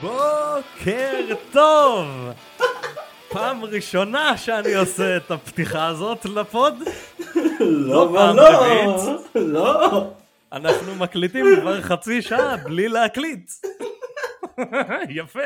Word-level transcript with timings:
בוקר 0.00 1.34
טוב! 1.52 2.06
פעם 3.28 3.64
ראשונה 3.64 4.36
שאני 4.36 4.74
עושה 4.74 5.16
את 5.16 5.30
הפתיחה 5.30 5.86
הזאת 5.86 6.24
לפוד. 6.24 6.74
לא 7.60 8.10
פעם 8.14 8.36
ולא, 8.36 8.48
רביעית. 8.48 9.20
לא. 9.34 10.10
אנחנו 10.52 10.94
מקליטים 10.94 11.46
כבר 11.60 11.82
חצי 11.82 12.22
שעה 12.22 12.56
בלי 12.56 12.88
להקליט. 12.88 13.50
יפה. 15.08 15.40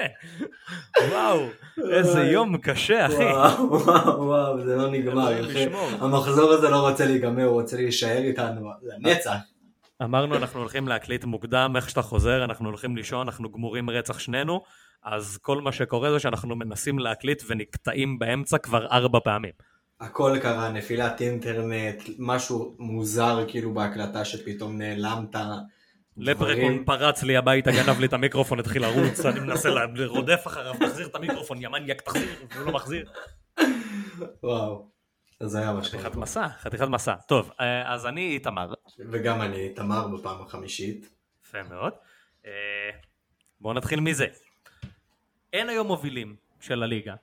וואו, 1.11 1.47
איזה 1.91 2.21
יום 2.21 2.57
קשה, 2.57 3.07
אחי. 3.07 3.15
וואו, 3.25 3.71
וואו, 3.71 4.23
וואו, 4.23 4.61
זה 4.61 4.77
לא 4.77 4.91
נגמר. 4.91 5.33
ישמור. 5.33 5.89
המחזור 6.01 6.53
הזה 6.53 6.69
לא 6.69 6.89
רוצה 6.89 7.07
להיגמר, 7.07 7.45
הוא 7.45 7.61
רוצה 7.61 7.77
להישאר 7.77 8.19
איתנו 8.19 8.71
לנצח. 8.83 9.37
אמרנו 10.03 10.37
אנחנו 10.37 10.61
הולכים 10.61 10.89
להקליט 10.89 11.25
מוקדם, 11.25 11.73
איך 11.77 11.91
שאתה 11.91 12.03
חוזר, 12.03 12.45
אנחנו 12.45 12.69
הולכים 12.69 12.97
לישון, 12.97 13.29
אנחנו 13.29 13.53
גמורים 13.53 13.91
רצח 13.91 14.19
שנינו, 14.19 14.63
אז 15.03 15.39
כל 15.43 15.61
מה 15.61 15.73
שקורה 15.73 16.11
זה 16.11 16.19
שאנחנו 16.19 16.57
מנסים 16.57 16.99
להקליט 16.99 17.43
ונקטעים 17.49 18.19
באמצע 18.19 18.59
כבר 18.59 18.87
ארבע 18.87 19.19
פעמים. 19.25 19.53
הכל 20.01 20.37
קרה, 20.43 20.71
נפילת 20.71 21.21
אינטרנט, 21.21 22.03
משהו 22.19 22.77
מוזר 22.79 23.45
כאילו 23.49 23.75
בהקלטה 23.75 24.25
שפתאום 24.25 24.79
נעלמת. 24.79 25.37
לפרקון. 26.17 26.85
פרץ 26.85 27.23
לי 27.23 27.37
הביתה, 27.37 27.71
גנב 27.71 28.01
לי 28.01 28.07
את 28.07 28.13
המיקרופון, 28.13 28.61
התחיל 28.61 28.83
לרוץ, 28.83 29.27
אני 29.27 29.41
מנסה 29.41 29.69
לרודף 29.95 30.43
אחריו, 30.47 30.75
תחזיר 30.81 31.07
את 31.07 31.15
המיקרופון, 31.15 31.63
יא 31.63 31.69
מניאק, 31.69 32.01
תחזיר, 32.01 32.29
והוא 32.55 32.67
לא 32.67 32.73
מחזיר. 32.73 33.11
וואו, 34.43 34.89
זה 35.43 35.59
היה 35.59 35.73
מה 35.73 35.83
חתיכת. 35.83 36.17
מסע, 36.17 36.49
חתיכת 36.49 36.89
מסע. 36.89 37.15
טוב, 37.15 37.51
אה, 37.61 37.93
אז 37.93 38.07
אני 38.07 38.35
איתמר, 38.35 38.73
וגם 38.99 39.43
אני, 39.43 39.69
תמר 39.69 40.09
בפעם 40.09 40.43
החמישית. 40.43 41.11
יפה 41.47 41.63
מאוד. 41.63 41.93
אה, 42.47 42.51
בואו 43.61 43.75
נתחיל 43.75 44.01
מזה. 44.01 44.27
אין 45.53 45.69
היום 45.69 45.87
מובילים 45.87 46.37
של 46.61 46.83
הליגה. 46.83 47.15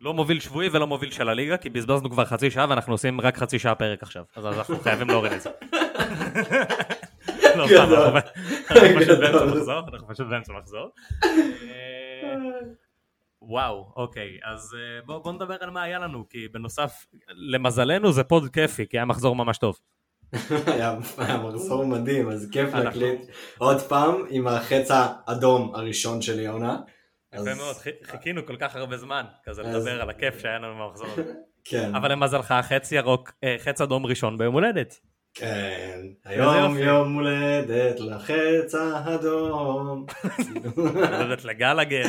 לא 0.00 0.14
מוביל 0.14 0.40
שבועי 0.40 0.68
ולא 0.68 0.86
מוביל 0.86 1.10
של 1.10 1.28
הליגה, 1.28 1.56
כי 1.56 1.70
בזבזנו 1.70 2.10
כבר 2.10 2.24
חצי 2.24 2.50
שעה 2.50 2.66
ואנחנו 2.70 2.94
עושים 2.94 3.20
רק 3.20 3.36
חצי 3.36 3.58
שעה 3.58 3.74
פרק 3.74 4.02
עכשיו. 4.02 4.24
אז 4.36 4.46
אנחנו 4.46 4.78
חייבים 4.80 5.08
להוריד 5.08 5.32
את 5.32 5.40
זה. 5.40 5.50
לא, 7.56 7.66
סתם. 7.66 7.92
אנחנו 8.70 9.00
פשוט 9.00 9.18
באמצע. 9.18 9.44
מחזור, 9.44 9.80
אנחנו 9.92 10.08
פשוט 10.08 10.26
באמצע 10.26 10.52
מחזור. 10.52 10.90
וואו, 13.48 13.92
אוקיי, 13.96 14.38
אז 14.44 14.74
אה, 14.78 15.02
בואו 15.06 15.22
בוא 15.22 15.32
נדבר 15.32 15.56
על 15.60 15.70
מה 15.70 15.82
היה 15.82 15.98
לנו, 15.98 16.28
כי 16.28 16.48
בנוסף, 16.48 17.06
למזלנו 17.28 18.12
זה 18.12 18.24
פוד 18.24 18.48
כיפי, 18.52 18.86
כי 18.88 18.96
היה 18.98 19.04
מחזור 19.04 19.36
ממש 19.36 19.58
טוב. 19.58 19.78
היה 20.66 20.94
היה 21.18 21.36
מחזור 21.38 21.86
מדהים, 21.86 22.30
אז 22.30 22.48
כיף 22.52 22.68
אנחנו- 22.74 22.84
להקליט 22.84 23.20
עוד 23.58 23.80
פעם 23.80 24.14
עם 24.30 24.46
החץ 24.48 24.88
האדום 24.90 25.74
הראשון 25.74 26.22
שלי 26.22 26.46
העונה. 26.46 26.78
יפה 27.34 27.50
אז- 27.50 27.56
מאוד, 27.58 27.76
חי- 27.76 27.90
חיכינו 28.04 28.46
כל 28.46 28.56
כך 28.56 28.76
הרבה 28.76 28.96
זמן, 28.96 29.24
כזה 29.44 29.62
אז- 29.62 29.76
לדבר 29.76 30.02
על 30.02 30.10
הכיף 30.10 30.38
שהיה 30.38 30.58
לנו 30.58 30.74
במחזור 30.84 31.06
הזה. 31.16 31.32
כן, 31.64 31.94
אבל 31.94 32.12
למזלך, 32.12 32.54
חץ 32.62 32.92
ירוק, 32.92 33.32
אה, 33.44 33.56
חץ 33.58 33.80
אדום 33.80 34.06
ראשון 34.06 34.38
ביום 34.38 34.54
הולדת. 34.54 35.00
כן, 35.34 36.00
היום. 36.24 36.78
יום 36.78 37.14
הולדת 37.14 38.00
לחץ 38.00 38.74
האדום. 38.74 40.06
הולדת 40.76 41.44
לגלגר, 41.44 42.04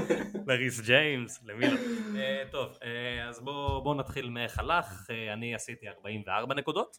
לריס 0.46 0.80
ג'יימס, 0.80 1.40
למי 1.44 1.66
לא. 1.70 1.76
אה, 2.16 2.42
טוב, 2.50 2.78
אה, 2.82 3.28
אז 3.28 3.40
בואו 3.40 3.82
בוא 3.82 3.94
נתחיל 3.94 4.36
הלך, 4.56 5.10
אה, 5.10 5.32
אני 5.32 5.54
עשיתי 5.54 5.88
44 5.88 6.54
נקודות. 6.54 6.98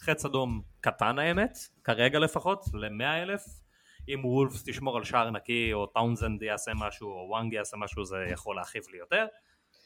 חץ 0.00 0.24
אדום 0.24 0.62
קטן 0.80 1.18
האמת, 1.18 1.58
כרגע 1.84 2.18
לפחות, 2.18 2.64
ל-100 2.74 3.22
אלף. 3.22 3.44
אם 4.08 4.24
וולפס 4.24 4.64
תשמור 4.64 4.96
על 4.96 5.04
שער 5.04 5.30
נקי, 5.30 5.72
או 5.72 5.86
טאונזנד 5.86 6.42
יעשה 6.42 6.72
משהו, 6.74 7.08
או 7.08 7.26
וואנג 7.28 7.52
יעשה 7.52 7.76
משהו, 7.76 8.04
זה 8.04 8.16
יכול 8.32 8.56
להרחיב 8.56 8.82
לי 8.92 8.98
יותר. 8.98 9.26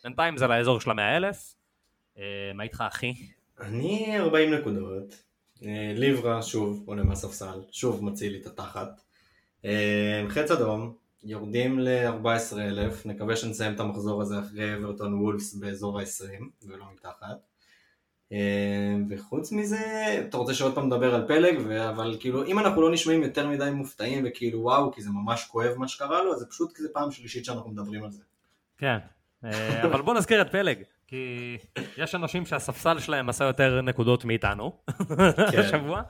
בינתיים 0.05 0.37
זה 0.37 0.47
לאזור 0.47 0.81
של 0.81 0.91
ה-100 0.91 1.17
אלף. 1.17 1.55
מה 2.55 2.63
איתך 2.63 2.85
אחי? 2.89 3.15
אני 3.61 4.19
40 4.19 4.55
נקודות. 4.55 5.28
אה, 5.65 5.93
ליברה 5.95 6.43
שוב 6.43 6.83
עולה 6.87 7.03
מהספסל, 7.03 7.61
שוב 7.71 8.05
מציל 8.05 8.33
לי 8.33 8.41
את 8.41 8.47
התחת. 8.47 9.01
אה, 9.65 10.25
חץ 10.29 10.51
אדום, 10.51 10.93
יורדים 11.25 11.79
ל-14,000, 11.79 13.09
נקווה 13.09 13.37
שנסיים 13.37 13.75
את 13.75 13.81
המחזור 13.81 14.23
הזה 14.23 14.39
אחרי 14.39 14.75
אברטון 14.75 15.15
וולפס 15.15 15.55
באזור 15.55 16.01
ה-20 16.01 16.45
ולא 16.63 16.85
מתחת. 16.95 17.37
אה, 18.33 18.97
וחוץ 19.11 19.53
מזה, 19.53 20.17
אתה 20.29 20.37
רוצה 20.37 20.55
שעוד 20.55 20.75
פעם 20.75 20.87
נדבר 20.87 21.15
על 21.15 21.27
פלג, 21.29 21.59
ו- 21.65 21.89
אבל 21.91 22.17
כאילו 22.21 22.45
אם 22.45 22.59
אנחנו 22.59 22.83
לא 22.83 22.93
נשמעים 22.93 23.23
יותר 23.23 23.49
מדי 23.49 23.71
מופתעים 23.71 24.25
וכאילו 24.27 24.63
וואו, 24.63 24.93
כי 24.93 25.03
זה 25.03 25.11
ממש 25.11 25.45
כואב 25.45 25.75
מה 25.77 25.89
שקרה 25.89 26.23
לו, 26.23 26.33
אז 26.33 26.39
זה 26.39 26.47
פשוט 26.47 26.77
כי 26.77 26.83
זה 26.83 26.89
פעם 26.93 27.11
שלישית 27.11 27.45
שאנחנו 27.45 27.71
מדברים 27.71 28.05
על 28.05 28.11
זה. 28.11 28.23
כן, 28.79 28.99
אבל 29.83 30.03
בוא 30.03 30.15
נזכיר 30.15 30.43
את 30.43 30.53
פלג, 30.53 30.83
כי 31.09 31.57
יש 31.97 32.15
אנשים 32.15 32.47
שהספסל 32.47 32.99
שלהם 32.99 33.29
עשה 33.29 33.45
יותר 33.45 33.81
נקודות 33.81 34.25
מאיתנו 34.25 34.83
כן. 35.53 35.59
השבוע, 35.61 36.03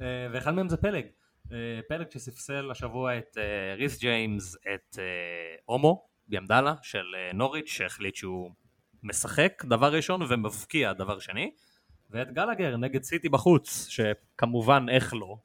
אה, 0.00 0.28
ואחד 0.32 0.54
מהם 0.54 0.68
זה 0.68 0.76
פלג. 0.76 1.06
אה, 1.52 1.80
פלג 1.88 2.10
שספסל 2.10 2.70
השבוע 2.70 3.18
את 3.18 3.38
אה, 3.38 3.74
ריס 3.74 4.00
ג'יימס, 4.00 4.56
את 4.74 4.98
הומו, 5.64 6.06
בימדאלה 6.28 6.74
של 6.82 7.04
נוריץ', 7.34 7.68
שהחליט 7.68 8.14
שהוא 8.14 8.50
משחק 9.02 9.64
דבר 9.68 9.92
ראשון 9.92 10.22
ומבקיע 10.28 10.92
דבר 10.92 11.18
שני, 11.18 11.50
ואת 12.10 12.32
גלגר 12.32 12.76
נגד 12.76 13.02
סיטי 13.02 13.28
בחוץ, 13.28 13.86
שכמובן 13.88 14.86
איך 14.88 15.14
לא, 15.14 15.36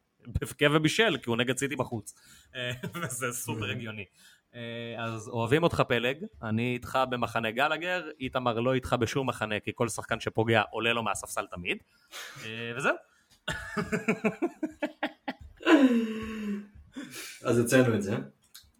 הבקיע 0.41 0.69
ובישל 0.73 1.17
כי 1.23 1.29
הוא 1.29 1.37
נגד 1.37 1.57
סיטי 1.57 1.75
בחוץ, 1.75 2.13
וזה 3.01 3.31
סופר 3.31 3.69
הגיוני. 3.71 4.05
אה, 4.55 4.95
אז 4.97 5.29
אוהבים 5.29 5.63
אותך 5.63 5.83
פלג, 5.87 6.17
אני 6.43 6.73
איתך 6.73 6.99
במחנה 7.09 7.51
גלגר, 7.51 8.09
איתמר 8.19 8.59
לא 8.59 8.73
איתך 8.73 8.95
בשום 8.99 9.29
מחנה, 9.29 9.59
כי 9.59 9.71
כל 9.75 9.87
שחקן 9.87 10.19
שפוגע 10.19 10.61
עולה 10.69 10.93
לו 10.93 11.03
מהספסל 11.03 11.45
תמיד, 11.45 11.77
אה, 12.45 12.71
וזהו. 12.75 12.95
אז 17.43 17.59
הוצאנו 17.59 17.95
את 17.95 18.01
זה. 18.01 18.15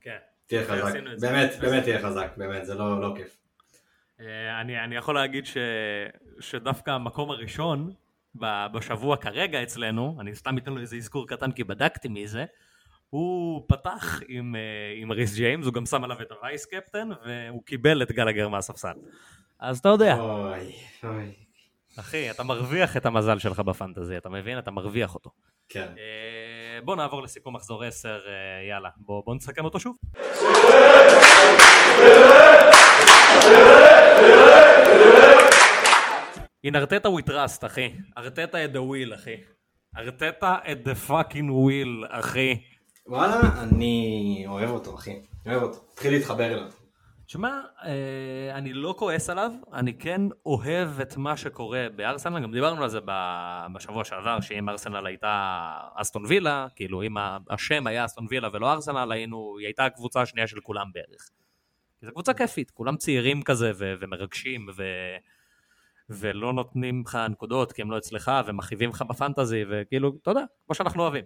כן. 0.02 0.18
תהיה 0.48 0.66
חזק. 0.66 0.94
באמת, 1.22 1.52
באמת 1.62 1.84
תהיה 1.84 2.02
חזק, 2.02 2.34
באמת, 2.38 2.66
זה 2.66 2.76
לא 2.76 3.02
לא 3.02 3.14
כיף. 3.16 3.38
אה, 4.20 4.62
אני, 4.62 4.80
אני 4.80 4.96
יכול 4.96 5.16
להגיד 5.16 5.46
ש, 5.46 5.58
שדווקא 6.40 6.92
המקום 6.92 7.32
הראשון 7.32 7.94
בשבוע 8.74 9.18
כרגע 9.18 9.64
אצלנו, 9.64 10.18
אני 10.20 10.36
סתם 10.36 10.58
אתן 10.58 10.74
לו 10.74 10.82
איזה 10.82 10.96
אזכור 10.96 11.28
קטן 11.28 11.52
כי 11.52 11.64
בדקתי 11.64 12.08
מי 12.08 12.28
זה, 12.28 12.46
הוא 13.12 13.66
פתח 13.68 14.20
עם, 14.28 14.56
אה, 14.56 14.62
עם 14.96 15.12
ריס 15.12 15.36
ג'יימס, 15.36 15.66
הוא 15.66 15.74
גם 15.74 15.86
שם 15.86 16.04
עליו 16.04 16.22
את 16.22 16.32
הווייס 16.32 16.66
קפטן, 16.66 17.10
והוא 17.26 17.64
קיבל 17.66 18.02
את 18.02 18.12
גלגר 18.12 18.50
מהספסל. 18.50 18.94
אז 19.60 19.80
אתה 19.80 19.90
יודע, 19.90 20.16
אוי, 20.20 20.76
אוי. 21.04 21.34
אחי, 22.00 22.32
אתה 22.32 22.44
מרוויח 22.44 22.98
את 22.98 23.06
המזל 23.06 23.40
שלך 23.40 23.60
בפנטזי, 23.60 24.18
אתה 24.18 24.30
מבין? 24.30 24.60
אתה 24.60 24.72
מרוויח 24.72 25.16
אותו. 25.16 25.30
כן. 25.70 25.94
אה, 25.98 26.82
בוא 26.82 26.96
נעבור 26.96 27.24
לסיכום 27.24 27.56
מחזור 27.56 27.84
10, 27.84 28.10
אה, 28.10 28.68
יאללה, 28.70 28.90
בוא, 28.98 29.24
בוא 29.26 29.36
נסכם 29.36 29.66
אותו 29.66 29.80
שוב. 29.80 29.98
הנה 36.64 36.80
ארטטה 36.80 37.10
we 37.10 37.30
trust, 37.30 37.66
אחי. 37.66 37.94
ארטטה 38.18 38.66
at 38.66 38.76
the 38.76 38.80
wheel, 38.80 39.16
אחי. 39.16 39.36
ארטטה 39.98 40.58
at 40.64 40.88
the 40.88 41.10
fucking 41.10 41.50
wheel, 41.50 42.08
אחי. 42.10 42.71
וואלה, 43.12 43.64
אני 43.64 44.44
אוהב 44.48 44.70
אותו, 44.70 44.96
אחי. 44.96 45.22
אוהב 45.46 45.62
אותו. 45.62 45.80
התחיל 45.94 46.14
להתחבר 46.14 46.54
אליו. 46.54 46.72
שמע, 47.28 47.62
אה, 47.84 48.58
אני 48.58 48.74
לא 48.74 48.96
כועס 48.98 49.30
עליו, 49.30 49.52
אני 49.74 49.94
כן 49.94 50.22
אוהב 50.46 51.00
את 51.02 51.18
מה 51.18 51.38
שקורה 51.38 51.88
בארסנל, 51.96 52.40
גם 52.40 52.52
דיברנו 52.52 52.84
על 52.84 52.90
זה 52.90 53.00
בשבוע 53.76 54.06
שעבר, 54.06 54.42
שאם 54.42 54.70
ארסנל 54.70 55.06
הייתה 55.06 55.72
אסטון 55.96 56.26
וילה, 56.26 56.68
כאילו 56.76 57.04
אם 57.04 57.16
השם 57.50 57.88
היה 57.88 58.06
אסטון 58.06 58.28
וילה 58.30 58.50
ולא 58.54 58.72
ארסנל, 58.72 59.12
היינו, 59.12 59.56
היא 59.60 59.68
הייתה 59.68 59.86
הקבוצה 59.86 60.22
השנייה 60.22 60.48
של 60.48 60.60
כולם 60.60 60.88
בערך. 60.94 61.30
כי 62.00 62.06
זו 62.06 62.12
קבוצה 62.12 62.34
כיפית, 62.34 62.72
כולם 62.72 62.98
צעירים 62.98 63.42
כזה 63.44 63.72
ו- 63.76 63.94
ומרגשים, 64.00 64.68
ו... 64.78 64.84
ולא 66.10 66.54
נותנים 66.54 67.04
לך 67.06 67.18
נקודות 67.30 67.72
כי 67.72 67.82
הם 67.82 67.92
לא 67.92 67.98
אצלך, 67.98 68.32
ומכאיבים 68.46 68.90
לך 68.90 69.02
בפנטזי, 69.02 69.64
וכאילו, 69.70 70.14
אתה 70.22 70.32
יודע, 70.32 70.44
כמו 70.66 70.76
שאנחנו 70.76 71.04
אוהבים. 71.04 71.24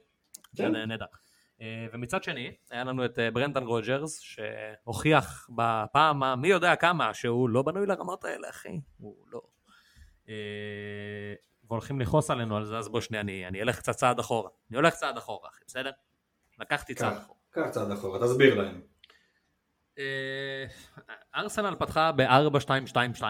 כן. 0.55 0.75
נהדר. 0.75 1.05
אה, 1.61 1.87
ומצד 1.93 2.23
שני, 2.23 2.55
היה 2.69 2.83
לנו 2.83 3.05
את 3.05 3.19
אה, 3.19 3.31
ברנדן 3.31 3.63
רוג'רס, 3.63 4.19
שהוכיח 4.19 5.49
בפעם 5.55 6.23
המי 6.23 6.47
יודע 6.47 6.75
כמה 6.75 7.13
שהוא 7.13 7.49
לא 7.49 7.61
בנוי 7.61 7.85
לרמות 7.85 8.25
האלה, 8.25 8.49
אחי. 8.49 8.79
הוא 8.97 9.15
לא. 9.31 9.41
אה, 10.29 11.33
והולכים 11.67 11.99
לכעוס 11.99 12.31
עלינו 12.31 12.57
על 12.57 12.65
זה, 12.65 12.77
אז 12.77 12.89
בוא 12.89 13.01
שנייה, 13.01 13.21
אני, 13.21 13.47
אני 13.47 13.61
אלך 13.61 13.79
קצת 13.79 13.95
צעד 13.95 14.19
אחורה. 14.19 14.49
אני 14.69 14.77
הולך 14.77 14.93
צעד 14.93 15.17
אחורה, 15.17 15.49
אחי, 15.49 15.63
בסדר? 15.67 15.91
לקחתי 16.59 16.95
צעד 16.95 17.17
אחורה. 17.17 17.39
קח 17.51 17.69
צעד 17.69 17.91
אחורה, 17.91 18.19
תסביר 18.19 18.55
להם. 18.55 18.81
ארסנל 21.35 21.75
פתחה 21.79 22.11
ב-4-2-2-2. 22.11 23.23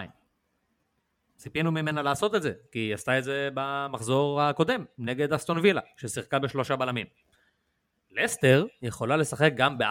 ציפינו 1.35 1.71
ממנה 1.71 2.01
לעשות 2.01 2.35
את 2.35 2.41
זה, 2.41 2.53
כי 2.71 2.79
היא 2.79 2.93
עשתה 2.93 3.17
את 3.17 3.23
זה 3.23 3.49
במחזור 3.53 4.41
הקודם, 4.41 4.85
נגד 4.97 5.33
אסטון 5.33 5.57
וילה, 5.57 5.81
ששיחקה 5.97 6.39
בשלושה 6.39 6.75
בלמים. 6.75 7.05
לסטר 8.15 8.65
יכולה 8.81 9.17
לשחק 9.17 9.51
גם 9.55 9.77
ב-4-3-3. 9.77 9.85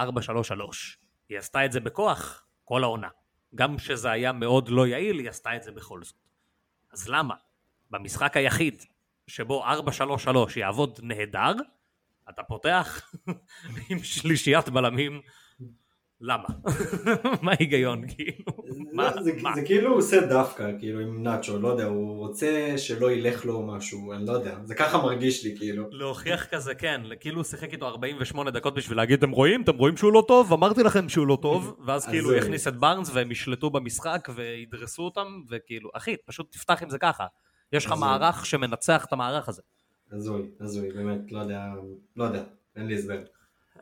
היא 1.28 1.38
עשתה 1.38 1.64
את 1.64 1.72
זה 1.72 1.80
בכוח 1.80 2.46
כל 2.64 2.84
העונה. 2.84 3.08
גם 3.54 3.76
כשזה 3.76 4.10
היה 4.10 4.32
מאוד 4.32 4.68
לא 4.68 4.86
יעיל, 4.86 5.18
היא 5.18 5.28
עשתה 5.28 5.56
את 5.56 5.62
זה 5.62 5.72
בכל 5.72 6.02
זאת. 6.02 6.16
אז 6.92 7.08
למה? 7.08 7.34
במשחק 7.90 8.36
היחיד 8.36 8.82
שבו 9.26 9.64
4-3-3 9.64 9.68
יעבוד 10.56 11.00
נהדר, 11.02 11.52
אתה 12.30 12.42
פותח 12.42 13.12
עם 13.90 13.98
שלישיית 13.98 14.68
בלמים 14.68 15.20
למה? 16.26 16.44
מה 17.42 17.52
ההיגיון 17.52 18.08
כאילו? 18.08 18.52
זה, 19.20 19.32
כאילו 19.64 19.90
הוא 19.90 19.98
עושה 19.98 20.26
דווקא, 20.26 20.70
כאילו 20.78 21.00
עם 21.00 21.22
נאצ'ו, 21.22 21.58
לא 21.58 21.68
יודע, 21.68 21.84
הוא 21.84 22.18
רוצה 22.18 22.74
שלא 22.76 23.12
ילך 23.12 23.44
לו 23.44 23.62
משהו, 23.66 24.12
אני 24.12 24.26
לא 24.26 24.32
יודע, 24.32 24.56
זה 24.64 24.74
ככה 24.74 24.98
מרגיש 24.98 25.44
לי 25.44 25.56
כאילו. 25.56 25.84
להוכיח 25.90 26.46
כזה 26.46 26.74
כן, 26.74 27.00
כאילו 27.20 27.36
הוא 27.36 27.44
שיחק 27.44 27.72
איתו 27.72 27.86
48 27.86 28.50
דקות 28.50 28.74
בשביל 28.74 28.96
להגיד 28.96 29.18
אתם 29.18 29.30
רואים? 29.30 29.62
אתם 29.62 29.76
רואים 29.76 29.96
שהוא 29.96 30.12
לא 30.12 30.24
טוב? 30.28 30.52
אמרתי 30.52 30.82
לכם 30.82 31.08
שהוא 31.08 31.26
לא 31.26 31.38
טוב 31.42 31.76
ואז 31.86 32.04
אז 32.04 32.10
כאילו 32.10 32.30
הוא 32.30 32.38
יכניס 32.38 32.68
את 32.68 32.76
בארנס 32.76 33.10
והם 33.14 33.30
ישלטו 33.30 33.70
במשחק 33.70 34.28
וידרסו 34.34 35.02
אותם 35.02 35.42
וכאילו 35.50 35.90
אחי 35.94 36.16
פשוט 36.26 36.52
תפתח 36.52 36.82
עם 36.82 36.90
זה 36.90 36.98
ככה 36.98 37.26
יש 37.72 37.86
לך 37.86 37.94
מערך 38.00 38.46
שמנצח 38.46 39.04
את 39.04 39.12
המערך 39.12 39.48
הזה 39.48 39.62
הזוי, 40.12 40.50
הזוי, 40.60 40.90
באמת, 40.92 41.32
לא 41.32 41.38
יודע, 41.38 41.66
לא 42.16 42.24
יודע, 42.24 42.42
אין 42.76 42.86
לי 42.86 42.94
הסבר. 42.94 43.18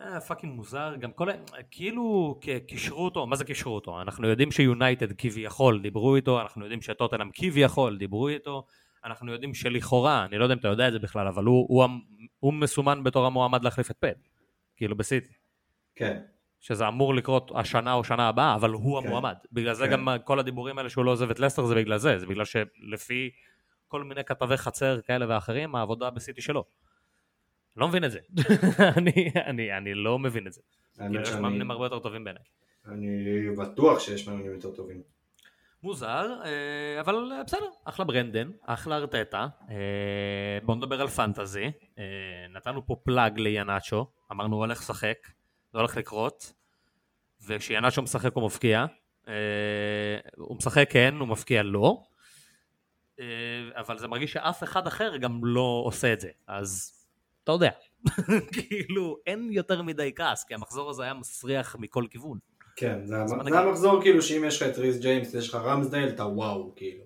אה, 0.00 0.20
fucking 0.20 0.54
מוזר, 0.54 0.94
גם 0.98 1.12
כל 1.12 1.30
ה... 1.30 1.32
כאילו 1.70 2.38
קישרו 2.66 3.04
אותו, 3.04 3.26
מה 3.26 3.36
זה 3.36 3.44
קישרו 3.44 3.74
אותו? 3.74 4.02
אנחנו 4.02 4.28
יודעים 4.28 4.50
שיונייטד 4.52 5.12
כביכול 5.12 5.82
דיברו 5.82 6.16
איתו, 6.16 6.40
אנחנו 6.40 6.62
יודעים 6.62 6.82
שטוטנאם 6.82 7.30
כביכול 7.34 7.98
דיברו 7.98 8.28
איתו, 8.28 8.66
אנחנו 9.04 9.32
יודעים 9.32 9.54
שלכאורה, 9.54 10.24
אני 10.24 10.38
לא 10.38 10.44
יודע 10.44 10.54
אם 10.54 10.58
אתה 10.58 10.68
יודע 10.68 10.88
את 10.88 10.92
זה 10.92 10.98
בכלל, 10.98 11.28
אבל 11.28 11.44
הוא, 11.44 11.66
הוא, 11.68 11.84
הוא 12.40 12.52
מסומן 12.52 13.04
בתור 13.04 13.26
המועמד 13.26 13.64
להחליף 13.64 13.90
את 13.90 13.96
פפ, 13.96 14.12
כאילו 14.76 14.96
בסיטי, 14.96 15.32
כן, 15.94 16.20
שזה 16.60 16.88
אמור 16.88 17.14
לקרות 17.14 17.50
השנה 17.54 17.92
או 17.92 18.04
שנה 18.04 18.28
הבאה, 18.28 18.54
אבל 18.54 18.70
הוא 18.70 19.00
כן. 19.00 19.06
המועמד. 19.06 19.34
בגלל 19.52 19.74
זה 19.74 19.84
כן. 19.86 19.92
גם 19.92 20.08
כל 20.24 20.38
הדיבורים 20.38 20.78
האלה 20.78 20.88
שהוא 20.88 21.04
לא 21.04 21.10
עוזב 21.10 21.30
את 21.30 21.40
לסטר 21.40 21.66
זה 21.66 21.74
בגלל 21.74 21.98
זה, 21.98 22.18
זה 22.18 22.26
בגלל 22.26 22.44
שלפי 22.44 23.30
כל 23.88 24.04
מיני 24.04 24.24
כתבי 24.24 24.56
חצר 24.56 25.00
כאלה 25.00 25.26
ואחרים, 25.28 25.74
העבודה 25.74 26.10
בסיטי 26.10 26.40
שלו. 26.40 26.64
לא 27.76 27.88
מבין 27.88 28.04
את 28.04 28.10
זה. 28.10 28.18
אני, 28.98 29.30
אני, 29.46 29.76
אני 29.76 29.94
לא 29.94 30.18
מבין 30.18 30.46
את 30.46 30.52
זה. 30.52 30.60
כאילו 30.94 31.08
האמת 31.08 31.22
יש 31.22 31.28
שאני 31.28 31.42
מאמנים 31.42 31.70
הרבה 31.70 31.86
יותר 31.86 31.98
טובים 31.98 32.24
בעיניי. 32.24 32.42
אני 32.86 33.50
בטוח 33.56 34.00
שיש 34.00 34.28
מאמנים 34.28 34.52
יותר 34.52 34.70
טובים. 34.70 35.02
מוזר, 35.82 36.40
אה, 36.44 37.00
אבל 37.00 37.32
אה, 37.32 37.44
בסדר, 37.44 37.66
אחלה 37.84 38.04
ברנדן, 38.04 38.50
אחלה 38.62 38.96
ארטטה. 38.96 39.46
אה, 39.70 40.58
בואו 40.62 40.76
נדבר 40.76 41.00
על 41.00 41.08
פנטזי. 41.08 41.70
נתנו 42.50 42.86
פה 42.86 42.96
פלאג 43.04 43.38
ליאנצ'ו, 43.38 44.06
אמרנו 44.32 44.56
הוא 44.56 44.64
הולך 44.64 44.78
לשחק, 44.78 45.28
זה 45.72 45.78
הולך 45.78 45.96
לקרות, 45.96 46.52
וכשיאנצ'ו 47.46 48.02
משחק 48.02 48.32
הוא 48.34 48.44
מבקיע. 48.44 48.86
אה, 49.28 49.34
הוא 50.36 50.56
משחק 50.56 50.86
כן, 50.90 51.14
הוא 51.18 51.28
מבקיע 51.28 51.62
לא. 51.62 52.02
אבל 53.76 53.98
זה 53.98 54.08
מרגיש 54.08 54.32
שאף 54.32 54.62
אחד 54.62 54.86
אחר 54.86 55.16
גם 55.16 55.40
לא 55.44 55.82
עושה 55.84 56.12
את 56.12 56.20
זה, 56.20 56.28
אז 56.46 56.92
אתה 57.44 57.52
יודע. 57.52 57.70
כאילו, 58.52 59.16
אין 59.26 59.48
יותר 59.52 59.82
מדי 59.82 60.12
כעס, 60.16 60.44
כי 60.44 60.54
המחזור 60.54 60.90
הזה 60.90 61.02
היה 61.02 61.14
מסריח 61.14 61.76
מכל 61.78 62.04
כיוון. 62.10 62.38
כן, 62.76 63.00
זה, 63.06 63.16
המ- 63.16 63.40
נגיד? 63.40 63.52
זה 63.52 63.58
המחזור 63.58 64.02
כאילו 64.02 64.22
שאם 64.22 64.44
יש 64.46 64.62
לך 64.62 64.68
את 64.68 64.78
ריס 64.78 64.98
ג'יימס, 65.00 65.34
יש 65.34 65.48
לך 65.48 65.54
רמסדייל, 65.54 66.08
אתה 66.08 66.24
וואו, 66.26 66.72
כאילו. 66.76 67.04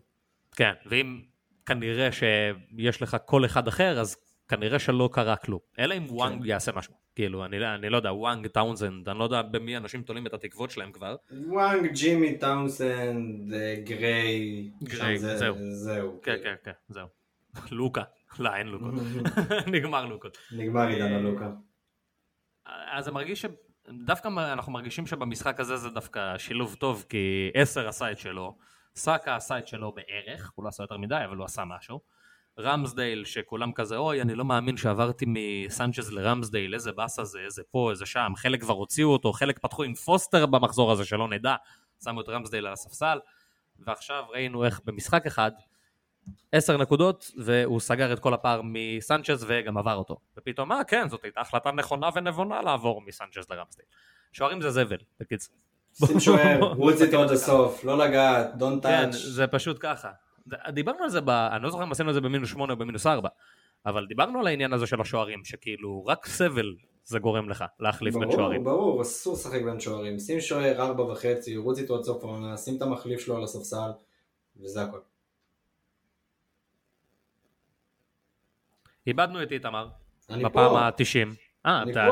כן, 0.57 0.73
ואם 0.87 1.21
כנראה 1.67 2.09
שיש 2.13 3.03
לך 3.03 3.17
קול 3.25 3.45
אחד 3.45 3.69
אחר, 3.69 4.01
אז 4.01 4.17
כנראה 4.49 4.79
שלא 4.79 5.09
קרה 5.13 5.37
כלום. 5.37 5.61
אלא 5.79 5.95
אם 5.97 6.07
וואנג 6.11 6.45
יעשה 6.47 6.73
משהו. 6.73 6.95
כאילו, 7.15 7.45
אני, 7.45 7.59
לא- 7.59 7.75
אני 7.75 7.89
לא 7.91 7.97
יודע, 7.97 8.13
וואנג, 8.13 8.47
טאונזנד, 8.47 9.09
אני 9.09 9.19
לא 9.19 9.25
יודע 9.25 9.43
במי 9.43 9.77
אנשים 9.77 10.03
תולים 10.03 10.27
את 10.27 10.35
התקוות 10.35 10.71
שלהם 10.71 10.93
כבר. 10.93 11.17
וואנג, 11.47 11.93
ג'ימי, 11.93 12.39
טאונסנד, 12.39 13.53
אה, 13.53 13.75
גריי, 13.85 14.71
גריי, 14.83 15.19
זה- 15.19 15.37
זהו. 15.37 15.57
זהו. 15.73 16.21
כן, 16.23 16.33
כאילו. 16.33 16.45
כן, 16.45 16.55
כן, 16.65 16.73
זהו. 16.89 17.07
לוקה. 17.79 18.03
לא, 18.39 18.55
אין 18.55 18.67
לוקות. 18.67 18.95
נגמר 19.73 20.07
לוקות. 20.07 20.39
נגמר 20.53 20.87
עידן 20.87 21.13
הלוקה. 21.13 21.51
אז 22.67 23.05
זה 23.05 23.11
מרגיש 23.11 23.43
ש... 23.43 23.47
דווקא 23.89 24.29
אנחנו 24.29 24.73
מרגישים 24.73 25.07
שבמשחק 25.07 25.61
הזה 25.61 25.77
זה 25.77 25.91
דווקא 25.91 26.39
שילוב 26.39 26.75
טוב, 26.75 27.05
כי 27.09 27.51
עשר 27.55 27.89
עשה 27.89 28.13
את 28.13 28.19
שלו, 28.19 28.57
סאקה 28.97 29.37
עשה 29.37 29.59
את 29.59 29.69
שלו 29.69 29.93
בערך, 29.93 30.53
הוא 30.55 30.65
לא 30.65 30.69
עשה 30.69 30.83
יותר 30.83 30.97
מדי, 30.97 31.21
אבל 31.25 31.37
הוא 31.37 31.45
עשה 31.45 31.65
משהו. 31.65 32.01
רמסדייל, 32.59 33.25
שכולם 33.25 33.73
כזה, 33.73 33.97
אוי, 33.97 34.23
אני 34.23 34.35
לא 34.35 34.45
מאמין 34.45 34.77
שעברתי 34.77 35.25
מסנצ'ז 35.29 36.13
לרמסדייל, 36.13 36.75
איזה 36.75 36.93
באסה 36.93 37.25
זה, 37.25 37.39
איזה 37.45 37.63
פה, 37.71 37.91
איזה 37.91 38.07
שם, 38.07 38.33
חלק 38.37 38.61
כבר 38.61 38.75
הוציאו 38.75 39.09
אותו, 39.09 39.33
חלק 39.33 39.59
פתחו 39.59 39.83
עם 39.83 39.95
פוסטר 39.95 40.47
במחזור 40.47 40.93
הזה, 40.93 41.05
שלא 41.05 41.29
נדע, 41.29 41.55
שמו 42.05 42.21
את 42.21 42.29
רמסדייל 42.29 42.67
על 42.67 42.73
הספסל, 42.73 43.19
ועכשיו 43.79 44.25
ראינו 44.31 44.65
איך 44.65 44.81
במשחק 44.85 45.27
אחד, 45.27 45.51
עשר 46.53 46.77
נקודות, 46.77 47.31
והוא 47.37 47.81
סגר 47.81 48.13
את 48.13 48.19
כל 48.19 48.35
הפער 48.35 48.61
מסנצ'ז 48.65 49.45
וגם 49.49 49.79
עבר 49.79 49.95
אותו. 49.95 50.17
ופתאום, 50.39 50.73
אה, 50.73 50.85
כן, 50.85 51.09
זאת 51.09 51.25
הייתה 51.25 51.41
החלטה 51.41 51.71
נכונה 51.71 52.09
ונבונה 52.15 52.63
לעבור 52.63 53.03
מסנצ'ז 53.07 53.51
לרמסדייל. 53.51 53.89
שוערים 54.33 54.63
זה 54.63 54.71
זבל, 54.71 54.99
בקיצור. 55.21 55.57
שים 56.07 56.21
שוער, 56.21 56.61
רוץ 56.63 57.01
איתו 57.01 57.23
עד 57.23 57.31
הסוף, 57.31 57.85
לא 57.85 57.99
לגעת, 57.99 58.55
don't 58.55 58.83
כן, 58.83 59.11
touch. 59.11 59.17
זה 59.17 59.47
פשוט 59.47 59.77
ככה. 59.81 60.11
דיברנו 60.69 61.05
על 61.05 61.11
זה, 61.11 61.21
ב... 61.21 61.31
אני 61.31 61.63
לא 61.63 61.71
זוכר 61.71 61.85
אם 61.85 61.93
עשינו 61.93 62.11
את 62.11 62.15
זה 62.15 62.21
במינוס 62.21 62.51
8 62.51 62.73
או 62.73 62.79
במינוס 62.79 63.07
4, 63.07 63.29
אבל 63.87 64.07
דיברנו 64.07 64.41
על 64.41 64.47
העניין 64.47 64.73
הזה 64.73 64.87
של 64.87 65.01
השוערים, 65.01 65.45
שכאילו 65.45 66.05
רק 66.07 66.27
סבל 66.27 66.75
זה 67.05 67.19
גורם 67.19 67.49
לך 67.49 67.65
להחליף 67.81 68.15
בין 68.15 68.23
ברור, 68.23 68.37
שוערים. 68.37 68.65
ברור, 68.65 69.03
אסור 69.03 69.35
לשחק 69.35 69.63
בין 69.63 69.81
שוערים. 69.81 70.19
שים 70.19 70.41
שוער 70.41 70.83
ארבע 70.83 71.03
וחצי, 71.03 71.57
רוץ 71.57 71.79
איתו 71.79 71.97
עד 71.97 72.03
סוף 72.03 72.25
העונה, 72.25 72.57
שים 72.57 72.77
את 72.77 72.83
המחליף 72.83 73.21
שלו 73.21 73.37
על 73.37 73.45
הספסל, 73.45 73.91
וזה 74.57 74.83
הכל. 74.83 74.99
איבדנו 79.07 79.43
את 79.43 79.53
איתמר 79.53 79.89
בפעם 80.31 80.51
פה. 80.53 80.81
ה-90. 80.81 81.29
אה, 81.67 81.83
אתה- 81.91 82.09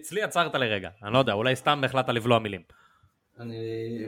אצלי 0.00 0.22
עצרת 0.22 0.54
לרגע, 0.54 0.88
אני 1.02 1.12
לא 1.12 1.18
יודע, 1.18 1.32
אולי 1.32 1.56
סתם 1.56 1.84
החלטת 1.84 2.08
לבלוע 2.08 2.38
מילים. 2.38 2.60
אני... 3.40 3.54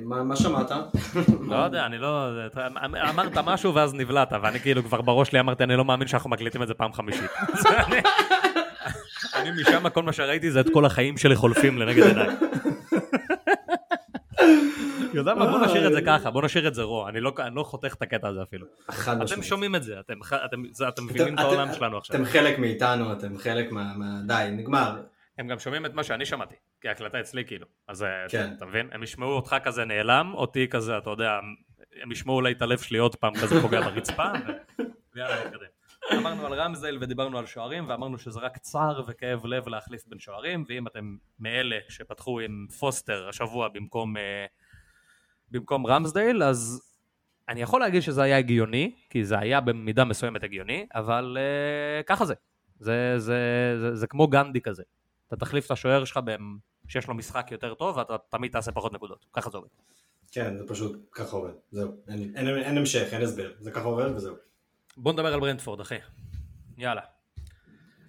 מה 0.02 0.22
מה 0.22 0.36
שמעת? 0.36 0.70
לא 1.50 1.56
יודע, 1.56 1.86
אני 1.86 1.98
לא... 1.98 2.28
אתה 2.46 2.66
אמרת 3.10 3.38
משהו 3.38 3.74
ואז 3.74 3.94
נבלעת, 3.94 4.32
ואני 4.42 4.60
כאילו 4.60 4.82
כבר 4.82 5.00
בראש 5.00 5.28
שלי 5.28 5.40
אמרתי, 5.40 5.64
אני 5.64 5.76
לא 5.76 5.84
מאמין 5.84 6.08
שאנחנו 6.08 6.30
מקליטים 6.30 6.62
את 6.62 6.68
זה 6.68 6.74
פעם 6.74 6.92
חמישית. 6.92 7.30
אני 9.34 9.50
משם, 9.50 9.88
כל 9.88 10.02
מה 10.02 10.12
שראיתי 10.12 10.50
זה 10.50 10.60
את 10.60 10.66
כל 10.72 10.84
החיים 10.84 11.18
שלי 11.18 11.36
חולפים 11.36 11.78
לנגד 11.78 12.02
עיניי. 12.06 12.28
יודע 15.14 15.34
מה, 15.34 15.46
בוא 15.46 15.66
נשאיר 15.66 15.86
את 15.88 15.92
זה 15.92 16.00
ככה, 16.06 16.30
בוא 16.30 16.42
נשאיר 16.42 16.68
את 16.68 16.74
זה 16.74 16.82
רוע, 16.82 17.08
אני 17.08 17.20
לא 17.20 17.32
אני 17.38 17.54
לא 17.54 17.62
חותך 17.62 17.94
את 17.94 18.02
הקטע 18.02 18.28
הזה 18.28 18.42
אפילו. 18.42 18.66
אתם. 18.88 19.42
שומעים 19.42 19.74
את 19.76 19.82
זה, 19.82 20.00
אתם- 20.00 20.18
אתם 20.44 20.62
זה- 20.72 20.88
אתם 20.88 21.04
מבינים 21.04 21.34
את 21.34 21.38
העולם 21.38 21.72
שלנו 21.74 21.96
עכשיו. 21.98 22.16
אתם 22.16 22.24
חלק 22.24 22.58
מאיתנו, 22.58 23.12
אתם 23.12 23.38
חלק 23.38 23.72
מה... 23.72 23.92
מה- 23.96 24.20
די, 24.26 24.48
נגמר. 24.52 25.02
הם 25.38 25.48
גם 25.48 25.58
שומעים 25.58 25.86
את 25.86 25.94
מה 25.94 26.04
שאני 26.04 26.26
שמעתי, 26.26 26.54
כי 26.80 26.88
ההקלטה 26.88 27.20
אצלי 27.20 27.44
כאילו. 27.44 27.66
אז 27.88 28.02
אה, 28.02 28.08
כן. 28.28 28.52
אתה 28.56 28.66
מבין? 28.66 28.88
הם 28.92 29.02
ישמעו 29.02 29.30
אותך 29.32 29.56
כזה 29.62 29.84
נעלם, 29.84 30.32
אותי 30.34 30.68
כזה, 30.68 30.98
אתה 30.98 31.10
יודע, 31.10 31.38
הם 32.02 32.12
ישמעו 32.12 32.36
אולי 32.36 32.52
את 32.52 32.62
הלב 32.62 32.78
שלי 32.78 32.98
עוד 32.98 33.16
פעם 33.16 33.34
כזה 33.34 33.60
פוגע 33.60 33.80
ברצפה, 33.90 34.24
ויאללה 35.14 35.44
נתקדם. 35.44 35.66
אמרנו 36.18 36.46
על 36.46 36.52
רמזל 36.54 36.98
ודיברנו 37.00 37.38
על 37.38 37.46
שוערים, 37.46 37.88
ואמרנו 37.88 38.18
שזה 38.18 38.40
רק 38.40 38.58
צער 38.58 39.02
וכאב 39.06 39.46
לב 39.46 39.68
להחליף 39.68 40.02
בין 40.06 40.18
שוערים, 40.18 40.64
ואם 40.68 40.86
אתם 40.86 41.16
מאלה 41.40 41.76
שפתחו 41.88 42.40
עם 42.40 42.66
פוסטר 42.78 43.28
השבוע 43.28 43.68
במקום, 43.68 44.16
אה, 44.16 44.44
במקום 45.50 45.86
רמסדייל, 45.86 46.42
אז 46.42 46.82
אני 47.48 47.62
יכול 47.62 47.80
להגיד 47.80 48.02
שזה 48.02 48.22
היה 48.22 48.38
הגיוני, 48.38 48.94
כי 49.10 49.24
זה 49.24 49.38
היה 49.38 49.60
במידה 49.60 50.04
מסוימת 50.04 50.44
הגיוני, 50.44 50.86
אבל 50.94 51.36
אה, 51.40 52.02
ככה 52.02 52.24
זה. 52.24 52.34
זה, 52.78 53.14
זה, 53.18 53.38
זה, 53.80 53.96
זה 53.96 54.06
כמו 54.06 54.28
גנדי 54.28 54.60
כזה. 54.60 54.82
אתה 55.28 55.36
תחליף 55.36 55.66
את 55.66 55.70
השוער 55.70 56.04
שלך 56.04 56.20
שיש 56.88 57.08
לו 57.08 57.14
משחק 57.14 57.48
יותר 57.50 57.74
טוב, 57.74 57.96
ואתה 57.96 58.16
תמיד 58.28 58.52
תעשה 58.52 58.72
פחות 58.72 58.92
נקודות. 58.92 59.26
ככה 59.32 59.50
זה 59.50 59.56
עובד. 59.56 59.68
כן, 60.32 60.56
זה 60.56 60.64
פשוט 60.68 61.08
ככה 61.12 61.36
עובד. 61.36 61.52
זהו. 61.70 61.92
אין, 62.08 62.32
אין, 62.36 62.48
אין 62.48 62.78
המשך, 62.78 63.08
אין 63.12 63.22
הסבר. 63.22 63.52
זה 63.58 63.70
ככה 63.70 63.84
עובד 63.84 64.10
וזהו. 64.16 64.34
בוא 64.96 65.12
נדבר 65.12 65.34
על 65.34 65.40
ברנדפורד, 65.40 65.80
אחי. 65.80 65.98
יאללה. 66.78 67.02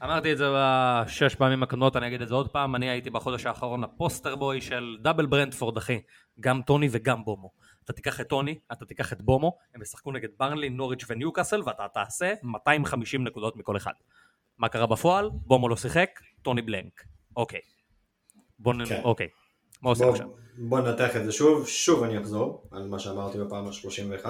אמרתי 0.04 0.34
את 0.34 0.38
זה 0.38 0.46
בשש 0.56 1.36
פעמים 1.36 1.64
הקודמות, 1.64 1.96
אני 1.96 2.08
אגיד 2.08 2.22
את 2.22 2.28
זה 2.28 2.36
עוד 2.36 2.50
פעם, 2.50 2.76
אני 2.76 2.90
הייתי 2.90 3.10
בחודש 3.10 3.46
האחרון 3.46 3.84
ה 3.84 3.91
poster 3.91 4.36
boy 4.36 4.62
של 4.62 4.98
double 5.02 5.26
ברנדפורד, 5.26 5.78
אחי. 5.78 6.02
גם 6.40 6.62
טוני 6.62 6.88
וגם 6.92 7.26
בומו. 7.26 7.52
אתה 7.84 7.94
תיקח 7.94 8.22
את 8.22 8.30
טוני, 8.30 8.60
אתה 8.72 8.86
תיקח 8.86 9.14
את 9.14 9.22
בומו, 9.22 9.58
הם 9.76 9.82
ישחקו 9.82 10.12
נגד 10.12 10.30
ברנלי, 10.38 10.70
נוריץ' 10.70 11.06
וניוקאסל, 11.10 11.62
ואתה 11.66 11.88
תעשה 11.94 12.34
250 12.44 13.24
נקודות 13.24 13.56
מכל 13.56 13.78
אחד. 13.78 13.94
מה 14.58 14.70
קרה 14.70 14.88
בפועל? 14.88 15.30
בומו 15.34 15.70
לא 15.70 15.76
שיחק, 15.76 16.10
טוני 16.42 16.62
blank. 16.62 17.04
אוקיי. 17.36 17.60
בוא 18.60 18.74
נ... 18.74 18.86
כן. 18.86 19.02
אוקיי. 19.04 19.28
מה 19.82 19.90
עושים 19.90 20.06
בוא, 20.06 20.14
עכשיו? 20.14 20.28
בוא 20.58 20.80
ננתח 20.80 21.16
את 21.16 21.26
זה 21.26 21.32
שוב, 21.32 21.68
שוב 21.68 22.04
אני 22.04 22.20
אחזור 22.20 22.68
על 22.72 22.88
מה 22.88 23.00
שאמרתי 23.00 23.38
בפעם 23.38 23.68
ה-31. 23.68 24.26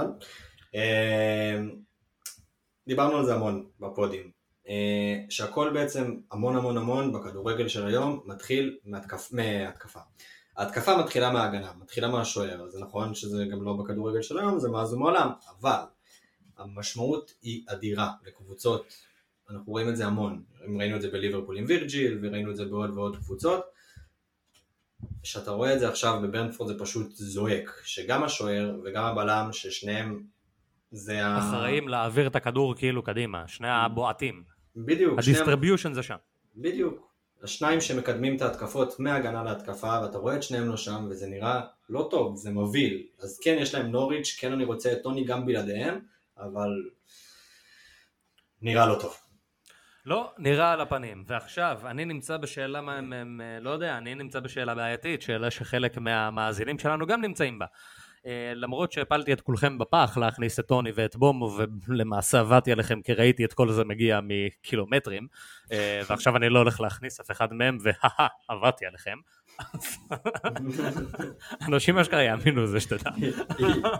דיברנו 2.88 3.18
על 3.18 3.26
זה 3.26 3.36
המון 3.36 3.66
בפודים. 3.80 4.32
אה, 4.68 5.16
שהכל 5.30 5.74
בעצם 5.74 6.16
המון 6.32 6.56
המון 6.56 6.78
המון 6.78 7.14
בכדורגל 7.14 7.68
של 7.68 7.88
היום 7.88 8.22
מתחיל 8.26 8.78
מהתקפ... 8.86 9.32
מהתקפה. 9.32 10.00
ההתקפה 10.62 10.98
מתחילה 10.98 11.32
מההגנה, 11.32 11.72
מתחילה 11.80 12.08
מהשוער, 12.08 12.70
זה 12.70 12.80
נכון 12.80 13.16
שזה 13.16 13.46
גם 13.46 13.64
לא 13.64 13.74
בכדורגל 13.74 14.22
של 14.22 14.40
היום, 14.40 14.60
זה 14.60 14.70
מאז 14.70 14.94
ומעולם, 14.94 15.30
אבל 15.60 15.82
המשמעות 16.58 17.34
היא 17.42 17.64
אדירה 17.68 18.12
לקבוצות, 18.26 18.94
אנחנו 19.50 19.72
רואים 19.72 19.90
את 19.90 19.98
זה 19.98 20.06
המון, 20.06 20.44
ראינו 20.80 20.96
את 20.96 21.02
זה 21.02 21.12
בליברפול 21.12 21.58
עם 21.58 21.66
וירג'יל, 21.68 22.20
וראינו 22.22 22.52
את 22.52 22.56
זה 22.56 22.66
בעוד 22.66 22.90
ועוד 22.90 23.18
קבוצות, 23.18 23.66
כשאתה 25.24 25.52
רואה 25.52 25.74
את 25.74 25.80
זה 25.80 25.90
עכשיו 25.90 26.20
בברנדפורד 26.24 26.74
זה 26.74 26.80
פשוט 26.80 27.12
זועק, 27.12 27.82
שגם 27.84 28.24
השוער 28.24 28.80
וגם 28.84 29.04
הבלם, 29.04 29.50
ששניהם 29.52 30.24
זה 30.92 31.26
ה... 31.26 31.40
אחראים 31.40 31.88
להעביר 31.88 32.28
את 32.28 32.36
הכדור 32.36 32.76
כאילו 32.76 33.04
קדימה, 33.04 33.48
שני 33.48 33.70
הבועטים. 33.70 34.44
בדיוק, 34.76 35.20
ה 35.20 35.25
distribution 35.25 35.94
זה 35.94 36.04
שם. 36.04 36.16
בדיוק. 36.56 37.11
השניים 37.44 37.82
שמקדמים 37.82 38.36
את 38.36 38.42
ההתקפות 38.42 39.00
מהגנה 39.00 39.44
להתקפה, 39.44 40.00
ואתה 40.02 40.18
רואה 40.18 40.36
את 40.36 40.44
שניהם 40.44 40.70
לא 40.70 40.78
שם, 40.78 41.08
וזה 41.10 41.28
נראה 41.28 41.62
לא 41.90 42.08
טוב, 42.12 42.36
זה 42.36 42.52
מבהיל. 42.52 43.04
אז 43.20 43.40
כן, 43.44 43.58
יש 43.60 43.76
להם 43.76 43.92
נוריץ', 43.92 44.38
כן 44.40 44.54
אני 44.54 44.64
רוצה 44.66 44.92
את 44.92 45.04
טוני 45.04 45.24
גם 45.24 45.46
בלעדיהם, 45.46 46.00
אבל 46.38 46.70
נראה 48.62 48.88
לא 48.88 48.96
טוב. 49.02 49.18
לא, 50.06 50.32
נראה 50.38 50.72
על 50.72 50.82
הפנים. 50.82 51.24
ועכשיו, 51.28 51.80
אני 51.86 52.06
נמצא 52.06 52.38
בשאלה, 52.38 52.82
מה 52.82 52.96
הם, 52.96 53.14
הם, 53.14 53.42
לא 53.62 53.70
יודע, 53.70 53.98
אני 53.98 54.16
נמצא 54.16 54.40
בשאלה 54.40 54.76
בעייתית, 54.76 55.22
שאלה 55.22 55.52
שחלק 55.52 55.98
מהמאזינים 55.98 56.80
שלנו 56.80 57.08
גם 57.08 57.22
נמצאים 57.22 57.60
בה. 57.60 57.66
אה, 58.26 58.52
למרות 58.56 58.92
שהפלתי 58.92 59.34
את 59.34 59.42
כולכם 59.42 59.78
בפח 59.78 60.18
להכניס 60.18 60.60
את 60.60 60.68
טוני 60.68 60.92
ואת 60.96 61.16
בומו 61.16 61.58
ולמעשה 61.88 62.40
עבדתי 62.40 62.72
עליכם 62.72 63.02
כי 63.02 63.14
ראיתי 63.14 63.46
את 63.46 63.54
כל 63.54 63.72
זה 63.72 63.84
מגיע 63.84 64.20
מקילומטרים 64.24 65.28
אה, 65.72 66.02
ועכשיו 66.10 66.38
אני 66.38 66.50
לא 66.50 66.60
הולך 66.60 66.82
להכניס 66.82 67.20
אף 67.20 67.32
אחד 67.32 67.54
מהם 67.54 67.78
והא 67.82 68.28
עבדתי 68.48 68.86
עליכם 68.86 69.18
אנשים 71.68 71.98
אשכרה 71.98 72.24
יאמינו 72.24 72.64
לזה 72.64 72.80
שתדע. 72.80 73.12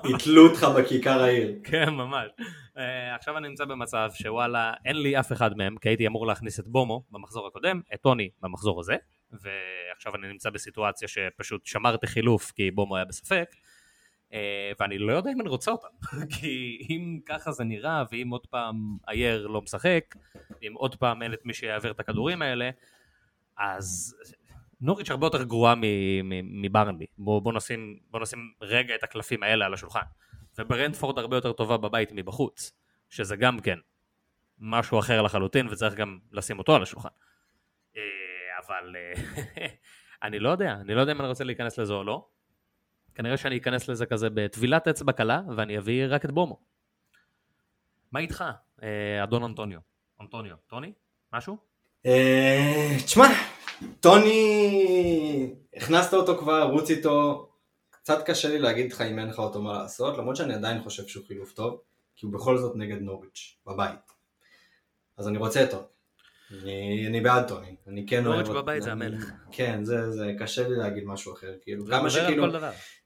יתלו 0.10 0.48
אותך 0.48 0.68
בכיכר 0.78 1.24
העיר. 1.24 1.60
כן 1.64 1.90
ממש. 1.90 2.32
אה, 2.78 3.16
עכשיו 3.16 3.38
אני 3.38 3.48
נמצא 3.48 3.66
במצב 3.66 4.10
שוואלה 4.14 4.74
אין 4.86 5.02
לי 5.02 5.20
אף 5.20 5.32
אחד 5.32 5.58
מהם 5.58 5.78
כי 5.78 5.90
הייתי 5.90 6.08
אמור 6.08 6.28
להכניס 6.28 6.60
את 6.60 6.68
בומו 6.68 7.04
במחזור 7.12 7.48
הקודם, 7.48 7.82
את 7.94 8.02
טוני 8.02 8.30
במחזור 8.42 8.80
הזה 8.80 8.96
ועכשיו 9.32 10.16
אני 10.16 10.28
נמצא 10.28 10.50
בסיטואציה 10.50 11.08
שפשוט 11.08 11.66
שמרתי 11.66 12.08
חילוף 12.08 12.52
כי 12.52 12.72
בומו 12.72 12.96
היה 12.96 13.06
בספק 13.06 13.50
ואני 14.80 14.98
לא 14.98 15.14
יודע 15.14 15.32
אם 15.32 15.42
אני 15.42 15.50
רוצה 15.50 15.72
אותם, 15.72 15.88
כי 16.40 16.88
אם 16.90 17.20
ככה 17.26 17.52
זה 17.52 17.64
נראה, 17.64 18.04
ואם 18.12 18.30
עוד 18.30 18.48
פעם 18.48 18.98
אייר 19.10 19.48
לא 19.48 19.62
משחק, 19.62 20.16
אם 20.64 20.74
עוד 20.74 20.96
פעם 20.96 21.22
אין 21.22 21.34
את 21.34 21.46
מי 21.46 21.54
שיעביר 21.54 21.92
את 21.92 22.00
הכדורים 22.00 22.42
האלה, 22.42 22.70
אז 23.58 24.16
נוריץ' 24.82 25.10
הרבה 25.10 25.26
יותר 25.26 25.44
גרועה 25.44 25.76
מברנבי. 26.44 27.06
בוא, 27.18 27.42
בוא, 27.42 27.54
נשים, 27.54 28.00
בוא 28.10 28.20
נשים 28.20 28.54
רגע 28.62 28.96
את 28.96 29.04
הקלפים 29.04 29.44
האלה 29.44 29.66
על 29.66 29.74
השולחן. 29.74 30.02
וברנדפורד 30.58 31.20
הרבה 31.20 31.38
יותר 31.38 31.54
טובה 31.54 31.78
בבית 31.78 32.10
מבחוץ, 32.12 32.72
שזה 33.10 33.36
גם 33.36 33.60
כן 33.60 33.80
משהו 34.60 35.00
אחר 35.00 35.22
לחלוטין, 35.22 35.68
וצריך 35.68 35.94
גם 35.94 36.20
לשים 36.32 36.60
אותו 36.60 36.76
על 36.76 36.84
השולחן. 36.84 37.10
אה, 37.98 38.02
אבל 38.66 38.96
אה, 38.96 39.68
אני 40.24 40.40
לא 40.40 40.50
יודע, 40.50 40.74
אני 40.82 40.96
לא 40.96 41.02
יודע 41.02 41.12
אם 41.12 41.20
אני 41.20 41.28
רוצה 41.28 41.44
להיכנס 41.44 41.78
לזה 41.78 41.94
או 41.94 42.04
לא. 42.04 42.28
כנראה 43.22 43.38
שאני 43.38 43.58
אכנס 43.58 43.88
לזה 43.88 44.06
כזה 44.06 44.28
בטבילת 44.34 44.88
אצבע 44.88 45.12
קלה, 45.12 45.42
ואני 45.58 45.78
אביא 45.78 46.06
רק 46.10 46.26
את 46.26 46.32
בומו. 46.32 46.60
מה 48.12 48.20
איתך, 48.20 48.44
אה, 48.84 49.24
אדון 49.24 49.44
אנטוניו? 49.44 49.80
אנטוניו, 50.22 50.56
טוני? 50.68 50.94
משהו? 51.34 51.58
אה, 52.06 52.98
תשמע, 53.06 53.26
טוני, 54.00 55.54
הכנסת 55.76 56.14
אותו 56.14 56.38
כבר, 56.38 56.64
רוץ 56.64 56.90
איתו, 56.90 57.50
קצת 57.90 58.26
קשה 58.26 58.50
לי 58.50 58.60
להגיד 58.60 58.92
לך 58.92 59.02
אם 59.02 59.20
אין 59.20 59.28
לך 59.28 59.40
אותו 59.40 59.62
מה 59.62 59.74
לעשות, 59.74 60.18
למרות 60.18 60.36
שאני 60.36 60.54
עדיין 60.54 60.84
חושב 60.84 61.08
שהוא 61.08 61.26
חילוף 61.28 61.54
טוב, 61.54 61.82
כי 62.16 62.26
הוא 62.26 62.34
בכל 62.34 62.58
זאת 62.58 62.76
נגד 62.76 63.02
נוריץ', 63.02 63.58
בבית. 63.68 64.12
אז 65.18 65.28
אני 65.28 65.38
רוצה 65.38 65.64
אותו. 65.64 65.88
אני, 66.64 67.08
אני 67.08 67.22
בעד 67.22 67.48
טוני, 67.48 67.76
אני 67.88 68.08
כן 68.08 68.26
אוהב... 68.26 68.40
נוריץ' 68.40 68.64
בבית 68.64 68.84
זה 68.84 68.92
המלך. 68.92 69.32
כן, 69.52 69.84
זה, 69.84 70.12
זה 70.12 70.34
קשה 70.40 70.68
לי 70.68 70.76
להגיד 70.76 71.04
משהו 71.06 71.34
אחר, 71.34 71.54
כאילו, 71.62 71.86
כמה 71.86 72.10
שכאילו... 72.10 72.48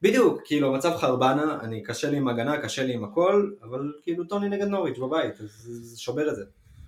בדיוק, 0.02 0.42
כאילו, 0.46 0.74
מצב 0.74 0.96
חרבנה, 0.98 1.60
אני 1.62 1.84
קשה 1.84 2.10
לי 2.10 2.18
עם 2.18 2.28
הגנה, 2.28 2.62
קשה 2.62 2.84
לי 2.84 2.94
עם 2.94 3.04
הכל, 3.04 3.52
אבל 3.62 3.94
כאילו 4.04 4.24
טוני 4.24 4.50
נגד 4.50 4.68
נוריץ' 4.68 4.98
בבית, 4.98 5.36
זה 5.38 6.00
שובר 6.00 6.30
את 6.30 6.36
זה. 6.36 6.44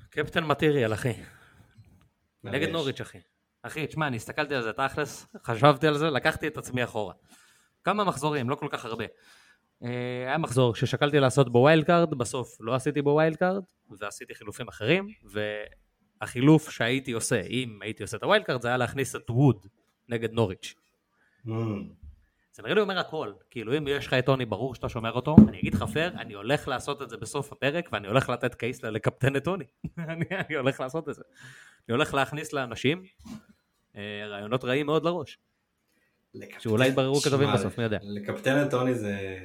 captain 0.10 0.44
material, 0.44 0.94
אחי. 0.94 1.14
נגד 2.44 2.70
נוריץ', 2.70 3.02
אחי. 3.02 3.20
אחי, 3.64 3.88
תשמע, 3.88 4.08
אני 4.08 4.16
הסתכלתי 4.16 4.56
על 4.56 4.62
זה 4.62 4.74
תכלס, 4.74 5.28
חשבתי 5.44 5.88
על 5.88 5.98
זה, 5.98 6.10
לקחתי 6.10 6.48
את 6.48 6.58
עצמי 6.58 6.84
אחורה. 6.84 7.14
כמה 7.84 8.04
מחזורים, 8.04 8.50
לא 8.50 8.56
כל 8.56 8.68
כך 8.72 8.86
הרבה. 8.86 9.06
אה, 9.84 9.90
היה 10.28 10.38
מחזור 10.38 10.76
ששקלתי 10.76 11.20
לעשות 11.20 11.52
בו 11.52 11.60
wild 11.60 11.84
card, 11.84 12.10
בסוף 12.10 12.58
לא 12.60 12.76
עשיתי 12.76 13.02
בו 13.02 13.10
wild 13.10 13.36
card, 13.36 13.64
ועשיתי 14.00 14.36
חילופים 14.36 14.68
אחרים, 14.68 15.08
החילוף 16.22 16.70
שהייתי 16.70 17.12
עושה, 17.12 17.42
אם 17.42 17.80
הייתי 17.82 18.04
עושה 18.04 18.18
את 18.18 18.24
ה 18.24 18.28
wild 18.28 18.44
card, 18.44 18.62
זה 18.62 18.68
היה 18.68 18.78
להכניס 18.78 19.16
את 19.16 19.30
ווד 19.30 19.68
נגד 20.10 20.32
נוריץ'. 20.32 20.76
Mm. 21.46 21.50
זה 22.54 22.64
נראה 22.64 22.74
לי 22.74 22.82
אומר 22.82 23.00
הכל, 23.00 23.34
כאילו 23.50 23.78
אם 23.78 23.88
יש 23.88 24.08
לך 24.08 24.14
את 24.14 24.26
טוני 24.26 24.46
ברור 24.46 24.76
שאתה 24.76 24.90
שומר 24.90 25.12
אותו, 25.12 25.36
אני 25.48 25.60
אגיד 25.60 25.74
לך 25.74 25.84
פייר, 25.84 26.14
אני 26.20 26.34
הולך 26.34 26.68
לעשות 26.68 27.02
את 27.02 27.10
זה 27.10 27.18
בסוף 27.18 27.52
הפרק 27.52 27.90
ואני 27.92 28.08
הולך 28.08 28.30
לתת 28.30 28.56
case 28.56 28.90
ללקפטן 28.90 29.36
את 29.36 29.44
טוני, 29.44 29.66
אני, 29.98 30.26
אני 30.32 30.56
הולך 30.56 30.80
לעשות 30.80 31.10
את 31.10 31.16
זה. 31.16 31.22
אני 31.90 31.96
הולך 31.96 32.14
להכניס 32.14 32.54
לאנשים 32.54 33.04
אה, 33.96 34.28
רעיונות 34.28 34.64
רעים 34.64 34.86
מאוד 34.86 35.06
לראש. 35.06 35.38
שאולי 36.60 36.88
יתבררו 36.88 37.16
כתובים 37.16 37.50
בסוף, 37.54 37.78
מי 37.78 37.84
יודע. 37.84 37.98
לקפטן 38.02 38.66
את 38.66 38.72
טוני 38.72 38.96
זה... 38.96 39.38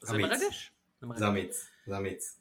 זה 0.00 0.18
מרגש. 0.18 0.72
זה 1.14 1.28
אמיץ, 1.28 1.70
זה 1.86 1.96
אמיץ. 1.96 2.40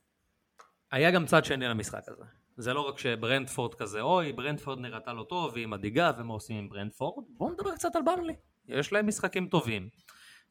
היה 0.91 1.11
גם 1.11 1.25
צד 1.25 1.45
שני 1.45 1.67
למשחק 1.67 2.01
הזה. 2.07 2.23
זה 2.57 2.73
לא 2.73 2.81
רק 2.81 2.99
שברנדפורד 2.99 3.73
כזה, 3.73 4.01
אוי, 4.01 4.33
ברנדפורד 4.33 4.79
נראתה 4.79 5.13
לא 5.13 5.23
טוב, 5.23 5.53
והיא 5.53 5.67
מדאיגה, 5.67 6.11
ומה 6.17 6.33
עושים 6.33 6.57
עם 6.57 6.69
ברנדפורד? 6.69 7.25
בואו 7.29 7.51
נדבר 7.53 7.75
קצת 7.75 7.95
על 7.95 8.01
ברנלי. 8.01 8.35
יש 8.67 8.93
להם 8.93 9.07
משחקים 9.07 9.47
טובים. 9.47 9.89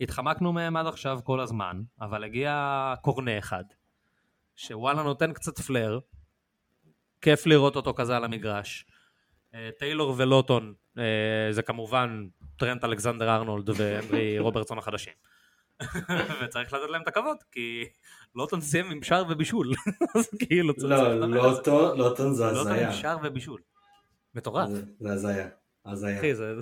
התחמקנו 0.01 0.53
מהם 0.53 0.77
עד 0.77 0.87
עכשיו 0.87 1.21
כל 1.25 1.41
הזמן, 1.41 1.83
אבל 2.01 2.25
הגיע 2.25 2.95
קורנה 3.03 3.39
אחד, 3.39 3.65
שוואלה 4.57 5.03
נותן 5.03 5.33
קצת 5.33 5.59
פלר, 5.59 5.99
כיף 7.21 7.47
לראות 7.47 7.77
אותו 7.77 7.95
כזה 7.95 8.17
על 8.17 8.25
המגרש. 8.25 8.87
אה, 9.55 9.71
טיילור 9.79 10.15
ולוטון 10.17 10.75
אה, 10.99 11.49
זה 11.51 11.63
כמובן 11.63 12.27
טרנט 12.57 12.85
אלכסנדר 12.85 13.35
ארנולד 13.35 13.69
והנרי 13.69 14.39
רוברטסון 14.45 14.79
החדשים. 14.79 15.13
וצריך 16.45 16.73
לתת 16.73 16.91
להם 16.91 17.03
את 17.03 17.09
הכבוד, 17.09 17.37
כי 17.53 17.85
לוטון 18.35 18.61
סיים 18.61 18.91
עם 18.91 19.03
שער 19.03 19.25
ובישול. 19.29 19.73
אז 20.17 20.29
כאילו 20.39 20.75
צריך... 20.75 20.93
לא, 20.93 21.97
לוטון 21.97 22.35
זה 22.35 22.47
הזיה. 22.47 22.63
לוטון 22.63 22.79
עם 22.79 22.93
שער 22.93 23.17
ובישול. 23.23 23.61
מטורף. 24.35 24.69
זה 25.01 25.13
הזיה. 25.13 25.49
הזיה. 25.87 26.19
אחי, 26.19 26.35
זה... 26.35 26.55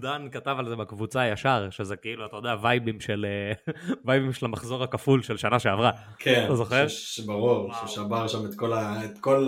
דן 0.00 0.28
כתב 0.32 0.56
על 0.58 0.68
זה 0.68 0.76
בקבוצה 0.76 1.26
ישר, 1.26 1.70
שזה 1.70 1.96
כאילו, 1.96 2.26
אתה 2.26 2.36
יודע, 2.36 2.56
וייבים 2.62 3.00
של 3.00 3.26
וייבים 4.04 4.32
של 4.32 4.46
המחזור 4.46 4.82
הכפול 4.82 5.22
של 5.22 5.36
שנה 5.36 5.58
שעברה. 5.58 5.90
כן, 6.18 6.44
אתה 6.44 6.56
זוכר? 6.56 6.86
ברור, 7.26 7.72
ששבר 7.86 8.28
שם 8.28 8.46
את 8.46 8.54
כל 8.54 8.72
ה... 8.72 9.04
את 9.04 9.18
כל... 9.18 9.44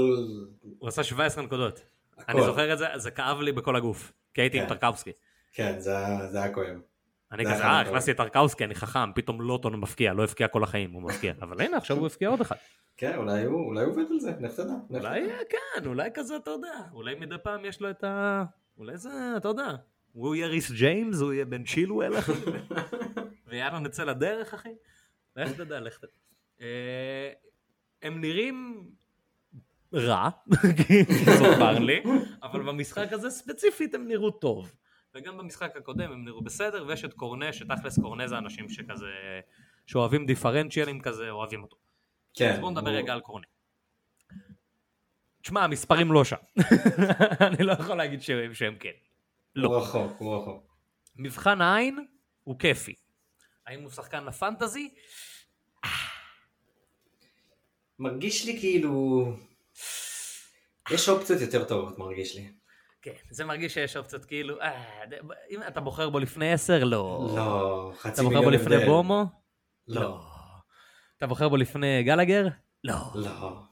הוא 0.78 0.88
עשה 0.88 1.02
17 1.02 1.44
נקודות. 1.44 1.80
אני 2.28 2.42
זוכר 2.42 2.72
את 2.72 2.78
זה, 2.78 2.86
זה 2.96 3.10
כאב 3.10 3.40
לי 3.40 3.52
בכל 3.52 3.76
הגוף, 3.76 4.12
כי 4.34 4.40
הייתי 4.40 4.58
עם 4.58 4.64
כן. 4.64 4.68
טרקאוסקי. 4.68 5.12
כן, 5.52 5.78
זה 5.78 5.96
היה 6.42 6.54
כואב. 6.54 6.78
אני 7.32 7.44
כזה, 7.44 7.64
אה, 7.64 7.80
הכנסתי 7.80 8.10
את 8.10 8.16
טרקאוסקי, 8.16 8.64
אני 8.64 8.74
חכם, 8.74 9.12
פתאום 9.14 9.40
לוטון 9.40 9.76
מבקיע, 9.76 10.12
לא 10.12 10.24
הבקיע 10.24 10.48
כל 10.48 10.62
החיים, 10.62 10.92
הוא 10.92 11.02
מבקיע. 11.02 11.32
אבל 11.42 11.60
הנה, 11.60 11.76
עכשיו 11.76 11.96
הוא 11.96 12.06
הבקיע 12.06 12.28
עוד 12.28 12.40
אחד. 12.40 12.56
כן, 12.96 13.16
אולי 13.16 13.44
הוא 13.44 13.80
עובד 13.82 14.04
על 14.10 14.20
זה, 14.20 14.32
לך 14.40 14.52
תדע. 14.52 14.74
אולי, 14.90 15.28
כן, 15.48 15.86
אולי 15.86 16.10
כזה, 16.14 16.36
אתה 16.36 16.50
יודע, 16.50 16.78
אולי 16.92 17.14
מדי 17.14 17.34
פעם 17.42 17.64
יש 17.64 17.80
לו 17.80 17.90
את 17.90 18.04
ה... 18.04 18.44
אולי 18.78 18.96
זה, 18.96 19.10
אתה 19.36 19.48
יודע, 19.48 19.74
הוא 20.12 20.34
יהיה 20.34 20.46
ריס 20.46 20.70
ג'יימס, 20.70 21.20
הוא 21.20 21.32
יהיה 21.32 21.44
בן 21.44 21.64
צ'ילואל, 21.64 22.18
אחי, 22.18 22.32
ויאללה 23.46 23.78
נצא 23.78 24.04
לדרך, 24.04 24.54
אחי. 24.54 24.74
לך 25.36 25.52
תדע, 25.52 25.80
לך 25.80 25.98
תדע. 25.98 26.08
אה, 26.60 27.30
הם 28.02 28.20
נראים 28.20 28.88
רע, 29.94 30.28
כי 30.86 31.04
זאת 31.38 31.58
ברלי, 31.58 32.02
אבל 32.42 32.62
במשחק 32.62 33.12
הזה 33.12 33.30
ספציפית 33.30 33.94
הם 33.94 34.08
נראו 34.08 34.30
טוב. 34.30 34.72
וגם 35.16 35.38
במשחק 35.38 35.76
הקודם 35.76 36.12
הם 36.12 36.24
נראו 36.24 36.42
בסדר, 36.42 36.84
ויש 36.88 37.04
את 37.04 37.14
קורנה, 37.14 37.52
שתכלס 37.52 37.98
קורנה 37.98 38.28
זה 38.28 38.38
אנשים 38.38 38.68
שכזה, 38.68 39.06
שאוהבים 39.86 40.26
דיפרנציאלים 40.26 41.00
כזה, 41.00 41.30
אוהבים 41.30 41.62
אותו. 41.62 41.76
כן. 42.34 42.52
אז 42.52 42.58
בואו 42.58 42.70
נדבר 42.70 42.90
רגע 42.90 43.12
על 43.12 43.20
קורנה. 43.20 43.46
תשמע, 45.42 45.64
המספרים 45.64 46.12
לא 46.12 46.24
שם. 46.24 46.36
אני 47.48 47.66
לא 47.66 47.72
יכול 47.72 47.96
להגיד 47.96 48.22
שהם, 48.22 48.54
שהם 48.54 48.76
כן. 48.80 48.90
לא. 49.56 49.68
הוא 49.68 49.76
רחוק, 49.76 50.12
הוא 50.18 50.36
רחוק. 50.36 50.76
מבחן 51.16 51.60
העין 51.60 52.06
הוא 52.44 52.58
כיפי. 52.58 52.94
האם 53.66 53.82
הוא 53.82 53.90
שחקן 53.90 54.24
לפנטזי? 54.24 54.94
מרגיש 57.98 58.46
לי 58.46 58.60
כאילו... 58.60 59.24
יש 60.90 61.08
אופציות 61.08 61.40
יותר 61.40 61.64
טובות, 61.64 61.98
מרגיש 61.98 62.36
לי. 62.36 62.52
כן, 63.06 63.12
זה 63.30 63.44
מרגיש 63.44 63.74
שיש 63.74 63.96
אופציות 63.96 64.24
כאילו, 64.24 64.60
אה, 64.60 64.82
אם 65.50 65.60
אתה 65.68 65.80
בוחר 65.80 66.10
בו 66.10 66.18
לפני 66.18 66.52
עשר, 66.52 66.84
לא. 66.84 67.28
לא, 67.36 67.90
אתה 67.92 68.00
חצי 68.00 68.22
בוחר 68.22 68.34
בו 68.34 68.44
מיליון 68.44 68.62
לפני 68.62 68.74
הבדל. 68.76 68.86
בומו? 68.86 69.24
לא. 69.88 70.20
אתה 71.18 71.26
בוחר 71.26 71.48
בו 71.48 71.56
לפני 71.56 72.02
גלגר? 72.02 72.46
לא. 72.84 72.94
לא. 73.14 73.62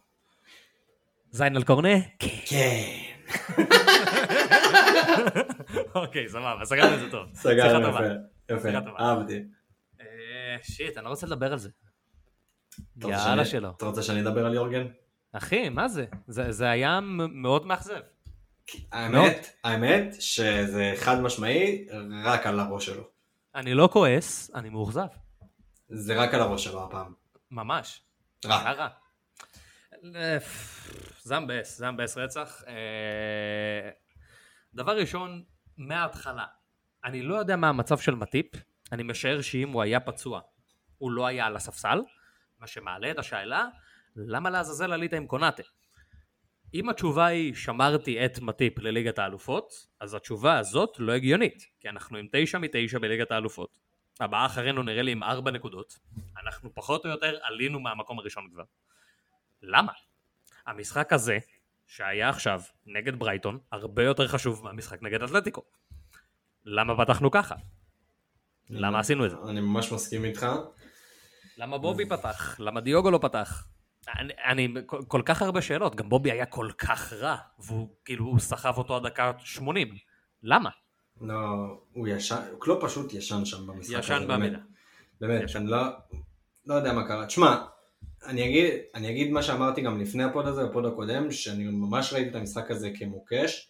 זין 1.31 1.57
על 1.57 1.65
קורנה? 1.65 2.01
כן. 2.19 2.29
כן. 2.47 2.85
אוקיי, 5.95 6.29
סבבה, 6.29 6.65
סגרנו 6.65 6.95
את 6.95 7.01
זה 7.01 7.11
טוב. 7.11 7.27
סגרנו. 7.35 7.89
יפה. 7.89 8.69
יפה. 8.69 8.69
אהבתי. 8.99 9.43
אה, 10.01 10.07
שיט, 10.63 10.97
אני 10.97 11.05
לא 11.05 11.11
רוצה 11.11 11.27
לדבר 11.27 11.53
על 11.53 11.59
זה. 11.59 11.69
אתה 12.99 13.09
יאללה 13.09 13.45
שלא. 13.45 13.71
אתה 13.77 13.87
רוצה 13.87 14.03
שאני 14.03 14.21
אדבר 14.21 14.47
על 14.47 14.55
יורגן? 14.55 14.87
אחי, 15.33 15.69
מה 15.69 15.89
זה? 15.89 16.07
זה 16.29 16.71
היה 16.71 17.01
מאוד 17.31 17.67
מאכזב. 17.67 18.01
האמת, 18.93 19.57
האמת 19.65 20.15
שזה 20.21 20.95
חד 20.97 21.21
משמעי 21.21 21.87
רק 22.25 22.47
על 22.47 22.61
הראש 22.61 22.87
שלו. 22.87 23.03
אני 23.55 23.75
לא 23.75 23.89
כועס, 23.93 24.51
אני 24.55 24.69
מאוכזב. 24.69 25.07
זה 25.89 26.15
רק 26.15 26.35
על 26.35 26.41
הראש 26.41 26.65
שלו 26.65 26.85
הפעם. 26.85 27.13
ממש. 27.51 28.03
רע. 28.47 28.73
רע. 28.73 28.89
זה 31.23 31.39
מבאס, 31.39 31.79
זה 31.79 31.91
מבאס 31.91 32.17
רצח. 32.19 32.63
אה, 32.67 33.91
דבר 34.75 34.97
ראשון, 34.97 35.43
מההתחלה, 35.79 36.47
אני 37.05 37.23
לא 37.23 37.35
יודע 37.35 37.57
מה 37.57 37.69
המצב 37.69 37.99
של 37.99 38.15
מטיפ, 38.15 38.47
אני 38.93 39.03
משער 39.03 39.41
שאם 39.41 39.69
הוא 39.73 39.83
היה 39.83 40.01
פצוע, 40.01 40.41
הוא 40.99 41.11
לא 41.11 41.27
היה 41.27 41.47
על 41.47 41.57
הספסל, 41.57 41.99
מה 42.59 42.67
שמעלה 42.67 43.11
את 43.11 43.19
השאלה, 43.19 43.67
למה 44.17 44.51
לעזאזל 44.51 44.93
עלית 44.93 45.13
עם 45.13 45.27
קונאטה? 45.27 45.63
אם 46.75 46.89
התשובה 46.89 47.27
היא 47.27 47.55
שמרתי 47.55 48.25
את 48.25 48.41
מטיפ 48.41 48.79
לליגת 48.79 49.19
האלופות, 49.19 49.87
אז 50.01 50.15
התשובה 50.15 50.59
הזאת 50.59 50.97
לא 50.99 51.13
הגיונית, 51.13 51.67
כי 51.81 51.89
אנחנו 51.89 52.19
עם 52.19 52.27
תשע 52.33 52.59
מתשע 52.59 52.99
בליגת 52.99 53.31
האלופות. 53.31 53.79
הבאה 54.21 54.47
אחרינו 54.47 54.83
נראה 54.83 55.03
לי 55.03 55.13
עם 55.13 55.23
ארבע 55.23 55.51
נקודות, 55.51 55.99
אנחנו 56.43 56.75
פחות 56.75 57.05
או 57.05 57.11
יותר 57.11 57.39
עלינו 57.43 57.81
מהמקום 57.81 58.19
הראשון 58.19 58.49
כבר. 58.53 58.65
למה? 59.63 59.93
המשחק 60.67 61.13
הזה, 61.13 61.39
שהיה 61.87 62.29
עכשיו 62.29 62.61
נגד 62.87 63.19
ברייטון, 63.19 63.59
הרבה 63.73 64.05
יותר 64.05 64.29
חשוב 64.29 64.65
מהמשחק 64.65 65.03
נגד 65.03 65.23
אתלטיקו. 65.23 65.63
למה 66.65 67.05
פתחנו 67.05 67.31
ככה? 67.31 67.55
למה 68.71 68.99
עשינו 68.99 69.25
את 69.27 69.31
זה? 69.31 69.37
אני 69.49 69.61
ממש 69.61 69.93
מסכים 69.93 70.25
איתך. 70.25 70.47
למה 71.57 71.79
בובי 71.79 72.09
פתח? 72.09 72.61
למה 72.61 72.81
דיוגו 72.81 73.11
לא 73.11 73.19
פתח? 73.19 73.74
אני, 74.09 74.33
אני 74.45 74.69
כל, 74.87 75.01
כל 75.09 75.23
כך 75.25 75.43
הרבה 75.43 75.63
שאלות, 75.63 75.95
גם 75.95 76.09
בובי 76.09 76.31
היה 76.31 76.47
כל 76.47 76.69
כך 76.79 77.13
רע, 77.13 77.37
והוא 77.59 77.89
כאילו, 78.05 78.25
הוא 78.25 78.39
סחב 78.39 78.79
אותו 78.79 78.97
עד 78.97 79.07
דקה 79.07 79.33
80. 79.39 79.89
למה? 80.43 80.71
לא, 81.21 81.35
הוא 81.93 82.09
ישן, 82.09 82.41
קלופ 82.59 82.85
פשוט 82.85 83.15
ישן 83.15 83.45
שם 83.45 83.67
במשחק 83.67 83.99
ישן 83.99 84.15
הזה, 84.15 84.27
במידה. 84.27 84.59
באמת, 85.21 85.43
ישן. 85.45 85.59
אני 85.59 85.71
לא, 85.71 85.83
לא 86.67 86.75
יודע 86.75 86.93
מה 86.93 87.09
קרה. 87.09 87.27
תשמע, 87.27 87.65
אני 88.27 88.49
אגיד, 88.49 88.73
אני 88.95 89.11
אגיד 89.11 89.31
מה 89.31 89.43
שאמרתי 89.43 89.81
גם 89.81 90.01
לפני 90.01 90.25
ה 90.25 90.30
pod 90.30 90.47
הזה, 90.47 90.65
ב 90.65 90.70
pod 90.70 90.87
הקודם, 90.87 91.31
שאני 91.31 91.65
ממש 91.65 92.13
ראיתי 92.13 92.31
את 92.31 92.35
המשחק 92.35 92.71
הזה 92.71 92.91
כמוקש, 92.99 93.69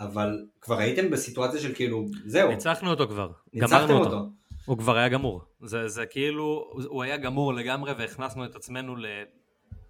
אבל 0.00 0.46
כבר 0.60 0.78
הייתם 0.78 1.10
בסיטואציה 1.10 1.60
של 1.60 1.74
כאילו, 1.74 2.06
זהו, 2.26 2.48
ניצחנו 2.48 2.90
אותו 2.90 3.08
כבר, 3.08 3.32
גמרנו 3.56 3.98
אותו. 3.98 4.16
אותו. 4.16 4.28
הוא 4.64 4.78
כבר 4.78 4.96
היה 4.96 5.08
גמור. 5.08 5.40
זה, 5.60 5.88
זה 5.88 6.06
כאילו, 6.06 6.72
הוא 6.86 7.02
היה 7.02 7.16
גמור 7.16 7.54
לגמרי 7.54 7.92
והכנסנו 7.92 8.44
את 8.44 8.54
עצמנו 8.54 8.96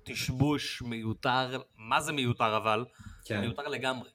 לתסבוך 0.09 0.83
מיותר, 0.83 1.63
מה 1.77 2.01
זה 2.01 2.13
מיותר 2.13 2.57
אבל? 2.57 2.85
כן, 3.25 3.41
מיותר 3.41 3.69
לגמרי. 3.69 4.11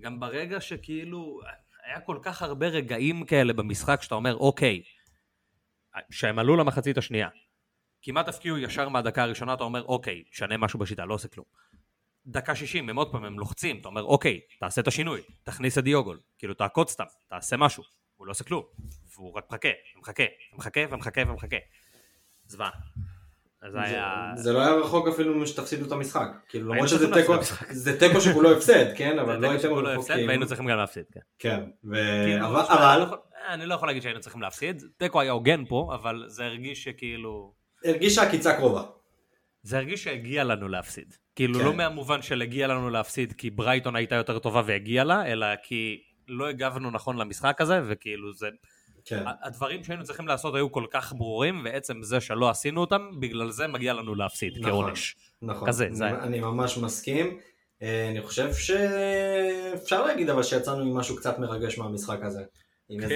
גם 0.00 0.20
ברגע 0.20 0.60
שכאילו, 0.60 1.40
היה 1.84 2.00
כל 2.00 2.18
כך 2.22 2.42
הרבה 2.42 2.66
רגעים 2.66 3.24
כאלה 3.24 3.52
במשחק 3.52 4.02
שאתה 4.02 4.14
אומר, 4.14 4.36
אוקיי, 4.36 4.82
שהם 6.10 6.38
עלו 6.38 6.56
למחצית 6.56 6.98
השנייה. 6.98 7.28
כמעט 8.02 8.28
הפקיעו 8.28 8.58
ישר 8.58 8.88
מהדקה 8.88 9.22
הראשונה, 9.22 9.54
אתה 9.54 9.64
אומר, 9.64 9.82
אוקיי, 9.82 10.24
שנה 10.30 10.56
משהו 10.56 10.78
בשיטה, 10.78 11.04
לא 11.04 11.14
עושה 11.14 11.28
כלום. 11.28 11.46
דקה 12.26 12.54
60, 12.54 12.88
הם 12.88 12.96
עוד 12.96 13.12
פעם, 13.12 13.24
הם 13.24 13.38
לוחצים, 13.38 13.80
אתה 13.80 13.88
אומר, 13.88 14.02
אוקיי, 14.02 14.40
תעשה 14.60 14.80
את 14.80 14.88
השינוי, 14.88 15.20
תכניס 15.42 15.78
את 15.78 15.84
דיוגול, 15.84 16.20
כאילו 16.38 16.54
תעקוץ 16.54 16.90
סתם, 16.90 17.04
תעשה 17.28 17.56
משהו, 17.56 17.84
הוא 18.16 18.26
לא 18.26 18.30
עושה 18.30 18.44
כלום, 18.44 18.64
והוא 19.14 19.32
רק 19.32 19.44
מחכה, 19.50 19.68
ומחכה, 19.96 20.22
ומחכה, 20.52 20.80
ומחכה, 20.90 21.20
ומחכה. 21.26 21.56
זוועה. 22.46 22.70
זה 23.72 23.80
היה... 23.82 24.32
זה 24.36 24.52
לא 24.52 24.60
היה 24.60 24.72
רחוק 24.74 25.08
אפילו 25.08 25.34
משתפסידו 25.34 25.86
את 25.86 25.92
המשחק, 25.92 26.28
כאילו 26.48 26.72
למרות 26.74 26.88
שזה 26.88 27.12
תיקו. 27.12 27.34
זה 27.70 27.98
תיקו 27.98 28.20
שכולו 28.20 28.52
הפסד, 28.56 28.84
כן, 28.96 29.18
אבל 29.18 29.36
לא 29.36 29.50
הייתם 29.50 29.72
רחוקים, 29.72 30.26
והיינו 30.26 30.46
צריכים 30.46 30.66
גם 30.66 30.76
להפסיד, 30.78 31.04
כן. 31.12 31.20
כן, 31.38 31.60
כאילו, 32.24 32.46
אבל- 32.46 32.60
אני 32.70 32.98
לא 33.00 33.04
יכול- 33.04 33.18
אני 33.48 33.66
לא 33.66 33.74
יכול 33.74 33.88
להגיד 33.88 34.02
שהיינו 34.02 34.20
צריכים 34.20 34.42
להפסיד, 34.42 34.82
תיקו 34.96 35.20
היה 35.20 35.32
הוגן 35.32 35.64
פה, 35.68 35.90
אבל 35.94 36.24
זה 36.26 36.44
הרגיש 36.44 36.84
שכאילו... 36.84 37.52
הרגיש 37.84 38.14
שהעקיצה 38.14 38.56
קרובה, 38.56 38.82
זה 39.62 39.76
הרגיש 39.78 40.04
שהגיע 40.04 40.44
לנו 40.44 40.68
להפסיד. 40.68 41.14
כאילו 41.36 41.58
כן. 41.58 41.64
לא 41.64 41.72
מהמובן 41.72 42.22
של 42.22 42.42
הגיע 42.42 42.66
לנו 42.66 42.90
להפסיד 42.90 43.32
כי 43.32 43.50
ברייטון 43.50 43.96
הייתה 43.96 44.14
יותר 44.14 44.38
טובה 44.38 44.62
והגיע 44.66 45.04
לה, 45.04 45.26
אלא 45.26 45.46
כי 45.62 46.02
לא 46.28 46.48
הגבנו 46.48 46.90
נכון 46.90 47.16
למשחק 47.16 47.60
הזה, 47.60 47.80
וכאילו 47.86 48.32
זה... 48.34 48.48
כן, 49.04 49.22
הדברים 49.42 49.84
שהיינו 49.84 50.04
צריכים 50.04 50.28
לעשות 50.28 50.54
היו 50.54 50.72
כל 50.72 50.86
כך 50.90 51.12
ברורים, 51.12 51.62
ועצם 51.64 52.02
זה 52.02 52.20
שלא 52.20 52.50
עשינו 52.50 52.80
אותם, 52.80 53.10
בגלל 53.20 53.50
זה 53.50 53.66
מגיע 53.66 53.92
לנו 53.92 54.14
להפסיד, 54.14 54.52
נכון. 54.58 54.70
כעונש. 54.70 55.16
נכון, 55.42 55.68
כזה, 55.68 55.86
אני- 55.86 55.96
זה. 55.96 56.08
אני 56.08 56.40
ממש 56.40 56.78
מסכים, 56.78 57.38
אה, 57.82 58.08
אני 58.10 58.22
חושב 58.22 58.54
שאפשר 58.54 60.04
להגיד 60.06 60.30
אבל 60.30 60.42
שיצאנו 60.42 60.80
עם 60.82 60.96
משהו 60.96 61.16
קצת 61.16 61.38
מרגש 61.38 61.78
מהמשחק 61.78 62.18
הזה, 62.22 62.42
עם 62.88 63.02
איזה 63.02 63.14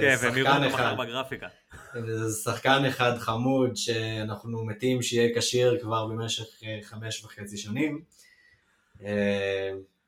כן, 0.00 0.16
והם 0.20 0.38
יראו 0.38 0.52
שחקן 0.52 0.64
אחד, 0.64 0.94
בגרפיקה. 0.98 1.46
איזה 1.94 2.42
שחקן 2.44 2.84
אחד 2.84 3.18
חמוד 3.18 3.76
שאנחנו 3.76 4.64
מתים 4.64 5.02
שיהיה 5.02 5.38
כשיר 5.38 5.78
כבר 5.82 6.06
במשך 6.06 6.44
אה, 6.64 6.78
חמש 6.82 7.24
וחצי 7.24 7.56
שנים. 7.56 8.02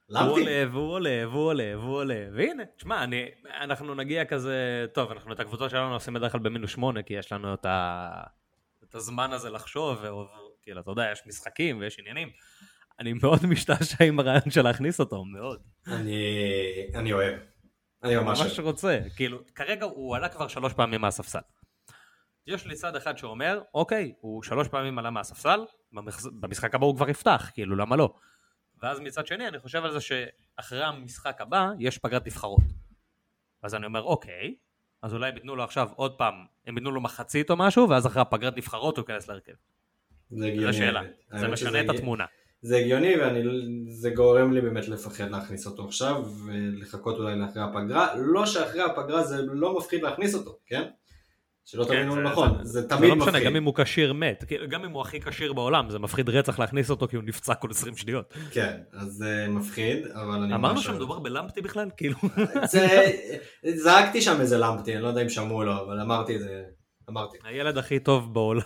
הוא 0.09 0.19
עולה 0.31 0.65
והוא 0.71 0.93
עולה 0.93 1.29
והוא 1.29 1.47
עולה 1.47 1.79
והוא 1.79 1.97
עולה 1.97 2.27
והנה 2.35 2.63
תשמע 2.77 3.05
אני 3.05 3.25
אנחנו 3.61 3.95
נגיע 3.95 4.25
כזה 4.25 4.87
טוב 4.95 5.11
אנחנו 5.11 5.33
את 5.33 5.41
הקבוצות 5.41 5.71
שלנו 5.71 5.95
עושים 5.95 6.15
בדרך 6.15 6.33
כלל 6.33 6.41
במינוס 6.41 6.71
שמונה 6.71 7.03
כי 7.03 7.15
יש 7.15 7.33
לנו 7.33 7.55
את, 7.55 7.67
ה... 7.67 8.11
את 8.89 8.95
הזמן 8.95 9.33
הזה 9.33 9.51
לחשוב 9.51 9.99
וכאילו 9.99 10.81
אתה 10.81 10.91
יודע 10.91 11.09
יש 11.13 11.23
משחקים 11.27 11.79
ויש 11.81 11.99
עניינים. 11.99 12.29
אני 13.01 13.13
מאוד 13.13 13.47
משתעשע 13.47 14.05
עם 14.05 14.21
הרעיון 14.21 14.51
של 14.51 14.63
להכניס 14.63 15.01
אותו 15.01 15.25
מאוד 15.25 15.61
אני- 15.87 16.87
אני 16.95 17.13
אוהב, 17.13 17.35
אני 18.03 18.17
ממש 18.17 18.41
ממש 18.41 18.59
אוהב, 18.59 18.67
רוצה 18.69 18.99
כאילו 19.17 19.39
כרגע 19.55 19.85
הוא 19.85 20.17
עלה 20.17 20.29
כבר 20.29 20.49
שלוש 20.49 20.73
פעמים 20.73 21.01
מהספסל. 21.01 21.39
יש 22.47 22.67
לי 22.67 22.75
צד 22.75 22.97
אחד 22.97 23.19
שאומר 23.19 23.61
אוקיי 23.75 24.13
הוא 24.21 24.43
שלוש 24.43 24.69
פעמים 24.69 24.99
עלה 24.99 25.11
מהספסל. 25.11 25.61
במשחק 26.41 26.75
הבא 26.75 26.87
הוא 26.87 26.97
כבר 26.97 27.11
יפתח 27.11 27.51
כאילו 27.55 27.77
למה 27.77 27.97
לא. 27.97 28.15
ואז 28.83 29.01
מצד 29.01 29.27
שני 29.27 29.49
אני 29.49 29.59
חושב 29.59 29.85
על 29.85 29.93
זה 29.93 30.01
שאחרי 30.01 30.85
המשחק 30.85 31.41
הבא 31.41 31.71
יש 31.79 31.99
פגרת 31.99 32.27
נבחרות. 32.27 32.63
אז 33.63 33.75
אני 33.75 33.87
אומר 33.87 34.03
אוקיי 34.03 34.55
אז 35.03 35.15
אולי 35.15 35.29
הם 35.29 35.35
ייתנו 35.35 35.57
לו 35.57 35.65
עכשיו 35.65 35.89
עוד 35.97 36.19
פעם 36.19 36.35
הם 36.67 36.77
ייתנו 36.77 36.91
לו 36.91 37.01
מחצית 37.01 37.51
או 37.51 37.57
משהו 37.57 37.89
ואז 37.89 38.07
אחרי 38.07 38.23
הפגרת 38.23 38.57
נבחרות 38.57 38.97
הוא 38.97 39.03
ייכנס 39.03 39.29
להרכב. 39.29 39.53
זה 40.31 40.47
הגיוני, 40.47 40.73
זו 40.73 40.79
שאלה. 40.79 41.03
זה 41.31 41.49
משנה 41.49 41.81
את. 41.81 41.89
התמונה. 41.89 42.25
זה 42.63 42.77
הגיוני 42.77 43.15
וזה 43.17 44.11
גורם 44.11 44.53
לי 44.53 44.61
באמת 44.61 44.89
לפחד 44.89 45.31
להכניס 45.31 45.67
אותו 45.67 45.85
עכשיו 45.85 46.25
ולחכות 46.47 47.19
אולי 47.19 47.37
לאחרי 47.37 47.63
הפגרה. 47.63 48.15
לא 48.17 48.47
שאחרי 48.47 48.83
הפגרה 48.83 49.25
זה 49.25 49.43
לא 49.43 49.79
מפחיד 49.79 50.03
להכניס 50.03 50.35
אותו, 50.35 50.59
כן? 50.67 50.83
שלא 51.65 51.85
כן, 51.85 51.89
תבינו 51.91 52.15
זה- 52.15 52.21
נכון, 52.21 52.59
זה- 52.59 52.65
זה 52.65 52.81
זה 52.81 52.89
תמיד 52.89 53.09
לא 53.11 53.17
משנה, 53.17 53.31
מפחיד. 53.31 53.47
גם 53.47 53.57
אם 53.57 53.65
הוא 53.65 53.75
כשיר 53.77 54.13
מת, 54.13 54.45
גם 54.69 54.85
אם 54.85 54.91
הוא 54.91 55.03
הכי 55.03 55.21
כשיר 55.21 55.53
בעולם, 55.53 55.91
זה 55.91 55.99
מפחיד 55.99 56.29
רצח 56.29 56.59
להכניס 56.59 56.91
אותו 56.91 57.09
כי 57.09 57.17
הוא 57.17 57.25
נפצע 57.25 57.55
כל 57.55 57.71
20 57.71 57.97
שניות. 57.97 58.35
כן, 58.51 58.77
אז 58.93 59.09
זה 59.09 59.47
מפחיד, 59.49 60.07
אבל 60.07 60.43
אני 60.43 60.55
אמרנו. 60.55 60.81
שמדובר 60.81 61.19
בלמפטי 61.19 61.61
בכלל? 61.61 61.89
כאילו... 61.97 62.17
זה- 62.65 63.11
זרקתי 63.75 64.21
שם 64.23 64.41
איזה 64.41 64.59
למפטי, 64.59 64.95
אני 64.95 65.03
לא 65.03 65.09
יודע 65.09 65.23
אם 65.23 65.29
שמעו 65.29 65.63
לא, 65.65 65.83
אבל 65.87 66.01
אמרתי 66.01 66.37
את 66.37 66.41
זה, 66.41 66.63
אמרתי. 67.13 67.39
הילד 67.45 67.79
הכי 67.79 67.99
טוב 68.01 68.35
בעולם, 68.35 68.63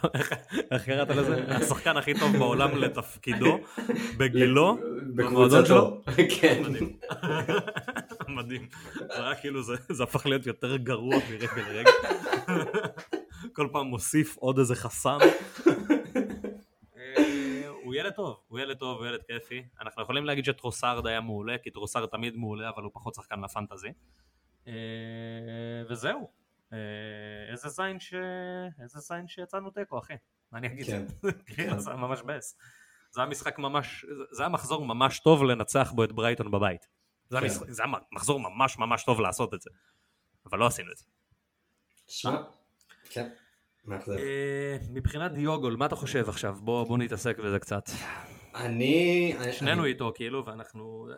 איך 0.71 0.85
קראת 0.85 1.09
לזה? 1.09 1.45
השחקן 1.57 1.97
הכי 1.97 2.15
טוב 2.15 2.37
בעולם 2.39 2.77
לתפקידו, 2.77 3.59
בגילו, 4.19 4.79
במועדון 5.15 5.67
שלו. 5.67 6.01
כן. 6.41 6.63
מדהים. 8.37 8.69
זה 8.95 9.27
היה 9.27 9.35
כאילו, 9.35 9.63
זה 9.63 9.75
זה 9.89 10.03
הפך 10.03 10.27
להיות 10.27 10.47
יותר 10.47 10.77
גרוע 10.77 11.17
מרגע 11.31 11.49
לרגע. 11.57 11.91
כל 13.53 13.69
פעם 13.73 13.87
מוסיף 13.87 14.37
עוד 14.37 14.59
איזה 14.59 14.75
חסם. 14.75 15.19
אה, 16.97 17.69
הוא 17.85 17.95
ילד 17.95 18.13
טוב, 18.13 18.37
הוא 18.49 18.59
ילד 18.59 18.77
טוב, 18.77 18.99
הוא 18.99 19.07
ילד 19.07 19.21
כיפי. 19.23 19.63
אנחנו 19.81 20.03
יכולים 20.03 20.25
להגיד 20.25 20.45
שטרוסארד 20.45 21.07
היה 21.07 21.21
מעולה, 21.21 21.59
כי 21.63 21.71
טרוסארד 21.71 22.09
תמיד 22.09 22.37
מעולה, 22.37 22.69
אבל 22.69 22.83
הוא 22.83 22.91
פחות 22.95 23.15
שחקן 23.15 23.41
ל 23.45 23.50
fantasy. 23.50 23.89
אה, 24.69 24.73
וזהו. 25.91 26.46
אה, 26.73 26.79
איזה 27.53 27.69
זין 27.69 28.01
ש... 28.01 28.15
איזה 28.83 28.99
זין 29.01 29.29
שיצאנו 29.29 29.71
תיקו, 29.71 29.99
אחי. 29.99 30.15
מה 30.53 30.59
אני 30.59 30.67
אגיד? 30.67 30.87
כן. 30.87 31.07
כן, 31.57 31.79
זה 31.79 31.91
היה 31.91 31.99
ממש 32.01 32.23
באסה. 32.23 32.59
זה 33.11 33.21
היה 33.21 33.31
משחק 33.31 33.59
ממש, 33.59 34.07
זה 34.31 34.43
היה 34.43 34.49
מחזור 34.49 34.85
ממש 34.85 35.19
טוב 35.19 35.45
לנצח 35.45 35.93
בו 35.93 36.05
את 36.05 36.13
ברייטון 36.13 36.51
בבית. 36.51 36.87
זה, 37.29 37.41
כן. 37.41 37.49
זה 37.49 37.83
היה 37.83 37.93
מחזור 38.13 38.41
ממש 38.41 38.79
ממש 38.79 39.05
טוב 39.05 39.21
לעשות 39.21 39.55
את 39.55 39.61
זה, 39.61 39.71
אבל 40.47 40.59
לא 40.59 40.67
עשינו 40.67 40.93
את 40.93 40.97
זה. 40.97 41.05
שמע, 42.09 42.43
כן. 43.11 43.29
אה, 43.91 44.77
מבחינת 44.91 45.33
דיוגו, 45.33 45.77
מה 45.77 45.87
אתה 45.87 45.97
חושב 45.97 46.29
עכשיו? 46.29 46.57
בוא, 46.61 46.85
בוא 46.85 46.99
נתעסק 46.99 47.39
בזה 47.39 47.59
קצת. 47.59 47.83
אני... 48.55 49.37
שנינו 49.53 49.83
אני- 49.83 49.91
איתו 49.91 50.13
כאילו, 50.15 50.47
ואנחנו... 50.47 51.09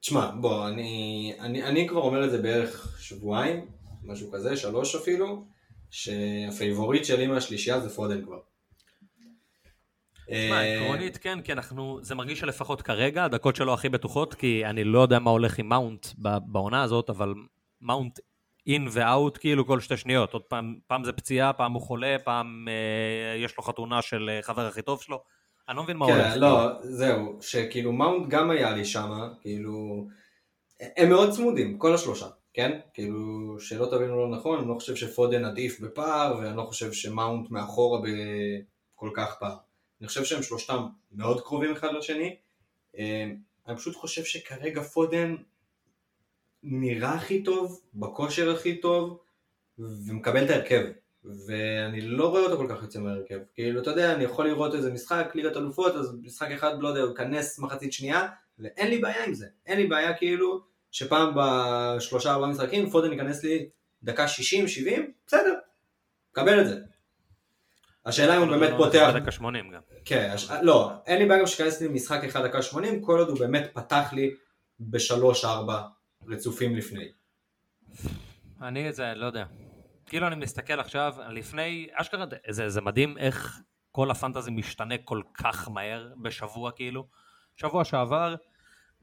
תשמע, 0.00 0.30
בוא, 0.30 0.68
אני, 0.68 1.32
אני, 1.40 1.64
אני 1.64 1.88
כבר 1.88 2.00
אומר 2.00 2.24
את 2.24 2.30
זה 2.30 2.42
בערך 2.42 2.96
שבועיים, 3.00 3.66
משהו 4.02 4.32
כזה, 4.32 4.56
שלוש 4.56 4.94
אפילו, 4.94 5.44
שה 5.90 6.21
favorite 6.21 7.04
שלי 7.04 7.26
מהשלישייה 7.26 7.80
זה 7.80 7.90
פודן 7.90 8.24
כבר. 8.24 8.38
תשמע, 10.30 10.56
אה, 10.56 10.82
עקרונית 10.82 11.16
כן, 11.16 11.40
כי 11.40 11.52
אנחנו, 11.52 11.98
זה 12.02 12.14
מרגיש 12.14 12.40
שלפחות 12.40 12.82
כרגע 12.82 13.24
הדקות 13.24 13.56
שלו 13.56 13.74
הכי 13.74 13.88
בטוחות, 13.88 14.34
כי 14.34 14.66
אני 14.66 14.84
לא 14.84 15.00
יודע 15.00 15.18
מה 15.18 15.30
הולך 15.30 15.58
עם 15.58 15.68
מאונט 15.68 16.06
בעונה 16.46 16.82
הזאת, 16.82 17.10
אבל 17.10 17.34
מאונט 17.80 18.18
אין 18.66 18.88
ואאוט 18.90 19.38
כאילו 19.38 19.66
כל 19.66 19.80
שתי 19.80 19.96
שניות. 19.96 20.32
עוד 20.32 20.42
פעם, 20.42 20.78
פעם 20.86 21.04
זה 21.04 21.12
פציעה, 21.12 21.52
פעם 21.52 21.72
הוא 21.72 21.82
חולה, 21.82 22.16
פעם 22.24 22.68
אה, 22.68 23.36
יש 23.36 23.56
לו 23.56 23.62
חתונה 23.62 24.02
של 24.02 24.30
אה, 24.32 24.42
חבר 24.42 24.66
הכי 24.66 24.82
טוב 24.82 25.02
שלו. 25.02 25.22
אני 25.68 25.76
לא 25.76 25.82
מבין 25.82 25.96
מה 25.96 26.04
הולך. 26.06 26.32
כן, 26.32 26.38
לא, 26.38 26.68
זהו, 26.80 27.38
שכאילו 27.40 27.92
מאונט 27.92 28.28
גם 28.28 28.50
היה 28.50 28.70
לי 28.70 28.84
שמה, 28.84 29.28
כאילו, 29.40 30.06
הם 30.96 31.08
מאוד 31.08 31.30
צמודים, 31.30 31.78
כל 31.78 31.94
השלושה, 31.94 32.26
כן? 32.58 32.78
כאילו, 32.94 33.56
שלא 33.60 33.86
תבינו 33.86 34.16
לא 34.16 34.36
נכון, 34.36 34.58
אני 34.58 34.68
לא 34.68 34.74
חושב 34.74 34.96
שפודן 34.96 35.44
עדיף 35.44 35.80
בפער, 35.80 36.38
ואני 36.38 36.56
לא 36.56 36.62
חושב 36.62 36.92
שמאונט 36.92 37.50
מאחורה 37.50 38.00
בכל 38.00 39.10
כך 39.14 39.36
פער. 39.40 39.56
אני 40.00 40.08
חושב 40.08 40.24
שהם 40.24 40.42
שלושתם 40.42 40.86
מאוד 41.12 41.40
קרובים 41.40 41.72
אחד 41.72 41.88
לשני. 41.98 42.36
אה, 42.98 43.30
אני 43.68 43.76
פשוט 43.76 43.96
חושב 43.96 44.24
שכרגע 44.24 44.82
פודן 44.82 45.36
נראה 46.62 47.14
הכי 47.14 47.42
טוב, 47.42 47.80
בכושר 47.94 48.50
הכי 48.54 48.80
טוב, 48.80 49.18
ומקבל 49.78 50.44
את 50.44 50.50
ההרכב. 50.50 50.84
ואני 51.46 52.00
לא 52.00 52.28
רואה 52.28 52.42
אותו 52.42 52.56
כל 52.56 52.66
כך 52.70 52.82
יוצא 52.82 53.00
מההרכב. 53.00 53.38
כאילו, 53.54 53.82
אתה 53.82 53.90
יודע, 53.90 54.14
אני 54.14 54.24
יכול 54.24 54.46
לראות 54.46 54.74
איזה 54.74 54.92
משחק, 54.92 55.30
ליגת 55.34 55.56
אלופות, 55.56 55.94
אז 55.94 56.16
משחק 56.22 56.50
אחד, 56.50 56.72
לא 56.80 56.88
יודע, 56.88 57.00
הוא 57.00 57.10
ייכנס 57.10 57.58
מחצית 57.58 57.92
שנייה, 57.92 58.28
ואין 58.58 58.90
לי 58.90 58.98
בעיה 58.98 59.24
עם 59.24 59.34
זה. 59.34 59.46
אין 59.66 59.78
לי 59.78 59.86
בעיה 59.86 60.16
כאילו, 60.16 60.60
שפעם 60.90 61.32
בשלושה 61.36 62.32
ארבעה 62.32 62.48
משחקים, 62.48 62.90
פודן 62.90 63.12
ייכנס 63.12 63.44
לי 63.44 63.68
דקה 64.02 64.26
60-70, 64.26 64.28
בסדר, 65.26 65.54
קבל 66.32 66.60
את 66.60 66.66
זה. 66.68 66.80
השאלה 68.06 68.36
אם 68.36 68.42
הוא 68.42 68.56
באמת 68.56 68.70
פותח... 68.76 69.10
בדקה 69.14 69.32
80 69.32 69.70
גם. 69.70 69.80
כן, 70.04 70.30
הש... 70.34 70.50
לא, 70.62 70.92
אין 71.06 71.18
לי 71.18 71.26
בעיה 71.28 71.40
גם 71.40 71.46
שייכנס 71.46 71.80
לי 71.80 71.88
משחק 71.88 72.24
אחד 72.24 72.46
דקה 72.46 72.62
80, 72.62 73.02
כל 73.02 73.18
עוד 73.18 73.28
הוא 73.28 73.38
באמת 73.38 73.70
פתח 73.74 74.08
לי 74.12 74.34
בשלוש-ארבע 74.80 75.82
רצופים 76.28 76.76
לפני. 76.76 77.08
אני 78.62 78.88
את 78.88 78.94
זה, 78.94 79.12
לא 79.14 79.26
יודע. 79.26 79.44
כאילו 80.06 80.26
אני 80.26 80.36
מסתכל 80.36 80.80
עכשיו, 80.80 81.14
לפני, 81.30 81.88
אשכרה, 81.92 82.24
זה, 82.50 82.68
זה 82.68 82.80
מדהים 82.80 83.18
איך 83.18 83.60
כל 83.92 84.10
הפנטזי 84.10 84.50
משתנה 84.50 84.98
כל 84.98 85.22
כך 85.34 85.68
מהר 85.68 86.12
בשבוע 86.22 86.70
כאילו. 86.72 87.06
שבוע 87.56 87.84
שעבר, 87.84 88.34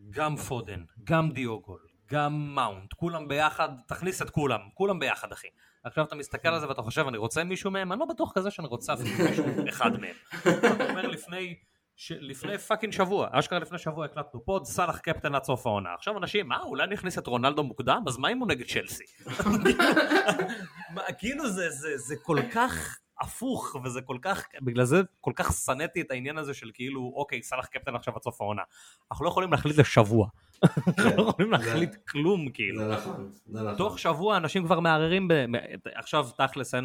גם 0.09 0.35
פודן, 0.35 0.83
גם 1.03 1.31
דיוגול, 1.31 1.79
גם 2.11 2.55
מאונט, 2.55 2.93
כולם 2.93 3.27
ביחד, 3.27 3.69
תכניס 3.87 4.21
את 4.21 4.29
כולם, 4.29 4.59
כולם 4.73 4.99
ביחד 4.99 5.31
אחי. 5.31 5.47
עכשיו 5.83 6.05
אתה 6.05 6.15
מסתכל 6.15 6.47
על 6.47 6.59
זה 6.59 6.67
ואתה 6.67 6.81
חושב, 6.81 7.07
אני 7.07 7.17
רוצה 7.17 7.43
מישהו 7.43 7.71
מהם? 7.71 7.91
אני 7.91 7.99
לא 7.99 8.05
בטוח 8.05 8.31
כזה 8.35 8.51
שאני 8.51 8.67
רוצה 8.67 8.93
מישהו 8.95 9.45
אחד 9.69 9.99
מהם. 9.99 10.15
אתה 10.41 10.89
אומר 10.89 11.07
לפני, 11.07 11.55
ש... 11.95 12.11
לפני 12.11 12.57
fucking 12.57 12.93
שבוע, 12.93 13.27
אשכרה 13.31 13.59
לפני 13.59 13.77
שבוע 13.77 14.05
הקלטנו 14.05 14.45
pod, 14.45 14.65
סאלח 14.65 14.99
קפטן 14.99 15.35
עד 15.35 15.43
סוף 15.43 15.67
העונה. 15.67 15.93
עכשיו 15.93 16.17
אנשים, 16.17 16.47
מה, 16.47 16.59
אולי 16.63 16.87
נכניס 16.87 17.17
את 17.17 17.27
רונלדו 17.27 17.63
מוקדם? 17.63 18.03
אז 18.07 18.17
מה 18.17 18.31
אם 18.31 18.39
הוא 18.39 18.47
נגד 18.47 18.65
צ'לסי? 18.65 19.03
כאילו 21.19 21.49
זה, 21.49 21.69
זה, 21.69 21.97
זה 21.97 22.15
כל 22.23 22.37
כך 22.53 22.97
הפוך, 23.21 23.75
וזה 23.83 24.01
כל 24.01 24.17
כך, 24.21 24.45
בגלל 24.61 24.85
זה 24.85 25.01
כל 25.21 25.31
כך 25.35 25.53
שנאתי 25.53 26.01
את 26.01 26.11
העניין 26.11 26.37
הזה 26.37 26.53
של 26.53 26.71
כאילו, 26.73 27.13
אוקיי, 27.15 27.43
סאלח 27.43 27.65
קפטן 27.65 27.95
עכשיו 27.95 28.15
עד 28.15 28.21
סוף 28.21 28.41
העונה. 28.41 28.61
אנחנו 29.11 29.25
לא 29.25 29.29
יכולים 29.29 29.51
להחליט 29.51 29.77
לשבוע. 29.77 30.27
אנחנו 30.97 31.23
לא 31.23 31.29
יכולים 31.29 31.51
להחליט 31.51 31.95
כלום, 32.07 32.49
כאילו. 32.49 32.79
זה 32.79 32.87
נכון, 32.87 33.31
זה 33.45 33.61
נכון. 33.61 33.75
תוך 33.75 33.99
שבוע 33.99 34.37
אנשים 34.37 34.65
כבר 34.65 34.79
מערערים. 34.79 35.27
עכשיו 35.95 36.27
תכלס 36.37 36.73
אה, 36.73 36.79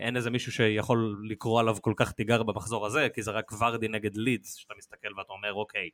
אין 0.00 0.16
איזה 0.16 0.30
מישהו 0.30 0.52
שיכול 0.52 1.22
לקרוא 1.28 1.60
עליו 1.60 1.76
כל 1.80 1.94
כך 1.96 2.12
תיגר 2.12 2.42
במחזור 2.42 2.86
הזה, 2.86 3.08
כי 3.14 3.22
זה 3.22 3.30
רק 3.30 3.52
ורדי 3.52 3.88
נגד 3.88 4.16
לידס, 4.16 4.54
שאתה 4.54 4.74
מסתכל 4.78 5.08
ואתה 5.18 5.32
אומר 5.32 5.54
אוקיי, 5.54 5.90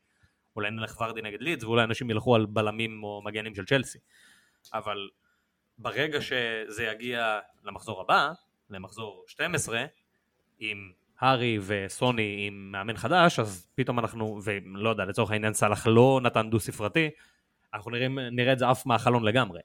אולי 0.56 0.70
נלך 0.70 1.00
ורדי 1.00 1.22
נגד 1.22 1.40
לידס, 1.40 1.64
ואולי 1.64 1.84
אנשים 1.84 2.10
ילכו 2.10 2.34
על 2.34 2.46
בלמים 2.46 3.02
או 3.02 3.22
מגנים 3.24 3.54
של 3.54 3.64
צ'לסי. 3.64 3.98
אבל 4.74 5.08
ברגע 5.78 6.20
שזה 6.20 6.84
יגיע 6.84 7.38
למחזור 7.64 8.00
הבא, 8.00 8.32
למחזור 8.70 9.24
12, 9.28 9.84
עם 10.58 10.90
הארי 11.20 11.58
וסוני 11.66 12.44
עם 12.46 12.72
מאמן 12.72 12.96
חדש, 12.96 13.38
אז 13.38 13.66
פתאום 13.74 13.98
אנחנו, 13.98 14.40
ולא 14.44 14.88
יודע, 14.90 15.04
לצורך 15.04 15.30
העניין 15.30 15.54
סאלח 15.54 15.86
לא 15.86 16.20
נתן 16.22 16.50
דו 16.50 16.60
ספרתי, 16.60 17.10
אנחנו 17.74 17.90
נראה, 17.90 18.08
נראה 18.08 18.52
את 18.52 18.58
זה 18.58 18.68
עף 18.68 18.86
מהחלון 18.86 19.24
לגמרי. 19.24 19.60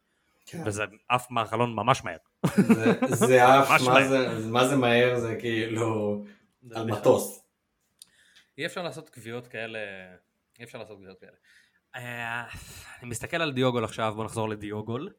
כן. 0.45 0.63
וזה 0.65 0.83
עף 1.09 1.31
מהחלון 1.31 1.75
ממש 1.75 2.03
מהר. 2.03 2.17
זה- 2.55 2.93
זה 3.07 3.39
ממש 3.69 3.81
מה. 3.81 4.07
זה- 4.07 4.47
מה 4.51 4.67
זה 4.67 4.75
מהר, 4.75 5.19
זה 5.19 5.35
כאילו 5.39 6.23
על 6.75 6.91
מטוס. 6.91 7.45
אי 8.57 8.65
אפשר 8.65 8.83
לעשות 8.83 9.09
קביעות 9.09 9.47
כאלה, 9.47 9.79
אי 10.59 10.63
אפשר 10.63 10.77
לעשות 10.77 10.97
קביעות 10.97 11.19
כאלה. 11.19 11.31
אה, 11.95 12.43
אני 13.01 13.09
מסתכל 13.09 13.37
על 13.41 13.51
דיוגול 13.51 13.83
עכשיו, 13.83 14.13
בוא 14.15 14.25
נחזור 14.25 14.49
לדיוגול. 14.49 15.09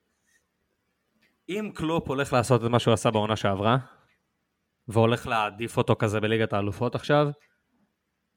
אם 1.48 1.70
קלופ 1.74 2.08
הולך 2.08 2.32
לעשות 2.32 2.64
את 2.64 2.70
מה 2.70 2.78
שהוא 2.78 2.94
עשה 2.94 3.10
בעונה 3.10 3.36
שעברה, 3.36 3.76
והולך 4.88 5.26
להעדיף 5.26 5.76
אותו 5.76 5.96
כזה 5.96 6.20
בליגת 6.20 6.52
האלופות 6.52 6.94
עכשיו, 6.94 7.28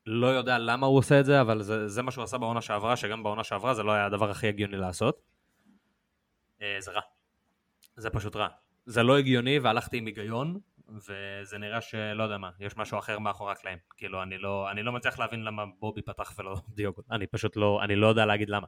לא 0.06 0.28
יודע 0.28 0.58
למה 0.58 0.88
הוא 0.88 0.98
עושה 0.98 1.20
את 1.20 1.26
זה, 1.26 1.42
אבל 1.42 1.62
זה, 1.62 1.88
זה 1.88 2.02
מה 2.02 2.12
שהוא 2.12 2.24
עשה 2.24 2.38
בעונה 2.38 2.62
שעברה, 2.62 2.96
שגם 2.96 3.24
בעונה 3.24 3.44
שעברה 3.44 3.74
זה 3.74 3.84
לא 3.84 3.92
היה 3.92 4.06
הדבר 4.06 4.30
הכי 4.30 4.48
הגיוני 4.48 4.78
לעשות. 4.78 5.22
אה, 6.62 6.76
זה 6.80 6.92
רע. 6.92 7.02
זה 7.96 8.10
פשוט 8.10 8.36
רע. 8.36 8.48
זה 8.86 9.04
לא 9.04 9.18
הגיוני 9.18 9.60
והלכתי 9.60 9.98
עם 9.98 10.06
היגיון, 10.06 10.60
וזה 10.90 11.58
נראה 11.58 11.82
שלא 11.82 12.24
יודע 12.24 12.38
מה, 12.38 12.50
יש 12.60 12.78
משהו 12.78 13.00
אחר 13.00 13.20
מאחורי 13.20 13.52
הקלעים. 13.52 13.78
כאילו, 13.98 14.24
אני 14.24 14.38
לא, 14.38 14.72
אני 14.72 14.84
לא 14.84 14.92
מצליח 14.92 15.20
להבין 15.20 15.44
למה 15.44 15.64
בובי 15.80 16.02
פתח 16.02 16.34
ולא 16.38 16.56
דיוגו. 16.76 17.02
אני 17.12 17.28
פשוט 17.28 17.56
לא, 17.56 17.80
אני 17.84 17.96
לא 17.96 18.08
יודע 18.08 18.26
להגיד 18.26 18.50
למה. 18.50 18.68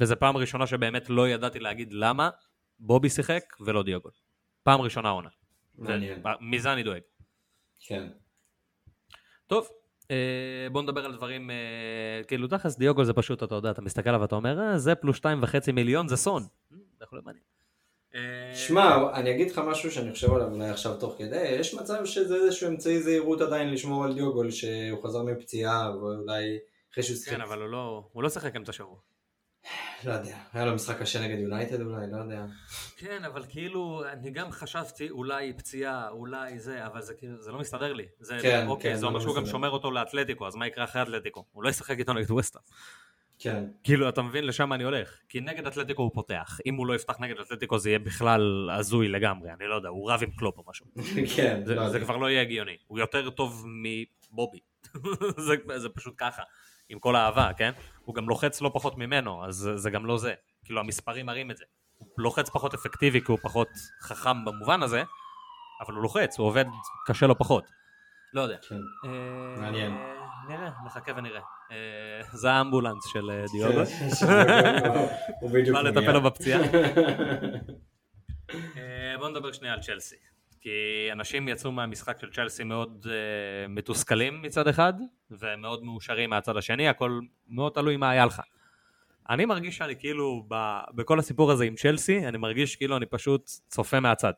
וזו 0.00 0.14
פעם 0.18 0.36
ראשונה 0.36 0.66
שבאמת 0.66 1.10
לא 1.10 1.28
ידעתי 1.28 1.60
להגיד 1.60 1.92
למה 1.92 2.30
בובי 2.78 3.08
שיחק 3.08 3.44
ולא 3.60 3.82
דיוגו. 3.82 4.08
פעם 4.62 4.80
ראשונה 4.80 5.08
עונה. 5.08 5.28
מעניין. 5.78 6.22
מזה 6.40 6.72
אני 6.72 6.82
דואג. 6.82 7.00
כן. 7.80 8.08
טוב, 9.46 9.68
אה, 10.10 10.66
בוא 10.72 10.82
נדבר 10.82 11.04
על 11.04 11.16
דברים, 11.16 11.50
אה, 11.50 12.24
כאילו 12.28 12.48
תכלס 12.48 12.78
דיוגו 12.78 13.04
זה 13.04 13.12
פשוט, 13.12 13.42
אתה 13.42 13.54
יודע, 13.54 13.70
אתה 13.70 13.82
מסתכל 13.82 14.08
עליו 14.08 14.20
ואתה 14.20 14.34
אומר, 14.34 14.60
אה, 14.60 14.78
זה 14.78 14.94
פלוס 14.94 15.16
שתיים 15.16 15.42
וחצי 15.42 15.72
מיליון, 15.72 16.08
זה 16.08 16.16
סון. 16.16 16.42
אה, 16.42 16.78
זה 16.98 17.04
יכול 17.04 17.16
להיות 17.16 17.26
מעניין. 17.26 17.44
אה, 18.14 18.56
שמע, 18.56 19.10
אני 19.14 19.30
אגיד 19.30 19.50
לך 19.50 19.58
משהו 19.58 19.90
שאני 19.90 20.12
חושב 20.12 20.32
עליו 20.32 20.52
אולי 20.52 20.68
עכשיו 20.68 20.96
תוך 20.96 21.14
כדי, 21.18 21.46
יש 21.48 21.74
מצב 21.74 22.04
שזה 22.04 22.34
איזשהו 22.34 22.68
אמצעי 22.68 23.02
זהירות 23.02 23.40
עדיין 23.40 23.70
לשמור 23.72 24.04
על 24.04 24.14
דיוגול 24.14 24.50
שהוא 24.50 25.04
חזר 25.04 25.22
מפציעה 25.22 25.96
ואולי 25.96 26.58
אחרי 26.92 27.02
שהוא 27.02 27.16
שיחק, 27.16 27.36
כן, 27.36 27.40
אבל 27.40 27.60
הוא 27.60 27.68
לא, 27.68 28.08
הוא 28.12 28.22
לא 28.22 28.28
שיחק 28.28 28.56
אמצע 28.56 28.72
שבוע. 28.72 28.96
לא 30.04 30.12
יודע, 30.12 30.36
היה 30.52 30.64
לו 30.64 30.74
משחק 30.74 30.98
קשה 31.00 31.20
נגד 31.20 31.38
יונייטד 31.38 31.80
אולי, 31.80 32.06
לא 32.12 32.16
יודע. 32.16 32.44
כן, 32.96 33.24
אבל 33.24 33.44
כאילו, 33.48 34.02
אני 34.12 34.30
גם 34.30 34.50
חשבתי 34.50 35.10
אולי 35.10 35.52
פציעה, 35.52 36.08
אולי 36.08 36.58
זה, 36.58 36.86
אבל 36.86 37.02
זה 37.02 37.14
כאילו, 37.14 37.42
זה 37.42 37.52
לא 37.52 37.58
מסתדר 37.58 37.92
לי. 37.92 38.06
זה, 38.20 38.38
כן, 38.42 38.66
אוקיי, 38.66 38.90
כן, 38.90 38.96
זה 38.96 39.06
אומר 39.06 39.18
לא 39.18 39.22
שהוא 39.22 39.36
גם. 39.36 39.46
שומר 39.46 39.70
אותו 39.70 39.90
לאתלטיקו, 39.90 40.46
אז 40.46 40.56
מה 40.56 40.66
יקרה 40.66 40.84
אחרי 40.84 41.02
אתלטיקו? 41.02 41.44
הוא 41.52 41.64
לא 41.64 41.68
ישחק 41.68 41.98
איתו 41.98 42.12
נגד 42.12 42.30
ווסטה. 42.30 42.58
כן, 43.38 43.64
כאילו, 43.84 44.08
אתה 44.08 44.22
מבין 44.22 44.46
לשם 44.46 44.72
אני 44.72 44.84
הולך. 44.84 45.18
כי 45.28 45.40
נגד 45.40 45.66
אתלטיקו 45.66 46.02
הוא 46.02 46.10
פותח. 46.14 46.58
אם 46.66 46.74
הוא 46.74 46.86
לא 46.86 46.94
יפתח 46.94 47.20
נגד 47.20 47.40
אתלטיקו 47.40 47.78
זה 47.78 47.90
יהיה 47.90 47.98
בכלל 47.98 48.70
הזוי 48.72 49.08
לגמרי, 49.08 49.52
אני 49.52 49.66
לא 49.68 49.74
יודע, 49.74 49.88
הוא 49.88 50.10
רב 50.10 50.22
עם 50.22 50.30
קלופ 50.30 50.58
או 50.58 50.64
משהו. 50.68 50.86
כן, 51.36 51.62
זה, 51.64 51.74
לא 51.74 51.88
זה. 51.88 52.00
כבר 52.00 52.16
לא 52.16 52.30
יהיה 52.30 52.40
הגיוני. 52.40 52.76
הוא 52.86 52.98
יותר 52.98 53.30
טוב 53.30 53.66
מבובי. 53.66 54.58
זה, 55.46 55.54
זה 55.76 55.88
פשוט 55.88 56.14
ככה. 56.16 56.42
עם 56.88 56.98
כל 56.98 57.16
האהבה, 57.16 57.50
כן? 57.56 57.72
הוא 58.04 58.14
גם 58.14 58.28
לוחץ 58.28 58.60
לא 58.60 58.70
פחות 58.74 58.98
ממנו, 58.98 59.44
אז 59.46 59.70
זה, 59.74 59.90
גם 59.90 60.06
לא 60.06 60.18
זה. 60.18 60.34
כאילו 60.64 60.80
המספרים 60.80 61.26
מראים 61.26 61.50
את 61.50 61.56
זה. 61.56 61.64
הוא 61.98 62.08
לוחץ 62.18 62.50
פחות 62.50 62.74
אפקטיבי 62.74 63.20
כי 63.20 63.32
הוא 63.32 63.38
פחות 63.42 63.68
חכם 64.02 64.44
במובן 64.44 64.82
הזה, 64.82 65.02
אבל 65.80 65.94
הוא 65.94 66.02
לוחץ, 66.02 66.38
הוא 66.38 66.46
עובד 66.46 66.64
קשה 67.06 67.26
לו 67.26 67.38
פחות. 67.38 67.64
לא 68.32 68.40
יודע. 68.40 68.56
כן. 68.68 68.74
אה, 69.04 69.10
מעניין. 69.60 69.96
נראה, 70.48 70.70
נחכה 70.86 71.12
ונראה. 71.16 71.40
אה, 71.72 71.76
זה 72.32 72.50
האמבולנס 72.50 73.04
של 73.12 73.30
אה, 73.30 73.44
דיוגו. 73.52 73.78
הוא- 73.78 75.08
הוא 75.40 75.50
בדיוק 75.50 75.76
בא 75.76 75.82
מגיע. 75.82 76.00
לטפל 76.00 76.12
לו 76.12 76.22
בפציעה. 76.22 76.60
בוא 79.18 79.28
נדבר 79.28 79.52
שנייה 79.52 79.74
על 79.74 79.80
צ'לסי. 79.80 80.16
כי 80.64 81.08
אנשים 81.12 81.48
יצאו 81.48 81.72
מהמשחק 81.72 82.20
של 82.20 82.30
צ'לסי 82.30 82.64
מאוד 82.64 83.06
uh, 83.06 83.68
מתוסכלים 83.68 84.42
מצד 84.42 84.68
אחד, 84.68 84.92
ומאוד 85.30 85.84
מאושרים 85.84 86.30
מהצד 86.30 86.56
השני, 86.56 86.88
הכל 86.88 87.20
מאוד 87.48 87.72
תלוי 87.72 87.96
מה 87.96 88.10
היה 88.10 88.26
לך. 88.26 88.42
אני 89.30 89.44
מרגיש 89.44 89.76
שאני 89.76 89.96
כאילו, 89.96 90.44
ב, 90.48 90.78
בכל 90.94 91.18
הסיפור 91.18 91.52
הזה 91.52 91.64
עם 91.64 91.74
צ'לסי, 91.74 92.28
אני 92.28 92.38
מרגיש 92.38 92.76
כאילו 92.76 92.96
אני 92.96 93.06
פשוט 93.06 93.50
צופה 93.68 94.00
מהצד. 94.00 94.32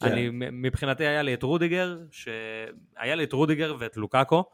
כן. 0.00 0.12
אני, 0.12 0.28
מבחינתי 0.32 1.06
היה 1.06 1.22
לי 1.22 1.34
את 1.34 1.42
רודיגר, 1.42 1.98
שהיה 2.10 3.14
לי 3.14 3.24
את 3.24 3.32
רודיגר 3.32 3.76
ואת 3.78 3.96
לוקאקו, 3.96 4.44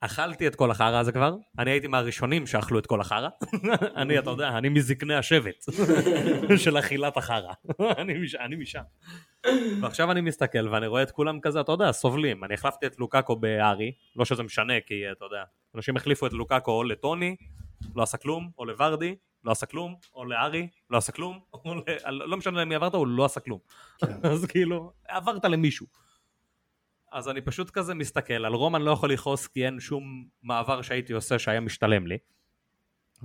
אכלתי 0.00 0.46
את 0.46 0.54
כל 0.54 0.70
החרא 0.70 0.98
הזה 0.98 1.12
כבר, 1.12 1.34
אני 1.58 1.70
הייתי 1.70 1.86
מהראשונים 1.86 2.46
שאכלו 2.46 2.78
את 2.78 2.86
כל 2.86 3.00
החרא. 3.00 3.28
אני, 3.96 4.18
אתה 4.18 4.30
יודע, 4.30 4.48
אני 4.48 4.68
מזקני 4.68 5.14
השבט 5.14 5.64
של 6.64 6.78
אכילת 6.78 7.16
החרא. 7.16 7.52
אני, 7.98 8.14
מש, 8.14 8.34
אני 8.34 8.56
משם. 8.56 8.82
ועכשיו 9.80 10.10
אני 10.10 10.20
מסתכל 10.20 10.68
ואני 10.68 10.86
רואה 10.86 11.02
את 11.02 11.10
כולם 11.10 11.40
כזה, 11.40 11.60
אתה 11.60 11.72
יודע, 11.72 11.92
סובלים. 11.92 12.44
אני 12.44 12.54
החלפתי 12.54 12.86
את 12.86 12.98
לוקאקו 12.98 13.36
בארי, 13.36 13.92
לא 14.16 14.24
שזה 14.24 14.42
משנה, 14.42 14.74
כי 14.86 15.12
אתה 15.12 15.24
יודע, 15.24 15.42
אנשים 15.74 15.96
החליפו 15.96 16.26
את 16.26 16.32
לוקאקו 16.32 16.72
או 16.72 16.84
לטוני, 16.84 17.36
לא 17.96 18.02
עשה 18.02 18.16
כלום, 18.18 18.50
או 18.58 18.64
לוורדי, 18.64 19.16
לא 19.44 19.52
עשה 19.52 19.66
כלום, 19.66 19.94
או 20.14 20.24
לארי, 20.24 20.68
לא 20.90 20.98
עשה 20.98 21.12
כלום, 21.12 21.40
או 21.54 21.74
ל... 21.74 21.80
לא 22.10 22.36
משנה 22.36 22.60
למי 22.60 22.74
עברת, 22.74 22.94
הוא 22.94 23.06
לא 23.06 23.24
עשה 23.24 23.40
כלום. 23.40 23.58
כן. 23.98 24.06
אז 24.22 24.44
כאילו, 24.44 24.92
עברת 25.08 25.44
למישהו. 25.44 25.86
אז 27.12 27.28
אני 27.28 27.40
פשוט 27.40 27.70
כזה 27.70 27.94
מסתכל, 27.94 28.44
על 28.44 28.54
רומן 28.54 28.82
לא 28.82 28.90
יכול 28.90 29.12
לכעוס 29.12 29.46
כי 29.46 29.66
אין 29.66 29.80
שום 29.80 30.26
מעבר 30.42 30.82
שהייתי 30.82 31.12
עושה 31.12 31.38
שהיה 31.38 31.60
משתלם 31.60 32.06
לי. 32.06 32.18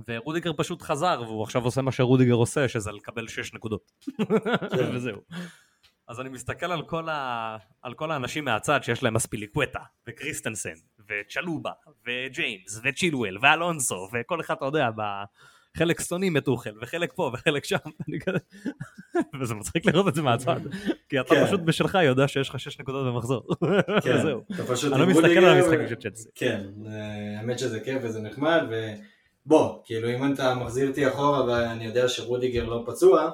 ורודיגר 0.08 0.52
פשוט 0.56 0.82
חזר, 0.82 1.22
והוא 1.26 1.42
עכשיו 1.42 1.64
עושה 1.64 1.82
מה 1.82 1.92
שרודיגר 1.92 2.34
עושה, 2.34 2.68
שזה 2.68 2.92
לקבל 2.92 3.28
6 3.28 3.54
נקודות. 3.54 3.92
כן. 4.16 4.90
וזהו. 4.94 5.20
אז 6.08 6.20
אני 6.20 6.28
מסתכל 6.28 6.72
על 6.72 6.82
כל, 6.82 7.08
ה... 7.08 7.56
על 7.82 7.94
כל 7.94 8.10
האנשים 8.10 8.44
מהצד 8.44 8.80
שיש 8.82 9.02
להם 9.02 9.16
אספיליקווטה, 9.16 9.80
וקריסטנסן, 10.08 10.74
וצ'לובה, 11.08 11.70
וג'יימס, 12.06 12.80
וצ'ילואל, 12.84 13.36
ואלונסו, 13.42 14.08
וכל 14.12 14.40
אחד, 14.40 14.54
אתה 14.54 14.64
יודע, 14.64 14.90
חלק 15.76 16.00
שונאים 16.00 16.36
את 16.36 16.48
אוכל, 16.48 16.70
וחלק 16.80 17.12
פה, 17.14 17.30
וחלק 17.34 17.64
שם. 17.64 17.76
וזה 19.40 19.54
מצחיק 19.54 19.86
לראות 19.86 20.08
את 20.08 20.14
זה 20.14 20.22
מהצד, 20.22 20.60
כי 21.08 21.20
אתה 21.20 21.34
כן. 21.34 21.46
פשוט 21.46 21.60
בשלך 21.60 21.98
יודע 22.04 22.28
שיש 22.28 22.48
לך 22.48 22.60
6 22.60 22.80
נקודות 22.80 23.06
במחזור. 23.06 23.42
כן, 24.02 24.14
וזהו. 24.18 24.44
אתה 24.54 24.66
פשוט 24.66 24.92
אני 24.92 25.00
לא 25.00 25.06
מסתכל 25.06 25.44
על 25.44 25.58
המשחקים 25.58 25.88
של 25.88 25.94
צ'לסי. 25.94 26.28
כן, 26.34 26.64
אה, 26.86 27.38
האמת 27.38 27.58
שזה 27.58 27.80
כיף 27.80 28.02
וזה 28.02 28.20
נחמד, 28.20 28.62
ובוא, 29.46 29.82
כאילו 29.84 30.08
אם 30.10 30.32
אתה 30.32 30.54
מחזיר 30.54 30.88
אותי 30.88 31.08
אחורה 31.08 31.44
ואני 31.44 31.84
יודע 31.84 32.08
שרודיגר 32.08 32.64
לא 32.64 32.84
פצוע, 32.86 33.30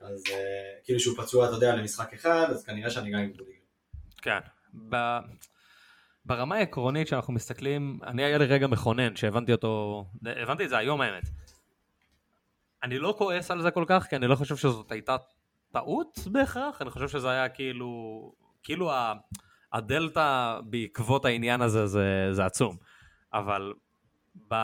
אז 0.00 0.24
אה, 0.32 0.36
כאילו 0.84 1.00
שהוא 1.00 1.16
פצוע, 1.16 1.46
אתה 1.46 1.54
יודע, 1.54 1.76
למשחק 1.76 2.14
אחד, 2.14 2.46
אז 2.50 2.64
כנראה 2.64 2.90
שאני 2.90 3.10
גם 3.10 3.18
עם 3.18 3.30
רודיגר. 3.38 3.58
כן. 4.22 4.38
ב... 4.88 4.96
ברמה 6.24 6.56
העקרונית 6.56 7.08
שאנחנו 7.08 7.32
מסתכלים, 7.32 7.98
אני 8.02 8.24
היה 8.24 8.38
לי 8.38 8.46
רגע 8.46 8.66
מכונן 8.66 9.16
שהבנתי 9.16 9.52
אותו, 9.52 10.04
הבנתי 10.24 10.64
את 10.64 10.68
זה 10.68 10.78
היום 10.78 11.00
האמת. 11.00 11.28
אני 12.82 12.98
לא 12.98 13.14
כועס 13.18 13.50
על 13.50 13.62
זה 13.62 13.70
כל 13.70 13.84
כך, 13.86 14.06
כי 14.10 14.16
אני 14.16 14.26
לא 14.26 14.34
חושב 14.34 14.56
שזאת 14.56 14.92
הייתה 14.92 15.16
טעות 15.72 16.18
בהכרח, 16.32 16.82
אני 16.82 16.90
חושב 16.90 17.08
שזה 17.08 17.30
היה 17.30 17.48
כאילו, 17.48 18.32
כאילו. 18.62 18.90
הדלתא 19.72 20.60
בעקבות 20.64 21.24
העניין 21.24 21.62
הזה 21.62 21.86
זה, 21.86 22.28
זה 22.32 22.44
עצום. 22.44 22.76
אבל 23.32 23.72
ב... 24.48 24.54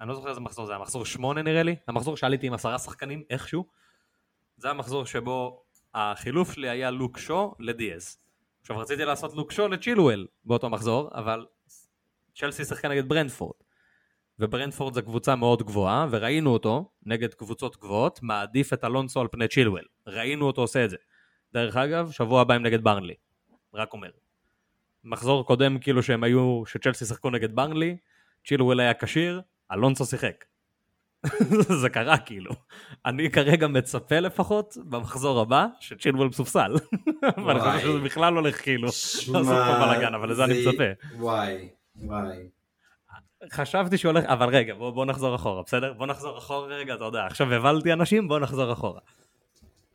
אני 0.00 0.08
לא 0.08 0.14
זוכר 0.14 0.28
איזה 0.28 0.40
מחזור 0.40 0.66
זה 0.66 0.72
היה, 0.72 0.82
מחזור 0.82 1.04
שמונה 1.04 1.42
נראה 1.42 1.62
לי, 1.62 1.76
המחזור 1.88 2.16
שעליתי 2.16 2.46
עם 2.46 2.54
עשרה 2.54 2.78
שחקנים 2.78 3.22
איכשהו, 3.30 3.66
זה 4.56 4.70
המחזור 4.70 5.06
שבו 5.06 5.62
החילוף 5.94 6.52
שלי 6.52 6.68
היה 6.68 6.90
לוק 6.90 7.18
שו 7.18 7.54
לדיאז. 7.58 8.18
עכשיו 8.60 8.78
רציתי 8.78 9.04
לעשות 9.04 9.34
לוק 9.34 9.52
שו 9.52 9.68
לצ'ילואל 9.68 10.26
באותו 10.44 10.70
מחזור, 10.70 11.10
אבל 11.14 11.46
צ'לסי 12.34 12.64
שיחקה 12.64 12.88
נגד 12.88 13.08
ברנדפורד. 13.08 13.54
וברנדפורד 14.38 14.94
זו 14.94 15.02
קבוצה 15.02 15.36
מאוד 15.36 15.62
גבוהה, 15.62 16.06
וראינו 16.10 16.50
אותו, 16.50 16.90
נגד 17.02 17.34
קבוצות 17.34 17.76
גבוהות, 17.76 18.18
מעדיף 18.22 18.72
את 18.72 18.84
אלונסו 18.84 19.20
על 19.20 19.28
פני 19.30 19.48
צ'ילואל. 19.48 19.84
ראינו 20.06 20.46
אותו 20.46 20.60
עושה 20.60 20.84
את 20.84 20.90
זה. 20.90 20.96
דרך 21.52 21.76
אגב, 21.76 22.10
שבוע 22.10 22.40
הבא 22.40 22.54
הם 22.54 22.62
נגד 22.62 22.84
ברנלי. 22.84 23.14
רק 23.74 23.92
אומר. 23.92 24.10
מחזור 25.04 25.46
קודם 25.46 25.78
כאילו 25.78 26.02
שהם 26.02 26.24
היו, 26.24 26.62
שצ'לסי 26.66 27.04
שיחקו 27.04 27.30
נגד 27.30 27.54
ברנלי, 27.54 27.96
צ'ילואל 28.46 28.80
היה 28.80 28.94
כשיר, 28.94 29.40
אלונסו 29.72 30.04
שיחק. 30.04 30.44
זה 31.80 31.88
קרה 31.88 32.18
כאילו. 32.18 32.52
אני 33.06 33.30
כרגע 33.30 33.68
מצפה 33.68 34.20
לפחות 34.20 34.76
במחזור 34.84 35.40
הבא 35.40 35.66
שצ'ילואל 35.80 36.28
מסופסל. 36.28 36.74
ואני 37.46 37.60
חושב. 37.60 37.80
שזה 37.80 37.98
בכלל 37.98 38.34
הולך 38.34 38.62
כאילו 38.62 38.84
לעשות 38.86 39.36
פה 39.46 39.86
בלאגן, 39.86 40.14
אבל 40.14 40.30
לזה 40.30 40.44
אני 40.44 40.60
מצפה. 40.60 40.84
וואי, 41.16 41.68
וואי. 41.96 42.48
חשבתי 43.52 43.98
שהולך, 43.98 44.24
אבל 44.24 44.48
רגע, 44.48 44.74
בוא, 44.74 44.90
בוא 44.90 45.06
נחזור 45.06 45.34
אחורה, 45.34 45.62
בסדר? 45.62 45.92
בוא 45.92 46.06
נחזור 46.06 46.38
אחורה 46.38 46.66
רגע, 46.66 46.94
אתה 46.94 47.04
יודע, 47.04 47.26
עכשיו 47.26 47.52
הבלתי 47.52 47.92
אנשים, 47.92 48.28
בוא 48.28 48.38
נחזור 48.38 48.72
אחורה. 48.72 49.00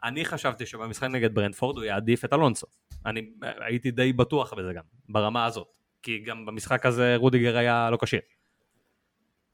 אני 0.04 0.26
חשבתי 0.26 0.66
שבמשחק 0.66 1.08
נגד 1.08 1.36
ברנדפורד 1.36 1.78
הוא 1.78 1.86
יעדיף 1.86 2.26
את 2.26 2.34
אלונסו. 2.34 2.68
אני 3.06 3.30
הייתי 3.60 3.92
די 3.92 4.14
בטוח 4.14 4.54
בזה 4.54 4.74
גם, 4.74 4.84
ברמה 5.10 5.46
הזאת. 5.46 5.68
כי 6.04 6.20
גם 6.20 6.46
במשחק 6.46 6.86
הזה 6.86 7.16
רודיגר 7.18 7.58
היה 7.58 7.90
לא 7.92 7.98
כשיר. 8.02 8.20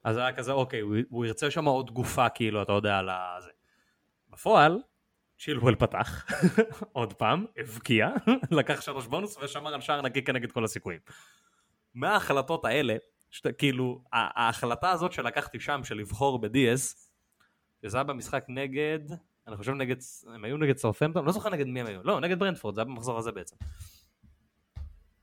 אז 0.04 0.18
היה 0.18 0.34
כזה, 0.34 0.52
אוקיי, 0.52 0.80
הוא, 0.80 0.96
הוא 1.10 1.26
ירצה 1.26 1.52
שם 1.52 1.66
עוד 1.66 1.92
גופה, 1.92 2.30
כאילו, 2.30 2.62
אתה 2.62 2.72
יודע, 2.74 2.98
על 2.98 3.10
הזה. 3.10 3.50
בפועל, 4.30 4.80
צ'ילואל 5.40 5.76
פתח, 5.76 6.26
עוד 6.94 7.14
פעם, 7.14 7.46
הבקיע, 7.58 8.10
לקח 8.60 8.82
שלוש 8.82 9.08
בונוס 9.08 9.38
ושמר 9.38 9.74
על 9.74 9.82
שער 9.82 10.02
נקי 10.02 10.22
כנגד 10.22 10.52
כל 10.52 10.64
הסיכויים. 10.64 11.00
מההחלטות 11.94 12.66
האלה, 12.66 12.96
שת, 13.30 13.58
כאילו, 13.58 14.04
ההחלטה 14.14 14.92
הזאת 14.92 15.12
שלקחתי 15.12 15.60
שם, 15.60 15.82
של 15.84 15.98
לבחור 15.98 16.40
בדיאז, 16.42 17.10
שזה 17.82 17.98
היה 17.98 18.04
במשחק 18.04 18.46
נגד, 18.48 19.00
אני 19.48 19.58
חושב 19.58 19.72
נגד, 19.72 19.96
הם 20.34 20.44
היו 20.46 20.58
נגד 20.58 20.78
סרפמפטון, 20.78 21.26
לא 21.26 21.32
זוכר 21.32 21.50
נגד 21.50 21.68
מי 21.68 21.80
הם 21.80 21.88
היו, 21.88 22.04
לא, 22.04 22.20
נגד 22.20 22.40
ברנדפורד, 22.40 22.76
זה 22.76 22.82
היה 22.82 22.86
במחזור 22.86 23.18
הזה 23.18 23.32
בעצם. 23.32 23.56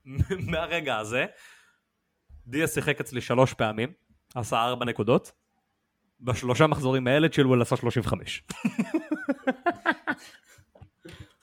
מהרגע 0.50 0.98
הזה, 0.98 1.26
דיאז 2.46 2.74
שיחק 2.74 3.00
אצלי 3.00 3.20
שלוש 3.20 3.54
פעמים, 3.54 3.92
עשה 4.36 4.56
ארבע 4.64 4.84
נקודות, 4.84 5.32
בשלושה 6.20 6.66
מחזורים 6.66 7.06
האלה 7.06 7.28
צ'ילואל 7.28 7.62
עשה 7.62 7.76
35. 7.76 8.42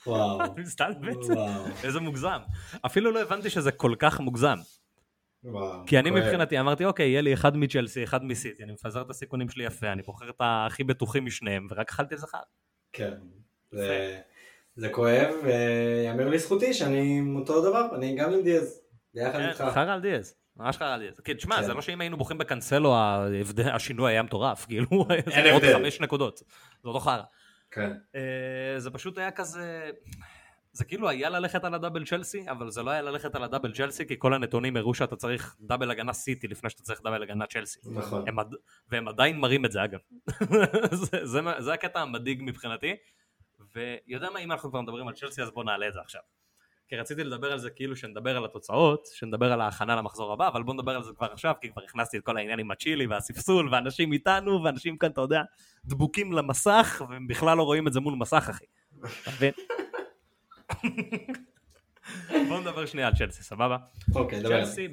וואו. 0.07 0.39
איזה 1.83 1.99
מוגזם. 1.99 2.39
אפילו 2.85 3.11
לא 3.11 3.21
הבנתי 3.21 3.49
שזה 3.49 3.71
כל 3.71 3.95
כך 3.99 4.19
מוגזם. 4.19 4.57
וואו. 5.43 5.85
כי 5.87 5.99
אני 5.99 6.09
כואב. 6.11 6.23
מבחינתי 6.23 6.59
אמרתי, 6.59 6.85
אוקיי, 6.85 7.09
יהיה 7.09 7.21
לי 7.21 7.33
אחד 7.33 7.57
מצ'לסי, 7.57 8.03
אחד 8.03 8.25
מסיטי, 8.25 8.63
אני 8.63 8.71
מפזר 8.71 9.01
את 9.01 9.09
הסיכונים 9.09 9.49
שלי 9.49 9.63
יפה, 9.65 9.91
אני 9.91 10.01
בוחר 10.01 10.29
את 10.29 10.35
הכי 10.39 10.83
בטוחים 10.83 11.25
משניהם, 11.25 11.67
ורק 11.69 11.89
אכלתי 11.89 12.17
חד. 12.17 12.39
כן. 12.93 13.13
זה- 13.71 14.21
זה 14.75 14.89
כואב, 14.89 15.33
ויאמר 15.43 16.29
לזכותי 16.29 16.73
שאני 16.73 17.21
אותו 17.35 17.69
דבר, 17.69 17.95
אני 17.95 18.15
גם 18.15 18.33
עם 18.33 18.41
דיאז. 18.43 18.81
ביחד 19.13 19.39
איתך. 19.39 19.57
כן, 19.57 19.71
חרא 19.71 19.93
על 19.93 20.01
דיאז. 20.01 20.35
ממש 20.57 20.77
חרא 20.77 20.93
על 20.93 20.99
דיאז. 20.99 21.19
כן, 21.19 21.33
תשמע, 21.33 21.55
כן. 21.55 21.63
זה 21.63 21.73
לא 21.73 21.81
שאם 21.81 22.01
היינו 22.01 22.17
בוחרים 22.17 22.37
בקנסלו, 22.37 22.95
ההבדל- 22.95 23.69
השינוי 23.69 24.11
היה 24.11 24.23
מטורף, 24.23 24.65
כאילו, 24.69 25.05
זה 25.25 25.31
אין 25.31 25.53
עוד. 25.53 25.63
חמש 25.73 26.01
נקודות. 26.01 26.37
זה 26.37 26.43
אותו 26.89 26.99
חרא. 26.99 27.23
כן. 27.71 27.91
אה, 28.15 28.79
זה 28.79 28.91
פשוט 28.91 29.17
היה 29.17 29.31
כזה... 29.31 29.91
זה 30.75 30.85
כאילו 30.85 31.09
היה 31.09 31.29
ללכת 31.29 31.63
על 31.63 31.73
הדאבל 31.73 32.05
צ'לסי, 32.05 32.49
אבל 32.49 32.69
זה 32.69 32.83
לא 32.83 32.91
היה 32.91 33.01
ללכת 33.01 33.35
על 33.35 33.43
הדאבל 33.43 33.73
צ'לסי, 33.73 34.07
כי 34.07 34.15
כל 34.19 34.33
הנתונים 34.33 34.77
הראו 34.77 34.93
שאתה 34.93 35.15
צריך 35.15 35.55
דאבל 35.59 35.91
הגנה 35.91 36.13
סיטי 36.13 36.47
לפני 36.47 36.69
שאתה 36.69 36.83
צריך 36.83 37.01
דאבל 37.03 37.23
הגנה 37.23 37.45
צ'לסי. 37.47 37.79
נכון. 37.85 38.27
הם 38.27 38.39
עד... 38.39 38.55
והם 38.89 39.07
עדיין 39.07 39.39
מראים 39.39 39.65
את 39.65 39.71
זה 39.71 39.83
אגב. 39.83 39.99
זה, 40.91 41.25
זה, 41.25 41.39
זה 41.59 41.73
הקטע 41.73 41.99
המדאיג 42.01 42.39
מבחינתי. 42.45 42.95
ויודע 43.75 44.29
מה, 44.29 44.39
אם 44.39 44.51
אנחנו 44.51 44.69
כבר 44.69 44.81
מדברים 44.81 45.07
על 45.07 45.13
צ'לסי 45.13 45.41
אז 45.41 45.51
בוא 45.51 45.63
נעלה 45.63 45.87
את 45.87 45.93
זה 45.93 45.99
עכשיו. 46.01 46.21
כי 46.87 46.95
רציתי 46.95 47.23
לדבר 47.23 47.51
על 47.51 47.59
זה 47.59 47.69
כאילו 47.69 47.95
שנדבר 47.95 48.37
על 48.37 48.45
התוצאות, 48.45 49.07
שנדבר 49.13 49.51
על 49.51 49.61
ההכנה 49.61 49.95
למחזור 49.95 50.33
הבא, 50.33 50.47
אבל 50.47 50.63
בוא 50.63 50.73
נדבר 50.73 50.95
על 50.95 51.03
זה 51.03 51.11
כבר 51.17 51.31
עכשיו, 51.31 51.53
כי 51.61 51.71
כבר 51.71 51.81
הכנסתי 51.83 52.17
את 52.17 52.23
כל 52.23 52.37
העניין 52.37 52.59
עם 52.59 52.71
הצ'ילי 52.71 53.07
והספסול, 53.07 53.73
ואנשים 53.73 54.13
איתנו, 54.13 54.63
ואנשים 54.63 54.97
כאן, 54.97 55.11
אתה 55.11 55.21
יודע, 55.21 55.41
דבוקים 55.85 56.33
למסך, 56.33 57.01
והם 57.09 57.27
בכלל 57.27 57.57
לא 57.57 57.63
רואים 57.63 57.87
את 57.87 57.93
זה 57.93 57.99
מול 57.99 58.15
מסך, 58.15 58.49
אחי. 58.49 58.65
בוא 62.49 62.59
נדבר 62.59 62.85
שנייה 62.85 63.07
על 63.07 63.13
צ'לסי, 63.13 63.43
סבבה? 63.43 63.77
אוקיי, 64.15 64.39
דבר. 64.39 64.65
צ'לסי 64.65 64.87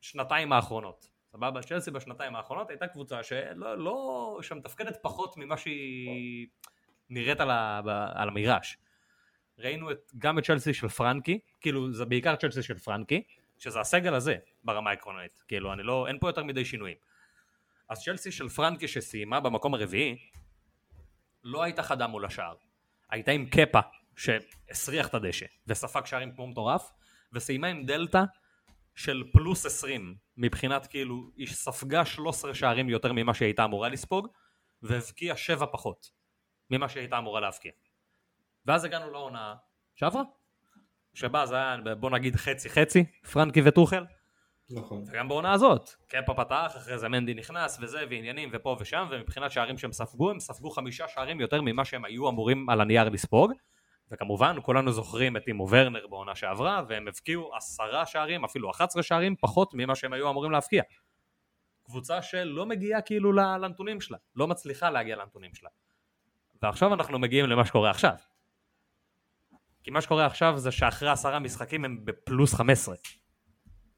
בשנתיים 0.00 0.52
האחרונות, 0.52 1.10
סבבה? 1.32 1.62
צ'לסי 1.62 1.90
בשנתיים 1.90 2.36
האחרונות 2.36 2.70
הייתה 2.70 2.86
קבוצה 2.86 3.22
שלא, 3.22 3.78
לא, 3.78 4.38
שמתפקדת 4.42 4.98
פחות 5.02 5.36
ממה 5.36 5.56
שהיא 5.56 6.46
נראית 7.10 7.40
על, 7.40 7.50
ה, 7.50 7.80
על 8.14 8.28
המגרש. 8.28 8.78
ראינו 9.60 9.90
את, 9.90 10.12
גם 10.18 10.38
את 10.38 10.44
צ'לסי 10.44 10.74
של 10.74 10.88
פרנקי, 10.88 11.38
כאילו 11.60 11.92
זה 11.92 12.04
בעיקר 12.04 12.36
צ'לסי 12.36 12.62
של 12.62 12.78
פרנקי, 12.78 13.22
שזה 13.58 13.80
הסגל 13.80 14.14
הזה 14.14 14.36
ברמה 14.64 14.90
העקרונית, 14.90 15.42
כאילו 15.48 15.72
אני 15.72 15.82
לא, 15.82 16.06
אין 16.08 16.18
פה 16.18 16.28
יותר 16.28 16.44
מדי 16.44 16.64
שינויים. 16.64 16.96
אז 17.88 18.02
צ'לסי 18.04 18.32
של 18.32 18.48
פרנקי 18.48 18.88
שסיימה 18.88 19.40
במקום 19.40 19.74
הרביעי, 19.74 20.16
לא 21.44 21.62
הייתה 21.62 21.82
חדה 21.82 22.06
מול 22.06 22.24
השער. 22.24 22.54
הייתה 23.10 23.30
עם 23.30 23.46
קפה 23.46 23.80
שהסריח 24.16 25.08
את 25.08 25.14
הדשא, 25.14 25.46
וספג 25.66 26.06
שערים 26.06 26.34
כמו 26.34 26.46
מטורף, 26.46 26.92
וסיימה 27.32 27.66
עם 27.66 27.84
דלתא 27.84 28.22
של 28.94 29.22
פלוס 29.32 29.66
20 29.66 30.14
מבחינת 30.36 30.86
כאילו 30.86 31.30
היא 31.36 31.46
ספגה 31.46 32.04
13 32.04 32.54
שערים 32.54 32.88
יותר 32.88 33.12
ממה 33.12 33.34
שהיא 33.34 33.46
הייתה 33.46 33.64
אמורה 33.64 33.88
לספוג 33.88 34.28
והבקיעה 34.82 35.36
7 35.36 35.66
פחות 35.72 36.10
ממה 36.70 36.88
שהיא 36.88 37.00
הייתה 37.00 37.18
אמורה 37.18 37.40
להבקיע 37.40 37.72
ואז 38.66 38.84
הגענו 38.84 39.10
לעונה 39.10 39.54
שעברה. 39.94 40.22
שבה 41.14 41.46
זה 41.46 41.56
היה 41.56 41.76
בוא 42.00 42.10
נגיד 42.10 42.36
חצי 42.36 42.70
חצי 42.70 43.04
פרנקי 43.32 43.60
וטוחל 43.64 44.04
נכון. 44.70 45.04
וגם 45.06 45.28
בעונה 45.28 45.52
הזאת. 45.52 45.90
קפה 46.08 46.34
פתח 46.34 46.72
אחרי 46.76 46.98
זה 46.98 47.08
מנדי 47.08 47.34
נכנס 47.34 47.78
וזה 47.80 47.98
ועניינים 48.10 48.50
ופה 48.52 48.76
ושם 48.80 49.08
ומבחינת 49.10 49.50
שערים 49.50 49.78
שהם 49.78 49.92
ספגו 49.92 50.30
הם 50.30 50.40
ספגו 50.40 50.70
חמישה 50.70 51.08
שערים 51.08 51.40
יותר 51.40 51.60
ממה 51.62 51.84
שהם 51.84 52.04
היו 52.04 52.28
אמורים 52.28 52.70
על 52.70 52.80
הנייר 52.80 53.08
לספוג. 53.08 53.52
וכמובן 54.10 54.56
כולנו 54.62 54.92
זוכרים 54.92 55.36
את 55.36 55.44
טימו 55.44 55.66
ורנר 55.70 56.06
בעונה 56.06 56.34
שעברה 56.34 56.82
והם 56.88 57.08
הבקיעו 57.08 57.56
עשרה 57.56 58.06
שערים 58.06 58.44
אפילו 58.44 58.70
11 58.70 59.02
שערים 59.02 59.36
פחות 59.40 59.70
ממה 59.74 59.94
שהם 59.94 60.12
היו 60.12 60.30
אמורים 60.30 60.50
להבקיע. 60.50 60.82
קבוצה 61.82 62.22
שלא 62.22 62.66
מגיעה 62.66 63.00
כאילו 63.00 63.32
לנתונים 63.32 64.00
שלה 64.00 64.18
לא 64.36 64.46
מצליחה 64.46 64.90
להגיע 64.90 65.16
לנתונים 65.16 65.54
שלה. 65.54 65.68
ועכשיו 66.62 66.94
אנחנו 66.94 67.18
מגיעים 67.18 67.46
למה 67.46 67.64
שקורה 67.64 67.90
עכשיו 67.90 68.14
כי 69.84 69.90
מה 69.90 70.00
שקורה 70.00 70.26
עכשיו 70.26 70.58
זה 70.58 70.70
שאחרי 70.70 71.10
עשרה 71.10 71.38
משחקים 71.38 71.84
הם 71.84 72.04
בפלוס 72.04 72.54
15 72.54 72.94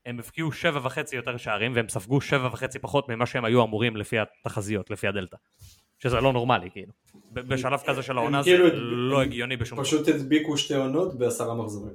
הם 0.07 0.19
הבקיעו 0.19 0.53
שבע 0.53 0.81
וחצי 0.83 1.17
יותר 1.17 1.37
שערים 1.37 1.73
והם 1.75 1.89
ספגו 1.89 2.21
שבע 2.21 2.47
וחצי 2.47 2.79
פחות 2.79 3.09
ממה 3.09 3.27
שהם 3.27 3.45
היו 3.45 3.65
אמורים 3.65 3.97
לפי 3.97 4.17
התחזיות, 4.19 4.91
לפי 4.91 5.09
הדלתא. 5.09 5.37
שזה 5.99 6.21
לא 6.21 6.33
נורמלי 6.33 6.71
כאילו. 6.71 6.93
בשלב 7.33 7.81
כזה 7.87 8.03
של 8.03 8.19
העונה 8.19 8.43
זה 8.43 8.51
כאילו 8.51 8.69
לא 9.11 9.23
הגיוני 9.23 9.57
בשום 9.57 9.77
דבר. 9.79 9.85
פשוט 9.87 10.09
הדביקו 10.09 10.57
שתי 10.57 10.75
עונות 10.75 11.19
בעשרה 11.19 11.55
מחזורים. 11.55 11.95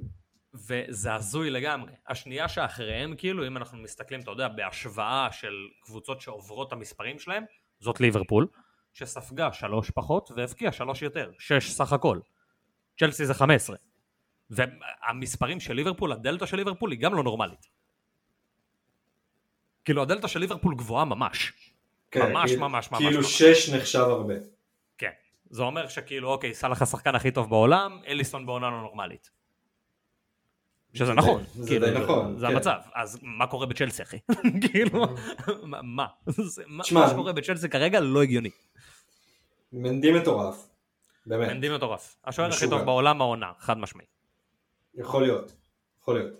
וזה 0.54 1.14
הזוי 1.14 1.50
לגמרי. 1.50 1.92
השנייה 2.08 2.48
שאחריהם 2.48 3.14
כאילו 3.16 3.46
אם 3.46 3.56
אנחנו 3.56 3.78
מסתכלים 3.78 4.20
אתה 4.20 4.30
יודע 4.30 4.48
בהשוואה 4.48 5.28
של 5.32 5.52
קבוצות 5.80 6.20
שעוברות 6.20 6.68
את 6.68 6.72
המספרים 6.72 7.18
שלהם 7.18 7.44
זאת 7.80 8.00
ליברפול 8.00 8.46
שספגה 8.92 9.52
שלוש 9.52 9.90
פחות 9.90 10.30
והבקיעה 10.36 10.72
שלוש 10.72 11.02
יותר, 11.02 11.30
שש 11.38 11.70
סך 11.70 11.92
הכל. 11.92 12.18
צ'לסי 12.98 13.26
זה 13.26 13.34
חמש 13.34 13.54
עשרה. 13.54 13.76
והמספרים 14.50 15.60
של 15.60 15.74
ליברפול, 15.74 16.12
הדלתא 16.12 16.46
של 16.46 16.56
ליברפול 16.56 16.90
היא 16.90 17.00
גם 17.00 17.14
לא 17.14 17.22
נורמלית. 17.22 17.66
כאילו 19.84 20.02
הדלתא 20.02 20.28
של 20.28 20.40
ליברפול 20.40 20.74
גבוהה 20.74 21.04
ממש. 21.04 21.52
כן, 22.10 22.32
ממש 22.32 22.50
כאילו, 22.50 22.68
ממש 22.68 22.90
ממש. 22.90 23.02
כאילו 23.02 23.20
ממש. 23.20 23.42
שש 23.42 23.70
נחשב 23.70 23.98
הרבה. 23.98 24.34
כן. 24.98 25.10
זה 25.50 25.62
אומר 25.62 25.88
שכאילו 25.88 26.28
אוקיי, 26.28 26.54
סאלח 26.54 26.82
השחקן 26.82 27.14
הכי 27.14 27.30
טוב 27.30 27.50
בעולם, 27.50 27.98
אליסון 28.06 28.46
בעונה 28.46 28.70
לא 28.70 28.80
נורמלית. 28.80 29.30
שזה 30.94 31.04
זה 31.04 31.14
נכון. 31.14 31.44
זה 31.54 31.68
כאילו, 31.68 31.86
די 31.86 31.98
נכון, 31.98 32.38
זה 32.38 32.46
כן. 32.46 32.52
המצב. 32.52 32.78
אז 32.94 33.18
מה 33.22 33.46
קורה 33.46 33.66
בצ'לסי 33.66 34.02
אחי? 34.02 34.18
כאילו, 34.70 35.04
מה? 35.96 36.06
מה 36.76 36.84
שקורה 36.84 37.32
בצ'לסי 37.32 37.68
כרגע 37.68 38.00
לא 38.00 38.22
הגיוני. 38.22 38.50
מנדי 39.72 40.12
מטורף. 40.12 40.68
באמת. 41.28 41.48
מנדי 41.48 41.68
מטורף. 41.68 42.16
השוער 42.24 42.48
הכי. 42.48 42.70
טוב 42.70 42.82
בעולם 42.82 43.20
העונה, 43.20 43.52
חד 43.58 43.78
משמעי. 43.78 44.04
יכול 44.94 45.22
להיות. 45.22 45.52
יכול 46.00 46.14
להיות. 46.18 46.32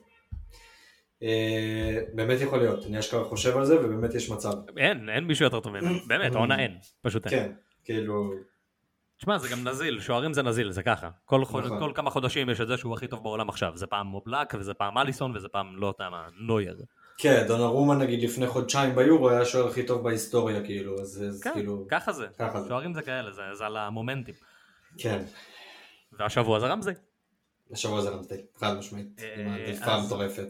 אה, 1.22 1.98
באמת 2.12 2.40
יכול 2.40 2.58
להיות. 2.58 2.86
אני 2.86 2.98
אשכרה 2.98 3.24
חושב 3.24 3.56
על 3.56 3.64
זה 3.64 3.80
ובאמת 3.80 4.14
יש 4.14 4.30
מצב. 4.30 4.52
אין, 4.76 5.08
אין 5.08 5.24
מישהו 5.24 5.44
יותר 5.44 5.60
טוב 5.60 5.72
ממנו. 5.72 5.98
באמת, 6.06 6.34
העונה 6.34 6.58
אין. 6.58 6.78
פשוט 7.02 7.26
אין. 7.26 7.38
כן. 7.38 7.52
כאילו... 7.84 8.32
תשמע, 9.18 9.38
זה 9.38 9.48
גם 9.48 9.68
נזיל, 9.68 10.00
שוערים 10.00 10.32
זה 10.32 10.42
נזיל, 10.42 10.70
זה 10.70 10.82
ככה. 10.82 11.10
כל. 11.24 11.40
נכון. 11.40 11.78
כל 11.78 11.92
כמה 11.94 12.10
חודשים 12.10 12.50
יש 12.50 12.60
את 12.60 12.68
זה 12.68 12.76
שהוא 12.76 12.94
הכי 12.94 13.06
טוב 13.06 13.22
בעולם 13.22 13.48
עכשיו. 13.48 13.72
זה 13.74 13.86
פעם 13.86 14.06
מובלק, 14.06 14.54
וזה 14.58 14.74
פעם 14.74 14.98
אליסון, 14.98 15.36
וזה 15.36 15.48
פעם 15.48 15.76
לא 15.76 15.86
יודע 15.86 16.10
מה, 16.10 16.26
נויר. 16.40 16.76
כן, 17.18 17.44
דונרומה 17.46 17.94
נגיד 17.94 18.22
לפני 18.22 18.46
חודשיים 18.46 18.94
ביורו 18.94 19.30
היה 19.30 19.40
השוער 19.40 19.68
הכי 19.68 19.82
טוב 19.82 20.02
בהיסטוריה 20.02 20.64
כאילו. 20.64 21.00
אז 21.00 21.24
אז 21.28 21.42
כן, 21.42 21.52
כאילו... 21.54 21.86
ככה 21.88 22.12
זה. 22.12 22.26
ככה 22.38 22.60
זה. 22.60 22.68
שוערים 22.68 22.94
זה 22.94 23.02
כאלה, 23.02 23.32
זה, 23.32 23.42
זה 23.54 23.66
על 23.66 23.76
המומנטים. 23.76 24.34
כן. 24.98 25.22
והשבוע 26.12 26.60
זה 26.60 26.66
רמזי. 26.66 26.90
השבוע 27.72 28.00
זה 28.00 28.08
רמזי. 28.10 28.34
חד 28.56 28.76
משמעית. 28.78 29.06
אה, 29.18 29.34
עם 29.40 29.52
הדליפה 29.52 29.84
אז- 29.84 30.02
המטורפת. 30.04 30.46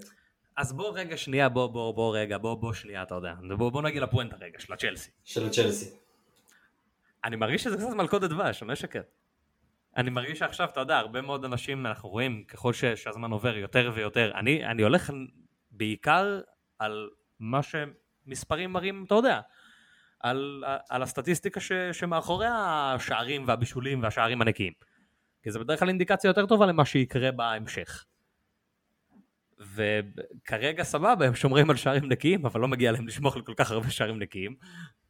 אז 0.57 0.73
בוא 0.73 0.91
רגע 0.99 1.17
שנייה, 1.17 1.49
בוא 1.49 1.67
בוא 1.67 1.95
בוא 1.95 2.17
רגע, 2.17 2.39
בוא 2.39 2.55
בוא 2.55 2.73
שנייה, 2.73 3.03
אתה 3.03 3.15
יודע. 3.15 3.35
בוא, 3.59 3.71
בוא 3.73 3.83
נגיע 3.83 4.03
לפואנטה 4.03 4.37
רגע, 4.37 4.59
של 4.61 4.73
הצ'לסי. 4.73 5.11
של 5.25 5.47
הצ'לסי. 5.47 5.91
אני 7.25 7.37
מרגיש 7.37 7.65
שזה 7.65 7.77
קצת 7.77 7.95
מלכודת 7.97 8.31
דבש, 8.31 8.63
אני 8.63 8.69
לא 8.69 8.73
אשקר. 8.73 9.01
אני 9.97 10.11
מרגיש 10.11 10.39
שעכשיו, 10.39 10.69
אתה 10.69 10.81
יודע, 10.81 10.99
הרבה 10.99 11.21
מאוד 11.21 11.45
אנשים, 11.45 11.87
אנחנו 11.87 12.09
רואים, 12.09 12.45
ככל 12.45 12.73
ש- 12.73 12.85
שהזמן 12.85 13.31
עובר 13.31 13.57
יותר 13.57 13.91
ויותר, 13.95 14.33
אני, 14.35 14.67
אני 14.67 14.83
הולך 14.83 15.13
בעיקר 15.71 16.41
על 16.79 17.09
מה 17.41 17.61
שמספרים 17.63 18.73
מראים, 18.73 19.05
אתה 19.07 19.15
יודע, 19.15 19.41
על, 20.21 20.65
על 20.91 21.03
הסטטיסטיקה 21.03 21.61
ש, 21.61 21.73
שמאחורי 21.93 22.47
השערים 22.51 23.45
והבישולים 23.47 24.03
והשערים 24.03 24.43
הנקיים. 24.43 24.73
כי 25.43 25.51
זה 25.51 25.59
בדרך 25.59 25.79
כלל 25.79 25.89
אינדיקציה 25.89 26.29
יותר 26.29 26.47
טובה 26.47 26.67
למה 26.67 26.85
שיקרה 26.85 27.33
בהמשך. 27.33 28.05
וכרגע 29.75 30.83
סבבה, 30.83 31.27
הם 31.27 31.35
שומרים 31.35 31.71
על 31.71 31.77
שערים 31.77 32.09
נקיים, 32.09 32.47
אבל 32.47 32.61
לא 32.61 32.69
מגיע 32.69 32.93
להם 32.93 33.07
לשמור 33.07 33.33
על 33.35 33.43
כל 33.43 33.55
כך 33.57 33.71
הרבה 33.71 33.91
שערים 33.91 34.19
נקיים. 34.19 34.57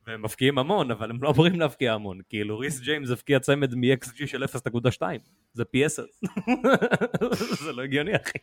והם 0.08 0.22
מפקיעים 0.22 0.58
המון, 0.58 0.90
אבל 0.90 1.10
הם 1.10 1.22
לא 1.22 1.30
אמורים 1.30 1.60
להפקיע 1.60 1.92
המון. 1.92 2.20
כאילו 2.28 2.58
ריס 2.58 2.80
ג'יימס 2.80 3.10
הפקיע 3.10 3.40
צמד 3.40 3.74
מ-XG 3.74 4.26
של 4.26 4.44
0.2, 4.44 5.02
זה 5.52 5.64
פי 5.64 5.84
10. 5.84 6.04
זה 7.64 7.72
לא 7.72 7.82
הגיוני 7.82 8.16
אחי. 8.16 8.38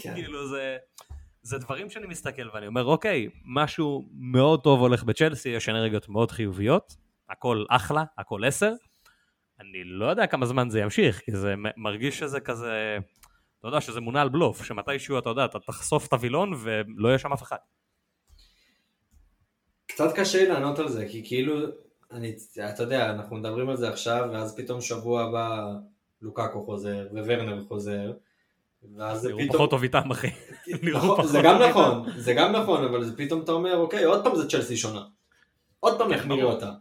כן. 0.00 0.14
כאילו 0.14 0.48
זה... 0.48 0.76
זה 1.44 1.58
דברים 1.58 1.90
שאני 1.90 2.06
מסתכל 2.06 2.48
ואני 2.54 2.66
אומר 2.66 2.84
אוקיי, 2.84 3.28
משהו 3.44 4.08
מאוד 4.12 4.60
טוב 4.62 4.80
הולך 4.80 5.04
בצ'לסי, 5.04 5.48
יש 5.48 5.68
אנרגיות 5.68 6.08
מאוד 6.08 6.30
חיוביות, 6.30 6.96
הכל 7.28 7.64
אחלה, 7.70 8.04
הכל 8.18 8.44
10. 8.44 8.72
אני 9.60 9.84
לא 9.84 10.06
יודע 10.06 10.26
כמה 10.26 10.46
זמן 10.46 10.70
זה 10.70 10.80
ימשיך, 10.80 11.20
כי 11.20 11.32
זה 11.32 11.54
מרגיש 11.76 12.18
שזה 12.18 12.40
כזה, 12.40 12.98
אתה 13.58 13.68
יודע 13.68 13.80
שזה 13.80 14.00
מונע 14.00 14.22
על 14.22 14.28
בלוף, 14.28 14.64
שמתישהו 14.64 15.18
אתה 15.18 15.28
יודע, 15.28 15.44
אתה 15.44 15.58
תחשוף 15.58 16.08
את 16.08 16.12
הווילון 16.12 16.52
ולא 16.62 17.08
יהיה 17.08 17.18
שם 17.18 17.32
אף 17.32 17.42
אחד. 17.42 17.56
קצת 19.86 20.12
קשה 20.16 20.38
לי 20.38 20.48
לענות 20.48 20.78
על 20.78 20.88
זה, 20.88 21.06
כי 21.08 21.26
כאילו, 21.26 21.54
אני, 22.10 22.36
אתה 22.74 22.82
יודע, 22.82 23.10
אנחנו 23.10 23.36
מדברים 23.36 23.68
על 23.68 23.76
זה 23.76 23.88
עכשיו, 23.88 24.28
ואז 24.32 24.56
פתאום 24.56 24.80
שבוע 24.80 25.22
הבא 25.22 25.72
לוקאקו 26.22 26.62
חוזר, 26.62 27.06
וורנר 27.12 27.64
חוזר, 27.68 28.12
ואז 28.96 29.20
זה 29.20 29.28
פתאום... 29.32 29.52
פחות 29.52 29.70
טוב 29.70 29.82
איתם 29.82 30.10
אחי. 30.10 30.30
נכון, 30.94 31.26
זה 31.26 31.40
גם. 31.44 31.62
נכון, 31.62 32.10
זה 32.16 32.34
גם 32.34 32.52
נכון, 32.52 32.84
אבל 32.84 33.04
זה 33.04 33.16
פתאום 33.16 33.40
אתה 33.42 33.52
אומר, 33.52 33.76
אוקיי, 33.76 34.04
עוד 34.04 34.24
פעם 34.24 34.36
זה 34.36 34.48
צ'לסי 34.48 34.76
שונה. 34.76 35.04
עוד 35.80 35.98
פעם 35.98 36.08
כן, 36.08 36.28
נראה 36.28 36.40
ברור. 36.40 36.52
אותה. 36.52 36.72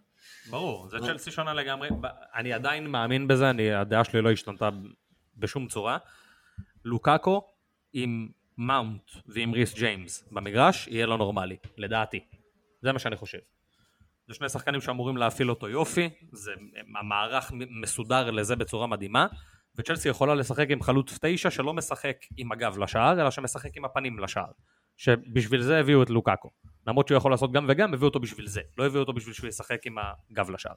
ברור, 0.49 0.87
זה 0.89 0.97
צ'לסי 0.99 1.31
שונה 1.31 1.53
לגמרי, 1.53 1.89
אני 2.35 2.53
עדיין 2.53 2.87
מאמין 2.87 3.27
בזה, 3.27 3.49
אני, 3.49 3.73
הדעה 3.73 4.03
שלי 4.03 4.21
לא 4.21 4.31
השתנתה 4.31 4.69
בשום 5.37 5.67
צורה. 5.67 5.97
לוקאקו 6.85 7.41
עם 7.93 8.29
מאונט 8.57 9.11
ועם 9.27 9.51
ריס 9.51 9.73
ג'יימס 9.73 10.23
במגרש 10.31 10.87
יהיה 10.87 11.05
לא 11.05 11.17
נורמלי, 11.17 11.57
לדעתי. 11.77 12.19
זה 12.81 12.91
מה 12.91 12.99
שאני 12.99 13.15
חושב. 13.15 13.37
זה 14.27 14.33
שני 14.33 14.49
שחקנים 14.49 14.81
שאמורים 14.81 15.17
להפעיל 15.17 15.49
אותו 15.49 15.69
יופי, 15.69 16.09
זה 16.31 16.51
המערך 16.99 17.51
מסודר 17.81 18.31
לזה 18.31 18.55
בצורה 18.55 18.87
מדהימה, 18.87 19.27
וצ'לסי 19.75 20.09
יכולה 20.09 20.35
לשחק 20.35 20.67
עם 20.69 20.81
חלוץ 20.81 21.19
תשע 21.21 21.49
שלא 21.49 21.73
משחק 21.73 22.17
עם 22.37 22.51
הגב 22.51 22.77
לשער, 22.77 23.21
אלא 23.21 23.31
שמשחק 23.31 23.77
עם 23.77 23.85
הפנים 23.85 24.19
לשער. 24.19 24.51
שבשביל 24.97 25.61
זה 25.61 25.79
הביאו 25.79 26.03
את 26.03 26.09
לוקאקו. 26.09 26.49
למרות 26.87 27.07
שהוא 27.07 27.17
יכול 27.17 27.31
לעשות 27.31 27.51
גם 27.51 27.65
וגם, 27.69 27.93
הביאו 27.93 28.07
אותו 28.07 28.19
בשביל 28.19 28.47
זה. 28.47 28.61
לא 28.77 28.85
הביאו 28.85 29.01
אותו 29.01 29.13
בשביל 29.13 29.33
שהוא 29.33 29.47
ישחק 29.47 29.85
עם 29.85 29.95
הגב 30.31 30.49
לשער. 30.49 30.73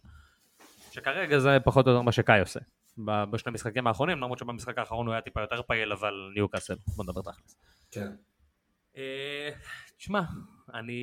שכרגע 0.91 1.39
זה 1.39 1.59
פחות 1.64 1.87
או 1.87 1.93
יותר 1.93 2.03
מה 2.03 2.12
שקאי 2.12 2.41
עושה. 2.41 2.61
בשני 3.05 3.51
המשחקים 3.51 3.87
האחרונים, 3.87 4.18
למרות 4.18 4.39
שבמשחק 4.39 4.79
האחרון 4.79 5.07
הוא 5.07 5.12
היה 5.12 5.23
טיפה 5.23 5.41
יותר 5.41 5.62
פעיל, 5.62 5.93
אבל 5.93 6.14
ניוקאסל. 6.35 6.75
בוא 6.97 7.05
נדבר 7.05 7.23
תכלס. 7.23 7.57
כן. 7.91 8.11
אה, 8.97 9.51
תשמע, 9.97 10.20
אני 10.75 11.01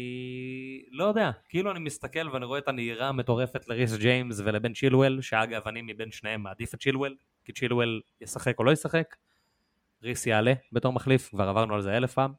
לא 0.91 1.03
יודע, 1.03 1.32
כאילו 1.49 1.72
אני 1.72 1.80
מסתכל 1.80 2.30
ואני 2.30 2.45
רואה 2.45 2.59
את 2.59 2.67
הנהירה 2.67 3.09
המטורפת 3.09 3.67
לריס 3.67 3.95
ג'יימס 3.97 4.39
ולבן 4.39 4.74
צ'ילואל, 4.74 5.22
שאגב 5.22 5.67
אני 5.67 5.82
מבין 5.82 6.11
שניהם 6.11 6.43
מעדיף 6.43 6.74
את 6.74 6.80
צ'ילואל, 6.80 7.15
כי 7.45 7.53
צ'ילואל 7.53 8.01
ישחק 8.21 8.59
או 8.59 8.63
לא 8.63 8.71
ישחק, 8.71 9.15
ריס 10.03 10.27
יעלה 10.27 10.53
בתור 10.71 10.93
מחליף, 10.93 11.29
כבר 11.29 11.49
עברנו 11.49 11.75
על 11.75 11.81
זה 11.81 11.97
אלף 11.97 12.13
פעם, 12.13 12.33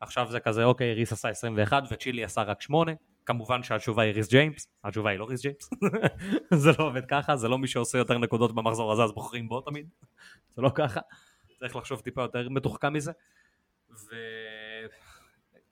עכשיו 0.00 0.26
זה 0.30 0.40
כזה 0.40 0.64
אוקיי, 0.64 0.94
ריס 0.94 1.12
עשה 1.12 1.28
21 1.28 1.82
וצ'ילי 1.90 2.24
עשה 2.24 2.42
רק 2.42 2.62
8, 2.62 2.92
כמובן 3.26 3.62
שהתשובה 3.62 4.02
היא 4.02 4.12
ריס 4.12 4.28
ג'יימס, 4.30 4.66
התשובה 4.84 5.10
היא 5.10 5.18
לא 5.18 5.24
ריס 5.24 5.42
ג'יימס, 5.42 5.70
זה 6.62 6.70
לא 6.78 6.84
עובד 6.84 7.06
ככה, 7.06 7.36
זה 7.36 7.48
לא 7.48 7.58
מי 7.58 7.68
שעושה 7.68 7.98
יותר 7.98 8.18
נקודות 8.18 8.54
במחזור 8.54 8.92
הזה 8.92 9.02
אז 9.02 9.12
בוחרים 9.12 9.48
בו 9.48 9.60
תמיד, 9.60 9.88
זה 10.54 10.62
לא 10.62 10.70
ככה, 10.74 11.00
צריך 11.58 11.76
לחשוב 11.76 12.00
טיפה 12.00 12.22
יותר 12.22 12.48
מתוחכם 12.48 12.92
מזה. 12.92 13.12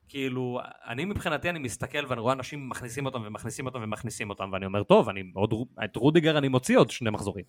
וכאילו, 0.06 0.60
אני 0.86 1.04
מבחינתי 1.04 1.50
אני 1.50 1.58
מסתכל 1.58 2.06
ואני 2.08 2.20
רואה 2.20 2.32
אנשים 2.32 2.68
מכניסים 2.68 3.06
אותם 3.06 3.22
ומכניסים 3.24 3.66
אותם 3.66 3.82
ומכניסים 3.82 4.30
אותם 4.30 4.50
ואני 4.52 4.66
אומר 4.66 4.82
טוב, 4.82 5.08
אני 5.08 5.22
עוד, 5.34 5.54
את 5.84 5.96
רודיגר 5.96 6.38
אני 6.38 6.48
מוציא 6.48 6.78
עוד 6.78 6.90
שני 6.90 7.10
מחזורים. 7.10 7.44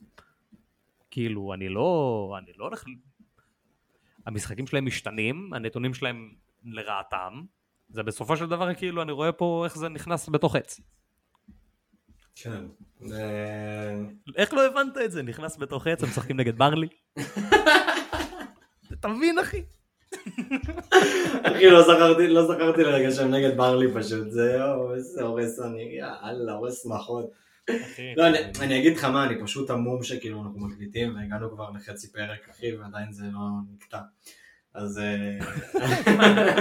כאילו, 1.12 1.54
אני 1.54 1.70
לא, 1.70 2.36
אני 2.38 2.52
לא 2.58 2.64
הולך, 2.66 2.84
המשחקים 4.26 4.68
שלהם 4.68 4.86
משתנים, 4.86 5.54
הנתונים 5.54 5.94
שלהם 5.94 6.34
לרעתם, 6.64 7.42
זה 7.90 8.04
בסופו 8.04 8.38
של 8.38 8.46
דבר 8.46 8.74
כאילו 8.74 9.02
אני 9.02 9.12
רואה 9.12 9.32
פה 9.32 9.62
איך 9.66 9.78
זה 9.78 9.90
נכנס 9.90 10.30
בתוך 10.30 10.56
עץ. 10.56 10.80
כן. 12.36 12.64
איך 14.36 14.54
לא 14.54 14.66
הבנת 14.66 14.98
את 14.98 15.12
זה? 15.12 15.24
נכנס 15.24 15.58
בתוך 15.58 15.88
עץ, 15.88 16.04
הם 16.04 16.10
משחקים 16.10 16.38
נגד 16.38 16.58
ברלי? 16.58 16.88
אתה 18.94 19.08
מבין 19.08 19.40
אחי? 19.40 19.64
אחי, 21.44 21.70
לא 21.70 21.82
זכרתי, 21.82 22.28
לא 22.28 22.46
זכרתי 22.46 22.84
לרגע 22.84 23.12
שהם 23.12 23.32
נגד 23.32 23.58
ברלי 23.58 23.94
פשוט, 23.94 24.30
זה 24.30 24.64
הורס 25.22 25.60
אני, 25.60 25.82
יאללה, 25.82 26.54
הורס 26.54 26.84
שמחות. 26.84 27.32
לא, 28.18 28.28
אני, 28.28 28.38
אני 28.60 28.80
אגיד 28.80 28.98
לך 28.98 29.04
מה, 29.04 29.26
אני 29.26 29.44
פשוט 29.44 29.70
המום 29.70 30.04
שכאילו 30.04 30.44
אנחנו 30.44 30.60
מקליטים 30.60 31.16
והגענו 31.16 31.52
כבר 31.52 31.70
לחצי 31.76 32.12
פרק, 32.12 32.50
אחי, 32.50 32.76
ועדיין 32.76 33.12
זה 33.14 33.24
לא 33.24 33.40
נקטע. 33.74 34.00
אז... 34.74 35.00
אה, 35.00 35.40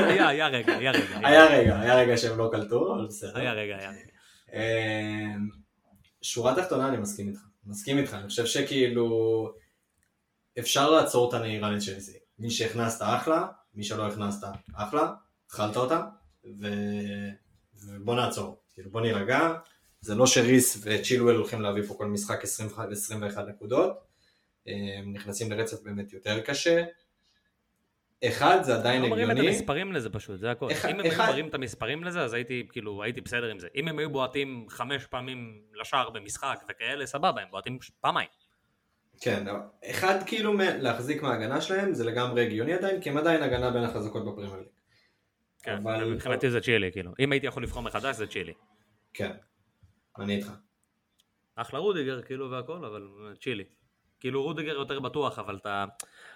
היה, 0.09 0.29
היה 0.29 0.49
רגע, 0.49 0.77
היה 0.77 0.91
רגע. 0.91 1.29
היה 1.29 1.47
רגע, 1.47 1.81
היה 1.81 1.97
רגע 1.97 2.17
שהם 2.17 2.39
לא 2.39 2.49
קלטו, 2.53 2.95
אבל 2.95 3.07
בסדר. 3.07 3.39
היה 3.39 3.53
רגע, 3.53 3.77
היה 3.77 3.91
רגע. 3.91 4.13
אה, 4.55 5.35
שורה 6.23 6.55
תחתונה 6.57 6.89
אני 6.89 6.97
מסכים 6.97 7.29
איתך, 7.29 7.41
מסכים 7.67 7.99
איתך, 7.99 8.15
אני 8.15 8.29
חושב 8.29 8.47
שכאילו 8.47 9.09
אפשר 10.59 10.91
לעצור 10.91 11.29
את 11.29 11.35
הנהירה 11.35 11.71
לצ'לסי. 11.71 12.19
מי 12.39 12.51
שהכנסת 12.51 13.03
אחלה, 13.03 13.47
מי 13.75 13.85
שלא 13.85 14.07
הכנסת 14.07 14.47
אחלה, 14.75 15.13
אכלת 15.51 15.77
אותה, 15.77 16.05
ו... 16.61 16.67
ובוא 17.87 18.15
נעצור, 18.15 18.61
כאילו 18.75 18.91
בוא 18.91 19.01
נירגע, 19.01 19.55
זה 20.01 20.15
לא 20.15 20.27
שריס 20.27 20.79
וצ'ילואל 20.85 21.37
הולכים 21.37 21.61
להביא 21.63 21.83
פה 21.83 21.95
כל 21.95 22.07
משחק 22.07 22.43
21, 22.45 22.89
21 22.93 23.45
נקודות, 23.49 23.99
הם 24.67 25.13
נכנסים 25.13 25.53
לרצף 25.53 25.83
באמת 25.83 26.13
יותר 26.13 26.41
קשה. 26.41 26.85
אחד 28.25 28.59
זה 28.63 28.75
עדיין 28.75 29.03
לא 29.03 29.09
מראים 29.09 29.27
את 29.27 29.31
הגיוני, 29.31 29.49
המספרים 29.57 29.93
לזה 29.93 30.11
פשוט, 30.11 30.39
זה 30.39 30.51
הכל. 30.51 30.73
אחד- 30.73 30.89
אם 30.89 31.01
הם 31.01 31.05
היו 31.07 31.19
מראים 31.19 31.49
את 31.49 31.55
המספרים 31.55 32.05
לזה, 32.05 32.21
אז 32.23 32.33
הייתי 32.33 32.67
כאילו, 32.73 33.03
הייתי 33.03 33.21
בסדר 33.21 33.51
עם 33.51 33.59
זה. 33.59 33.69
אם 33.75 33.89
הם 33.89 33.99
היו 33.99 34.11
בועטים 34.11 34.67
חמש 34.69 35.07
פעמים 35.07 35.63
לשער 35.81 36.11
במשחק 36.11 36.65
וכאלה, 36.71 37.07
סבבה, 37.07 37.43
הם 37.43 37.49
בועטים 37.51 37.79
פעמיים. 38.01 38.29
כן, 39.21 39.45
אחד 39.91 40.19
כאילו 40.27 40.53
להחזיק 40.59 41.23
מההגנה 41.23 41.61
שלהם 41.61 41.95
זה 41.95 42.05
לגמרי 42.05 42.47
הגיוני 42.47 42.73
עדיין, 42.75 43.01
כי 43.01 43.11
הם 43.11 43.17
עדיין 43.17 43.43
הגנה 43.43 43.71
בין 43.71 43.83
החזקות 43.85 44.25
בפרמייר 44.27 44.57
ליג. 44.57 44.67
כן, 45.63 45.77
אבל- 45.83 46.05
מבחינתי 46.05 46.51
זה 46.51 46.61
צ'ילי, 46.61 46.93
כאילו. 46.93 47.13
אם 47.19 47.33
הייתי 47.33 47.47
יכול 47.47 47.63
לבחור 47.63 47.83
מחדש, 47.83 48.17
זה 48.17 48.27
צ'ילי. 48.27 48.53
כן, 49.15 49.31
אני 50.21 50.37
איתך. 50.37 50.51
אחלה 51.57 51.79
רודיגר, 51.79 52.23
כאילו, 52.23 52.51
והכל, 52.51 52.85
אבל 52.85 53.09
צ'ילי. 53.41 53.65
כאילו, 54.21 54.43
רודיגר 54.43 54.73
יותר 54.75 55.01
בטוח, 55.01 55.39
אבל 55.39 55.57
אתה, 55.57 55.85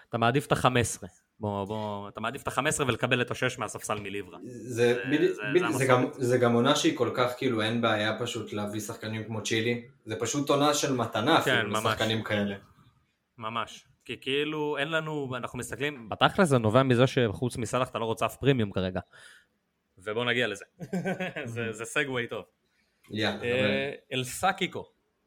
אתה 0.08 0.18
מעדיף 0.18 0.46
את 0.46 0.52
ה-15. 0.52 1.06
בוא, 1.40 1.64
בוא, 1.64 2.08
אתה 2.08 2.20
מעדיף 2.20 2.42
את 2.42 2.48
ה-15 2.48 2.82
ולקבל 2.86 3.22
את 3.22 3.30
ה-6 3.30 3.58
מהספסל 3.58 4.00
מליברה. 4.00 4.38
זה, 4.44 4.94
זה- 4.94 5.02
בדי- 5.10 5.32
זה- 5.34 5.42
בדי- 5.54 5.72
זה 5.72 5.78
זה 5.78 5.86
גם- 5.86 6.06
זה 6.12 6.38
גם 6.38 6.52
עונה 6.54 6.76
שהיא 6.76 6.96
כל 6.96 7.10
כך 7.14 7.32
כאילו 7.38 7.62
אין 7.62 7.80
בעיה 7.80 8.18
פשוט 8.20 8.52
להביא 8.52 8.80
שחקנים 8.80 9.24
כמו 9.24 9.42
צ'ילי, 9.42 9.84
זה 10.04 10.16
פשוט 10.20 10.50
עונה 10.50 10.74
של 10.74 10.92
מתנה 10.92 11.38
אפילו 11.38 11.56
כן, 11.56 11.66
ממש. 11.66 11.84
לשחקנים 11.86 12.22
כאלה. 12.24 12.54
ממש. 13.38 13.84
כי 14.04 14.16
כאילו, 14.20 14.78
אין 14.78 14.90
לנו, 14.90 15.36
אנחנו 15.36 15.58
מסתכלים, 15.58 16.08
בתכל'ס 16.08 16.48
זה 16.48 16.58
נובע 16.58 16.82
מזה 16.82 17.06
שחוץ 17.06 17.56
מסלאח 17.56 17.88
אתה 17.90 17.98
לא 17.98 18.04
רוצה 18.04 18.26
אף 18.26 18.36
פרימיום 18.36 18.72
כרגע. 18.72 19.00
ובוא 19.98 20.24
נגיע 20.24 20.46
לזה. 20.46 20.64
זה, 21.44 21.72
זה 21.72 21.84
segue 21.84 22.26
טוב. 22.26 22.44
אה, 23.22 23.92
El 24.12 24.24
Sackico. 24.24 24.84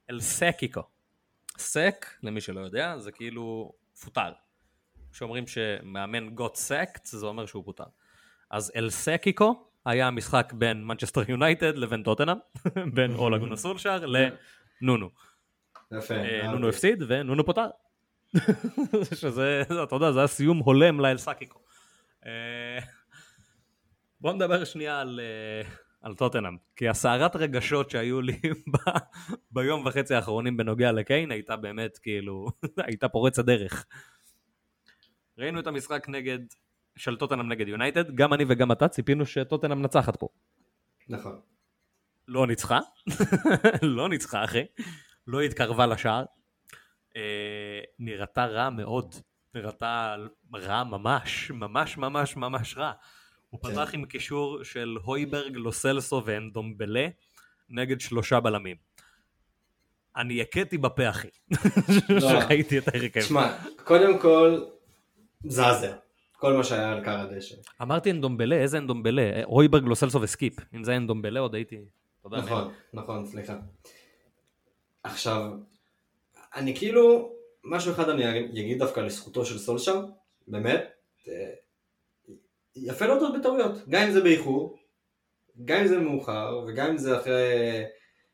El 0.10 0.20
Sackico. 0.20 0.82
Sack, 1.58 2.06
למי 2.24 2.42
שלא 2.42 2.60
יודע, 2.60 2.98
זה 2.98 3.12
כאילו 3.12 3.74
פוטר. 4.04 4.32
כשאומרים 5.14 5.48
שמאמן 5.48 6.28
got 6.38 6.54
sacked, 6.54 7.02
זה 7.04 7.26
אומר 7.26 7.46
שהוא 7.46 7.66
פוטר. 7.66 7.84
אז 8.52 8.72
El 8.76 8.90
Sackico 8.90 9.66
היה 9.86 10.08
המשחק 10.08 10.54
בין 10.54 10.84
מנצ'סטר 10.84 11.22
יונייטד 11.32 11.78
לבין 11.78 12.04
טוטנאם, 12.04 12.38
בין 12.96 13.16
אולה 13.16 13.38
גונה 13.42 13.56
סולשאר 13.56 14.06
לנונו. 14.06 15.10
יפה. 15.92 16.14
אה. 16.14 16.52
נונו 16.52 16.70
הפסיד 16.70 17.04
ונונו 17.08 17.46
פוטר. 17.46 17.68
שזה, 19.20 19.64
אתה 19.84 19.96
יודע, 19.96 20.12
זה 20.12 20.20
היה 20.20 20.28
סיום 20.28 20.58
הולם 20.58 21.00
לאל 21.00 21.18
סקיקו. 21.18 21.60
אה, 22.26 22.80
בוא 24.22 24.34
נדבר 24.34 24.64
שנייה 24.66 25.02
על, 25.02 25.20
על 26.06 26.16
טוטנאם, 26.16 26.58
כי 26.76 26.90
הסערת 26.90 27.36
רגשות 27.36 27.90
שהיו 27.90 28.22
לי 28.22 28.40
ב- 28.74 29.00
ביום 29.52 29.86
וחצי 29.86 30.16
האחרונים 30.16 30.58
בנוגע 30.58 30.92
לקיין 30.92 31.32
הייתה 31.32 31.56
באמת 31.56 31.98
כאילו, 31.98 32.48
הייתה 32.88 33.10
פורצת 33.10 33.46
דרך. 33.46 33.86
ראינו 35.38 35.60
את 35.60 35.68
המשחק 35.68 36.10
נגד, 36.10 36.40
של 36.96 37.16
טוטנאם 37.16 37.50
נגד 37.50 37.68
יונייטד, 37.68 38.16
גם 38.16 38.34
אני 38.34 38.46
וגם 38.48 38.72
אתה 38.72 38.88
ציפינו 38.88 39.26
שטוטנאם 39.26 39.80
מנצחת 39.80 40.16
פה. 40.16 40.28
נכון. 41.10 41.40
לא 42.28 42.48
ניצחה, 42.48 42.80
לא 43.98 44.10
ניצחה 44.10 44.44
אחי, 44.44 44.64
לא 45.28 45.42
התקרבה 45.42 45.86
לשער, 45.86 46.26
אה, 47.16 47.82
נראתה 48.00 48.46
רע 48.46 48.70
מאוד, 48.70 49.16
נראתה 49.56 50.16
רע 50.54 50.84
ממש, 50.84 51.52
ממש 51.52 51.98
ממש 51.98 52.38
ממש 52.38 52.78
רע. 52.78 52.92
הוא 53.56 53.70
כן. 53.70 53.72
פתח 53.72 53.94
עם 53.94 54.06
קישור 54.06 54.64
של 54.64 54.98
הויברג, 55.04 55.56
לוסלסו 55.56 56.22
ואנדומבלה 56.26 57.08
נגד 57.70 58.02
שלושה 58.02 58.40
בלמים. 58.40 58.76
אני 60.16 60.42
הכיתי 60.42 60.78
בפה 60.78 61.10
אחי, 61.10 61.28
שראיתי 62.20 62.78
את 62.78 62.88
ההרכב. 62.88 63.20
תשמע, 63.20 63.58
קודם 63.84 64.20
כל, 64.20 64.64
מזעזע. 65.44 65.96
כל 66.32 66.54
מה 66.54 66.64
שהיה 66.64 66.92
על 66.92 67.04
קר 67.04 67.20
הדשא. 67.20 67.56
אמרתי 67.82 68.12
אנדומבלה, 68.12 68.56
איזה 68.56 68.78
אנדומבלה? 68.78 69.44
הויברג, 69.46 69.84
לוסלסו 69.84 70.22
וסקיפ. 70.22 70.54
אם 70.76 70.84
זה 70.84 70.98
אנדומבלה 70.98 71.40
עוד 71.40 71.56
הייתי... 71.56 71.78
נכון, 72.26 72.74
נכון, 72.94 73.26
סליחה. 73.26 73.58
עכשיו, 75.04 75.52
אני 76.56 76.76
כאילו, 76.76 77.32
משהו 77.64 77.92
אחד 77.92 78.10
אני 78.10 78.40
אגיד 78.40 78.80
דווקא 78.80 79.00
לזכותו 79.00 79.46
של 79.46 79.58
סולשר, 79.58 80.06
באמת, 80.48 80.84
אה, 81.28 81.52
יפה 82.76 83.06
להודות 83.06 83.40
בטעויות, 83.40 83.88
גם 83.90 84.02
אם 84.02 84.12
זה 84.12 84.22
באיחור, 84.22 84.80
גם 85.66 85.80
אם 85.80 85.88
זה 85.88 86.00
מאוחר, 86.00 86.64
וגם 86.68 86.90
אם 86.90 86.98
זה 86.98 87.18
אחרי, 87.18 87.84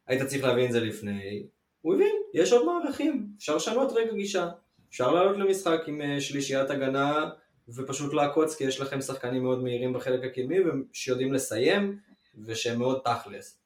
היית 0.08 0.24
צריך 0.24 0.44
להבין 0.44 0.66
את 0.66 0.72
זה 0.72 0.80
לפני, 0.80 1.48
הוא 1.82 1.96
הבין, 1.96 2.16
יש 2.34 2.54
עוד 2.54 2.66
מערכים, 2.66 3.28
אפשר 3.38 3.56
לשנות 3.56 3.92
רגע 3.96 4.14
גישה, 4.14 4.50
אפשר 4.90 5.12
לעלות 5.12 5.38
למשחק 5.38 5.82
עם 5.88 6.02
אה, 6.02 6.22
שלישיית 6.22 6.70
הגנה, 6.70 7.30
ופשוט 7.70 8.14
לעקוץ, 8.14 8.56
כי 8.56 8.64
יש 8.64 8.80
לכם 8.80 9.02
שחקנים 9.02 9.44
מאוד 9.44 9.64
מהירים 9.64 9.94
בחלק 9.94 10.24
הקדמי, 10.24 10.58
שיודעים 10.94 11.34
לסיים, 11.34 12.00
ושהם 12.46 12.80
מאוד 12.80 13.02
תכלס. 13.04 13.60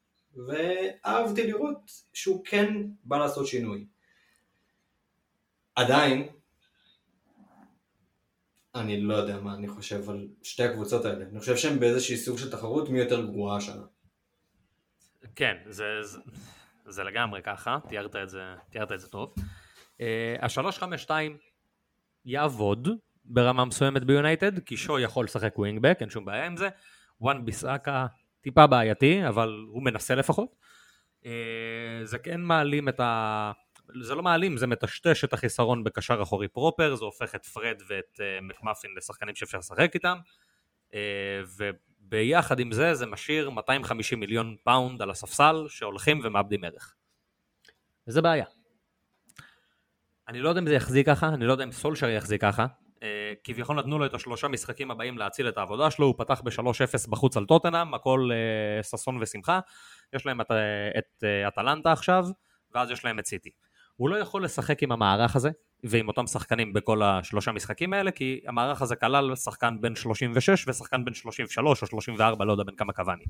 ואהבתי 0.46 1.46
לראות 1.46 1.90
שהוא 2.12 2.44
כן 2.44 2.74
בא 3.04 3.18
לעשות 3.18 3.46
שינוי. 3.46 3.86
עדיין, 5.74 6.28
אני 8.76 9.00
לא 9.00 9.14
יודע 9.14 9.40
מה 9.40 9.54
אני 9.54 9.68
חושב 9.68 10.10
על 10.10 10.28
שתי 10.42 10.62
הקבוצות 10.62 11.04
האלה. 11.04 11.24
אני 11.30 11.40
חושב 11.40 11.56
שהם 11.56 11.80
באיזשהי 11.80 12.16
סוג 12.16 12.38
של 12.38 12.50
תחרות 12.50 12.88
מי 12.88 12.98
יותר 12.98 13.26
גרועה 13.26 13.56
השנה. 13.56 13.82
כן, 15.36 15.56
זה, 15.68 15.84
זה, 16.02 16.18
זה 16.84 17.04
לגמרי 17.04 17.42
ככה, 17.42 17.78
תיארת 17.88 18.16
את 18.16 18.28
זה, 18.28 18.54
תיארת 18.70 18.92
את 18.92 19.00
זה 19.00 19.08
טוב. 19.08 19.34
Uh, 19.98 20.02
ה-352 20.40 21.10
יעבוד 22.24 22.88
ברמה 23.24 23.64
מסוימת 23.64 24.04
ביונייטד, 24.04 24.58
כי 24.58 24.76
שו 24.76 24.98
יכול 24.98 25.24
לשחק 25.24 25.58
wingback, 25.58 25.96
אין 26.00 26.10
שום 26.10 26.24
בעיה 26.24 26.46
עם 26.46 26.56
זה. 26.56 26.68
וואן 27.20 27.44
ביסאקה 27.44 28.06
טיפה 28.40 28.66
בעייתי, 28.66 29.28
אבל 29.28 29.64
הוא 29.68 29.82
מנסה 29.82 30.14
לפחות. 30.14 30.56
Uh, 31.22 31.26
זה 32.04 32.18
כן 32.18 32.40
מעלים 32.40 32.88
את 32.88 33.00
ה... 33.00 33.52
זה 34.02 34.14
לא 34.14 34.22
מעלים, 34.22 34.56
זה 34.56 34.66
מטשטש 34.66 35.24
את 35.24 35.32
החיסרון 35.32 35.84
בקשר 35.84 36.22
אחורי 36.22 36.48
proper, 36.48 36.94
זה 36.94 37.04
הופך 37.04 37.34
את 37.34 37.46
פרד 37.46 37.82
ואת 37.88 38.14
uh, 38.14 38.42
מקמאפין 38.42 38.90
לשחקנים 38.96 39.34
שאפשר 39.34 39.58
לשחק 39.58 39.90
איתם. 39.94 40.18
Uh, 40.90 40.94
וביחד 42.06 42.60
עם 42.60 42.72
זה, 42.72 42.94
זה 42.94 43.06
משאיר 43.06 43.50
250 43.50 44.20
מיליון 44.20 44.56
פאונד 44.64 45.02
על 45.02 45.10
הספסל 45.10 45.64
שהולכים 45.68 46.20
ומאבדים 46.24 46.64
ערך. 46.64 46.94
וזה 48.08 48.22
בעיה. 48.22 48.44
אני 50.28 50.40
לא 50.40 50.48
יודע 50.48 50.60
אם 50.60 50.66
זה 50.66 50.74
יחזיק 50.74 51.06
ככה, 51.06 51.28
אני 51.28 51.46
לא 51.46 51.52
יודע 51.52 51.64
אם 51.64 51.72
סולשר 51.72 52.08
יחזיק 52.08 52.40
ככה. 52.40 52.66
אה, 53.02 53.32
כביכול 53.44 53.76
נתנו 53.76 53.98
לו 53.98 54.06
את 54.06 54.14
השלושה 54.14 54.48
משחקים 54.48 54.90
הבאים 54.90 55.18
להציל 55.18 55.48
את 55.48 55.58
העבודה 55.58 55.90
שלו, 55.90 56.06
הוא 56.06 56.14
פתח 56.18 56.40
ב-3-0 56.40 57.10
בחוץ 57.10 57.36
על 57.36 57.46
טוטנאם, 57.46 57.94
הכל 57.94 58.30
אה, 58.32 58.82
ששון 58.82 59.18
ושמחה. 59.20 59.60
יש 60.12 60.26
להם 60.26 60.40
את, 60.40 60.50
אה, 60.50 60.88
את 60.98 61.24
אה, 61.24 61.48
אטלנטה 61.48 61.92
עכשיו, 61.92 62.24
ואז 62.74 62.90
יש 62.90 63.04
להם 63.04 63.18
את 63.18 63.26
סיטי. 63.26 63.50
הוא 63.96 64.08
לא 64.08 64.16
יכול 64.16 64.44
לשחק 64.44 64.82
עם 64.82 64.92
המערך 64.92 65.36
הזה, 65.36 65.50
ועם 65.84 66.08
אותם 66.08 66.26
שחקנים 66.26 66.72
בכל 66.72 67.02
השלושה 67.02 67.52
משחקים 67.52 67.92
האלה, 67.92 68.10
כי 68.10 68.40
המערך 68.46 68.82
הזה 68.82 68.96
כלל 68.96 69.36
שחקן 69.36 69.76
בן 69.80 69.94
36 69.94 70.68
ושחקן 70.68 71.04
בן 71.04 71.14
33 71.14 71.82
או 71.82 71.86
34, 71.86 72.44
לא 72.44 72.52
יודע 72.52 72.64
בן 72.64 72.74
כמה 72.74 72.92
קבאני. 72.92 73.24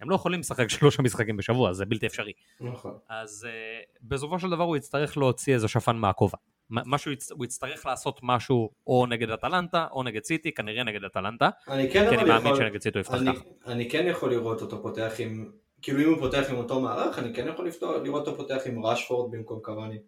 הם 0.00 0.10
לא 0.10 0.14
יכולים 0.14 0.40
לשחק 0.40 0.70
שלושה 0.78 1.02
משחקים 1.02 1.36
בשבוע, 1.36 1.72
זה 1.72 1.84
בלתי 1.84 2.06
אפשרי. 2.06 2.32
נכון. 2.60 2.94
אז 3.08 3.46
uh, 3.48 3.98
בסופו 4.02 4.38
של 4.38 4.50
דבר 4.50 4.64
הוא 4.64 4.76
יצטרך 4.76 5.16
להוציא 5.16 5.54
איזה 5.54 5.68
שפן 5.68 5.96
מהכובע. 5.96 6.38
משהו, 6.70 7.12
הוא 7.30 7.44
יצטרך 7.44 7.86
לעשות 7.86 8.20
משהו 8.22 8.70
או 8.86 9.06
נגד 9.06 9.30
אטלנטה 9.30 9.86
או 9.92 10.02
נגד 10.02 10.24
סיטי, 10.24 10.52
כנראה 10.52 10.84
נגד 10.84 11.04
אטלנטה. 11.04 11.48
אני 11.68 11.90
כן 11.92 12.10
כי 12.10 12.16
אני 12.16 12.24
מאמין 12.24 12.46
יכול, 12.46 12.56
שנגד 12.56 12.82
סיטי 12.82 12.98
הוא 12.98 13.00
יפתח 13.00 13.14
אני. 13.14 13.30
אני 13.66 13.90
כן 13.90 14.06
יכול 14.06 14.30
לראות 14.30 14.62
אותו 14.62 14.82
פותח 14.82 15.12
עם, 15.18 15.50
כאילו 15.82 16.00
אם 16.00 16.08
הוא 16.08 16.18
פותח 16.18 16.46
עם 16.50 16.56
אותו 16.56 16.80
מערך, 16.80 17.18
אני 17.18 17.34
כן 17.34 17.48
יכול 17.48 17.66
לפתוח, 17.66 17.96
לראות 18.04 18.26
אותו 18.26 18.36
פותח 18.38 18.62
עם 18.66 18.84
רשפורד 18.84 19.30
במקום 19.30 19.60
קוואני. 19.62 19.98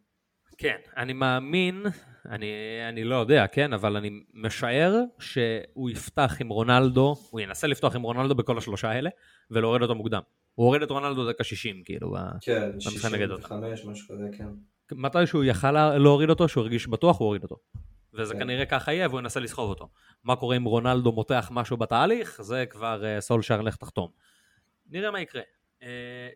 כן, 0.62 0.76
אני 0.96 1.12
מאמין, 1.12 1.86
אני, 2.26 2.46
אני 2.88 3.04
לא 3.04 3.16
יודע, 3.16 3.46
כן, 3.46 3.72
אבל 3.72 3.96
אני 3.96 4.10
משער 4.34 4.94
שהוא 5.18 5.90
יפתח 5.90 6.36
עם 6.40 6.48
רונלדו, 6.48 7.16
הוא 7.30 7.40
ינסה 7.40 7.66
לפתוח 7.66 7.96
עם 7.96 8.02
רונלדו 8.02 8.34
בכל 8.34 8.58
השלושה 8.58 8.90
האלה, 8.90 9.10
ולהוריד 9.50 9.82
אותו 9.82 9.94
מוקדם. 9.94 10.20
הוא 10.54 10.66
הוריד 10.66 10.82
את 10.82 10.90
רונלדו 10.90 11.28
דקה 11.28 11.44
60, 11.44 11.82
כאילו, 11.84 12.14
כן, 12.40 12.70
במשחק 12.72 13.12
נגד 13.12 13.30
אותה. 13.30 13.42
65, 13.42 13.84
משהו 13.84 14.08
כזה, 14.08 14.24
כן. 14.38 14.46
מתי 14.92 15.26
שהוא 15.26 15.44
יכל 15.44 15.70
לה- 15.70 15.98
להוריד 15.98 16.30
אותו, 16.30 16.48
שהוא 16.48 16.62
הרגיש 16.62 16.86
בטוח, 16.86 17.18
הוא 17.18 17.26
הוריד 17.26 17.42
אותו. 17.42 17.56
וזה 18.14 18.34
כן. 18.34 18.40
כנראה 18.40 18.66
ככה 18.66 18.92
יהיה, 18.92 19.08
והוא 19.08 19.20
ינסה 19.20 19.40
לסחוב 19.40 19.70
אותו. 19.70 19.88
מה 20.24 20.36
קורה 20.36 20.56
אם 20.56 20.64
רונלדו 20.64 21.12
מותח 21.12 21.48
משהו 21.52 21.76
בתהליך, 21.76 22.42
זה 22.42 22.64
כבר 22.70 23.02
uh, 23.02 23.20
סולשר 23.20 23.60
לך 23.60 23.76
תחתום. 23.76 24.08
נראה 24.90 25.10
מה 25.10 25.20
יקרה. 25.20 25.42
Uh, 25.80 25.84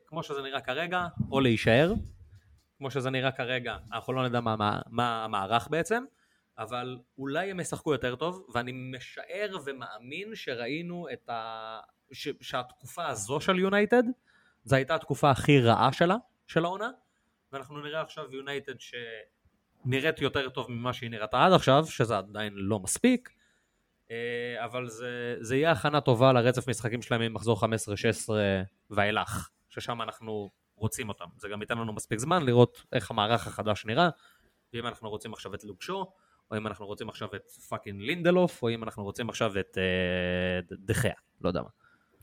כמו 0.07 0.23
שזה 0.23 0.43
נראה 0.43 0.61
כרגע, 0.61 1.07
או 1.31 1.41
להישאר. 1.41 1.93
כמו 2.79 2.91
שזה 2.91 3.11
נראה 3.11 3.33
כרגע, 3.33 3.77
אנחנו 3.93 4.13
לא 4.13 4.29
נדע 4.29 4.41
מה, 4.41 4.57
מה, 4.57 4.81
מה 4.91 5.25
המערך 5.25 5.69
בעצם, 5.71 6.05
אבל 6.59 6.99
אולי 7.19 7.51
הם 7.51 7.61
ישחקו 7.61 7.93
יותר 7.93 8.17
טוב, 8.17 8.47
ואני 8.55 8.73
משער 8.75 9.57
ומאמין 9.65 10.35
שראינו 10.35 11.07
את 11.13 11.29
ה... 11.29 11.81
ש... 12.13 12.29
שהתקופה 12.41 13.07
הזו 13.07 13.41
של 13.41 13.59
יונייטד, 13.59 14.03
זו 14.65 14.77
הייתה 14.77 14.95
התקופה 14.95 15.31
הכי 15.31 15.61
רעה 15.61 15.93
שלה, 15.93 16.17
של 16.47 16.65
העונה, 16.65 16.91
ואנחנו 17.53 17.81
נראה 17.81 18.01
עכשיו 18.01 18.35
יונייטד 18.35 18.75
שנראית 18.81 20.21
יותר 20.21 20.49
טוב 20.49 20.71
ממה 20.71 20.93
שהיא 20.93 21.11
נראתה 21.11 21.45
עד 21.45 21.53
עכשיו, 21.53 21.87
שזה 21.87 22.19
עדיין 22.19 22.53
לא 22.57 22.79
מספיק, 22.79 23.31
אה, 24.11 24.65
אבל 24.65 24.89
זה, 24.89 25.37
זה 25.41 25.57
יהיה 25.57 25.71
הכנה 25.71 26.01
טובה 26.01 26.33
לרצף 26.33 26.69
משחקים 26.69 27.03
שלהם 27.03 27.21
ממחזור 27.21 27.65
15-16 27.65 27.67
ואילך, 28.91 29.49
ששם 29.69 30.03
אנחנו 30.03 30.51
רוצים 30.77 31.09
אותם. 31.09 31.25
זה 31.37 31.49
גם 31.49 31.61
ייתן 31.61 31.79
לנו 31.79 31.93
מספיק 31.93 32.19
זמן 32.19 32.43
לראות 32.43 32.83
איך 32.93 33.11
המערך 33.11 33.47
החדש 33.47 33.87
נראה, 33.87 34.09
ואם 34.73 34.87
אנחנו 34.87 35.11
רוצים 35.11 35.33
עכשיו 35.33 35.55
את 35.55 35.65
לוק 35.65 35.85
שו, 35.85 36.13
או 36.51 36.57
אם 36.57 36.67
אנחנו 36.67 36.87
רוצים 36.87 37.09
עכשיו 37.09 37.29
את 37.37 37.51
fucking 37.51 38.01
לינדלוף, 38.01 38.63
או 38.63 38.69
אם 38.69 38.85
אנחנו 38.85 39.05
רוצים 39.05 39.29
עכשיו 39.29 39.59
את 39.61 39.79
אה, 39.79 40.77
דה 40.79 40.91
חאה, 40.91 41.15
לא 41.41 41.49
יודע 41.49 41.63
מה. 41.63 41.69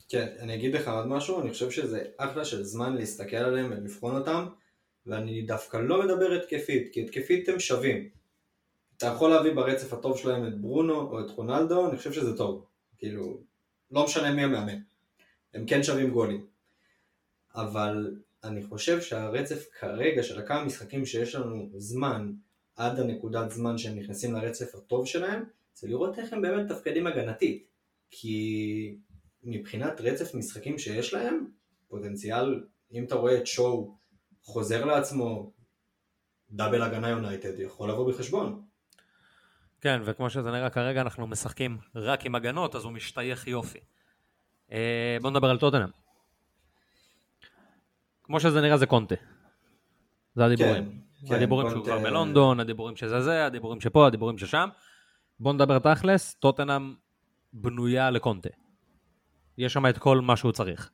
כן, 0.08 0.28
אני 0.38 0.54
אגיד 0.54 0.74
לך 0.74 0.88
עוד 0.88 1.06
משהו, 1.06 1.40
אני 1.40 1.50
חושב 1.50 1.70
שזה 1.70 2.04
אחלה 2.16 2.44
של 2.44 2.62
זמן 2.62 2.96
להסתכל 2.96 3.36
עליהם 3.36 3.70
ולבחון 3.70 4.16
אותם, 4.16 4.46
ואני 5.06 5.42
דווקא 5.42 5.76
לא 5.76 6.04
מדבר 6.04 6.32
התקפית, 6.32 6.88
כי 6.92 7.04
התקפית 7.04 7.48
הם 7.48 7.60
שווים. 7.60 8.08
אתה 8.96 9.06
יכול 9.06 9.30
להביא 9.30 9.54
ברצף 9.54 9.92
הטוב 9.92 10.18
שלהם 10.18 10.46
את 10.46 10.60
ברונו 10.60 11.00
או 11.00 11.20
את 11.20 11.30
רונלדו, 11.30 11.88
אני 11.88 11.96
חושב 11.96 12.12
שזה 12.12 12.36
טוב. 12.36 12.64
כאילו, 12.98 13.40
לא 13.90 14.04
משנה 14.04 14.32
מי 14.32 14.42
המאמן. 14.42 14.78
הם 15.54 15.66
כן 15.66 15.82
שווים 15.82 16.10
גולים. 16.10 16.46
אבל 17.54 18.14
אני 18.44 18.62
חושב 18.62 19.00
שהרצף 19.00 19.66
כרגע 19.80 20.22
של 20.22 20.38
הכמה 20.38 20.64
משחקים 20.64 21.06
שיש 21.06 21.34
לנו 21.34 21.68
זמן 21.76 22.32
עד 22.76 23.00
הנקודת 23.00 23.50
זמן 23.50 23.78
שהם 23.78 23.98
נכנסים 23.98 24.34
לרצף 24.34 24.74
הטוב 24.74 25.06
שלהם, 25.06 25.44
זה 25.74 25.88
לראות 25.88 26.18
איך 26.18 26.32
הם 26.32 26.42
באמת 26.42 26.72
תפקדים 26.72 27.06
הגנתית. 27.06 27.66
כי 28.10 28.96
מבחינת 29.42 30.00
רצף 30.00 30.34
משחקים 30.34 30.78
שיש 30.78 31.14
להם, 31.14 31.46
פוטנציאל, 31.88 32.64
אם 32.92 33.04
אתה 33.04 33.14
רואה 33.14 33.38
את 33.38 33.46
שואו 33.46 33.96
חוזר 34.42 34.84
לעצמו, 34.84 35.52
דאבל 36.50 36.82
הגנה 36.82 37.08
יונייטד, 37.08 37.60
יכול 37.60 37.90
לבוא 37.90 38.12
בחשבון. 38.12 38.62
כן, 39.80 40.02
וכמו 40.04 40.30
שזה 40.30 40.50
נראה 40.50 40.70
כרגע, 40.70 41.00
אנחנו 41.00 41.26
משחקים 41.26 41.78
רק 41.94 42.26
עם 42.26 42.34
הגנות, 42.34 42.74
אז 42.74 42.84
הוא 42.84 42.92
משתייך 42.92 43.46
יופי. 43.46 43.78
אה, 44.72 45.16
בואו 45.20 45.32
נדבר 45.32 45.50
על 45.50 45.58
טוטנאם. 45.58 46.03
כמו 48.24 48.40
שזה 48.40 48.60
נראה 48.60 48.76
זה 48.76 48.86
קונטה. 48.86 49.14
זה 50.34 50.44
הדיבורים. 50.44 51.00
כן, 51.28 51.34
הדיבורים 51.34 51.70
שהוא 51.70 51.84
קונטה- 51.84 51.96
כבר 51.98 52.10
בלונדון, 52.10 52.60
הדיבורים 52.60 52.96
שזה 52.96 53.20
זה, 53.20 53.46
הדיבורים 53.46 53.80
שפה, 53.80 54.06
הדיבורים 54.06 54.38
ששם. 54.38 54.68
בואו 55.40 55.54
נדבר 55.54 55.78
תכלס, 55.78 56.34
טוטנאם 56.34 56.94
בנויה 57.52 58.10
לקונטה. 58.10 58.48
יש 59.58 59.72
שם 59.72 59.86
את 59.86 59.98
כל 59.98 60.20
מה 60.20 60.36
שהוא 60.36 60.52
צריך. 60.52 60.90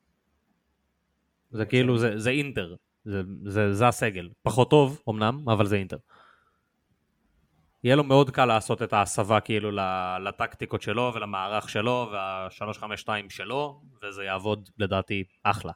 זה 1.50 1.64
כאילו, 1.64 1.98
זה, 1.98 2.18
זה 2.18 2.30
אינטר. 2.30 2.74
זה, 3.04 3.22
זה, 3.46 3.74
זה 3.74 3.88
הסגל. 3.88 4.28
פחות 4.42 4.70
טוב, 4.70 5.02
אמנם, 5.08 5.48
אבל 5.48 5.66
זה 5.66 5.76
אינטר. 5.76 5.96
יהיה 7.84 7.96
לו 7.96 8.04
מאוד 8.04 8.30
קל 8.30 8.44
לעשות 8.44 8.82
את 8.82 8.92
ההסבה 8.92 9.40
כאילו 9.40 9.70
לטקטיקות 10.24 10.82
שלו 10.82 11.12
ולמערך 11.14 11.68
שלו 11.68 12.08
וה-352 12.12 13.08
שלו, 13.28 13.82
וזה 14.02 14.24
יעבוד 14.24 14.68
לדעתי 14.78 15.24
אחלה. 15.42 15.72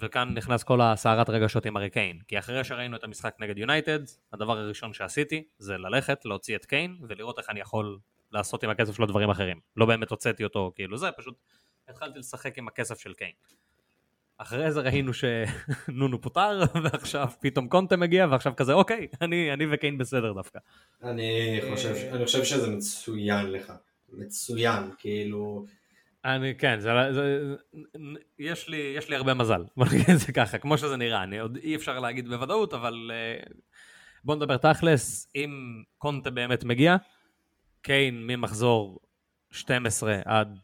וכאן 0.00 0.34
נכנס 0.34 0.62
כל 0.62 0.80
הסערת 0.80 1.30
רגשות 1.30 1.66
עם 1.66 1.76
ארי 1.76 1.90
קיין, 1.90 2.18
כי 2.28 2.38
אחרי 2.38 2.64
שראינו 2.64 2.96
את 2.96 3.04
המשחק 3.04 3.36
נגד 3.38 3.58
יונייטד, 3.58 3.98
הדבר 4.32 4.58
הראשון 4.58 4.92
שעשיתי 4.92 5.44
זה 5.58 5.78
ללכת, 5.78 6.24
להוציא 6.24 6.56
את 6.56 6.64
קיין, 6.64 6.96
ולראות 7.08 7.38
איך 7.38 7.50
אני 7.50 7.60
יכול 7.60 7.98
לעשות 8.32 8.64
עם 8.64 8.70
הכסף 8.70 8.96
שלו 8.96 9.06
דברים 9.06 9.30
אחרים. 9.30 9.60
לא 9.76 9.86
באמת 9.86 10.10
הוצאתי 10.10 10.44
אותו 10.44 10.72
כאילו 10.74 10.98
זה, 10.98 11.10
פשוט 11.16 11.34
התחלתי 11.88 12.18
לשחק 12.18 12.58
עם 12.58 12.68
הכסף 12.68 12.98
של 13.00 13.14
קיין. 13.14 13.32
אחרי 14.38 14.72
זה 14.72 14.80
ראינו 14.80 15.12
שנונו 15.14 16.20
פוטר, 16.20 16.60
ועכשיו 16.84 17.28
פתאום 17.40 17.68
קונטה 17.68 17.96
מגיע, 17.96 18.26
ועכשיו 18.30 18.52
כזה, 18.56 18.72
אוקיי, 18.72 19.06
אני, 19.20 19.52
אני 19.52 19.64
וקיין 19.70 19.98
בסדר 19.98 20.32
דווקא. 20.32 20.58
אני 21.02 21.60
חושב, 21.70 21.94
אני 22.12 22.24
חושב 22.24 22.44
שזה 22.44 22.70
מצוין 22.70 23.52
לך. 23.52 23.72
מצוין, 24.12 24.82
כאילו... 24.98 25.66
אני, 26.26 26.54
כן, 26.54 26.80
זה, 26.80 26.90
זה, 27.12 27.54
יש, 28.38 28.68
לי, 28.68 28.94
יש 28.96 29.08
לי 29.10 29.16
הרבה 29.16 29.34
מזל, 29.34 29.64
בוא 29.76 29.86
נגיד 29.86 30.10
את 30.14 30.18
זה 30.18 30.32
ככה, 30.32 30.58
כמו 30.58 30.78
שזה 30.78 30.96
נראה, 30.96 31.22
אני 31.22 31.38
עוד 31.38 31.56
אי 31.62 31.76
אפשר 31.76 31.98
להגיד 32.00 32.28
בוודאות, 32.28 32.74
אבל 32.74 33.10
uh, 33.44 33.52
בוא 34.24 34.34
נדבר 34.36 34.56
תכלס, 34.56 35.30
אם 35.36 35.50
קונטה 35.98 36.30
באמת 36.30 36.64
מגיע, 36.64 36.96
קיין 37.82 38.26
ממחזור 38.26 38.98
12 39.50 40.18
עד 40.24 40.58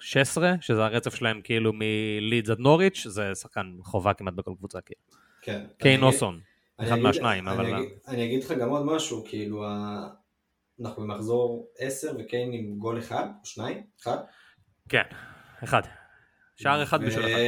16, 0.00 0.54
שזה 0.60 0.84
הרצף 0.84 1.14
שלהם 1.14 1.40
כאילו 1.44 1.72
מלידס 1.74 2.50
עד 2.50 2.58
נוריץ', 2.58 3.06
זה 3.06 3.34
שחקן 3.34 3.72
חובה 3.82 4.14
כמעט 4.14 4.34
בכל 4.34 4.52
קבוצה, 4.58 4.80
כאילו. 4.80 5.00
כן. 5.42 5.66
קיין 5.78 5.98
אני- 6.00 6.06
או 6.06 6.12
סון, 6.12 6.40
אני 6.78 6.88
אחד 6.88 6.98
מהשניים, 6.98 7.48
אני 7.48 7.56
אבל... 7.56 7.74
אגיד- 7.76 7.88
אני 8.08 8.24
אגיד 8.24 8.44
לך 8.44 8.52
גם 8.52 8.68
עוד 8.68 8.86
משהו, 8.86 9.24
כאילו, 9.28 9.64
אנחנו 10.80 11.02
במחזור 11.02 11.68
10 11.78 12.12
וקיין 12.18 12.52
עם 12.52 12.78
גול 12.78 12.98
אחד, 12.98 13.26
או 13.40 13.46
שניים, 13.46 13.82
אחד. 14.02 14.16
כן, 14.88 15.02
אחד. 15.64 15.82
שער 16.56 16.82
אחד 16.82 17.04
בשביל 17.04 17.26
אחד. 17.26 17.38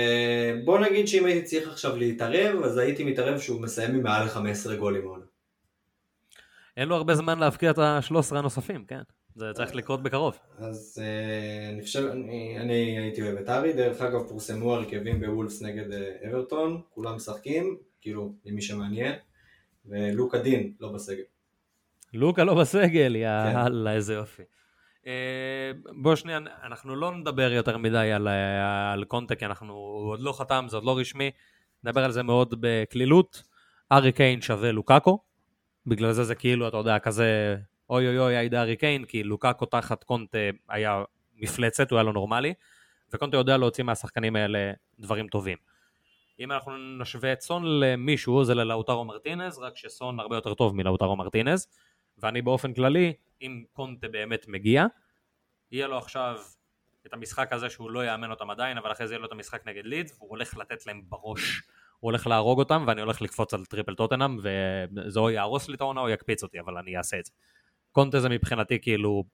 בוא 0.65 0.79
נגיד 0.79 1.09
שאם 1.09 1.27
הייתי 1.27 1.47
צריך 1.47 1.69
עכשיו 1.69 1.97
להתערב, 1.97 2.63
אז 2.65 2.79
הייתי 2.79 3.05
מתערב 3.05 3.39
שהוא 3.41 3.61
מסיים 3.61 3.95
עם 3.95 4.03
מעל 4.03 4.29
15 4.29 4.77
גולים 4.77 5.05
עונה. 5.05 5.25
אין 6.77 6.89
לו 6.89 6.97
הרבה 6.97 7.15
זמן 7.15 7.39
להבקיע 7.39 7.71
את 7.71 7.79
ה-13 7.79 8.37
הנוספים, 8.37 8.85
כן. 8.85 9.03
זה 9.35 9.47
צריך 9.55 9.75
לקרות 9.75 10.03
בקרוב. 10.03 10.39
אז 10.59 11.03
אה, 11.03 11.71
אני 11.71 11.83
חושב, 11.83 12.05
אני, 12.13 12.57
אני 12.61 12.99
הייתי 12.99 13.23
אוהב 13.23 13.37
את 13.37 13.49
ארי, 13.49 13.73
דרך 13.73 14.01
אגב 14.01 14.29
פורסמו 14.29 14.75
הרכבים 14.75 15.21
בוולפס 15.21 15.63
נגד 15.63 15.93
אה, 15.93 16.31
אברטון, 16.31 16.81
כולם 16.91 17.17
משחקים, 17.17 17.77
כאילו, 18.01 18.33
למי 18.45 18.63
שמעניין, 18.63 19.15
ולוקה 19.87 20.39
דין 20.39 20.73
לא 20.81 20.93
בסגל. 20.93 21.23
לוקה 22.15 22.45
לא 22.45 22.55
בסגל, 22.55 23.13
כן. 23.13 23.53
יאללה, 23.55 23.95
איזה 23.95 24.15
יופי. 24.15 24.43
בוא 26.03 26.15
שנייה, 26.15 26.39
אנחנו 26.63 26.97
לא 26.97 27.17
נדבר 27.17 27.53
יותר 27.53 27.77
מדי 27.77 28.13
על, 28.13 28.29
אה, 28.29 28.93
על 28.93 29.05
קונטה, 29.05 29.35
כי 29.35 29.47
אנחנו, 29.47 29.75
הוא 29.75 30.11
עוד 30.11 30.21
לא 30.21 30.33
חתם, 30.33 30.67
זה 30.69 30.77
עוד 30.77 30.85
לא 30.85 30.99
רשמי, 30.99 31.31
נדבר 31.85 32.05
על 32.05 32.11
זה 32.11 32.23
מאוד 32.23 32.55
בקלילות. 32.61 33.43
ארי 33.93 34.13
קיין 34.13 34.41
שווה 34.41 34.73
לוקאקו, 34.73 35.19
בגלל 35.87 36.13
זה 36.13 36.25
זה 36.25 36.35
כאילו, 36.35 36.69
אתה 36.69 36.77
יודע, 36.77 36.99
כזה, 36.99 37.57
אוי 37.91 38.09
אוי 38.09 38.19
אוי, 38.19 38.37
היידה 38.37 38.63
ארי 38.63 38.77
קיין, 38.77 39.05
כי 39.05 39.23
לוקאקו 39.23 39.67
תחת 39.67 40.05
קונטה 40.05 40.39
היה 40.69 41.03
מפלצת, 41.37 41.91
הוא 41.91 41.97
היה 41.97 42.05
לא 42.05 42.13
נורמלי, 42.13 42.55
וקונטה 43.13 43.37
יודע 43.37 43.57
להוציא 43.57 43.85
מהשחקנים 43.85 44.37
האלה 44.37 44.73
דברים 44.99 45.29
טובים. 45.29 45.59
אם 46.41 46.53
אנחנו 46.53 46.73
נשווה 47.01 47.33
את 47.33 47.41
סון 47.41 47.81
למישהו, 47.81 48.45
זה 48.45 48.55
ללאוטרו 48.55 49.05
מרטינז, 49.05 49.59
רק 49.59 49.77
שסון 49.77 50.21
הרבה 50.21 50.37
יותר 50.37 50.55
טוב 50.55 50.77
מלאוטרו 50.77 51.17
מרטינז, 51.17 51.67
ואני 52.19 52.43
באופן 52.43 52.75
כללי, 52.75 53.13
אם 53.43 53.65
קונטה 53.73 54.09
באמת 54.09 54.49
מגיע, 54.49 54.87
יהיה 55.73 55.87
לו 55.87 55.99
עכשיו 55.99 56.37
את 57.07 57.13
המשחק 57.13 57.53
הזה 57.53 57.71
שהוא 57.71 57.91
לא 57.91 58.07
יאמן 58.07 58.31
אותם 58.31 58.51
עדיין, 58.51 58.79
אבל 58.79 58.93
אחרי 58.93 59.07
זה 59.09 59.15
יהיה 59.15 59.21
לו 59.21 59.27
את 59.27 59.33
המשחק 59.33 59.67
נגד 59.67 59.87
לידס, 59.87 60.17
והוא 60.19 60.31
הולך 60.31 60.57
לתת 60.57 60.87
להם 60.87 61.03
בראש. 61.09 61.63
הוא 62.01 62.11
הולך 62.11 62.27
להרוג 62.27 62.59
אותם, 62.59 62.85
ואני 62.87 63.01
הולך 63.01 63.23
לקפוץ 63.23 63.55
על 63.55 63.65
triple 63.65 63.95
טוטנאם, 63.95 64.39
וזה 64.39 65.21
או 65.21 65.31
יהרוס 65.31 65.69
לי 65.69 65.75
את 65.75 65.81
העונה 65.81 66.01
או 66.01 66.09
יקפיץ 66.09 66.43
אותי, 66.43 66.61
אבל 66.61 66.77
אני 66.77 66.97
אעשה 66.97 67.19
את 67.19 67.25
זה. 67.25 67.33
קונטה 67.93 68.21
זה 68.21 68.29
מבחינתי 68.29 68.79
כאילו, 68.79 69.25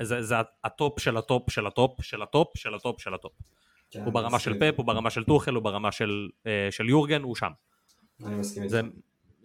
זה, 0.00 0.22
זה 0.22 0.34
הטופ 0.64 1.00
של 1.00 1.16
הטופ 1.16 1.50
של 1.50 1.66
הטופ 1.66 2.02
של 2.02 2.22
הטופ 2.22 2.56
של 2.56 2.74
הטופ 2.74 3.00
של 3.00 3.14
הטופ. 3.14 3.32
כן, 3.90 4.04
הוא 4.04 4.12
ברמה 4.12 4.38
של 4.38 4.54
פפ, 4.60 4.74
הוא 4.76 4.86
ברמה 4.86 5.10
של 5.10 5.24
טוחל, 5.24 5.54
הוא 5.54 5.62
ברמה 5.62 5.92
של, 5.92 6.28
אה, 6.46 6.68
של 6.70 6.88
יורגן, 6.88 7.22
הוא 7.22 7.36
שם. 7.36 7.50
אני 8.24 8.34
מסכים 8.34 8.62
איתך. 8.62 8.74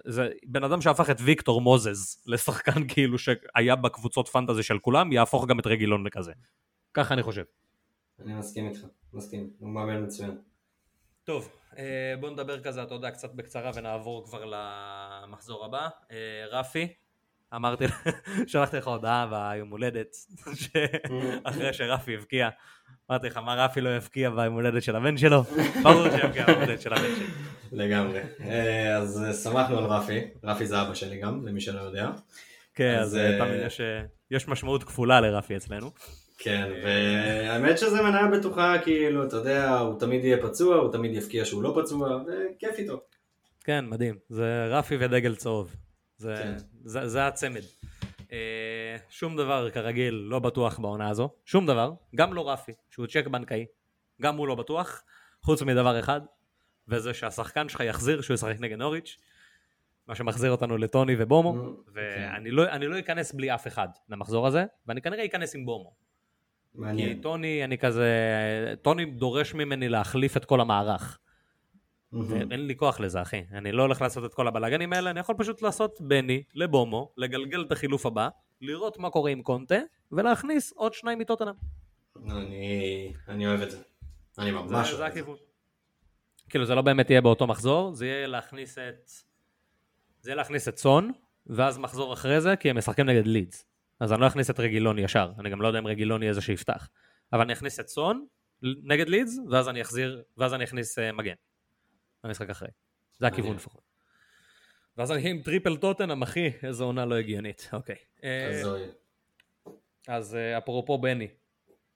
זה, 0.06 0.30
בן 0.46 0.64
אדם 0.64 0.82
שהפך 0.82 1.10
את 1.10 1.18
ויקטור 1.20 1.62
מוזס 1.62 2.24
לשחקן 2.26 2.88
כאילו 2.94 3.18
שהיה 3.18 3.76
בקבוצות 3.76 4.28
fantasy 4.28 4.64
של 4.64 4.80
כולם, 4.80 5.12
יהפוך 5.12 5.48
גם 5.48 5.60
את 5.60 5.68
רגילון 5.68 6.08
לכזה. 6.08 6.32
ככה 6.94 7.14
אני 7.14 7.24
חושב. 7.24 7.44
אני 8.20 8.34
מסכים 8.34 8.68
איתך, 8.68 8.80
מסכים, 9.14 9.50
הוא 9.60 9.70
מאמן 9.70 10.04
מצוין. 10.04 10.38
טוב, 11.24 11.50
אה, 11.78 12.14
בוא 12.20 12.30
נדבר 12.30 12.60
כזה, 12.62 12.84
אתה 12.84 12.94
יודע, 12.94 13.12
קצת 13.12 13.34
בקצרה 13.34 13.72
ונעבור 13.76 14.26
כבר 14.26 14.46
למחזור 14.46 15.66
הבא. 15.66 15.88
אה, 16.12 16.46
רפי, 16.50 16.94
אמרתי, 17.56 17.86
שלחתי 18.48 18.78
לך 18.78 18.88
הודעה 18.88 19.28
ביום 19.28 19.70
הולדת, 19.70 20.16
אחרי 21.44 21.74
שרפי 21.74 22.16
הבקיע. 22.16 22.50
אמרתי 23.12 23.28
לך, 23.28 23.38
מה 23.38 23.66
רפי 23.66 23.82
לא 23.82 23.96
יבקיע 23.96 24.30
ביום 24.30 24.54
הולדת 24.54 24.84
של 24.84 24.96
הבן 24.96 25.18
שלו? 25.18 25.44
ברור 25.84 26.10
שיבקיע 26.10 26.46
ביום 26.46 26.62
הולדת 26.62 26.82
של 26.82 26.94
הבן 26.94 27.16
שלו. 27.16 27.55
לגמרי. 27.72 28.20
אה, 28.42 28.98
אז 28.98 29.40
שמחנו 29.44 29.78
על 29.78 29.84
רפי, 29.84 30.22
רפי 30.44 30.66
זה 30.66 30.82
אבא 30.82 30.94
שלי 30.94 31.18
גם, 31.18 31.48
למי 31.48 31.62
שלא 31.62 31.82
יודע. 31.82 32.10
כן, 32.76 32.96
אז 33.00 33.20
תמיד 33.38 33.62
יש 34.32 34.48
משמעות 34.48 34.84
כפולה 34.84 35.22
לרפי 35.22 35.58
אצלנו. 35.58 35.92
כן, 36.38 36.72
והאמת 36.84 37.78
שזה 37.78 38.02
מניה 38.02 38.28
בטוחה, 38.28 38.76
כאילו, 38.84 39.28
אתה 39.28 39.36
יודע, 39.36 39.80
הוא 39.80 40.00
תמיד 40.00 40.24
יהיה 40.26 40.38
פצוע, 40.42 40.76
הוא 40.76 40.92
תמיד 40.92 41.14
יפקיע 41.14 41.46
שהוא 41.46 41.64
לא 41.64 41.82
פצוע, 41.82 42.18
וכיף 42.18 42.80
איתו. 42.80 43.02
כן, 43.64 43.86
מדהים. 43.86 44.16
זה 44.30 44.66
רפי 44.70 44.98
ודגל 45.00 45.36
צהוב. 45.36 45.76
זה, 46.18 46.36
כן. 46.38 46.56
זה, 46.84 47.08
זה 47.08 47.28
הצמד. 47.28 47.62
אה, 48.32 48.98
שום 49.10 49.38
דבר 49.38 49.70
כרגיל 49.70 50.14
לא 50.14 50.40
בטוח 50.40 50.80
בעונה 50.80 51.10
הזו, 51.10 51.30
שום 51.46 51.66
דבר, 51.66 51.92
גם 52.16 52.34
לא 52.34 52.50
רפי, 52.50 52.72
שהוא 52.92 53.08
צ'ק 53.08 53.28
בנקאי, 53.28 53.66
גם 54.22 54.38
הוא 54.38 54.48
לא 54.48 54.56
בטוח, 54.56 55.04
חוץ 55.42 55.62
מדבר 55.62 56.00
אחד, 56.00 56.22
וזה 56.88 57.14
שהשחקן 57.14 57.70
שלך 57.70 57.80
יחזיר 57.80 58.22
שהוא 58.22 58.36
ישחק 58.36 58.56
נגד 58.60 58.78
נוריץ', 58.78 59.18
מה 60.08 60.16
שמחזיר 60.16 60.52
אותנו 60.52 60.78
לטוני 60.78 61.16
ובומו, 61.20 61.74
ואני 61.94 62.52
לא, 62.52 62.78
לא 62.78 63.00
אכנס 63.00 63.34
בלי 63.34 63.56
אף 63.56 63.68
אחד 63.68 63.88
למחזור 64.10 64.48
הזה, 64.48 64.66
ואני 64.88 65.02
כנראה 65.02 65.26
אכנס 65.26 65.56
עם 65.56 65.66
בומו. 65.66 65.94
מעניין. 66.76 67.16
כי 67.16 67.22
טוני, 67.22 67.64
אני 67.64 67.78
כזה, 67.78 68.10
טוני 68.82 69.06
דורש 69.06 69.54
ממני 69.54 69.90
להחליף 69.90 70.38
את 70.38 70.46
כל 70.46 70.62
המערך. 70.62 71.20
אין 72.52 72.68
לי 72.68 72.76
כוח 72.76 73.00
לזה, 73.00 73.22
אחי. 73.22 73.44
אני 73.52 73.72
לא 73.72 73.82
הולך 73.82 74.02
לעשות 74.02 74.26
את 74.26 74.34
כל 74.34 74.48
הבלאגנים 74.48 74.94
האלה, 74.94 75.10
אני 75.10 75.20
יכול 75.20 75.36
פשוט 75.38 75.62
לעשות 75.62 76.02
בני 76.02 76.44
לבומו, 76.54 77.12
לגלגל 77.18 77.62
את 77.62 77.72
החילוף 77.72 78.06
הבא, 78.06 78.30
לראות 78.62 79.00
מה 79.00 79.10
קורה 79.10 79.32
עם 79.32 79.42
קונטה, 79.42 79.80
ולהכניס 80.12 80.72
עוד 80.72 80.94
שניים 80.94 81.20
מטוטנאם. 81.20 81.54
אני, 82.30 83.14
אני 83.28 83.48
אוהב 83.48 83.62
את 83.62 83.72
זה. 83.72 83.78
אני 84.40 84.52
ממש 84.52 84.94
אוהב 84.94 85.18
את 85.18 85.26
זה. 85.26 85.32
כאילו 86.50 86.66
זה 86.66 86.76
לא 86.76 86.82
באמת 86.82 87.10
יהיה 87.10 87.22
באותו 87.22 87.48
מחזור, 87.48 87.94
זה 87.94 88.06
יהיה 88.06 88.28
להכניס 88.28 88.78
את... 88.78 89.12
זה 90.22 90.30
יהיה 90.30 90.36
להכניס 90.36 90.68
את 90.68 90.78
סון, 90.78 91.12
ואז 91.48 91.78
מחזור 91.78 92.14
אחרי 92.14 92.42
זה, 92.42 92.56
כי 92.56 92.70
הם 92.70 92.78
משחקים 92.78 93.06
נגד 93.06 93.28
לידס. 93.28 93.66
אז 94.00 94.14
אני 94.14 94.22
לא 94.22 94.28
אכניס 94.28 94.50
את 94.50 94.60
רגילוני 94.60 95.02
ישר, 95.02 95.32
אני 95.40 95.50
גם 95.50 95.62
לא 95.62 95.68
יודע 95.68 95.80
אם 95.80 95.88
רגילוני 95.88 96.26
יהיה 96.26 96.34
זה 96.34 96.42
שיפתח. 96.42 96.90
אבל 97.34 97.42
אני 97.42 97.54
אכניס 97.54 97.80
את 97.80 97.88
סון 97.88 98.26
נגד 98.62 99.10
לידס, 99.10 99.40
ואז 99.50 99.70
אני 99.70 99.82
אחזיר, 99.82 100.24
ואז 100.38 100.54
אני 100.54 100.64
אכניס 100.64 101.00
uh, 101.00 101.02
מגן. 101.12 101.34
המשחק 102.24 102.50
אחרי. 102.50 102.68
זה 103.20 103.28
הכיוון 103.28 103.56
לפחות. 103.56 103.82
ואז 104.98 105.12
אני 105.12 105.30
עם 105.30 105.42
triple 105.42 105.78
טוטנאם, 105.78 106.22
אחי, 106.22 106.52
איזו 106.64 106.86
עונה 106.86 107.06
לא 107.06 107.16
הגיונית. 107.16 107.70
אוקיי. 107.74 107.96
אה, 108.24 108.62
אז 110.08 110.34
uh, 110.34 110.58
אפרופו 110.58 110.98
בני, 110.98 111.28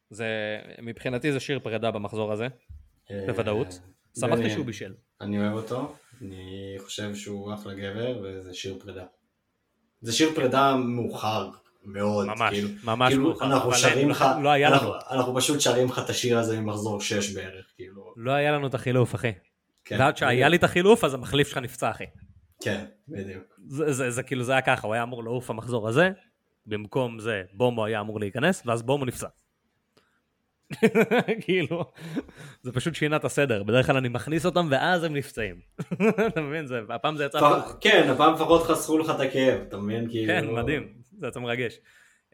זה, 0.09 0.27
מבחינתי 0.81 1.31
זה 1.31 1.39
שיר 1.39 1.59
פרידה 1.59 1.91
במחזור 1.91 2.31
הזה, 2.31 2.47
בוודאות. 3.09 3.79
שמחתי 4.19 4.49
שהוא 4.49 4.65
בישל. 4.65 4.93
אני 5.21 5.39
אוהב 5.39 5.53
אותו, 5.53 5.95
אני 6.21 6.75
חושב 6.79 7.15
שהוא 7.15 7.53
אחלה 7.53 7.73
גבר, 7.73 8.21
וזה 8.23 8.53
שיר 8.53 8.79
פרידה. 8.79 9.05
זה 10.01 10.13
שיר 10.13 10.29
פרידה 10.35 10.75
מאוחר, 10.75 11.49
מאוד. 11.85 12.27
ממש, 12.27 12.53
כאילו, 12.53 12.69
ממש 12.83 13.13
כאילו 13.13 13.23
מאוחר. 13.23 13.45
אנחנו 13.45 13.73
שרים 13.73 14.09
לך, 14.09 14.25
לא 14.43 14.49
היה 14.49 14.67
אנחנו, 14.67 14.89
לנו. 14.89 14.99
אנחנו 15.11 15.35
פשוט 15.35 15.59
שרים 15.59 15.87
לך 15.87 15.99
את 15.99 16.09
השיר 16.09 16.39
הזה 16.39 16.59
ממחזור 16.59 17.01
6 17.01 17.33
בערך, 17.33 17.65
כאילו. 17.75 18.13
לא 18.17 18.31
היה 18.31 18.51
לנו 18.51 18.67
את 18.67 18.73
החילוף, 18.73 19.15
אחי. 19.15 19.31
כן. 19.85 19.99
ועד 19.99 20.17
שהיה 20.17 20.49
לי 20.49 20.57
את 20.57 20.63
החילוף, 20.63 21.03
אז 21.03 21.13
המחליף 21.13 21.47
שלך 21.47 21.57
נפצע, 21.57 21.91
אחי. 21.91 22.03
כן, 22.61 22.85
בדיוק. 23.07 23.43
זה, 23.67 23.91
זה, 23.91 24.11
זה 24.11 24.23
כאילו, 24.23 24.43
זה 24.43 24.51
היה 24.51 24.61
ככה, 24.61 24.87
הוא 24.87 24.93
היה 24.93 25.03
אמור 25.03 25.23
לעוף 25.23 25.49
המחזור 25.49 25.87
הזה, 25.87 26.09
במקום 26.65 27.19
זה 27.19 27.43
בומו 27.53 27.85
היה 27.85 28.01
אמור 28.01 28.19
להיכנס, 28.19 28.63
ואז 28.65 28.81
בומו 28.81 29.05
נפצע. 29.05 29.27
כאילו, 31.45 31.85
זה 32.61 32.71
פשוט 32.71 32.95
שינה 32.95 33.15
את 33.15 33.25
הסדר, 33.25 33.63
בדרך 33.63 33.85
כלל 33.85 33.97
אני 33.97 34.09
מכניס 34.09 34.45
אותם 34.45 34.67
ואז 34.71 35.03
הם 35.03 35.13
נפצעים. 35.13 35.55
אתה 36.27 36.41
מבין? 36.41 36.65
הפעם 36.89 37.17
זה 37.17 37.25
יצא... 37.25 37.61
כן, 37.81 38.09
הפעם 38.09 38.33
לפחות 38.33 38.63
חסכו 38.63 38.97
לך 38.97 39.09
את 39.09 39.19
הכאב, 39.19 39.61
אתה 39.67 39.77
מבין? 39.77 40.09
כאילו... 40.09 40.27
כן, 40.27 40.47
מדהים. 40.53 40.93
זה 41.19 41.27
יצא 41.27 41.39
מרגש. 41.39 41.79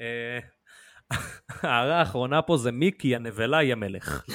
אה, 0.01 0.39
ההערה 1.61 1.99
האחרונה 1.99 2.41
פה 2.41 2.57
זה 2.57 2.71
מיקי 2.71 3.15
הנבלה 3.15 3.57
היא 3.57 3.71
המלך. 3.71 4.25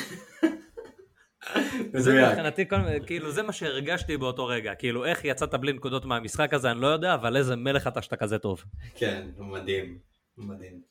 זה 1.92 2.22
מבחינתי, 2.22 2.64
כאילו 3.06 3.30
זה 3.30 3.42
מה 3.42 3.52
שהרגשתי 3.52 4.16
באותו 4.16 4.46
רגע, 4.46 4.74
כאילו 4.74 5.04
איך 5.04 5.24
יצאת 5.24 5.54
בלי 5.54 5.72
נקודות 5.72 6.04
מהמשחק 6.04 6.54
הזה 6.54 6.70
אני 6.70 6.80
לא 6.80 6.86
יודע, 6.86 7.14
אבל 7.14 7.36
איזה 7.36 7.56
מלך 7.56 7.86
אתה 7.86 8.02
שאתה 8.02 8.16
כזה 8.16 8.38
טוב. 8.38 8.64
כן, 8.94 9.26
מדהים, 9.38 9.98
מדהים. 10.38 10.89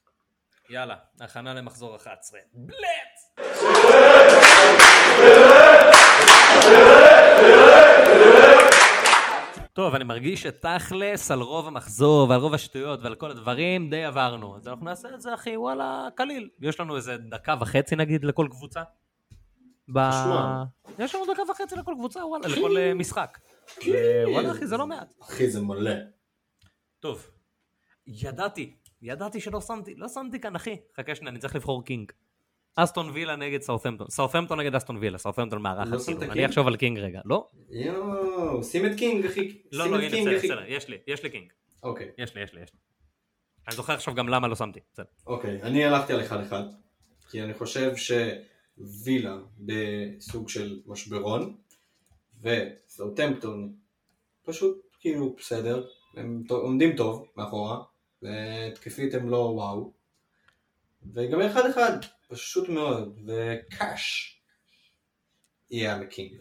יאללה, 0.69 0.95
הכנה 1.19 1.53
למחזור 1.53 1.95
11. 1.95 2.39
בלט! 2.53 2.79
טוב, 9.73 9.95
אני 9.95 10.03
מרגיש 10.03 10.41
שתכלס 10.41 11.31
על 11.31 11.41
רוב 11.41 11.67
המחזור 11.67 12.29
ועל 12.29 12.39
רוב 12.39 12.53
השטויות 12.53 12.99
ועל 13.03 13.15
כל 13.15 13.31
הדברים 13.31 13.89
די 13.89 14.03
עברנו. 14.03 14.55
אז 14.55 14.67
אנחנו 14.67 14.85
נעשה 14.85 15.09
את 15.13 15.21
זה, 15.21 15.33
אחי, 15.33 15.57
וואלה, 15.57 16.07
קליל. 16.15 16.49
יש 16.61 16.79
לנו 16.79 16.95
איזה 16.95 17.17
דקה 17.17 17.55
וחצי 17.59 17.95
נגיד 17.95 18.23
לכל 18.23 18.47
קבוצה. 18.51 18.83
ב... 19.93 19.99
יש 20.99 21.15
לנו 21.15 21.33
דקה 21.33 21.41
וחצי 21.51 21.75
לכל 21.75 21.93
קבוצה, 21.97 22.25
וואלה, 22.25 22.47
לכל 22.47 22.77
אה, 22.77 22.93
משחק. 22.93 23.37
וואלה, 24.25 24.51
אחי, 24.51 24.67
זה 24.67 24.77
לא 24.77 24.87
מעט. 24.87 25.13
אחי, 25.21 25.49
זה 25.49 25.61
מלא. 25.61 25.91
טוב, 26.99 27.27
ידעתי, 28.07 28.75
ידעתי 29.01 29.39
שלא 29.39 29.61
שמתי, 29.61 29.95
לא 29.95 30.07
שמתי 30.07 30.39
כאן, 30.39 30.55
אחי. 30.55 30.75
חכה 30.97 31.15
שנייה, 31.15 31.31
אני 31.31 31.39
צריך 31.39 31.55
לבחור 31.55 31.85
king. 31.85 32.11
אסטון 32.75 33.09
וילה 33.09 33.35
נגד 33.35 33.61
סאות'מפטון, 33.61 34.07
סאות'מפטון 34.09 34.59
נגד 34.59 34.75
אסטון 34.75 34.97
וילה, 34.97 35.17
סאות'מפטון 35.17 35.61
מארחת, 35.61 35.91
לא 35.91 35.99
כאילו, 35.99 36.21
אני 36.21 36.45
אחשוב 36.45 36.67
על 36.67 36.75
king 36.75 36.99
רגע, 36.99 37.21
לא? 37.25 37.47
יואו, 37.69 38.63
שים 38.63 38.85
את 38.85 38.91
king 38.97 39.25
אחי, 39.25 39.61
לא, 39.71 39.91
לא, 39.91 39.99
הנה, 40.01 40.35
בסדר, 40.35 40.63
יש 40.67 40.87
לי, 40.87 40.97
יש 41.07 41.23
לי 41.23 41.29
king. 41.29 41.51
אוקיי. 41.83 42.11
יש 42.17 42.35
לי, 42.35 42.43
יש 42.43 42.53
לי, 42.53 42.61
יש 42.61 42.73
לי. 42.73 42.79
אני 43.67 43.75
זוכר 43.75 43.93
עכשיו 43.93 44.13
גם 44.13 44.29
למה 44.29 44.47
לא 44.47 44.55
שמתי, 44.55 44.79
בסדר. 44.93 45.05
אוקיי, 45.27 45.61
אני 45.61 45.85
הלכתי 45.85 46.13
על 46.13 46.21
אחד 46.21 46.39
אחד, 46.41 46.63
כי 47.29 47.43
אני 47.43 47.53
חושב 47.53 47.91
שווילה 47.95 49.37
בסוג 49.59 50.49
של 50.49 50.79
משברון, 50.85 51.57
וסאות'מפטון 52.41 53.73
פשוט 54.45 54.77
כאילו 54.99 55.35
בסדר, 55.37 55.87
הם 56.17 56.43
עומדים 56.49 56.95
טוב 56.95 57.27
מאחורה, 57.37 57.79
והתקפית 58.21 59.13
הם 59.13 59.29
לא 59.29 59.37
וואו, 59.37 59.93
וגם 61.13 61.41
אחד 61.41 61.69
אחד. 61.69 61.97
פשוט 62.29 62.69
מאוד, 62.69 63.19
וקאש 63.27 64.35
יהיה 65.71 65.95
המקינג. 65.95 66.31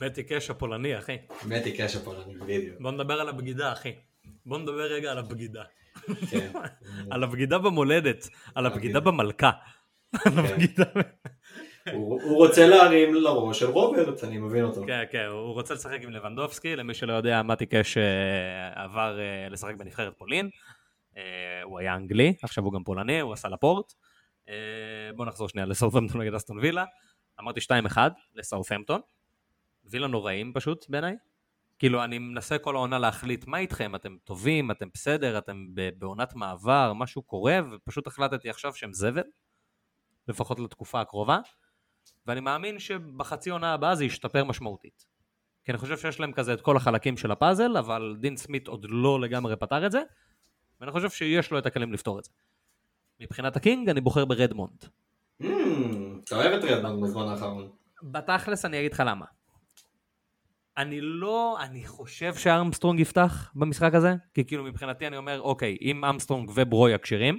מתי 0.00 0.22
קאש 0.22 0.50
הפולני, 0.50 0.98
אחי. 0.98 1.16
מתי 1.46 1.76
קאש 1.76 1.96
הפולני, 1.96 2.34
בדיוק. 2.34 2.80
בוא 2.80 2.90
נדבר 2.90 3.20
על 3.20 3.28
הבגידה, 3.28 3.72
אחי. 3.72 3.92
בוא 4.46 4.58
נדבר 4.58 4.92
רגע 4.92 5.10
על 5.10 5.18
הבגידה. 5.18 5.62
כן. 6.30 6.52
על 7.10 7.24
הבגידה 7.24 7.58
במולדת, 7.58 8.28
על 8.54 8.66
הבגידה 8.66 9.00
במלכה. 9.00 9.50
על 10.24 10.38
הבגידה... 10.38 10.84
הוא 11.92 12.36
רוצה 12.36 12.66
להרים 12.66 13.14
לראש 13.14 13.58
של 13.58 13.70
רוברט, 13.70 14.24
אני 14.24 14.38
מבין 14.38 14.64
אותו. 14.64 14.82
כן, 14.86 15.02
כן, 15.10 15.24
הוא 15.24 15.52
רוצה 15.52 15.74
לשחק 15.74 15.98
עם 16.02 16.10
לבנדובסקי, 16.10 16.76
למי 16.76 16.94
שלא 16.94 17.12
יודע, 17.12 17.42
מתי 17.42 17.66
קאש 17.66 17.98
אה, 17.98 18.84
עבר 18.84 19.20
אה, 19.20 19.48
לשחק 19.50 19.74
בנבחרת 19.74 20.12
פולין. 20.18 20.50
אה, 21.16 21.62
הוא 21.62 21.78
היה 21.78 21.94
אנגלי, 21.94 22.34
עכשיו 22.42 22.64
הוא 22.64 22.72
גם 22.72 22.84
פולני, 22.84 23.20
הוא 23.20 23.32
עשה 23.32 23.48
לפורט. 23.48 23.92
אה, 24.48 24.54
בואו 25.16 25.28
נחזור 25.28 25.48
שנייה 25.48 25.66
לסאות'המפטון 25.66 26.20
נגד 26.20 26.34
אסטון 26.34 26.58
וילה. 26.58 26.84
אמרתי 27.40 27.60
2-1 27.60 27.98
לסאות'המפטון. 28.34 29.00
וילה 29.84 30.06
נוראים 30.06 30.52
פשוט 30.54 30.86
בעיניי. 30.88 31.16
כאילו 31.78 32.04
אני 32.04 32.18
מנסה 32.18 32.58
כל 32.58 32.76
העונה 32.76 32.98
להחליט 32.98 33.46
מה 33.46 33.58
איתכם, 33.58 33.94
אתם 33.94 34.16
טובים, 34.24 34.70
אתם 34.70 34.88
בסדר, 34.94 35.38
אתם 35.38 35.66
בעונת 35.98 36.34
מעבר, 36.34 36.92
משהו 36.92 37.22
קורה, 37.22 37.60
ופשוט 37.72 38.06
החלטתי 38.06 38.50
עכשיו 38.50 38.74
שהם 38.74 38.92
זבל, 38.92 39.22
לפחות 40.28 40.60
לתקופה 40.60 41.00
הקרובה, 41.00 41.38
ואני 42.26 42.40
מאמין 42.40 42.78
שבחצי 42.78 43.50
עונה 43.50 43.74
הבאה 43.74 43.94
זה 43.94 44.04
ישתפר 44.04 44.44
משמעותית. 44.44 45.04
כי 45.64 45.72
אני 45.72 45.78
חושב 45.78 45.98
שיש 45.98 46.20
להם 46.20 46.32
כזה 46.32 46.54
את 46.54 46.60
כל 46.60 46.76
החלקים 46.76 47.16
של 47.16 47.30
הפאזל, 47.30 47.76
אבל 47.76 48.16
דין 48.20 48.36
סמית 48.36 48.68
עוד 48.68 48.86
לא 48.88 49.20
לגמרי 49.20 49.56
פתר 49.56 49.86
את 49.86 49.92
זה, 49.92 50.02
ואני 50.82 50.92
חושב 50.92 51.10
שיש 51.10 51.50
לו 51.50 51.58
את 51.58 51.66
הכלים 51.66 51.92
לפתור 51.92 52.18
את 52.18 52.24
זה. 52.24 52.30
מבחינת 53.20 53.56
ה 53.56 53.62
king 53.62 53.88
אני 53.88 54.00
בוחר 54.00 54.24
ברדמונד. 54.24 54.84
Hmm, 55.42 55.46
אתה 56.24 56.36
אוהב 56.36 56.52
את 56.52 56.64
רדמונד 56.64 57.02
בזמן 57.02 57.28
האחרון. 57.28 57.68
בתכלס 58.02 58.64
אני 58.64 58.80
אגיד 58.80 58.92
לך 58.92 59.02
למה. 59.06 59.26
אני 60.76 61.00
לא, 61.00 61.56
אני 61.60 61.86
חושב 61.86 62.34
שארמסטרונג 62.34 63.00
יפתח 63.00 63.52
במשחק 63.54 63.94
הזה, 63.94 64.14
כי 64.34 64.44
כאילו 64.44 64.64
מבחינתי 64.64 65.06
אני 65.06 65.16
אומר, 65.16 65.40
אוקיי, 65.40 65.76
אם 65.80 66.04
אמסטרונג 66.04 66.50
וברויה 66.54 66.98
כשירים, 66.98 67.38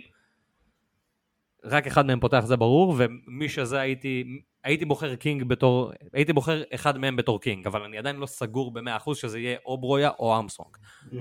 רק 1.64 1.88
אחד 1.88 2.06
מהם 2.06 2.20
פותח 2.20 2.44
זה 2.46 2.56
ברור, 2.56 2.96
ומי 2.98 3.50
שזה 3.50 3.80
הייתי, 3.80 4.42
הייתי 4.64 4.86
בוחר 4.86 5.16
king 5.16 5.44
בתור, 5.44 5.92
הייתי 6.14 6.34
בוחר 6.34 6.64
אחד 6.76 6.98
מהם 6.98 7.16
בתור 7.16 7.42
king, 7.42 7.68
אבל 7.68 7.82
אני 7.82 7.98
עדיין 7.98 8.16
לא 8.16 8.26
סגור 8.26 8.74
ב-100% 8.74 9.16
שזה 9.16 9.40
יהיה 9.40 9.58
או 9.66 9.78
ברויה 9.78 10.10
או 10.20 10.40
אמסטרונג. 10.40 10.78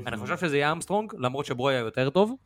אני 0.07 0.17
חושב 0.17 0.39
שזה 0.39 0.57
יהיה 0.57 0.73
אמסטרונג, 0.73 1.13
למרות 1.19 1.47
שברויה 1.47 1.79
יותר 1.79 2.11
טוב, 2.11 2.37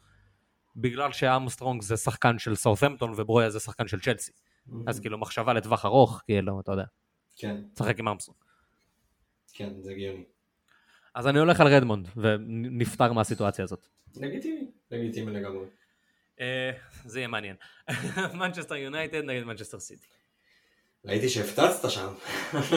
בגלל 0.77 1.13
שאמסטרונג 1.13 1.83
זה 1.83 1.97
שחקן 1.97 2.39
של 2.39 2.55
סאות'מפטון 2.55 3.13
וברויה 3.17 3.51
זה 3.51 3.61
שחקן 3.61 3.89
של 3.89 4.01
צ'לסי. 4.01 4.33
אז 4.87 5.01
כאילו 5.01 5.19
מחשבה 5.19 5.53
לטווח 5.53 5.85
ארוך, 5.85 6.23
כאילו, 6.25 6.61
אתה 6.61 6.73
יודע, 6.73 6.85
כן, 7.37 7.57
תשחק 7.75 7.99
עם 7.99 8.09
אמסטרונג. 8.09 8.39
כן, 9.53 9.73
זה 9.81 9.91
הגיוני. 9.91 10.25
אז 11.15 11.27
אני 11.27 11.39
הולך 11.39 11.61
על 11.61 11.67
רדמונד, 11.67 12.09
ונפטר 12.17 13.13
מהסיטואציה 13.13 13.65
הזאת. 13.65 13.87
לגיטימי, 14.17 14.71
לגיטימי 14.91 15.31
לגמרי. 15.33 15.67
אה, 16.41 16.71
זה 17.05 17.19
יהיה 17.19 17.29
מעניין. 17.29 17.57
מנצ'סטר 18.41 18.75
יונייטד 18.75 19.25
נגד 19.25 19.45
מנצ'סטר 19.45 19.81
סיטי. 19.81 20.07
ראיתי 21.05 21.29
שהפצצת 21.29 21.91
שם. 21.91 22.15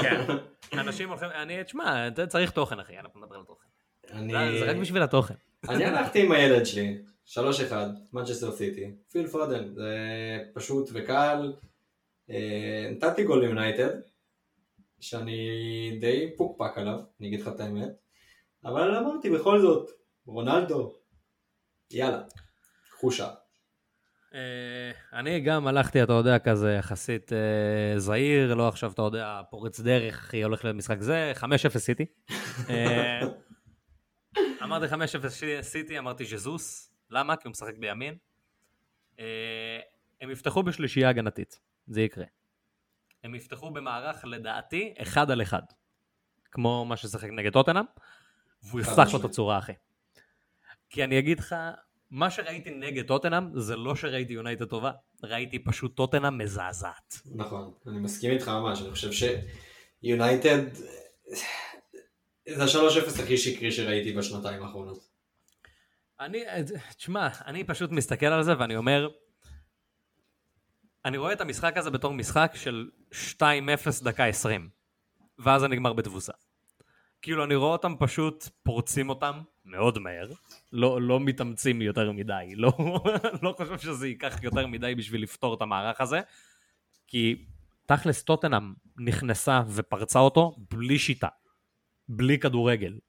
כן. 0.01 0.26
אנשים 0.74 1.10
הולכים, 1.10 1.30
אני, 1.34 1.64
תשמע, 1.64 2.07
צריך 2.28 2.51
תוכן 2.51 2.80
אחי, 2.80 2.99
אנחנו 2.99 3.20
נדבר 3.20 3.36
על 3.36 3.43
תוכן. 3.43 3.68
אני... 4.12 4.34
זה 4.34 4.60
זה 4.60 4.72
רק 4.72 4.78
בשביל 4.78 5.03
התוכן. 5.03 5.34
אני 5.70 5.86
הלכתי 5.86 6.26
עם 6.26 6.32
הילד 6.32 6.66
שלי, 6.66 6.97
3-1, 7.28 7.38
מנצ'סטר 8.14 8.51
סיטי, 8.51 8.91
פיל 9.12 9.28
פודן, 9.28 9.74
זה 9.74 9.97
פשוט 10.53 10.89
וקל. 10.93 11.53
אה, 12.30 12.89
נתתי 12.91 13.24
גול 13.24 13.41
ליונייטד, 13.41 13.89
שאני 14.99 15.97
די 16.01 16.30
מפוקפק 16.38 16.77
עליו, 16.78 16.99
אני 17.20 17.28
אגיד 17.28 17.41
לך 17.41 17.47
את 17.47 17.60
האמת, 17.60 17.89
אבל 18.66 18.95
אמרתי 18.95 19.30
בכל 19.30 19.62
זאת, 19.62 19.91
רונלדו, 20.26 20.93
יאללה, 21.91 22.24
קחו 22.89 23.12
שעה. 23.12 23.34
אה, 24.34 25.19
אני 25.19 25.39
גם 25.39 25.67
הלכתי, 25.67 26.03
אתה 26.03 26.13
יודע, 26.13 26.39
כזה 26.39 26.73
יחסית 26.73 27.34
אה, 27.34 27.99
זהיר, 27.99 28.53
לא 28.53 28.67
עכשיו, 28.67 28.91
אתה 28.91 29.01
יודע, 29.01 29.41
פורץ 29.49 29.80
דרך, 29.80 30.17
אחי, 30.17 30.43
הולך 30.43 30.65
למשחק 30.65 31.01
זה, 31.01 31.34
5-0 31.36 31.77
סיטי. 31.77 32.05
אה, 32.69 33.19
אמרתי 34.63 34.86
5-0 34.93 35.61
סיטי, 35.61 35.99
אמרתי 35.99 36.25
ז'זוס, 36.25 36.93
למה? 37.09 37.36
כי 37.36 37.41
הוא 37.45 37.51
משחק 37.51 37.77
בימין. 37.77 38.17
הם 40.21 40.32
יפתחו 40.32 40.63
בשלישייה 40.63 41.09
הגנתית, 41.09 41.59
זה 41.88 42.01
יקרה. 42.01 42.25
הם 43.23 43.36
יפתחו 43.36 43.71
במערך, 43.71 44.25
לדעתי, 44.25 44.93
אחד 44.97 45.32
על 45.32 45.41
אחד. 45.41 45.61
כמו 46.51 46.86
מה 46.86 46.97
ששיחק 46.97 47.30
נגד 47.30 47.53
טוטנאם, 47.53 47.86
והוא 48.63 48.82
יפתח 48.82 49.13
לו 49.13 49.19
את. 49.19 49.25
הצורה, 49.25 49.57
אחי. 49.57 49.73
כי 50.89 51.03
אני 51.03 51.19
אגיד 51.19 51.39
לך, 51.39 51.55
מה 52.12 52.30
שראיתי 52.30 52.72
נגד 52.72 53.07
טוטנאם, 53.07 53.60
זה 53.60 53.76
לא 53.76 53.95
שראיתי 53.95 54.34
יונייטד 54.34 54.66
טובה, 54.66 54.91
ראיתי 55.24 55.60
פשוט 55.60 55.95
טוטנאם 55.95 56.38
מזעזעת. 56.38 57.22
נכון, 57.36 57.74
אני 57.88 57.99
מסכים 57.99 58.32
איתך 58.32 58.47
ממש, 58.47 58.82
אני 58.82 58.91
חושב 58.91 59.28
שיונייטד 60.03 60.60
זה 62.47 62.64
ה-3-0 62.64 63.24
הכי 63.24 63.38
שקרי 63.38 63.72
שראיתי 63.72 64.14
בשנתיים 64.14 64.64
האחרונות. 64.64 65.10
אני, 66.20 66.43
תשמע, 66.97 67.28
אני 67.45 67.64
פשוט 67.64 67.91
מסתכל 67.91 68.26
על 68.26 68.43
זה 68.43 68.60
ואני 68.60 68.76
אומר, 68.76 69.10
אני 71.05 71.18
רואה 71.18 71.34
את 71.34 71.41
המשחק 71.41 71.78
הזה 71.78 71.89
בתור 71.89 72.14
משחק 72.14 72.51
של 72.55 72.89
2-0 73.12 73.43
דקה 74.03 74.26
20, 74.26 74.70
ואז 75.39 75.62
זה 75.62 75.68
נגמר 75.68 75.93
בתבוסה. 75.93 76.34
כאילו 77.22 77.43
אני 77.43 77.55
רואה 77.55 77.72
אותם 77.72 77.95
פשוט 77.99 78.47
פורצים 78.64 79.10
אותם 79.10 79.41
מאוד 79.70 79.99
מהר, 79.99 80.32
לא, 80.72 81.01
לא 81.01 81.20
מתאמצים 81.20 81.82
יותר 81.82 82.11
מדי, 82.11 82.53
לא, 82.55 82.74
לא 83.43 83.55
חושב 83.57 83.78
שזה 83.78 84.07
ייקח 84.07 84.43
יותר 84.43 84.67
מדי 84.67 84.95
בשביל 84.95 85.24
לפתור 85.24 85.53
את 85.53 85.61
המערך 85.61 86.01
הזה, 86.01 86.22
כי 87.07 87.45
תכלס 87.86 88.24
טוטנאם 88.24 88.74
נכנסה 88.97 89.61
ופרצה 89.67 90.20
אותו 90.20 90.55
בלי 90.72 90.99
שיטה, 90.99 91.28
בלי 92.07 92.39
כדורגל. 92.39 92.99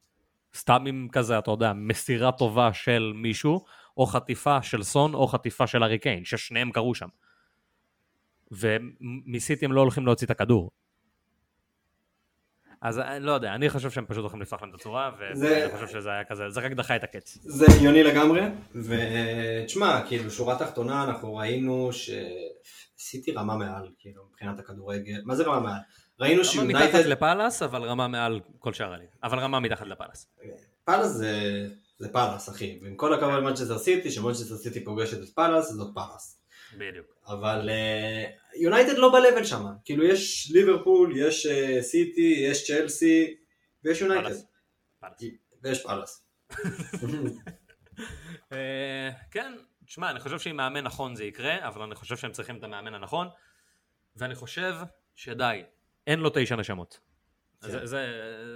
סתם 0.57 0.85
עם 0.87 1.09
כזה, 1.13 1.39
אתה 1.39 1.51
יודע, 1.51 1.73
מסירה 1.73 2.33
טובה 2.33 2.73
של 2.73 3.13
מישהו, 3.15 3.65
או 3.97 4.07
חטיפה 4.07 4.63
של 4.63 4.83
סון, 4.83 5.15
או 5.15 5.27
חטיפה 5.27 5.67
של 5.67 5.83
ארי 5.83 5.99
קיין, 5.99 6.25
ששניהם 6.25 6.71
קרו 6.71 6.95
שם. 6.95 7.09
ומסיטי 8.51 9.65
הם 9.65 9.73
לא 9.73 9.81
הולכים 9.81 10.07
להוציא 10.07 10.27
את 10.27 10.31
הכדור. 10.31 10.71
אז 12.83 12.99
אני 12.99 13.25
לא 13.25 13.33
יודע, 13.33 13.55
אני 13.55 13.71
חושב 13.71 13.91
שהם 13.91 14.05
פשוט 14.07 14.21
הולכים 14.21 14.41
לפתוח 14.41 14.63
להם 14.63 14.71
את 14.71 14.75
הצורה, 14.75 15.11
ואני 15.19 15.69
חושב 15.73 15.89
שזה 15.89 16.11
היה 16.11 16.25
כזה, 16.25 16.51
זה 16.51 16.61
רק 16.61 16.73
דחה 16.73 16.97
את 16.97 17.05
הקץ. 17.05 17.39
זה 17.41 17.67
הגיוני 17.77 18.03
לגמרי, 18.03 18.41
ותשמע, 18.75 20.07
כאילו 20.09 20.31
שורה 20.31 20.59
תחתונה 20.59 21.05
אנחנו 21.05 21.37
ראינו 21.37 21.91
שסיטי 21.93 23.33
רמה 23.33 23.57
מעל, 23.57 23.89
כאילו 23.99 24.23
מבחינת 24.31 24.59
הכדורגל, 24.59 25.21
מה 25.25 25.35
זה 25.35 25.45
רמה 25.45 25.61
מעל? 25.61 25.79
ראינו 26.21 26.43
רמה 26.43 26.65
מתחת 26.65 26.81
שיונייטד, 26.83 27.07
לפאלאס, 27.07 27.63
אבל 27.63 27.83
רמה 27.83 28.09
מעל 28.09 28.41
כל 28.59 28.73
שאר 28.73 28.93
הליגה. 28.93 29.13
אבל 29.23 29.39
רמה 29.39 29.61
מתחת 29.61 29.87
לפאלאס. 29.87 30.27
פאלאס 30.85 31.11
זה, 31.11 31.67
זה 31.99 32.09
פאלאס 32.13 32.49
אחי, 32.49 32.79
ועם 32.83 32.97
כל 32.97 33.15
הכבוד 33.15 33.35
למנצ'סטר 33.35 33.79
סיטי, 33.79 34.11
שמנצ'סטר 34.11 34.57
סיטי 34.57 34.85
פוגשת 34.85 35.23
את 35.23 35.29
פאלאס, 35.29 35.73
זאת 35.73 35.95
פאלאס. 35.95 36.40
בדיוק. 36.79 37.07
אבל 37.27 37.71
אה, 37.71 38.31
יונייטד 38.55 38.99
לא 38.99 39.13
ב-level 39.13 39.45
שם, 39.45 39.65
כאילו 39.85 40.05
יש 40.05 40.51
ליברפול, 40.55 41.17
יש 41.17 41.47
אה, 41.47 41.83
סיטי, 41.83 42.35
יש 42.51 42.67
צ'לסי, 42.67 43.37
ויש 43.85 44.01
יונייטד. 44.01 44.35
ויש 45.63 45.83
פאלאס. 45.83 46.27
אה, 48.53 49.11
כן, 49.31 49.53
תשמע, 49.87 50.11
אני 50.11 50.21
חושב 50.21 50.39
שעם 50.39 50.57
מאמן 50.57 50.85
נכון 50.85 51.15
זה 51.15 51.25
יקרה, 51.25 51.69
אבל 51.69 51.83
אני 51.83 51.95
חושב 51.95 52.17
שהם 52.17 52.33
צריכים 52.33 52.57
את 52.57 52.65
המאמן 52.65 52.95
הנכון, 52.95 53.29
ואני 54.17 54.35
חושב 54.35 54.75
שדי, 55.15 55.63
אין 56.07 56.21
לו 56.21 56.31
תשע 56.35 56.57
נשמות. 56.57 57.01
כן. 57.63 57.71
זה, 57.71 57.87
זה, 57.87 58.07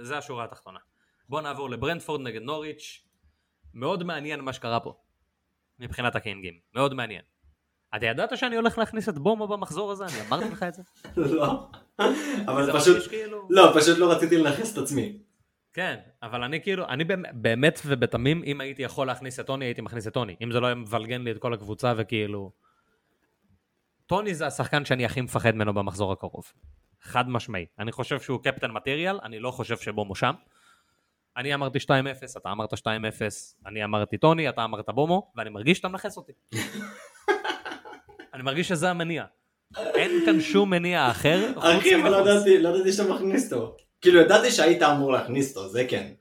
זה 0.01 0.17
השורה 0.17 0.43
התחתונה. 0.43 0.79
בואו 1.29 1.41
נעבור 1.41 1.69
לברנדפורד 1.69 2.21
נגד 2.21 2.41
נוריץ'. 2.41 3.05
מאוד 3.73 4.03
מעניין 4.03 4.39
מה 4.39 4.53
שקרה 4.53 4.79
פה, 4.79 4.93
מבחינת 5.79 6.15
הקינגים. 6.15 6.59
מאוד 6.73 6.93
מעניין. 6.93 7.21
אתה 7.95 8.05
ידעת 8.05 8.37
שאני 8.37 8.55
הולך 8.55 8.77
להכניס 8.77 9.09
את 9.09 9.17
בומו 9.17 9.47
במחזור 9.47 9.91
הזה? 9.91 10.05
אני 10.05 10.27
אמרתי 10.27 10.49
לך 10.49 10.63
את 10.63 10.73
זה? 10.73 10.81
לא, 11.35 11.69
אבל 12.47 12.79
פשוט, 12.79 13.07
כאילו... 13.07 13.47
לא, 13.49 13.71
פשוט 13.75 13.97
לא 13.97 14.11
רציתי 14.11 14.37
לנכס 14.37 14.73
את 14.73 14.77
עצמי. 14.77 15.17
כן, 15.73 15.95
אבל 16.23 16.43
אני 16.43 16.61
כאילו, 16.61 16.87
אני 16.87 17.03
באמת 17.33 17.79
ובתמים, 17.85 18.43
אם 18.45 18.61
הייתי 18.61 18.81
יכול 18.81 19.07
להכניס 19.07 19.39
את 19.39 19.47
טוני, 19.47 19.65
הייתי 19.65 19.81
מכניס 19.81 20.07
את 20.07 20.13
טוני. 20.13 20.35
אם 20.43 20.51
זה 20.51 20.59
לא 20.59 20.67
היה 20.67 20.75
מבלגן 20.75 21.21
לי 21.21 21.31
את 21.31 21.37
כל 21.37 21.53
הקבוצה 21.53 21.93
וכאילו... 21.97 22.51
טוני 24.05 24.35
זה 24.35 24.47
השחקן 24.47 24.85
שאני 24.85 25.05
הכי 25.05 25.21
מפחד 25.21 25.55
ממנו 25.55 25.73
במחזור 25.73 26.11
הקרוב. 26.11 26.51
חד 27.01 27.29
משמעי. 27.29 27.65
אני 27.79 27.91
חושב 27.91 28.19
שהוא 28.19 28.39
קפטן 28.43 28.71
מטריאל, 28.71 29.19
אני 29.23 29.39
לא 29.39 29.51
חושב 29.51 29.77
שבומו 29.77 30.15
שם. 30.15 30.33
אני 31.37 31.53
אמרתי 31.53 31.79
2-0, 31.79 31.89
אתה 32.37 32.51
אמרת 32.51 32.73
2-0, 32.73 32.77
אני 33.65 33.83
אמרתי 33.83 34.17
טוני, 34.17 34.49
אתה 34.49 34.63
אמרת 34.63 34.89
בומו, 34.89 35.31
ואני 35.35 35.49
מרגיש 35.49 35.77
שאתה 35.77 35.87
מנכס 35.87 36.17
אותי. 36.17 36.33
אני 38.35 38.43
מרגיש 38.43 38.67
שזה 38.67 38.89
המניע. 38.89 39.25
אין 39.77 40.25
כאן 40.25 40.41
שום 40.41 40.69
מניע 40.69 41.11
אחר. 41.11 41.51
אחי, 41.57 41.95
אבל 42.01 42.09
לא. 42.09 42.17
ידעתי, 42.17 42.59
לא 42.59 42.91
שאתה 42.91 43.13
מכניס 43.13 43.53
אותו. 43.53 43.77
כאילו 44.01 44.21
ידעתי 44.21 44.51
שהיית 44.51 44.83
אמור 44.83 45.11
להכניס 45.11 45.57
אותו, 45.57 45.69
זה 45.69 45.85
כן. 45.89 46.11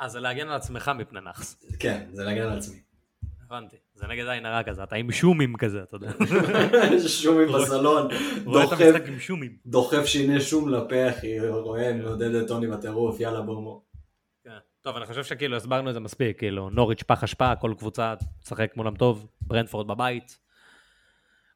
אז 0.00 0.12
זה 0.12 0.20
להגן 0.20 0.48
על 0.48 0.56
עצמך 0.56 0.90
מפני 0.98 1.20
נאחס. 1.20 1.66
כן, 1.78 2.06
זה 2.12 2.24
להגן 2.24 2.42
על 2.42 2.58
עצמי. 2.58 2.80
הבנתי, 3.46 3.76
זה 3.94 4.06
נגד 4.06 4.26
עין 4.26 4.46
הרע 4.46 4.62
כזה, 4.62 4.82
אתה 4.82 4.96
עם 4.96 5.12
שומים 5.12 5.56
כזה, 5.56 5.82
אתה 5.82 5.96
יודע. 5.96 6.10
שומי 7.08 7.46
בסלון, 7.46 8.08
דוחף, 8.44 8.76
שומים. 9.18 9.56
שיני 10.04 10.40
שום 10.40 10.68
לפה 10.68 11.10
אחי, 11.10 11.40
רואה, 11.48 11.92
מעודד 11.92 12.34
את 12.34 12.48
טוני 12.48 12.66
בטירוף, 12.66 13.20
יאללה 13.20 13.40
בומו. 13.40 13.82
כן. 14.44 14.50
טוב, 14.80 14.96
אני 14.96 15.06
חושב 15.06 15.24
שכאילו 15.24 15.56
הסברנו 15.56 15.88
את 15.88 15.94
זה 15.94 16.00
מספיק, 16.00 16.38
כאילו, 16.38 16.70
נוריץ' 16.70 17.02
פח 17.02 17.24
אשפה, 17.24 17.56
כל 17.56 17.74
קבוצה 17.78 18.14
תשחק 18.42 18.72
מולם 18.76 18.96
טוב, 18.96 19.26
ברנדפורד 19.40 19.86
בבית. 19.86 20.47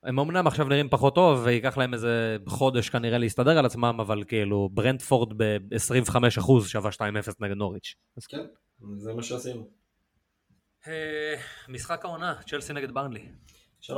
הם 0.02 0.18
אמנם 0.18 0.46
עכשיו 0.46 0.68
נראים 0.68 0.88
פחות 0.88 1.14
טוב, 1.14 1.42
וייקח 1.44 1.78
להם 1.78 1.94
איזה 1.94 2.36
חודש 2.46 2.88
כנראה 2.88 3.18
להסתדר 3.18 3.58
על 3.58 3.66
עצמם, 3.66 3.96
אבל 4.00 4.24
כאילו, 4.24 4.68
ברנדפורד 4.72 5.32
ב-25% 5.36 6.42
שווה 6.66 6.90
2-0 6.90 6.98
נגד 7.40 7.56
נוריץ'. 7.56 7.94
אז 8.16 8.26
כן, 8.26 8.44
זה 8.96 9.14
מה 9.14 9.22
שעשינו. 9.22 9.68
אה, 10.88 11.34
משחק 11.68 12.04
העונה, 12.04 12.34
צ'לסי 12.46 12.72
נגד 12.72 12.90
ברנלי. 12.94 13.28
3-0, 13.82 13.90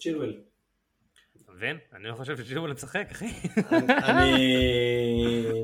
צ'ילואל. 0.00 0.36
אתה 1.44 1.52
מבין? 1.52 1.78
אני 1.92 2.04
לא 2.08 2.14
חושב 2.14 2.36
שצ'ילואל 2.36 2.72
משחק, 2.72 3.08
אחי. 3.12 3.28
אני 4.08 4.46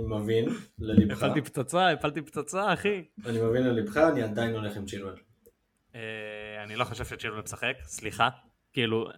מבין 0.08 0.48
ללבך, 0.78 1.22
הפלתי 1.22 1.40
פצצה, 1.40 1.90
הפלתי 1.90 2.22
פצצה, 2.22 2.72
אחי. 2.72 3.04
אני 3.26 3.40
מבין 3.42 3.62
ללבך, 3.62 3.96
אני 3.96 4.22
עדיין 4.22 4.54
הולך 4.54 4.76
עם 4.76 4.86
צ'ילואל. 4.86 5.14
אה, 5.94 6.00
אני 6.64 6.76
לא 6.76 6.84
חושב 6.84 7.04
שצ'ילואל 7.04 7.42
משחק, 7.42 7.74
סליחה. 7.82 8.28
כאילו, 8.72 9.08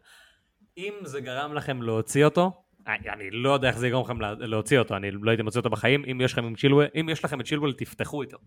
אם 0.79 0.95
זה 1.03 1.21
גרם 1.21 1.55
לכם 1.55 1.83
להוציא 1.83 2.25
אותו, 2.25 2.63
אני 2.87 3.31
לא 3.31 3.51
יודע 3.51 3.69
איך 3.69 3.79
זה 3.79 3.87
יגרום 3.89 4.05
לכם 4.05 4.21
לה- 4.21 4.35
להוציא 4.35 4.79
אותו, 4.79 4.97
אני 4.97 5.11
לא 5.11 5.31
הייתי 5.31 5.43
מוציא 5.43 5.59
אותו 5.61 5.71
בחיים. 5.71 6.05
אם 6.11 6.21
יש 6.21 6.33
לכם, 6.33 6.45
עם 6.45 6.55
צ'ילואל, 6.55 6.87
אם 7.01 7.09
יש 7.09 7.25
לכם 7.25 7.41
את 7.41 7.47
צ'ילואל, 7.47 7.73
תפתחו 7.73 8.23
איתו. 8.23 8.39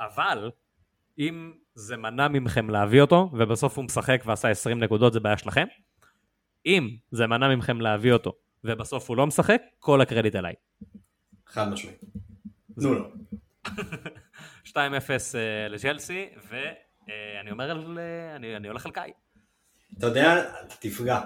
אבל, 0.00 0.50
אם 1.18 1.52
זה 1.74 1.96
מנע 1.96 2.28
מכם 2.28 2.70
להביא 2.70 3.00
אותו, 3.00 3.30
ובסוף 3.32 3.76
הוא 3.76 3.84
משחק 3.84 4.22
ועשה 4.26 4.48
20 4.48 4.80
נקודות, 4.82 5.12
זה 5.12 5.20
בעיה 5.20 5.36
שלכם. 5.38 5.66
אם 6.66 6.96
זה 7.10 7.26
מנע 7.26 7.56
מכם 7.56 7.80
להביא 7.80 8.12
אותו, 8.12 8.32
ובסוף 8.64 9.08
הוא 9.08 9.16
לא 9.16 9.26
משחק, 9.26 9.62
כל 9.78 10.00
הקרדיט 10.00 10.36
אליי. 10.36 10.54
חד 11.46 11.68
משמעית. 11.72 12.00
תנו 12.80 12.94
לו. 12.94 13.12
2-0 14.64 14.74
אה, 15.34 15.68
לג'לסי, 15.68 16.28
ואני 16.48 17.50
אומר, 17.50 17.70
על, 17.70 17.98
אה, 17.98 18.36
אני, 18.36 18.56
אני 18.56 18.68
הולך 18.68 18.86
על 18.86 18.92
קאי. 18.92 19.10
אתה 19.98 20.06
יודע, 20.06 20.52
תפגע. 20.80 21.20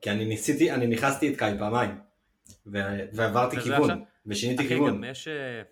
כי 0.00 0.10
אני 0.10 0.24
ניסיתי, 0.24 0.72
אני 0.72 0.86
נכנסתי 0.86 1.32
את 1.32 1.36
קאי 1.38 1.58
פעמיים. 1.58 1.90
ועברתי 3.12 3.56
כיוון. 3.60 3.90
עכשיו? 3.90 3.96
ושיניתי 4.26 4.62
אחי, 4.62 4.68
כיוון. 4.68 4.96
גם 4.96 5.04
יש, 5.04 5.28
אה, 5.28 5.62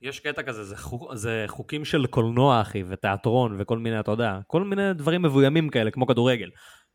יש 0.00 0.20
קטע 0.20 0.42
כזה, 0.42 0.64
זה, 0.64 0.76
חוק, 0.76 1.14
זה 1.14 1.44
חוקים 1.48 1.84
של 1.84 2.06
קולנוע, 2.06 2.60
אחי, 2.60 2.84
ותיאטרון, 2.88 3.56
וכל 3.60 3.78
מיני, 3.78 4.00
אתה 4.00 4.10
יודע, 4.10 4.38
כל 4.46 4.64
מיני 4.64 4.94
דברים 4.94 5.22
מבוימים 5.22 5.68
כאלה, 5.68 5.90
כמו 5.90 6.06
כדורגל. 6.06 6.50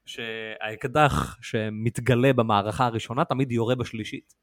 שהאקדח 0.05 1.37
שמתגלה 1.41 2.33
במערכה 2.33 2.85
הראשונה 2.85 3.25
תמיד 3.25 3.51
יורה 3.51 3.75
בשלישית. 3.75 4.33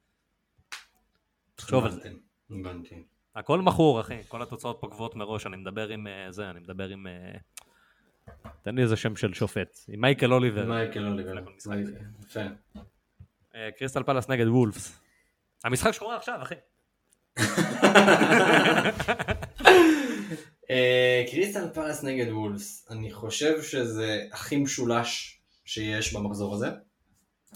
תחשוב 1.55 1.85
על 1.85 1.91
זה. 1.91 2.01
הבנתי, 2.01 2.19
הבנתי. 2.51 3.03
הכל 3.37 3.61
מכור, 3.61 4.01
אחי, 4.01 4.19
כל 4.29 4.43
התוצאות 4.43 4.79
פה 4.81 4.89
גבוהות 4.89 5.15
מראש, 5.15 5.47
אני 5.47 5.57
מדבר 5.57 5.89
עם 5.89 6.07
אה, 6.07 6.33
זה, 6.33 6.51
אני 6.51 6.61
מדבר 6.61 6.89
עם... 6.89 7.07
אה, 7.07 7.39
תן 8.63 8.75
לי 8.75 8.83
איזה 8.83 8.97
שם 8.97 9.17
של 9.17 9.35
שופט, 9.35 9.77
עם 9.89 10.01
מייקל 10.01 10.33
אוליבר. 10.33 10.67
מייקל 10.67 11.07
אוליבר. 11.07 11.35
יפה. 12.25 12.41
אה, 13.55 13.69
קריסטל 13.79 14.03
פלאס 14.03 14.29
נגד 14.29 14.47
וולפס. 14.47 15.01
המשחק 15.65 15.91
שקורה 15.93 16.17
עכשיו, 16.17 16.39
אחי. 16.43 16.55
אה, 20.71 21.25
קריסטל 21.31 21.69
פלאס 21.75 22.05
נגד 22.05 22.33
וולס. 22.33 22.87
אני 22.91 23.13
חושב 23.13 23.63
שזה 23.63 24.25
הכי 24.33 24.57
משולש 24.57 25.41
שיש 25.65 26.15
במחזור 26.15 26.55
הזה. 26.55 26.69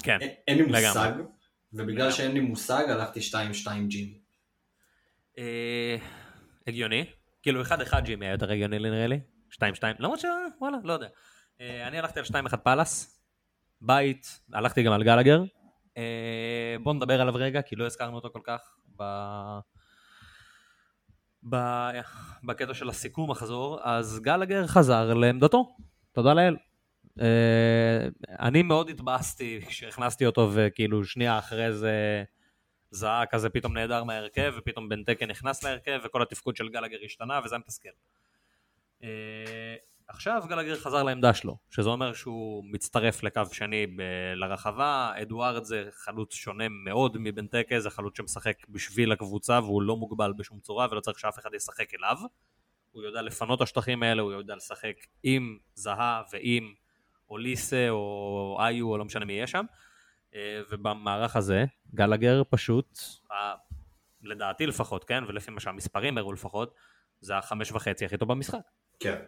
כן. 0.03 0.19
אין- 0.21 0.31
לי. 0.59 0.63
מושג. 0.89 1.13
ובגלל. 1.73 2.11
שאין 2.13 2.33
לי 2.33 2.41
מושג 2.41 2.85
הלכתי 2.89 3.21
2-2 3.21 3.89
ג'ים. 3.89 4.15
אה, 5.39 5.97
הגיוני. 6.67 7.05
כאילו 7.43 7.63
1-1 7.63 8.01
ג'ימי 8.05 8.27
היה 8.27 8.33
יותר 8.33 8.53
הגיוני 8.53 8.79
נראה 8.79 9.07
לי. 9.07 9.21
2-2, 9.53 9.57
למרות 9.99 10.21
ש... 10.21 10.25
וואלה, 10.61 10.79
לא 10.85 10.93
יודע. 10.93 11.09
אה, 11.61 11.89
אני 11.89 11.99
הלכתי 11.99 12.21
על 12.21 12.25
2-1 12.25 12.57
פאלאס. 12.57 13.21
בית, 13.81 14.41
הלכתי 14.53 14.83
גם 14.83 14.93
על 14.93 15.05
גלגר. 15.05 15.43
אה, 15.97 16.77
בוא 16.83 16.95
נדבר 16.95 17.21
עליו 17.21 17.35
רגע, 17.37 17.63
כי 17.63 17.77
לא 17.77 17.87
הזכרנו 17.87 18.17
אותו 18.17 18.31
כל 18.33 18.41
כך 18.45 18.61
ב... 18.97 19.03
ב... 21.49 21.57
בקטע 22.45 22.75
של 22.75 22.89
הסיכום 22.89 23.31
מחזור, 23.31 23.79
אז 23.83 24.21
גלגר 24.23 24.67
חזר 24.67 25.15
לעמדתו, 25.15 25.77
תודה 26.13 26.35
לאל. 26.35 26.57
אה, 27.21 28.09
אני 28.41 28.63
מאוד 28.63 28.91
התבאסתי 28.91 29.61
כשהכנסתי 29.67 30.27
אותו 30.27 30.51
וכאילו 30.55 31.05
שנייה 31.05 31.39
אחרי 31.39 31.73
זה 31.73 32.25
זהה 32.91 33.27
כזה 33.27 33.49
פתאום 33.49 33.77
נעדר 33.77 34.05
מההרכב 34.05 34.53
ופתאום 34.59 34.89
בן 34.89 35.05
תקן 35.05 35.31
נכנס 35.31 35.65
להרכב 35.65 36.01
וכל 36.05 36.23
התפקוד 36.23 36.57
של 36.57 36.69
גלגר 36.69 36.99
השתנה 37.05 37.41
וזה 37.45 37.59
מתסכל. 37.59 37.89
אה, 39.03 39.77
עכשיו 40.09 40.43
גלגר 40.49 40.77
חזר 40.77 41.03
לעמדה 41.03 41.35
שלו, 41.35 41.57
שזה 41.71 41.89
אומר 41.89 42.13
שהוא 42.13 42.65
מצטרף 42.73 43.23
לקו 43.23 43.43
שני 43.53 43.87
ב- 43.87 44.33
לרחבה, 44.35 45.13
אדוארד 45.23 45.65
זה 45.65 45.89
חלוץ 45.91 46.35
שונה 46.35 46.69
מאוד 46.69 47.17
מבן 47.21 47.47
תקה, 47.47 47.81
זה 47.81 47.91
חלוץ 47.91 48.17
שמשחק 48.17 48.69
בשביל 48.69 49.13
הקבוצה 49.13 49.61
והוא 49.63 49.83
לא 49.83 49.97
מוגבל 49.97 50.33
בשום 50.33 50.61
צורה 50.61 50.87
ולא 50.91 51.01
צריך 51.01 51.19
שאף 51.19 51.39
אחד 51.39 51.55
ישחק 51.55 51.95
אליו. 51.95 52.17
הוא 52.93 53.03
יודע 53.03 53.23
לפנות 53.23 53.61
השטחים 53.61 54.03
האלה, 54.03 54.23
הוא 54.23 54.33
יודע 54.33 54.57
לשחק 54.57 54.95
עם 55.23 55.59
זהה 55.75 56.23
ועם 56.33 56.75
אוליסה 57.31 57.87
או 57.91 58.59
איו 58.61 58.91
או 58.91 58.99
לא 58.99 59.05
משנה 59.05 59.25
מי 59.25 59.33
יהיה 59.33 59.47
שם. 59.47 59.65
אה, 60.35 60.61
ובמערך 60.71 61.37
הזה 61.37 61.65
גלגר 61.95 62.43
פשוט, 62.51 62.99
לדעתי 64.23 64.67
לפחות, 64.67 65.05
כן, 65.05 65.25
ולפי 65.29 65.51
מה 65.51 65.61
שהמספרים 65.61 66.19
הראו 66.19 66.33
לפחות, 66.33 66.75
זה 67.21 67.37
החמש 67.37 67.73
וחצי 67.73 68.05
הכי 68.05 68.17
טוב 68.17 68.29
במשחק. 68.29 68.59
כן. 69.01 69.19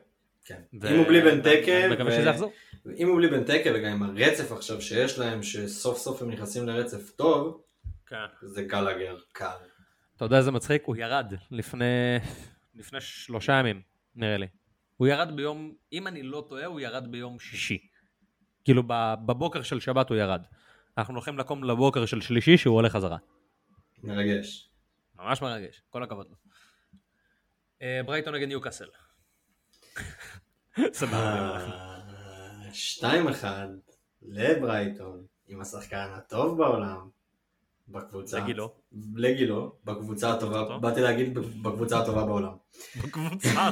כן. 0.45 0.61
ו- 0.81 0.89
אם 0.91 0.97
הוא 0.97 1.07
בלי 1.07 1.21
בן 1.21 1.27
ואני 1.29 1.62
תקה, 1.62 1.89
מקווה 1.91 2.12
ו- 2.12 2.16
שזה 2.16 2.29
יחזור. 2.29 2.53
אם 2.97 3.09
הוא 3.09 3.16
בלי 3.16 3.29
בן 3.29 3.45
תקה 3.45 3.71
וגם 3.75 3.93
עם 3.93 4.03
הרצף 4.03 4.53
עכשיו 4.53 4.83
שיש 4.83 5.18
להם, 5.18 5.43
שסוף 5.43 5.99
סוף 5.99 6.23
הם 6.23 6.31
נכנסים 6.31 6.66
לרצף 6.66 7.11
טוב, 7.11 7.62
כן. 8.07 8.16
זה 8.43 8.62
גלגר 8.62 9.16
קל. 9.33 9.57
אתה 10.16 10.25
יודע 10.25 10.39
איזה 10.39 10.51
מצחיק? 10.51 10.83
הוא 10.85 10.97
ירד 10.97 11.33
לפני, 11.51 11.85
לפני 12.75 13.01
שלושה 13.01 13.53
ימים, 13.53 13.83
נראה 14.14 14.37
לי. 14.37 14.47
הוא 14.97 15.09
ירד 15.09 15.37
ביום, 15.37 15.75
אם 15.93 16.07
אני 16.07 16.23
לא 16.23 16.47
טועה, 16.49 16.66
הוא 16.66 16.81
ירד 16.81 17.07
ביום 17.12 17.39
שישי. 17.39 17.89
כאילו 18.64 18.83
בבוקר 19.27 19.62
של 19.62 19.81
שבת 19.81 20.09
הוא 20.09 20.16
ירד. 20.16 20.43
אנחנו 20.99 21.14
הולכים 21.14 21.39
לקום 21.39 21.64
לבוקר 21.64 22.07
של 22.07 22.21
שלישי 22.21 22.57
שהוא 22.57 22.77
עולה 22.77 22.91
חזרה. 22.91 23.16
מרגש. 24.03 24.71
ממש 25.18 25.43
מרגש, 25.43 25.83
כל 25.91 26.03
הכבוד 26.03 26.27
לו. 26.31 26.37
אה, 27.83 28.01
ברייטון 28.07 28.35
נגד 28.35 28.49
ניוקאסל. 28.49 28.89
סבבה. 30.93 31.16
אה, 31.16 32.70
שתיים 32.72 33.28
אחד 33.28 33.68
לברייטון 34.22 35.24
עם 35.49 35.61
השחקן 35.61 36.07
הטוב 36.14 36.59
בעולם 36.59 37.09
בקבוצה. 37.89 38.39
לגילו. 38.39 38.72
לגילו, 39.14 39.72
בקבוצה 39.85 40.33
הטובה, 40.33 40.64
טוב. 40.68 40.83
באתי 40.83 41.01
להגיד 41.01 41.39
בקבוצה 41.62 41.99
הטובה 41.99 42.24
בעולם. 42.24 42.53
בקבוצה. 43.05 43.68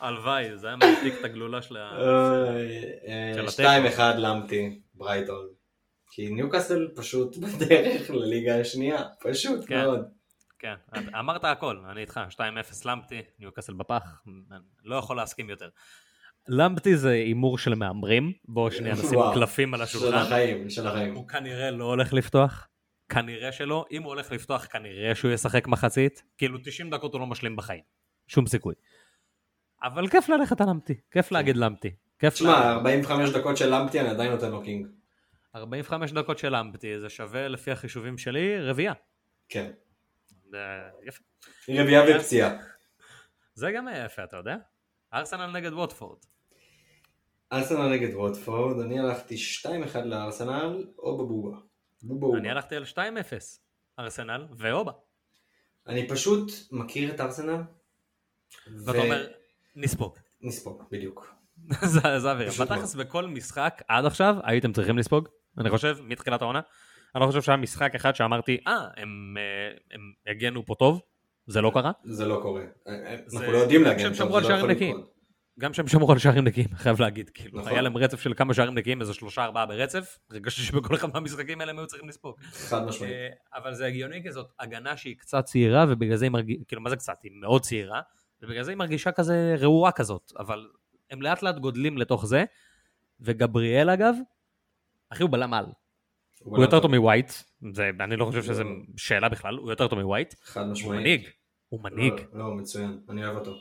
הלוואי, 0.00 0.56
זה 0.56 0.66
היה 0.66 0.76
מעתיק 0.76 1.14
את 1.20 1.24
הגלולה 1.24 1.62
של 1.62 1.76
ה... 1.76 1.90
של 3.34 3.40
התיקו. 3.40 3.50
שתיים 3.50 3.86
אחד 3.86 4.14
למתי, 4.18 4.80
ברייטון. 4.94 5.46
כי 6.10 6.30
ניוקאסל 6.30 6.88
פשוט 6.94 7.36
בדרך 7.36 8.10
לליגה 8.10 8.60
השנייה, 8.60 9.04
פשוט 9.20 9.64
כן. 9.66 9.76
מאוד. 9.76 10.17
כן, 10.58 10.74
אמרת 11.18 11.44
הכל, 11.44 11.76
אני 11.90 12.00
איתך, 12.00 12.20
2-0 12.30 12.40
למפטי, 12.84 13.22
ניוקאסל 13.38 13.74
בפח, 13.74 14.22
לא 14.84 14.96
יכול 14.96 15.16
להסכים 15.16 15.50
יותר. 15.50 15.68
למפטי 16.48 16.96
זה 16.96 17.10
הימור 17.10 17.58
של 17.58 17.74
מהמרים, 17.74 18.32
בואו 18.44 18.70
שנייה 18.70 18.94
נשים 18.94 19.18
קלפים 19.34 19.74
על 19.74 19.86
של 19.86 19.98
השולחן. 19.98 20.18
החיים, 20.18 20.70
של 20.70 20.86
החיים. 20.86 21.14
הוא 21.14 21.28
כנראה 21.28 21.70
לא 21.70 21.84
הולך 21.84 22.12
לפתוח, 22.12 22.68
כנראה 23.08 23.52
שלא, 23.52 23.84
אם 23.90 24.02
הוא 24.02 24.08
הולך 24.08 24.32
לפתוח 24.32 24.66
כנראה 24.66 25.14
שהוא 25.14 25.30
ישחק 25.30 25.66
מחצית, 25.66 26.22
כאילו 26.38 26.58
90 26.64 26.90
דקות 26.90 27.12
הוא 27.12 27.20
לא 27.20 27.26
משלים 27.26 27.56
בחיים, 27.56 27.82
שום 28.26 28.46
סיכוי. 28.46 28.74
אבל 29.82 30.08
כיף 30.08 30.28
ללכת 30.28 30.60
על 30.60 30.68
למפטי, 30.70 30.94
כיף 31.10 31.32
להגיד 31.32 31.56
למפטי. 31.56 31.90
כיף 32.18 32.34
תשמע, 32.34 32.48
לה- 32.50 32.72
45 32.72 33.30
דקות 33.30 33.56
של 33.56 33.74
למפטי 33.74 34.00
אני 34.00 34.08
עדיין 34.08 34.32
נותן 34.32 34.50
לו 34.50 34.62
קינג. 34.62 34.86
45 35.56 36.12
דקות 36.12 36.38
של 36.38 36.56
למפטי, 36.56 37.00
זה 37.00 37.08
שווה 37.08 37.48
לפי 37.48 37.70
החישובים 37.70 38.18
שלי 38.18 38.60
רביעייה. 38.60 38.92
כן. 39.48 39.70
זה 40.50 40.58
יפה. 41.06 41.22
רביעייה 41.68 42.16
ופציעה. 42.16 42.56
זה 43.54 43.70
גם 43.76 43.88
היה 43.88 44.04
יפה, 44.04 44.24
אתה 44.24 44.36
יודע? 44.36 44.56
ארסנל 45.14 45.46
נגד 45.46 45.72
ווטפורד. 45.72 46.18
ארסנל 47.52 47.88
נגד 47.88 48.14
ווטפורד, 48.14 48.80
אני 48.80 48.98
הלכתי 49.00 49.36
2-1 49.94 49.98
לארסנל 49.98 50.86
או 50.98 51.18
בבובה. 51.18 51.58
בובה. 52.02 52.38
אני 52.38 52.50
הלכתי 52.50 52.76
על 52.76 52.84
2-0, 52.84 52.98
ארסנל 53.98 54.46
ואובה. 54.56 54.92
אני 55.86 56.08
פשוט 56.08 56.52
מכיר 56.70 57.14
את 57.14 57.20
ארסנל. 57.20 57.62
ואתה 58.84 58.98
אומר, 58.98 59.26
נספוג. 59.76 60.18
נספוג, 60.40 60.82
בדיוק. 60.90 61.34
זה. 61.84 62.00
פשוט 62.48 62.60
בתכלס 62.60 62.94
בכל 62.94 63.26
משחק 63.26 63.82
עד 63.88 64.04
עכשיו 64.04 64.34
הייתם 64.44 64.72
צריכים 64.72 64.98
לספוג, 64.98 65.28
אני 65.58 65.70
חושב, 65.70 65.96
מתחילת 66.00 66.42
העונה. 66.42 66.60
אני 67.14 67.20
לא 67.22 67.26
חושב 67.26 67.42
שהיה 67.42 67.56
משחק 67.56 67.94
אחד 67.94 68.14
שאמרתי, 68.14 68.58
אה, 68.66 68.72
הם, 68.96 69.36
אה, 69.38 69.76
הם 69.90 70.00
הגנו 70.26 70.66
פה 70.66 70.74
טוב, 70.78 71.00
זה 71.46 71.60
לא 71.60 71.70
קרה. 71.74 71.92
זה 72.04 72.26
לא 72.26 72.38
קורה. 72.42 72.62
זה- 73.26 73.36
אנחנו 73.38 73.52
לא 73.52 73.58
יודעים 73.58 73.82
להגן 73.82 74.04
טוב, 74.04 74.14
שמרו 74.14 74.40
זה 74.42 74.48
לא 74.48 74.54
יכול. 74.54 74.70
לקרות. 74.70 75.18
גם 75.60 75.74
שהם 75.74 75.88
שמרו 75.88 76.12
על 76.12 76.18
שערים 76.18 76.44
נקיים, 76.44 76.68
חייב 76.82 77.00
להגיד, 77.00 77.30
כאילו, 77.30 77.58
נכון. 77.58 77.72
היה 77.72 77.82
להם 77.82 77.96
רצף 77.96 78.20
של 78.20 78.34
כמה 78.34 78.54
שערים 78.54 78.74
נקיים, 78.74 79.00
איזה 79.00 79.14
שלושה 79.14 79.44
ארבעה 79.44 79.66
ברצף, 79.66 80.18
הרגשתי 80.30 80.62
שבכל 80.62 80.94
אחד 80.94 81.08
מהמשחקים 81.14 81.60
האלה 81.60 81.72
הם 81.72 81.78
היו 81.78 81.86
צריכים 81.86 82.08
לספוג. 82.08 82.34
חד 82.42 82.84
משמעית. 82.86 83.12
אה, 83.12 83.28
אבל 83.54 83.74
זה 83.74 83.86
הגיוני 83.86 84.22
כי 84.22 84.32
זאת 84.32 84.46
הגנה 84.60 84.96
שהיא 84.96 85.16
קצת 85.18 85.44
צעירה 85.44 85.84
ובגלל 85.88 86.16
זה 86.16 86.24
היא 86.24 86.30
מרגישה, 86.32 86.64
כאילו 86.68 86.82
מה 86.82 86.90
זה 86.90 86.96
קצת? 86.96 87.14
היא 87.22 87.32
מאוד 87.34 87.62
צעירה 87.62 88.00
ובגלל 88.42 88.62
זה 88.62 88.70
היא 88.70 88.78
מרגישה 88.78 89.12
כזה 89.12 89.54
רעועה 89.58 89.92
כזאת, 89.92 90.32
אבל 90.38 90.68
הם 91.10 91.22
לאט 91.22 91.42
לאט 91.42 91.58
גודלים 91.58 91.98
לתוך 91.98 92.26
זה 92.26 92.44
וגבריאל 93.20 93.90
אגב, 93.90 94.14
אחי 95.12 95.22
הוא 95.22 95.30
בלם 95.30 95.54
על, 95.54 95.66
הוא 96.50 96.62
יותר 96.64 96.80
טוב 96.80 96.96
מווייט, 96.96 97.32
אני 98.00 98.16
לא 98.16 98.24
חושב 98.24 98.62
לא. 98.62 98.70
שאלה 98.96 99.28
בכלל, 99.28 99.54
הוא 99.56 99.70
יותר 99.70 99.88
טוב 99.88 100.00
מווייט, 100.00 100.34
חד 100.42 100.60
הוא 100.62 100.72
משמעית. 100.72 101.00
מנהיג, 101.00 101.28
הוא 101.68 101.80
מנהיג, 101.82 102.12
לא, 102.32 102.38
לא, 102.38 102.54
מצוין, 102.54 103.00
אני 103.08 103.24
אוהב 103.24 103.36
אותו. 103.36 103.54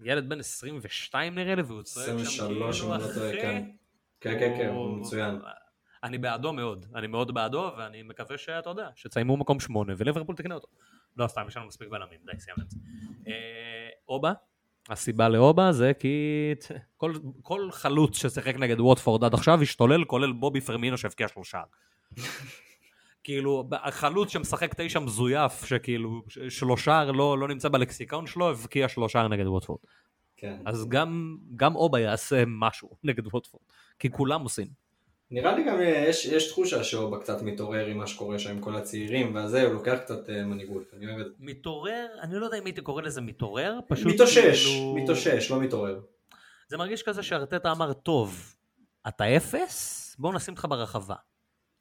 ילד 0.00 0.28
בן 0.28 0.38
22 0.40 1.34
נראה 1.34 1.54
לי 1.54 1.62
והוא 1.62 1.82
צועק 1.82 2.06
שם 2.08 2.16
23 2.16 2.76
אם 2.76 2.80
כאילו 2.82 2.94
אני 2.94 3.02
לא 3.02 3.14
טועה, 3.14 3.32
כן. 3.32 3.64
כן, 4.20 4.38
כן, 4.38 4.54
כן, 4.58 4.68
הוא- 4.68 4.74
הוא 4.86 4.98
מצוין. 4.98 5.38
אני 6.04 6.18
בעדו 6.18 6.52
מאוד, 6.52 6.86
אני 6.94 7.06
מאוד 7.06 7.34
בעדו, 7.34 7.72
ואני 7.78 8.02
מקווה 8.02 8.38
שאתה 8.38 8.70
יודע, 8.70 8.88
שתסיימו 8.94 9.36
מקום 9.36 9.60
שמונה 9.60 9.92
וליברפול 9.96 10.36
תקנה 10.36 10.54
אותו. 10.54 10.68
לא 11.16 11.26
סתם, 11.26 11.44
יש 11.48 11.56
לנו 11.56 11.66
מספיק 11.66 11.88
בלמים, 11.88 12.18
די, 12.24 12.40
סיימנו 12.40 12.64
את 12.64 12.70
זה. 12.70 12.78
אה, 13.28 13.88
אובה, 14.08 14.32
הסיבה 14.88 15.28
לאובה 15.28 15.72
זה 15.72 15.92
כי 15.98 16.54
כל, 16.96 17.12
כל 17.42 17.70
חלוץ 17.72 18.16
ששיחק 18.16 18.56
נגד 18.56 18.80
ווטפורד 18.80 19.24
עד 19.24 19.34
עכשיו 19.34 19.62
השתולל, 19.62 20.04
כולל 20.04 20.32
בובי 20.32 20.60
פרמינו 20.60 20.98
שהבקיע 20.98 21.28
שלושה. 21.28 21.62
כאילו, 23.24 23.68
החלוץ 23.72 24.28
שמשחק 24.32 24.74
תשע 24.76 25.00
מזויף, 25.00 25.64
שכאילו 25.64 26.22
שלושה 26.48 27.04
לא, 27.04 27.38
לא 27.38 27.48
נמצא 27.48 27.68
בלקסיקון 27.68 28.26
שלו, 28.26 28.50
הבקיע 28.50 28.88
שלושה 28.88 29.28
נגד 29.28 29.46
ווטפורד. 29.46 29.78
כן. 30.36 30.56
אז 30.64 30.88
גם, 30.88 31.36
גם 31.56 31.76
אובה 31.76 32.00
יעשה 32.00 32.42
משהו 32.46 32.90
נגד 33.04 33.26
ווטפורד, 33.26 33.62
כי 33.98 34.10
כולם 34.10 34.40
עושים. 34.40 34.87
נראה 35.30 35.56
לי 35.56 35.64
גם 35.64 35.80
אה, 35.80 36.04
יש, 36.08 36.26
יש 36.26 36.48
תחושה 36.50 36.84
שאובה 36.84 37.18
קצת 37.18 37.42
מתעורר 37.42 37.86
עם 37.86 37.96
מה 37.98 38.06
שקורה 38.06 38.38
שם 38.38 38.50
עם 38.50 38.60
כל 38.60 38.76
הצעירים, 38.76 39.34
והזה, 39.34 39.62
הוא 39.62 39.72
לוקח 39.74 39.98
קצת 40.04 40.30
אה, 40.30 40.44
מנהיגות, 40.44 40.82
אני 40.96 41.06
אוהב 41.06 41.18
את 41.20 41.26
זה. 41.26 41.32
מתעורר, 41.38 42.06
אני 42.22 42.34
לא 42.34 42.44
יודע 42.44 42.58
אם 42.58 42.64
הייתי 42.64 42.80
קורא 42.80 43.02
לזה 43.02 43.20
מתעורר, 43.20 43.78
פשוט 43.88 44.06
מתאושש, 44.14 44.66
כאילו... 44.66 44.94
מתאושש, 45.02 45.50
לא 45.50 45.60
מתעורר. 45.60 46.00
זה 46.68 46.76
מרגיש 46.76 47.02
כזה 47.02 47.22
שארטטה 47.22 47.72
אמר, 47.72 47.92
טוב, 47.92 48.54
אתה 49.08 49.36
אפס? 49.36 50.16
בואו 50.18 50.32
נשים 50.32 50.54
אותך 50.54 50.66
ברחבה. 50.68 51.14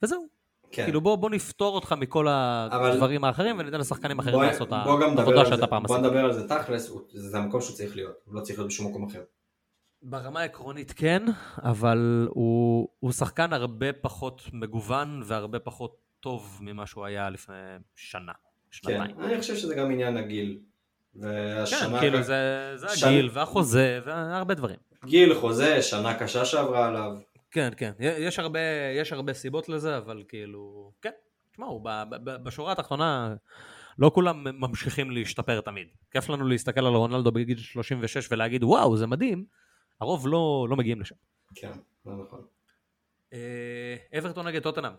וזהו. 0.04 0.28
כן. 0.72 0.84
כאילו 0.84 1.02
בוא, 1.02 1.16
בוא 1.16 1.30
נפתור 1.30 1.76
אותך 1.76 1.92
מכל 1.98 2.28
אבל- 2.28 2.92
הדברים 2.92 3.24
האחרים 3.24 3.60
וניתן 3.60 3.80
לשחקנים 3.80 4.20
אחרים 4.20 4.36
בוא, 4.36 4.46
לעשות 4.46 4.68
את 4.68 4.74
בוא 4.86 5.04
העבודה 5.04 5.46
שאתה 5.46 5.68
פעם 5.68 5.84
בוא 5.84 5.96
עשית. 5.96 6.06
נדבר 6.08 6.20
על 6.26 6.34
זה 6.34 6.48
תכלס, 6.50 6.92
זה 7.14 7.38
המקום 7.38 7.62
שהוא 7.62 7.76
צריך 7.76 7.96
להיות, 7.96 8.16
הוא 8.26 8.36
לא 8.36 8.42
צריך 8.42 8.60
להיות 8.60 8.70
בשום 8.72 8.88
מקום 8.90 9.08
אחר. 9.10 9.22
ברמה 10.04 10.40
העקרונית 10.40 10.92
כן, 10.96 11.24
אבל 11.64 12.28
הוא, 12.30 12.88
הוא 13.00 13.12
שחקן 13.12 13.54
הרבה 13.54 13.94
פחות 13.94 14.42
מגוון 14.54 15.22
והרבה 15.26 15.60
פחות 15.60 15.98
טוב 16.20 16.60
ממה 16.62 16.86
שהוא 16.86 17.06
היה 17.06 17.30
לפני 17.30 17.56
שנה, 17.96 18.32
כן, 18.34 18.38
שנתיים. 18.72 19.02
אני 19.20 19.42
חושב 19.42 19.56
שזה 19.56 19.76
גם 19.76 19.92
עניין 19.92 20.18
הגיל. 20.18 20.60
כן, 21.22 22.00
כאילו 22.00 22.22
זה, 22.24 22.72
זה 22.76 22.88
שנה- 22.98 23.10
הגיל 23.10 23.30
והחוזה 23.34 24.00
והרבה 24.06 24.54
דברים. 24.54 24.78
גיל, 25.06 25.34
חוזה, 25.36 25.82
שנה 25.82 26.14
קשה 26.20 26.46
שעברה 26.46 26.88
עליו. 26.88 27.12
כן, 27.52 27.70
כן, 27.78 27.92
יש 28.00 28.40
הרבה, 28.40 28.60
יש 28.96 29.14
הרבה 29.14 29.34
סיבות 29.34 29.70
לזה, 29.70 29.98
אבל 29.98 30.24
כאילו, 30.28 30.92
כן, 31.02 31.10
תשמעו, 31.52 31.84
בשורה 32.24 32.72
התחתונה, 32.72 33.36
לא 34.00 34.12
כולם 34.14 34.44
ממשיכים 34.60 35.12
להשתפר 35.12 35.62
תמיד. 35.62 35.88
כיף 36.12 36.30
לנו 36.30 36.48
להסתכל 36.48 36.86
על 36.86 36.94
רונלדו 36.94 37.32
בגיל 37.32 37.58
36 37.58 38.32
ולהגיד, 38.32 38.64
וואו, 38.64 38.98
זה 38.98 39.08
מדהים, 39.08 39.46
הרוב 40.02 40.28
לא, 40.28 40.68
לא 40.70 40.76
מגיעים 40.76 41.02
לשם. 41.02 41.16
כן, 41.56 41.72
לא 42.06 42.24
נכון. 42.24 42.46
אה, 43.34 43.96
אברטון 44.18 44.48
נגד 44.48 44.64
טוטנאם. 44.64 44.94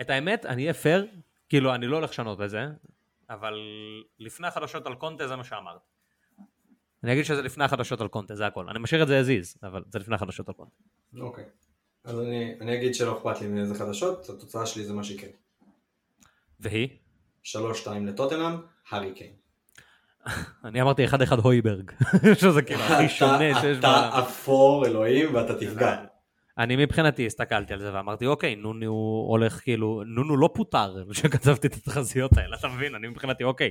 את 0.00 0.10
האמת, 0.10 0.46
אני 0.46 0.62
אהיה 0.62 0.74
פייר, 0.74 1.06
כאילו, 1.48 1.74
אני 1.74 1.86
לא 1.86 1.96
הולך 1.96 2.10
לשנות 2.10 2.40
את 2.40 2.50
זה, 2.50 2.66
אבל 3.30 3.54
לפני 4.18 4.46
החדשות 4.46 4.86
על 4.86 4.94
קונטה 4.94 5.28
זה 5.28 5.36
מה 5.36 5.44
שאמרתי. 5.44 5.84
אני 7.04 7.12
אגיד 7.12 7.24
שזה 7.24 7.42
לפני 7.42 7.64
החדשות 7.64 8.00
על 8.00 8.08
קונטה, 8.08 8.34
זה 8.34 8.46
הכל. 8.46 8.68
אני 8.68 8.78
משאיר 8.78 9.02
את 9.02 9.08
זה 9.08 9.20
as 9.20 9.24
is, 9.24 9.58
אבל 9.62 9.84
זה 9.88 9.98
לפני 9.98 10.14
החדשות 10.14 10.48
על 10.48 10.54
קונטה. 10.54 10.74
אוקיי. 11.20 11.44
אז 12.04 12.20
אני, 12.20 12.54
אני 12.60 12.74
אגיד 12.74 12.94
שלא 12.94 13.18
אכפת 13.18 13.40
לי 13.40 13.46
מאיזה 13.46 13.74
חדשות, 13.74 14.28
התוצאה 14.28 14.66
שלי 14.66 14.84
זה 14.84 14.92
מה 14.92 15.04
שיקרה. 15.04 15.30
והיא? 16.60 16.88
3-2 17.44 17.54
לטוטנאם, 18.06 18.52
הארי 18.88 19.14
קיין. 19.14 19.39
אני 20.64 20.82
אמרתי 20.82 21.06
1-1 21.06 21.40
הויברג, 21.42 21.90
שזה 22.40 22.62
כאילו 22.62 22.80
הכי 22.80 23.08
שונה 23.08 23.60
שיש 23.60 23.78
אתה 23.78 23.88
בעולם. 23.88 24.22
אפור 24.24 24.86
אלוהים 24.86 25.34
ואתה 25.34 25.54
תפגע. 25.54 26.04
אני 26.58 26.76
מבחינתי 26.76 27.26
הסתכלתי 27.26 27.72
על 27.72 27.80
זה 27.80 27.94
ואמרתי, 27.94 28.26
אוקיי, 28.26 28.56
נונו 28.56 29.24
הולך 29.28 29.60
כאילו, 29.60 30.02
נונו 30.06 30.36
לא 30.36 30.50
פוטר 30.54 31.04
כשכתבתי 31.10 31.66
את 31.66 31.74
התחזיות 31.74 32.38
האלה, 32.38 32.56
אתה 32.56 32.68
מבין? 32.68 32.94
אני 32.94 33.08
מבחינתי, 33.08 33.44
אוקיי, 33.44 33.70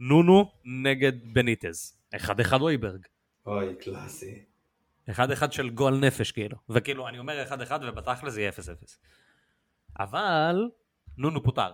נונו 0.00 0.52
נגד 0.64 1.12
בניטז, 1.32 1.96
1-1 2.16 2.54
הויברג. 2.60 3.06
אוי, 3.46 3.74
קלאסי. 3.80 4.44
1-1 5.10 5.14
של 5.50 5.70
גועל 5.70 5.98
נפש 5.98 6.32
כאילו, 6.32 6.56
וכאילו 6.68 7.08
אני 7.08 7.18
אומר 7.18 7.44
1-1 7.68 7.72
ובתכל'ס 7.82 8.32
זה 8.32 8.40
יהיה 8.40 8.50
0-0. 8.50 8.54
אבל 10.00 10.68
נונו 11.18 11.42
פוטר. 11.42 11.72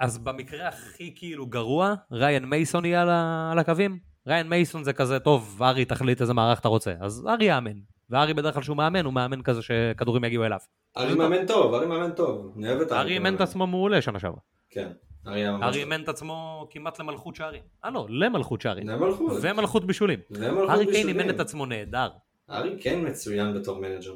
אז 0.00 0.18
במקרה 0.18 0.68
הכי 0.68 1.12
כאילו 1.16 1.46
גרוע, 1.46 1.94
ריין 2.12 2.44
מייסון 2.44 2.84
יהיה 2.84 3.02
על, 3.02 3.08
ה- 3.10 3.48
על 3.52 3.58
הקווים. 3.58 3.98
ריין 4.26 4.48
מייסון 4.48 4.84
זה 4.84 4.92
כזה, 4.92 5.18
טוב, 5.18 5.62
ארי 5.62 5.84
תחליט 5.84 6.20
איזה 6.20 6.34
מערך 6.34 6.60
אתה 6.60 6.68
רוצה. 6.68 6.94
אז 7.00 7.26
ארי 7.28 7.44
יאמן. 7.44 7.72
וארי 8.10 8.34
בדרך 8.34 8.54
כלל 8.54 8.62
שהוא 8.62 8.76
מאמן, 8.76 9.04
הוא 9.04 9.12
מאמן 9.12 9.42
כזה 9.42 9.62
שכדורים 9.62 10.24
יגיעו 10.24 10.44
אליו. 10.44 10.58
ארי 10.96 11.14
מאמן 11.14 11.46
טוב, 11.46 11.74
ארי 11.74 11.86
מאמן 11.86 12.10
טוב. 12.12 12.54
אני 12.58 12.68
אוהב 12.68 12.80
את 12.80 12.92
ארי 12.92 13.12
אימן 13.12 13.34
את. 13.34 13.40
עצמו 13.40 13.66
מעולה 13.66 14.02
שנה 14.02 14.18
שעברה. 14.18 14.40
כן, 14.70 14.88
הארי 15.26 15.48
הארי. 15.48 15.78
אימן 15.80 16.02
את 16.02 16.08
עצמו 16.08 16.66
כמעט 16.70 17.00
למלכות 17.00 17.34
שערים. 17.34 17.62
אה 17.84 17.90
לא, 17.90 18.06
למלכות 18.08 18.60
שערים. 18.60 18.86
זה 18.86 18.96
מלכות. 18.96 19.32
ומלכות 19.42 19.84
בישולים. 19.84 20.20
זה 20.30 20.52
מלכות 20.52 20.70
הארי 20.70 20.84
קיין 20.84 20.86
בישולים. 20.96 21.20
אימן 21.20 21.34
את 21.34 21.40
עצמו 21.40 21.66
נהדר. 21.66 22.08
הארי 22.50 22.76
קיין 22.80 23.06
מצוין 23.08 23.54
בתור 23.60 23.80
manager. 23.80 24.14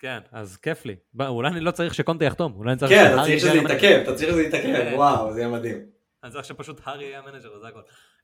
כן, 0.00 0.18
אז 0.32 0.56
כיף 0.56 0.86
לי. 0.86 0.96
אולי 1.20 1.48
אני 1.48 1.60
לא 1.60 1.70
צריך 1.70 1.94
שקונטה 1.94 2.24
יחתום, 2.24 2.52
אולי 2.56 2.70
אני 2.70 2.78
צריך 2.78 2.92
כן, 2.92 3.06
אתה 3.14 3.22
צריך 3.22 3.40
שזה. 3.40 3.56
יתעכב, 3.56 4.00
אתה 4.02 4.14
צריך 4.14 4.30
שזה 4.30 4.42
יתעכב, 4.42 4.62
כן. 4.62 4.92
וואו, 4.94 5.32
זה 5.32 5.40
יהיה 5.40 5.50
מדהים. 5.50 5.78
אני 6.24 6.32
צריך 6.32 6.44
שפשוט 6.44 6.80
הארי 6.84 7.04
יהיה 7.04 7.18
ה 7.18 7.22
manager, 7.22 7.58
זה 7.58 7.68
הכל. 7.68 7.80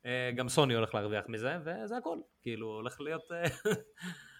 אה, 0.06 0.30
גם 0.36 0.48
סוני 0.48 0.74
הולך 0.74 0.94
להרוויח 0.94 1.24
מזה, 1.28 1.56
וזה 1.60 1.96
הכל. 1.96 2.18
כאילו, 2.42 2.66
הולך 2.66 3.00
להיות... 3.00 3.32
אה, 3.32 3.72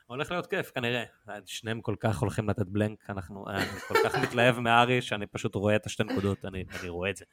הולך 0.06 0.30
להיות 0.30 0.46
כיף 0.46 0.70
כנראה. 0.70 1.04
שניהם 1.46 1.80
כל 1.80 1.94
כך 2.00 2.18
הולכים 2.18 2.50
לתת 2.50 2.66
blank, 2.66 3.10
אנחנו... 3.10 3.48
אה, 3.48 3.56
אני 3.56 3.80
כל 3.88 3.94
כך 4.04 4.14
מתלהב 4.14 4.58
מהארי, 4.58 5.02
שאני 5.02 5.26
פשוט 5.26 5.54
רואה 5.54 5.76
את 5.76 5.86
השתי 5.86 6.04
נקודות, 6.04 6.44
אני, 6.44 6.64
אני 6.80 6.88
רואה 6.88 7.10
את 7.10 7.16
זה. 7.16 7.24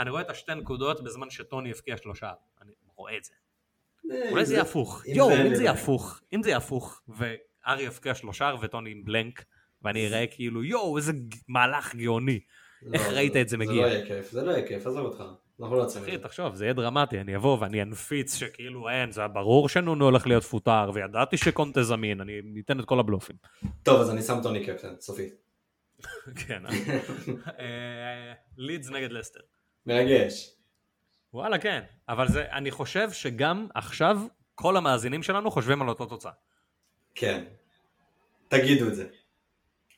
אני 0.00 0.10
רואה 0.10 0.22
את 0.22 0.30
השתי 0.30 0.54
נקודות 0.54 1.04
בזמן 1.04 1.30
שטוני 1.30 1.70
הבקיע 1.70 1.96
שלושה. 1.96 2.32
אני 2.62 2.72
רואה 2.96 3.16
את 3.16 3.24
זה. 3.24 3.32
אולי 4.30 4.44
זה 4.44 4.54
יהיה 4.54 4.62
הפוך. 4.62 5.02
יואו, 5.06 5.46
אם 5.46 5.54
זה 5.54 5.62
יהיה 5.62 5.72
הפוך, 5.72 6.20
אם 6.32 6.42
זה 6.42 6.48
יהיה 6.48 6.56
הפוך, 6.56 7.02
וארי 7.66 7.82
יבקיע 7.82 8.14
שלושה 8.14 8.52
וטוני 8.60 8.90
עם 8.90 9.04
בלנק, 9.04 9.44
ואני 9.82 10.06
אראה 10.06 10.26
כאילו, 10.26 10.64
יואו, 10.64 10.96
איזה 10.96 11.12
מהלך 11.48 11.94
גאוני. 11.94 12.40
איך 12.92 13.08
לא, 13.08 13.12
ראית 13.12 13.36
את 13.36 13.48
זה 13.48 13.50
זה 13.50 13.56
מגיע? 13.56 13.86
לא 13.86 13.86
יהיה 13.86 14.06
כיף, 14.06 14.30
זה 14.30 14.42
לא 14.42 14.50
יהיה 14.50 14.68
כיף, 14.68 14.86
עזוב 14.86 15.06
אותך. 15.06 15.24
אנחנו 15.60 15.76
לא 15.76 15.86
אחי. 16.02 16.18
תחשוב, 16.18 16.54
זה 16.54 16.64
יהיה 16.64 16.74
דרמטי, 16.74 17.20
אני 17.20 17.36
אבוא 17.36 17.58
ואני 17.60 17.82
אנפיץ 17.82 18.34
שכאילו 18.34 18.88
אין, 18.88 19.12
זה 19.12 19.20
היה 19.20 19.28
ברור 19.28 19.68
שנונו 19.68 20.04
הולך 20.04 20.26
להיות 20.26 20.44
פוטר, 20.44 20.90
וידעתי 20.94 21.36
שקונטה 21.36 21.82
זמין, 21.82 22.20
אני 22.20 22.40
אתן 22.64 22.80
את 22.80 22.84
כל 22.84 23.00
הבלופים. 23.00 23.36
טוב, 23.82 24.00
אז 24.00 24.10
אני 24.10 24.22
שם 24.22 24.38
טוני 24.42 24.66
קפטן, 24.66 24.94
סופית. 25.00 25.34
כן, 26.46 26.66
אה? 26.66 26.70
אה? 27.60 28.32
לידס 28.56 28.90
נגד 28.90 29.12
לסטר. 29.12 29.40
מרגש. 29.86 30.50
וואלה, 31.34 31.58
כן, 31.58 31.82
אבל 32.08 32.28
זה, 32.28 32.44
אני 32.52 32.70
חושב 32.70 33.10
שגם 33.12 33.66
עכשיו 33.74 34.18
כל 34.54 34.76
המאזינים 34.76 35.22
שלנו 35.22 35.50
חושבים 35.50 35.82
על 35.82 35.88
אותו 35.88 36.06
תוצאה. 36.06 36.32
כן. 37.16 37.44
תגידו 38.48 38.88
את 38.88 38.94
זה. 38.94 39.06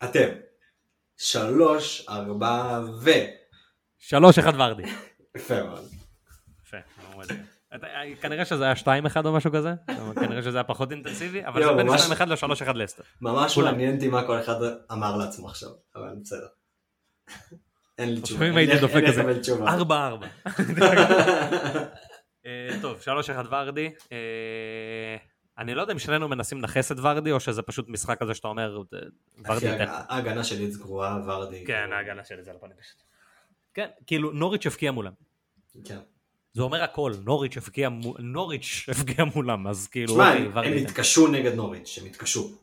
אתם. 0.04 0.28
שלוש, 1.16 2.06
ארבע, 2.08 2.80
ו... 3.04 3.10
שלוש 3.98 4.38
אחד 4.38 4.52
ורדי. 4.60 4.82
יפה 5.36 5.62
מאוד. 5.62 5.84
יפה, 6.64 6.76
כנראה 8.20 8.44
שזה 8.44 8.64
היה 8.64 8.74
2-1 8.74 8.86
או 9.24 9.32
משהו 9.32 9.52
כזה, 9.52 9.72
כנראה 10.14 10.42
שזה 10.42 10.56
היה 10.58 10.64
פחות 10.64 10.92
אינטנסיבי, 10.92 11.46
אבל 11.46 11.62
זה 11.64 11.72
בין 11.72 11.86
ממש- 11.86 12.00
2-1 12.00 12.24
ל-3-1 12.24 12.72
לסטר. 12.72 13.02
ממש. 13.20 13.58
מעניין 13.58 13.94
אותי 13.94 14.08
מה 14.08 14.26
כל 14.26 14.40
אחד 14.40 14.54
אמר 14.92 15.16
לעצמו 15.16 15.48
עכשיו, 15.48 15.68
אבל 15.96 16.08
בסדר. 16.22 16.46
אין 17.98 18.14
לי 18.14 18.20
תשובה. 18.20 18.40
לפעמים 18.40 18.56
הייתי 18.56 18.78
דופק 18.80 19.02
כזה, 19.06 19.20
לקבל 19.20 19.38
תשובה. 19.40 19.76
4-4. 19.78 20.46
אה, 22.46 22.68
טוב, 22.82 23.00
3-1 23.00 23.08
ורדי. 23.50 23.90
אני 25.58 25.74
לא 25.74 25.80
יודע 25.80 25.92
אם 25.92 25.98
שנינו 25.98 26.28
מנסים 26.28 26.58
לנכס 26.58 26.92
את 26.92 26.96
ורדי, 27.02 27.32
או 27.32 27.40
שזה 27.40 27.62
פשוט 27.62 27.88
משחק 27.88 28.20
כזה 28.20 28.34
שאתה 28.34 28.48
אומר, 28.48 28.82
ורדי. 29.44 29.68
ההגנה 30.08 30.44
של 30.44 30.56
לידס 30.58 30.76
גרועה, 30.76 31.20
ורדי. 31.26 31.64
כן, 31.66 31.92
ההגנה 31.92 32.24
שלי 32.24 32.42
זה 32.42 32.50
על 32.50 32.56
הפנים 32.56 32.76
פשוט. 32.80 33.02
כן, 33.74 33.88
כאילו, 34.06 34.32
נוריץ' 34.32 34.66
הבקיע 34.66 34.92
מולם. 34.92 35.12
כן. 35.84 35.98
זה 36.52 36.62
אומר 36.62 36.82
הכל, 36.82 37.12
נוריץ' 37.24 37.56
הבקיע 37.56 37.88
נוריץ' 38.18 38.86
הבקיע 38.88 39.24
מולם, 39.34 39.66
אז 39.66 39.88
כאילו, 39.88 40.12
תשמע, 40.12 40.32
אוקיי, 40.54 40.78
הם. 40.80 40.86
התקשו 40.86 41.28
נגד 41.28 41.54
נוריץ', 41.54 41.98
הם 42.00 42.06
התקשו. 42.06 42.58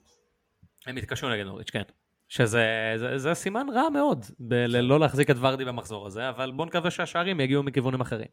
הם 0.86 0.98
התקשו 0.98 1.30
נגד 1.30 1.46
נוריץ', 1.46 1.70
כן. 1.70 1.84
שזה 2.30 2.94
זה, 2.98 3.18
זה 3.18 3.34
סימן 3.34 3.68
רע 3.74 3.90
מאוד, 3.90 4.26
לא 4.68 5.00
להחזיק 5.00 5.30
את 5.30 5.36
ורדי 5.40 5.66
במחזור 5.66 6.08
הזה, 6.08 6.30
אבל 6.30 6.52
בוא 6.52 6.66
נקווה 6.66 6.92
שהשערים 6.92 7.40
יגיעו 7.40 7.64
מכיוונים 7.64 8.02
אחרים. 8.02 8.28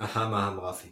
אהם 0.00 0.34
אהם 0.34 0.60
רפי. 0.60 0.88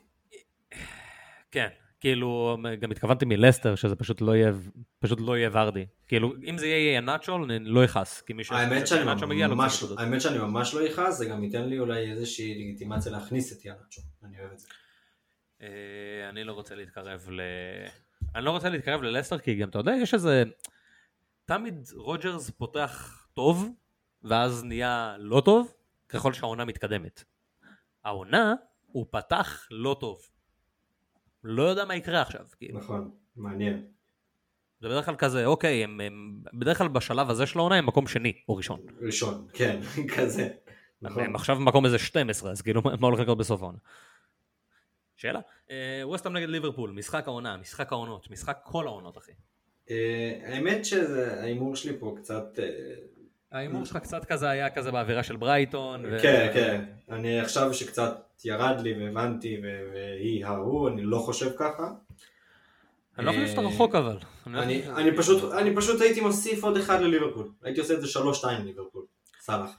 כן, 1.51 1.69
כאילו, 2.05 2.59
גם 2.81 2.91
התכוונתי 2.91 3.25
מלסטר, 3.25 3.75
שזה 3.75 3.97
פשוט 3.97 4.21
לא 4.21 4.37
יהיה, 4.37 4.53
פשוט 4.99 5.21
לא 5.21 5.37
יהיה 5.37 5.51
ורדי. 5.53 5.87
כאילו, 6.09 6.33
אם 6.49 6.59
זה 6.59 6.67
יהיה 6.67 7.01
נאצ'ו, 7.01 7.45
אני 7.45 7.59
לא 7.59 7.85
אכעס, 7.85 8.21
כי 8.21 8.33
מי 8.33 8.45
ש... 8.45 8.53
האמת 8.53 8.87
שאני 8.87 9.05
ממש, 9.47 9.83
נקודות. 9.83 9.99
האמת 9.99 10.21
שאני 10.21 10.39
ממש 10.39 10.75
לא 10.75 10.87
אכעס, 10.87 11.19
זה 11.19 11.27
גם 11.27 11.45
ייתן 11.45 11.69
לי 11.69 11.79
אולי 11.79 12.11
איזושהי 12.11 12.55
לגיטימציה 12.55 13.13
להכניס 13.13 13.53
את 13.53 13.65
יאנצ'ו, 13.65 14.01
אני 14.25 14.41
אוהב 14.41 14.53
את 14.53 14.59
זה. 14.59 14.69
אה, 15.63 16.29
אני 16.29 16.45
לא 16.45 16.53
רוצה 16.53 16.75
להתקרב 16.75 17.29
ל... 17.31 17.41
אני 18.35 18.45
לא 18.45 18.51
רוצה 18.51 18.69
להתקרב 18.69 19.03
ללסטר, 19.03 19.39
כי 19.39 19.55
גם, 19.55 19.69
אתה 19.69 19.79
יודע, 19.79 19.93
יש 20.03 20.15
איזה... 20.15 20.45
תמיד 21.45 21.75
רוג'רס 21.95 22.51
פותח 22.51 23.27
טוב, 23.35 23.71
ואז 24.23 24.65
נהיה 24.65 25.17
לא 25.19 25.43
טוב, 25.45 25.75
ככל 26.09 26.33
שהעונה 26.33 26.65
מתקדמת. 26.65 27.25
העונה, 28.05 28.55
הוא 28.87 29.07
פתח 29.11 29.69
לא 29.71 29.97
טוב. 30.01 30.34
לא 31.45 31.63
יודע 31.63 31.85
מה 31.85 31.97
יקרה 31.97 32.23
עכשיו. 32.23 32.47
כאילו. 32.59 32.79
נכון, 32.79 33.11
מעניין. 33.37 33.87
זה 34.81 34.89
בדרך 34.89 35.05
כלל 35.05 35.17
כזה, 35.17 35.47
אוקיי, 35.47 35.85
הם, 35.85 36.01
הם 36.01 36.41
בדרך 36.53 36.79
כלל 36.79 36.89
בשלב 36.89 37.31
הזה 37.31 37.47
של 37.47 37.59
העונה 37.59 37.75
הם 37.75 37.87
מקום 37.87 38.07
שני 38.07 38.33
או 38.49 38.57
ראשון. 38.57 38.81
ראשון, 39.01 39.47
כן, 39.53 39.81
כזה. 40.17 40.49
נכון. 41.03 41.25
הם 41.25 41.35
עכשיו 41.35 41.57
במקום 41.57 41.85
איזה 41.85 41.99
12, 41.99 42.51
אז 42.51 42.63
כאילו 42.63 42.83
מה 42.83 43.07
הולך 43.07 43.21
לקרות 43.21 43.39
בסוף 43.39 43.63
העונה? 43.63 43.79
שאלה. 45.17 45.41
ווסטהאם 46.03 46.37
נגד 46.37 46.49
ליברפול, 46.49 46.91
משחק 46.91 47.29
העונה, 47.29 47.57
משחק 47.57 47.93
העונות, 47.93 48.31
משחק 48.31 48.59
כל 48.63 48.87
העונות 48.87 49.19
אחי. 49.19 49.33
אה, 49.91 50.41
האמת 50.47 50.85
שההימור 50.85 51.77
שלי 51.77 51.93
פה 51.99 52.15
קצת... 52.19 52.59
אה, 52.59 52.95
ההימור 53.53 53.85
שלך 53.85 53.97
קצת 53.97 54.25
כזה 54.25 54.51
היה 54.51 54.71
כזה 54.71 54.91
באווירה 54.91 55.23
של 55.23 55.37
ברייטון. 55.37 56.05
כן, 56.23 56.51
כן. 56.55 56.85
אני 57.11 57.41
עכשיו 57.41 57.75
שקצת 57.75 58.24
ירד 58.45 58.81
לי 58.81 59.05
והבנתי 59.05 59.61
והיא 59.93 60.47
ההוא, 60.47 60.89
אני 60.89 61.03
לא 61.03 61.19
חושב 61.19 61.51
ככה. 61.59 61.91
אני 63.19 63.27
לא 63.27 63.33
חושב 63.33 63.47
שאתה 63.47 63.61
רחוק 63.61 63.95
אבל. 63.95 64.19
אני 64.47 65.77
פשוט 65.77 66.01
הייתי 66.01 66.21
מוסיף 66.21 66.65
עוד 66.65 66.77
אחד 66.77 67.01
לליברפול. 67.01 67.53
הייתי 67.63 67.81
עושה 67.81 67.95
את 67.95 68.01
זה 68.01 68.09
שלוש 68.09 68.39
שתיים 68.39 68.65
ליברפול. 68.65 69.05
סאלח. 69.41 69.79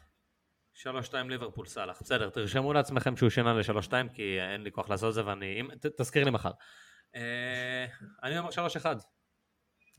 שלוש 0.73 1.05
שתיים 1.05 1.29
ליברפול 1.29 1.65
סאלח. 1.65 2.01
בסדר, 2.01 2.29
תרשמו 2.29 2.73
לעצמכם 2.73 3.17
שהוא 3.17 3.29
שינה 3.29 3.53
לשלוש 3.53 3.85
שתיים 3.85 4.09
כי 4.09 4.37
אין 4.53 4.61
לי 4.61 4.71
כוח 4.71 4.89
לעשות 4.89 5.09
את 5.09 5.13
זה 5.13 5.25
ואני... 5.25 5.61
תזכיר 5.97 6.23
לי 6.23 6.31
מחר. 6.31 6.51
אה, 7.15 7.85
אני 8.23 8.39
אומר 8.39 8.51
שלוש 8.51 8.75
אחד. 8.75 8.95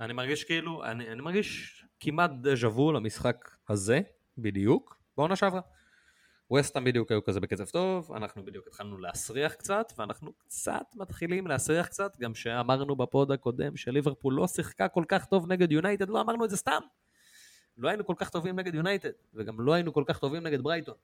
אני 0.01 0.13
מרגיש 0.13 0.45
כאילו, 0.45 0.85
אני 0.85 1.21
מרגיש 1.21 1.85
כמעט 2.01 2.31
דז'ה 2.41 2.69
וו 2.69 2.93
למשחק 2.93 3.51
הזה, 3.69 4.01
בדיוק, 4.39 4.97
בעונה 5.17 5.37
שעברה. 5.37 5.61
ווסטהאם 6.51 6.85
בדיוק 6.85 7.11
היו 7.11 7.25
כזה 7.25 7.41
בקצב 7.41 7.65
טוב, 7.65 8.13
אנחנו 8.13 8.45
בדיוק 8.45 8.67
התחלנו 8.67 8.99
להסריח 8.99 9.55
קצת, 9.55 9.93
ואנחנו 9.99 10.33
קצת 10.33 10.87
מתחילים 10.95 11.47
להסריח 11.47 11.87
קצת, 11.87 12.17
גם 12.21 12.35
שאמרנו 12.35 12.97
בפוד 12.97 13.33
הקודם 13.33 13.77
שליברפול 13.77 14.35
לא 14.35 14.47
שיחקה 14.47 14.89
כל 14.89 15.05
כך 15.09 15.25
טוב 15.25 15.53
נגד 15.53 15.73
יונייטד, 15.73 16.09
לא 16.09 16.21
אמרנו 16.21 16.45
את 16.45 16.51
זה 16.51 16.57
סתם. 16.57 16.81
לא 17.77 17.89
היינו 17.89 18.07
כל 18.07 18.15
כך 18.17 18.31
טובים 18.31 18.57
נגד 18.57 18.75
יונייטד, 18.75 19.11
וגם 19.35 19.61
לא 19.61 19.73
היינו 19.73 19.93
כל 19.93 20.05
כך 20.07 20.19
טובים 20.19 20.43
נגד 20.43 20.63
ברייטון. 20.63 20.95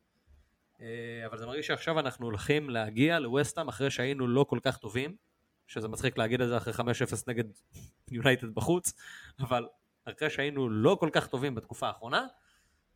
אה, 0.81 1.27
אבל 1.27 1.39
זה 1.39 1.47
מרגיש 1.47 1.67
שעכשיו 1.67 2.01
אנחנו 2.01 2.27
הולכים 2.27 2.71
להגיע 2.71 3.19
לווסטהאם 3.19 3.69
אחרי 3.69 3.91
שהיינו 3.91 4.27
לא 4.27 4.45
כל 4.49 4.59
כך 4.63 4.77
טובים, 4.77 5.17
שזה 5.67 5.89
מצחיק 5.89 6.19
להגיד 6.19 6.41
את 6.41 6.49
זה 6.49 6.57
אחרי 6.57 6.73
5-0 6.73 6.83
נגד 7.27 7.45
יונייטד 8.11 8.55
בחוץ, 8.55 8.93
אבל 9.41 9.69
אחרי 10.05 10.31
שהיינו 10.31 10.71
לא 10.71 10.97
כל 11.01 11.11
כך 11.13 11.27
טובים 11.27 11.55
בתקופה 11.55 11.87
האחרונה, 11.87 12.27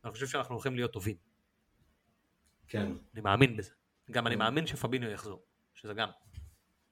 אני 0.03 0.11
חושב 0.11 0.27
שאנחנו 0.27 0.55
הולכים 0.55 0.75
להיות 0.75 0.93
טובים. 0.93 1.15
כן. 2.67 2.91
אני 3.13 3.21
מאמין 3.21 3.57
בזה. 3.57 3.71
גם 4.11 4.27
אני 4.27 4.35
מאמין 4.35 4.67
שפביניו 4.67 5.09
יחזור, 5.09 5.41
שזה 5.73 5.93
גם 5.93 6.09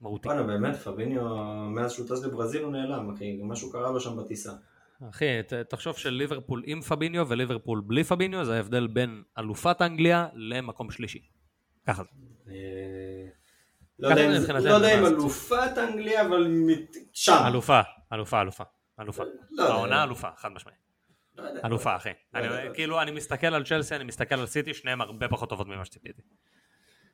מהותי. 0.00 0.28
וואלה, 0.28 0.42
באמת, 0.42 0.76
פביניו, 0.76 1.24
מאז 1.70 1.92
שהוא 1.92 2.08
טס 2.08 2.24
לברזיל 2.24 2.62
הוא 2.62 2.72
נעלם, 2.72 3.10
אחי, 3.10 3.40
משהו 3.42 3.72
קרה 3.72 3.90
לו 3.90 4.00
שם 4.00 4.16
בטיסה. 4.16 4.52
אחי, 5.10 5.26
תחשוב 5.68 5.96
שליברפול 5.96 6.62
עם 6.66 6.80
פביניו 6.80 7.28
וליברפול 7.28 7.82
בלי 7.86 8.04
פביניו, 8.04 8.44
זה 8.44 8.56
ההבדל 8.56 8.86
בין 8.86 9.22
אלופת 9.38 9.82
אנגליה 9.82 10.28
למקום 10.34 10.90
שלישי. 10.90 11.22
ככה 11.86 12.02
זה. 12.02 12.10
אה, 12.48 13.28
לא 13.98 14.08
יודע 14.08 14.94
אם 14.94 15.02
לא 15.02 15.08
אלופת 15.08 15.78
אנגליה, 15.78 16.26
אבל 16.26 16.46
שם. 17.12 17.42
אלופה, 17.46 17.80
אלופה, 18.12 18.40
אלופה. 18.40 18.64
אלופה. 19.00 19.22
לא 19.50 19.72
העונה 19.72 20.04
אלופה, 20.04 20.28
חד 20.36 20.48
משמעית. 20.48 20.85
אלופה, 21.64 21.96
אחי. 21.96 22.10
כאילו, 22.74 23.02
אני 23.02 23.10
מסתכל 23.10 23.46
על 23.46 23.64
צ'לסי, 23.64 23.96
אני 23.96 24.04
מסתכל 24.04 24.34
על 24.34 24.46
סיטי, 24.46 24.74
שניהם 24.74 25.00
הרבה 25.00 25.28
פחות 25.28 25.48
טובות 25.48 25.66
ממה 25.66 25.84
שציפיתי. 25.84 26.22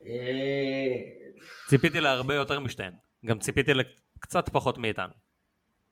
אה, 0.06 0.96
ציפיתי 1.68 2.00
להרבה 2.00 2.34
יותר 2.34 2.60
משתיהן. 2.60 2.92
גם 3.26 3.38
ציפיתי 3.38 3.72
לקצת 3.74 4.48
פחות 4.48 4.78
מאיתנו. 4.78 5.12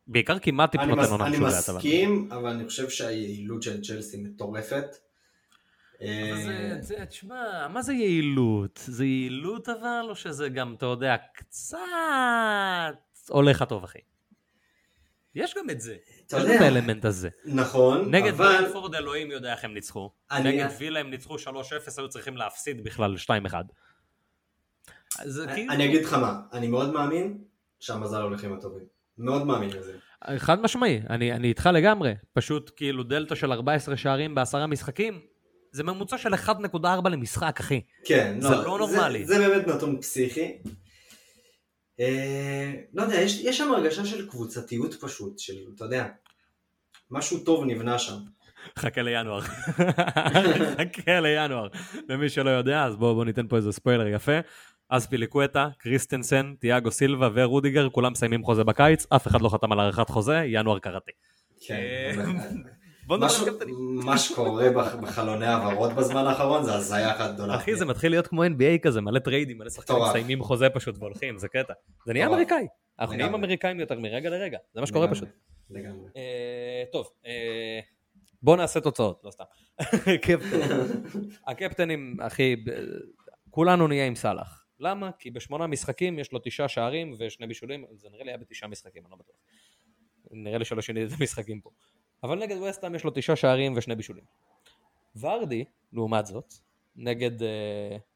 בעיקר 0.07 0.39
כמעט 0.39 0.71
טיפ 0.71 0.81
נותן 0.81 1.11
עונה 1.11 1.27
אני 1.27 1.39
מסכים, 1.39 2.29
אבל 2.33 2.51
אני 2.51 2.65
חושב 2.65 2.89
שהיעילות 2.89 3.63
של 3.63 3.83
צ'לסי 3.83 4.17
מטורפת. 4.17 4.85
אה, 6.03 7.05
תשמע, 7.09 7.69
מה 7.69 7.83
זה 7.83 7.93
יעילות? 7.93 8.81
זה 8.87 9.05
יעילות 9.05 9.69
אבל, 9.69 10.07
או 10.09 10.15
שזה 10.15 10.49
גם, 10.49 10.75
אתה 10.75 10.87
יודע, 10.87 11.17
קצת 11.35 11.79
הולך 13.29 13.63
הטוב, 13.63 13.85
אחי? 13.85 13.99
יש 15.35 15.55
גם 15.59 15.71
את 15.71 15.81
זה. 15.81 15.97
אתה 16.27 16.37
יודע. 16.37 16.51
יש 16.51 16.57
גם 16.57 16.63
האלמנט 16.63 17.05
הזה. 17.05 17.29
נכון, 17.45 17.99
אבל... 18.01 18.11
נגד 18.11 18.35
ברנפורד 18.35 18.95
אלוהים 18.95 19.31
יודע 19.31 19.53
איך 19.53 19.65
הם 19.65 19.75
ניצחו. 19.75 20.11
נגד 20.45 20.69
וילה 20.79 21.01
הם 21.01 21.11
ניצחו 21.11 21.37
3-0, 21.37 21.49
היו 21.97 22.09
צריכים 22.09 22.37
להפסיד 22.37 22.85
בכלל 22.85 23.17
2-1. 23.17 23.29
כאילו- 25.55 25.73
אני 25.73 25.85
אגיד 25.85 26.05
לך 26.05 26.15
מה, 26.15 26.41
אני 26.53 26.69
מאוד 26.69 26.93
מאמין 26.93 27.39
שהמזל 27.81 28.23
הולך 28.23 28.45
עם 28.45 28.53
הטובים. 28.53 28.85
מאוד 29.19 29.47
מאמין 29.47 29.71
לזה. 29.71 29.93
חד 30.37 30.61
משמעי, 30.61 31.01
אני, 31.11 31.33
אני 31.33 31.49
איתך 31.49 31.69
לגמרי. 31.75 32.15
פשוט 32.33 32.71
כאילו 32.77 33.03
דלתא 33.03 33.35
של 33.35 33.53
14 33.53 33.97
שערים 33.97 34.35
בעשרה 34.35 34.67
משחקים, 34.67 35.21
זה 35.73 35.83
ממוצע 35.83 36.19
של 36.19 36.35
1.4 36.35 37.09
למשחק, 37.09 37.57
אחי. 37.61 37.81
כן, 38.05 38.37
זה 38.41 38.49
לא, 38.49 38.65
לא 38.65 38.79
נורמלי. 38.79 39.25
זה, 39.25 39.35
זה 39.35 39.49
באמת 39.49 39.67
נתון 39.67 40.01
פסיכי. 40.01 40.59
אה, 42.01 42.73
לא 42.95 43.03
יודע, 43.03 43.21
יש, 43.21 43.41
יש 43.41 43.59
שם 43.59 43.73
הרגשה 43.73 44.05
של 44.05 44.29
קבוצתיות 44.29 44.95
פשוט, 44.95 45.39
של, 45.39 45.55
אתה 45.75 45.85
יודע, 45.85 46.07
משהו 47.11 47.39
טוב 47.39 47.65
נבנה 47.65 47.99
שם. 47.99 48.15
חכה 48.79 49.03
לינואר. 49.03 49.41
חכה 50.79 51.21
לינואר. 51.21 51.69
למי 52.09 52.29
שלא 52.29 52.51
יודע, 52.51 52.85
אז 52.85 52.97
בואו 52.97 53.15
בוא 53.15 53.25
ניתן 53.25 53.49
פה 53.49 53.57
איזה 53.57 53.73
ספוילר 53.73 54.07
יפה. 54.07 54.39
אספיליקואטה, 54.91 55.69
קריסטנסן, 55.79 56.55
תיאגו 56.59 56.91
סילבה 56.91 57.29
ורודיגר, 57.35 57.89
כולם 57.89 58.13
מסיימים 58.13 58.45
חוזה 58.45 58.65
בקיץ, 58.65 59.07
אף 59.13 59.27
אחד 59.27 59.41
לא 59.43 59.49
חתם 59.49 59.73
על 59.73 59.81
הארכת 59.81 60.11
חוזה, 60.11 60.43
ינואר 60.47 60.79
קראתי. 60.79 61.11
כן, 61.67 61.75
אה, 61.75 62.25
בוא 63.11 63.17
נדבר 63.17 63.35
על 63.41 63.51
קפטנים. 63.51 63.75
מה 64.05 64.19
שקורה 64.19 64.69
בחלוני 65.03 65.47
העברות 65.47 65.93
בזמן 65.93 66.27
האחרון 66.27 66.65
זה 66.65 66.75
הזיה 66.75 67.17
אחת 67.17 67.35
גדולה. 67.35 67.57
אחי, 67.57 67.77
זה 67.77 67.85
מתחיל 67.85 68.11
להיות 68.11 68.27
כמו 68.27 68.45
NBA 68.45 68.79
כזה, 68.83 69.01
מלא 69.01 69.19
טריידים, 69.19 69.59
מלא 69.59 69.71
שחקנים 69.71 70.03
מסיימים 70.03 70.43
חוזה 70.43 70.71
פשוט 70.71 70.99
והולכים, 70.99 71.39
זה 71.39 71.49
קטע. 71.49 71.73
זה 72.07 72.13
נהיה 72.13 72.27
אמריקאי. 72.27 72.67
אנחנו 72.99 73.17
נהיים 73.17 73.35
אמריקאים 73.35 73.81
יותר 73.81 73.99
מרגע 73.99 74.31
לרגע, 74.31 74.59
זה 74.75 74.81
מה 74.81 74.87
שקורה 74.87 75.09
פשוט. 75.09 75.29
לגמרי. 75.71 76.11
אה, 76.17 76.85
טוב, 76.93 77.09
אה, 77.27 77.81
בוא 78.43 78.57
נעשה 78.57 78.81
תוצאות, 78.81 79.21
לא 79.25 79.31
סתם. 79.31 79.45
הקפטנים, 81.49 82.17
אחי, 82.21 82.57
כולנו 83.51 83.89
נהיה 83.89 84.07
עם 84.07 84.15
סאלח. 84.15 84.67
למה? 84.81 85.11
כי 85.19 85.31
בשמונה 85.31 85.67
משחקים 85.67 86.19
יש 86.19 86.33
לו 86.33 86.39
תשעה 86.45 86.69
שערים 86.69 87.15
ושני 87.19 87.47
בישולים, 87.47 87.85
זה 87.95 88.09
נראה 88.13 88.25
לי 88.25 88.31
היה 88.31 88.39
בתשעה 88.39 88.69
משחקים, 88.69 89.03
אני 89.03 89.11
לא 89.11 89.17
בטוח. 89.17 89.37
נראה 90.31 90.59
לי 90.59 90.65
שלא 90.65 90.83
שיניתי 90.83 91.15
את 91.15 91.21
המשחקים 91.21 91.61
פה. 91.61 91.71
אבל 92.23 92.39
נגד 92.39 92.57
וסטהאם 92.57 92.95
יש 92.95 93.05
לו 93.05 93.11
תשעה 93.15 93.37
שערים 93.37 93.77
ושני 93.77 93.95
בישולים. 93.95 94.25
ורדי, 95.17 95.65
לעומת 95.93 96.27
זאת, 96.27 96.55
נגד, 96.97 97.41
uh, 97.41 97.45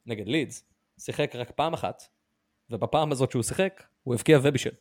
נגד 0.07 0.29
לידס, 0.29 0.65
שיחק 0.99 1.37
רק 1.37 1.51
פעם 1.51 1.75
אחת, 1.75 2.03
ובפעם 2.71 3.13
הזאת 3.13 3.31
שהוא 3.31 3.43
שיחק, 3.43 3.83
הוא 4.03 4.15
הבקיע 4.15 4.39
ובישל. 4.43 4.75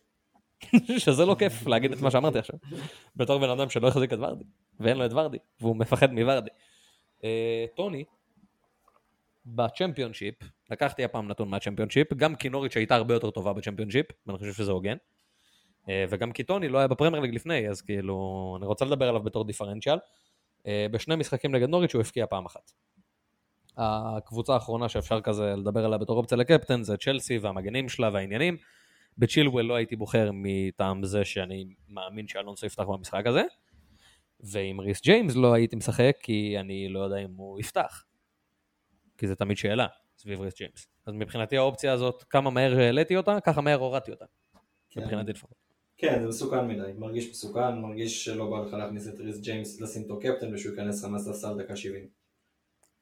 שזה 1.03 1.25
לא 1.25 1.35
כיף 1.39 1.67
להגיד 1.67 1.91
את 1.91 2.01
מה 2.01 2.11
שאמרתי 2.11 2.39
עכשיו. 2.39 2.55
בתור 3.15 3.39
בן 3.39 3.49
אדם 3.49 3.69
שלא 3.69 3.87
החזיק 3.87 4.13
את 4.13 4.17
ורדי, 4.19 4.43
ואין 4.79 4.97
לו 4.97 5.05
את 5.05 5.13
ורדי, 5.13 5.37
והוא 5.61 5.75
מפחד 5.75 6.13
מוורדי. 6.13 6.49
Uh, 7.19 7.23
טוני, 7.75 8.03
בצ'מפיונשיפ, 9.45 10.35
לקחתי 10.69 11.03
הפעם 11.03 11.27
נתון 11.27 11.49
מהצ'מפיונשיפ, 11.49 12.13
גם 12.13 12.35
כי 12.35 12.49
נוריץ' 12.49 12.77
הייתה 12.77 12.95
הרבה 12.95 13.13
יותר 13.13 13.31
טובה 13.31 13.53
בצ'מפיונשיפ, 13.53 14.05
ואני 14.27 14.37
חושב 14.37 14.53
שזה 14.53 14.71
הוגן. 14.71 14.97
אה, 15.89 16.05
וגם 16.09 16.31
כי 16.31 16.43
טוני 16.43 16.69
לא 16.69 16.77
היה 16.77 16.87
בפרמייר 16.87 17.21
ליג 17.21 17.35
לפני, 17.35 17.69
אז 17.69 17.81
כאילו, 17.81 18.55
אני 18.57 18.65
רוצה 18.65 18.85
לדבר 18.85 19.09
עליו 19.09 19.23
בתור 19.23 19.43
דיפרנציאל. 19.43 19.97
אה, 20.67 20.87
בשני 20.91 21.15
משחקים 21.15 21.55
נגד 21.55 21.69
נוריץ' 21.69 21.93
הוא 21.93 22.01
הפקיע 22.01 22.25
פעם 22.25 22.45
אחת. 22.45 22.71
הקבוצה 23.77 24.53
האחרונה 24.53 24.89
שאפשר 24.89 25.21
כזה 25.21 25.55
לדבר 25.55 25.85
עליה 25.85 25.97
בתור 25.97 26.17
אופציה 26.17 26.37
לקפטן 26.37 26.83
זה 26.83 26.97
צ'לסי 26.97 27.37
והמגנים 27.37 27.89
שלה 27.89 28.09
והעניינים. 28.13 28.57
בצ'ילוול 29.17 29.65
לא 29.65 29.75
הייתי 29.75 29.95
בוחר 29.95 30.29
מטעם 30.33 31.03
זה 31.03 31.25
שאני 31.25 31.65
מאמין 31.89 32.27
שאלונסו 32.27 32.65
יפתח 32.65 32.83
במשחק 32.83 33.27
הזה. 33.27 33.43
ועם 34.39 34.79
ריס 34.79 35.01
ג'יימס 35.01 35.35
לא 35.35 35.53
הייתי 35.53 35.75
משחק 35.75 36.15
כי 36.21 36.55
אני 36.59 36.89
לא 36.89 36.99
יודע 36.99 37.17
אם 37.17 37.33
הוא 37.35 37.59
יפתח. 37.59 38.03
כי 39.17 39.27
זה 39.27 39.35
תמיד 39.35 39.57
שאלה 39.57 39.87
סביב 40.17 40.41
ריס 40.41 40.57
ג'יימס. 40.57 40.87
אז 41.05 41.13
מבחינתי 41.13 41.57
האופציה 41.57 41.93
הזאת, 41.93 42.23
כמה 42.23 42.49
מהר 42.49 42.79
העליתי 42.79 43.17
אותה, 43.17 43.37
ככה 43.43 43.61
מהר 43.61 43.79
הורדתי 43.79 44.11
אותה. 44.11 44.25
כן. 44.89 45.01
מבחינתי 45.01 45.31
לפחות. 45.31 45.62
כן, 46.03 46.21
זה 46.21 46.27
מסוכן 46.27 46.67
מדי, 46.67 46.91
מרגיש 46.97 47.29
מסוכן, 47.29 47.77
מרגיש 47.81 48.25
שלא 48.25 48.45
בא 48.49 48.59
לך 48.67 48.73
להכניס 48.73 49.07
את 49.07 49.19
ריס 49.19 49.39
ג'יימס 49.39 49.81
לשים 49.81 50.01
אותו 50.03 50.19
קפטן 50.19 50.53
ושהוא 50.53 50.71
ייכנס 50.71 51.03
לך 51.03 51.09
מהספסל 51.09 51.57
דקה 51.63 51.75
70. 51.75 52.07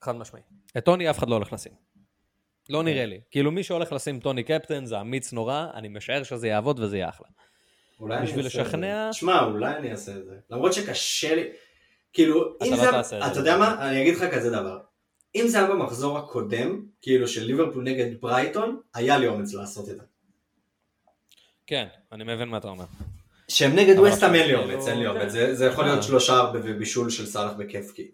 חד 0.01 0.15
משמעי. 0.15 0.41
את 0.77 0.85
טוני 0.85 1.09
אף 1.09 1.19
אחד 1.19 1.29
לא 1.29 1.35
הולך 1.35 1.53
לשים. 1.53 1.71
לא 2.69 2.79
כן. 2.79 2.85
נראה 2.85 3.05
לי. 3.05 3.21
כאילו 3.31 3.51
מי 3.51 3.63
שהולך 3.63 3.91
לשים 3.93 4.19
טוני 4.19 4.43
קפטן 4.43 4.85
זה 4.85 5.01
אמיץ 5.01 5.33
נורא, 5.33 5.67
אני 5.73 5.87
משער 5.89 6.23
שזה 6.23 6.47
יעבוד 6.47 6.79
וזה 6.79 6.97
יהיה 6.97 7.09
אחלה. 7.09 7.27
אולי 7.99 8.17
אני 8.17 8.25
בשביל 8.25 8.45
אעשה 8.45 8.61
את 8.61 8.65
זה. 8.65 8.71
לשכנע- 8.77 9.09
תשמע, 9.11 9.43
אולי 9.45 9.75
אני 9.77 9.91
אעשה 9.91 10.11
את 10.17 10.25
זה. 10.25 10.35
למרות 10.49 10.73
שקשה 10.73 11.35
לי, 11.35 11.43
כאילו, 12.13 12.55
אתה 12.57 12.65
אם 12.65 12.71
לא 12.71 12.77
זה, 12.77 12.87
תעשה 12.91 13.17
את. 13.27 13.31
אתה 13.31 13.39
יודע 13.39 13.57
מה, 13.57 13.89
אני 13.89 14.01
אגיד 14.01 14.15
לך 14.15 14.23
כזה 14.33 14.49
דבר. 14.49 14.79
אם 15.35 15.47
זה 15.47 15.57
היה 15.59 15.67
במחזור 15.67 16.17
הקודם, 16.17 16.85
כאילו 17.01 17.27
של 17.27 17.43
ליברפול 17.43 17.83
נגד 17.83 18.21
ברייטון, 18.21 18.79
היה 18.93 19.17
לי 19.17 19.27
אומץ 19.27 19.53
לעשות 19.53 19.89
את 19.89 19.95
זה. 19.97 20.03
כן, 21.71 21.87
אני 22.11 22.23
מבין 22.23 22.49
מה 22.49 22.57
אתה 22.57 22.67
אומר. 22.67 22.85
שהם 23.47 23.75
נגד 23.75 23.97
אבל 23.97 24.07
ווסטהאם 24.07 24.35
אין 24.35 24.47
לי 24.47 24.53
עכשיו 24.55 24.71
אומץ, 24.71 24.85
כאילו- 24.85 24.87
אין 24.87 24.99
לי. 24.99 25.07
אומץ. 25.07 25.57
זה 25.57 25.65
יכול 25.65 25.83
להיות 25.83 25.97
אה. 25.97 26.03
שלושה 26.03 26.51
ובישול 26.53 27.09
של 27.09 27.25
סאלח 27.25 27.51
בכיף 27.57 27.91
כאילו. 27.91 28.09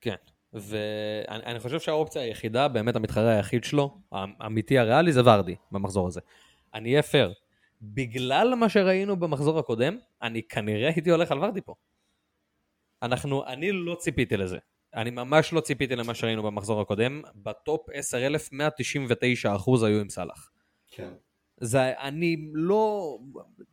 כן, 0.00 0.14
ואני 0.52 1.42
אני 1.46 1.60
חושב 1.60 1.80
שהאופציה 1.80 2.22
היחידה, 2.22 2.68
באמת 2.68 2.96
המתחרה 2.96 3.36
היחיד 3.36 3.64
שלו, 3.64 3.98
האמיתי 4.12 4.78
הריאלי, 4.78 5.12
זה 5.12 5.20
ורדי 5.24 5.54
במחזור 5.72 6.06
הזה. 6.06 6.20
אני 6.74 6.90
אהיה 6.90 7.02
פייר. 7.02 7.32
בגלל 7.82 8.54
מה 8.54 8.68
שראינו 8.68 9.16
במחזור 9.16 9.58
הקודם, 9.58 9.98
אני 10.22 10.42
כנראה 10.42 10.88
הייתי 10.88 11.10
הולך 11.10 11.32
על 11.32 11.38
ורדי 11.38 11.60
פה. 11.60 11.74
אנחנו, 13.02 13.46
אני 13.46 13.72
לא 13.72 13.94
ציפיתי 13.94 14.36
לזה. 14.36 14.58
אני 14.94 15.10
ממש 15.10 15.52
לא 15.52 15.60
ציפיתי 15.60 15.96
למה 15.96 16.14
שראינו 16.14 16.42
במחזור 16.42 16.80
הקודם. 16.80 17.22
בטופ 17.34 17.90
10,000, 17.92 18.52
199 18.52 19.56
אחוז 19.56 19.82
היו 19.82 20.00
עם 20.00 20.08
סאלח. 20.08 20.50
כן. 20.90 21.08
זה, 21.64 21.92
אני 21.98 22.50
לא, 22.52 23.18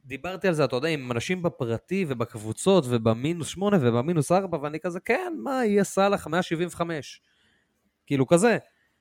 דיברתי 0.05 0.47
על 0.47 0.53
זה, 0.53 0.65
אתה 0.65 0.75
יודע, 0.75 0.87
עם 0.87 1.11
אנשים 1.11 1.43
בפרטי 1.43 2.05
ובקבוצות 2.07 2.83
ובמינוס 2.87 3.47
8 3.47 3.77
ובמינוס 3.81 4.31
4, 4.31 4.57
ואני 4.61 4.79
כזה, 4.79 4.99
כן, 4.99 5.33
מה, 5.43 5.65
יהיה 5.65 5.83
סאלח 5.83 6.27
175. 6.27 7.21
כאילו 8.05 8.27
כזה. 8.27 8.57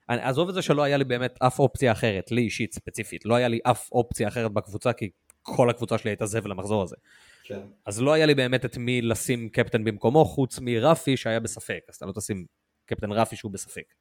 אני, 0.09 0.21
עזוב 0.23 0.49
את 0.49 0.55
זה 0.55 0.63
שלא 0.63 0.83
היה 0.83 0.97
לי 0.97 1.05
באמת 1.05 1.39
אף 1.43 1.59
אופציה 1.59 1.93
אחרת, 1.93 2.31
לי 2.31 2.43
אישית 2.43 2.75
ספציפית, 2.75 3.25
לא 3.25 3.35
היה 3.35 3.49
לי 3.49 3.59
אף 3.63 3.93
אופציה 3.93 4.29
אחרת 4.29 4.53
בקבוצה, 4.53 4.93
כי 4.93 5.11
כל 5.43 5.71
הקבוצה 5.71 5.99
שלי 5.99 6.11
הייתה 6.11 6.27
זבל 6.27 6.51
למחזור 6.51 6.83
הזה. 6.83 6.97
כן. 7.43 7.61
אז 7.87 8.03
לא 8.03 8.13
היה 8.13 8.27
לי 8.27 8.35
באמת 8.35 8.65
את 8.65 8.77
מי 8.77 9.03
לשים 9.03 9.49
קפטן 9.49 9.85
במקומו, 9.85 10.25
חוץ 10.25 10.59
מרפי 10.63 11.17
שהיה 11.17 11.41
בספק, 11.41 11.81
אז 11.89 11.97
אתה 11.97 12.07
לא 12.07 12.13
תשים 12.13 12.47
קפטן 12.87 13.13
רפי 13.13 13.37
שהוא 13.37 13.53
בספק. 13.53 13.95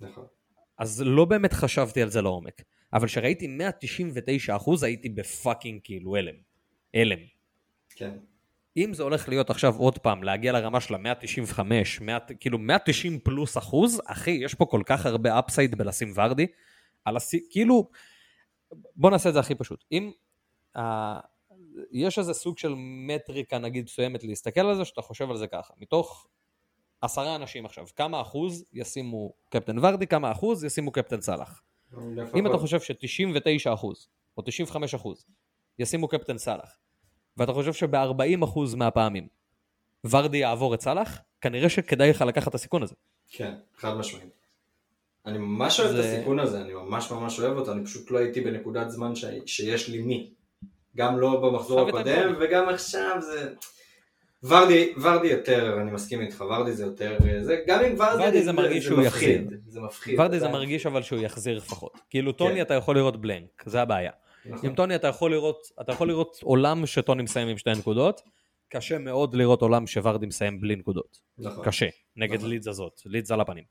נכון. 0.00 0.26
אז 0.78 1.02
לא 1.06 1.24
באמת 1.24 1.52
חשבתי 1.52 2.02
על 2.02 2.10
זה 2.10 2.22
לעומק. 2.22 2.62
אבל 2.92 3.06
כשראיתי 3.06 3.46
199 3.46 4.56
אחוז 4.56 4.82
הייתי 4.82 5.08
בפאקינג 5.08 5.80
כאילו 5.84 6.16
הלם. 6.16 6.34
הלם. 6.94 7.18
כן. 7.90 8.16
אם 8.76 8.94
זה 8.94 9.02
הולך 9.02 9.28
להיות 9.28 9.50
עכשיו 9.50 9.76
עוד 9.76 9.98
פעם, 9.98 10.22
להגיע 10.22 10.52
לרמה 10.52 10.80
של 10.80 10.94
ה-195, 10.94 11.60
100, 12.00 12.18
כאילו 12.40 12.58
190 12.58 13.18
פלוס 13.18 13.58
אחוז, 13.58 14.00
אחי, 14.06 14.30
יש 14.30 14.54
פה 14.54 14.66
כל 14.66 14.82
כך 14.86 15.06
הרבה 15.06 15.38
אפסייד 15.38 15.74
בלשים 15.78 16.12
ורדי, 16.14 16.46
על 17.04 17.16
הס... 17.16 17.34
כאילו, 17.50 17.90
בוא 18.96 19.10
נעשה 19.10 19.28
את 19.28 19.34
זה 19.34 19.40
הכי 19.40 19.54
פשוט. 19.54 19.84
אם 19.92 20.10
uh, 20.76 20.80
יש 21.92 22.18
איזה 22.18 22.34
סוג 22.34 22.58
של 22.58 22.74
מטריקה 23.06 23.58
נגיד 23.58 23.84
מסוימת 23.84 24.24
להסתכל 24.24 24.60
על 24.60 24.76
זה, 24.76 24.84
שאתה 24.84 25.02
חושב 25.02 25.30
על 25.30 25.36
זה 25.36 25.46
ככה, 25.46 25.74
מתוך 25.78 26.26
עשרה 27.00 27.36
אנשים 27.36 27.66
עכשיו, 27.66 27.86
כמה 27.96 28.20
אחוז 28.20 28.64
ישימו 28.72 29.32
קפטן 29.48 29.78
ורדי, 29.78 30.06
כמה 30.06 30.32
אחוז 30.32 30.64
ישימו 30.64 30.92
קפטן 30.92 31.20
סאלח. 31.20 31.62
אם 32.36 32.46
אתה 32.46 32.58
חושב 32.58 32.80
ש-99 32.80 33.74
אחוז, 33.74 34.08
או 34.36 34.42
95 34.42 34.94
אחוז, 34.94 35.26
ישימו 35.78 36.08
קפטן 36.08 36.38
סאלח, 36.38 36.78
ואתה 37.36 37.52
חושב 37.52 37.72
שב-40 37.72 38.44
אחוז 38.44 38.74
מהפעמים 38.74 39.26
ורדי 40.04 40.36
יעבור 40.38 40.74
את 40.74 40.80
סאלח, 40.80 41.18
כנראה 41.40 41.68
שכדאי 41.68 42.10
לך 42.10 42.22
לקחת 42.22 42.48
את 42.48 42.54
הסיכון 42.54 42.82
הזה. 42.82 42.94
כן, 43.30 43.54
חד 43.76 43.94
משמעית. 43.94 44.28
אני 45.26 45.38
ממש 45.38 45.80
אוהב 45.80 45.90
את 45.90 45.96
זה- 46.02 46.12
הסיכון 46.16 46.38
הזה, 46.38 46.60
אני 46.60 46.74
ממש 46.74 47.10
ממש 47.10 47.40
אוהב 47.40 47.56
אותו, 47.56 47.72
אני 47.72 47.84
פשוט 47.84 48.10
לא 48.10 48.18
הייתי 48.18 48.40
בנקודת 48.40 48.90
זמן 48.90 49.14
ש... 49.14 49.24
שיש 49.46 49.88
לי 49.88 49.98
מי. 50.02 50.30
גם 50.96 51.18
לא 51.18 51.40
במחזור 51.40 51.88
הקודם. 51.88 52.34
וגם 52.40 52.68
עכשיו 52.68 53.16
זה... 53.20 53.54
ורדי, 54.42 54.92
ורדי 55.02 55.28
יותר, 55.28 55.78
אני 55.80 55.90
מסכים 55.90 56.20
איתך, 56.20 56.40
ורדי 56.40 56.72
זה 56.72 56.84
יותר, 56.84 57.18
זה, 57.42 57.62
גם 57.66 57.84
אם 57.84 57.94
ורדי, 57.98 58.22
ורדי 58.22 58.42
זה 58.42 58.52
מרגיש 58.52 58.84
שהוא 58.84 58.98
מפחיד, 58.98 59.42
יחזיר. 59.42 59.58
זה 59.66 59.80
מפחיד. 59.80 60.20
ורדי 60.20 60.40
זה. 60.40 60.48
מרגיש 60.48 60.86
אבל 60.86 61.02
שהוא 61.02 61.20
יחזיר 61.20 61.56
לפחות. 61.56 62.00
כאילו 62.10 62.32
טוני 62.32 62.54
כן. 62.54 62.60
אתה 62.60 62.74
יכול 62.74 62.96
לראות 62.96 63.20
בלנק, 63.20 63.62
זה 63.66 63.82
הבעיה. 63.82 64.10
נכון. 64.46 64.68
עם 64.68 64.74
טוני 64.74 64.94
אתה 64.94 65.08
יכול 65.08 65.30
לראות, 65.30 65.66
אתה 65.80 65.92
יכול 65.92 66.08
לראות 66.08 66.38
עולם 66.42 66.86
שטוני 66.86 67.22
מסיים 67.22 67.48
עם 67.48 67.58
שתי 67.58 67.70
נקודות, 67.70 68.20
קשה 68.68 68.98
מאוד 68.98 69.34
לראות 69.34 69.62
עולם 69.62 69.86
שוורדי 69.86 70.26
מסיים 70.26 70.60
בלי 70.60 70.76
נקודות. 70.76 71.18
נכון. 71.38 71.64
קשה, 71.64 71.86
נגד 72.16 72.36
נכון. 72.36 72.48
לידס 72.50 72.66
הזאת, 72.66 73.00
לידס 73.06 73.30
על 73.30 73.40
הפנים. 73.40 73.64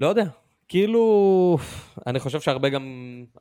לא 0.00 0.06
יודע, 0.06 0.24
כאילו, 0.68 1.58
אני 2.06 2.20
חושב 2.20 2.40
שהרבה 2.40 2.68
גם, 2.68 2.84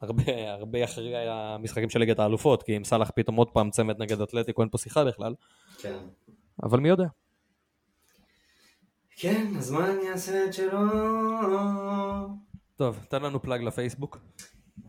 הרבה, 0.02 0.24
הרבה 0.52 0.80
יכריע 0.80 1.34
המשחקים 1.34 1.90
של 1.90 2.00
ליגת 2.00 2.20
האלופות, 2.20 2.64
כי 2.64 2.78
אם 2.78 2.84
סאלח 2.84 3.12
פתאום 3.16 3.36
עוד 3.36 3.50
פעם 3.50 3.70
צמד 3.70 4.02
נגד 4.02 4.22
אתלטיקו, 4.22 4.62
אין 4.62 4.70
פה 4.70 4.78
שיחה 4.78 5.06
בכלל, 5.06 5.36
כן. 5.78 5.98
אבל 6.64 6.80
מי 6.80 6.90
יודע. 6.90 7.08
כן, 9.16 9.54
אז 9.58 9.72
מה 9.72 9.92
אני 9.92 10.10
אעשה 10.10 10.46
את 10.46 10.54
שלו? 10.54 10.80
טוב, 12.76 13.06
תן 13.10 13.22
לנו 13.22 13.42
plug 13.42 13.62
לפייסבוק. 13.64 14.18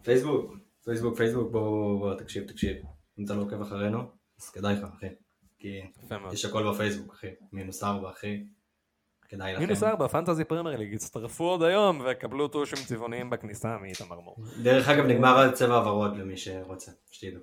פייסבוק, 0.03 0.55
פייסבוק, 0.85 1.17
פייסבוק, 1.17 1.53
בוא, 1.53 1.99
בוא, 1.99 2.15
תקשיב, 2.15 2.47
תקשיב. 2.47 2.77
אם 3.19 3.25
אתה 3.25 3.35
לא 3.35 3.43
עוקב 3.43 3.61
אחרינו, 3.61 3.99
אז 4.41 4.51
כדאי 4.51 4.75
לך, 4.75 4.85
אחי. 4.97 5.07
כי. 5.59 5.81
יש 6.33 6.45
הכל 6.45 6.73
בפייסבוק, 6.73 7.13
אחי. 7.13 7.27
מינוס 7.53 7.85
ארבע, 7.85 8.11
אחי. 8.11 8.45
כדאי 9.33 9.53
לכם. 9.53 9.61
מינוס 9.63 9.83
ארבע, 9.83 10.09
פנטזי 10.09 10.45
פרמייר 10.45 10.77
ליג, 10.77 10.95
הצטרפו 10.95 11.45
עוד 11.45 11.63
היום 11.63 12.03
וקבלו 12.05 12.49
טושים 12.49 12.79
צבעוניים 12.87 13.31
בכניסה 13.31 13.79
מאיתמר 13.79 14.21
מור. 14.21 14.37
דרך 14.63 14.89
אגב, 14.89 15.05
נגמר 15.07 15.39
הצבע 15.39 15.75
הוורוד 15.77 16.17
למי 16.17 16.37
שרוצה, 16.37 16.93
שתדעו. 17.11 17.41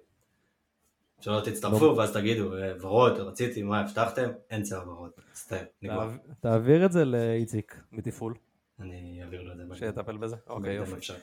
שלא 1.22 1.36
לא. 1.36 1.42
תצטרפו, 1.42 1.96
ואז 1.98 2.14
תגידו, 2.14 2.58
"אה, 2.58 2.74
ורוד, 2.82 3.20
רציתי, 3.20 3.64
מה 3.64 3.80
הבטחתם? 3.80 4.30
אין 4.50 4.64
צבע 4.64 4.90
ורוד. 4.90 5.12
סתם, 5.36 5.64
נגמר. 5.82 6.10
תעביר 6.40 6.86
את 6.86 6.92
זה 6.92 7.06
לאיציק 7.06 7.82
מתפעול, 7.92 8.34
אני 8.80 9.20
אעביר 9.24 9.42
לו 9.42 9.52
את 9.52 9.68
זה. 9.70 9.76
שיטפל 9.76 10.18
בזה. 10.18 10.36
אוקיי, 10.48 10.74
יופי. 10.74 11.14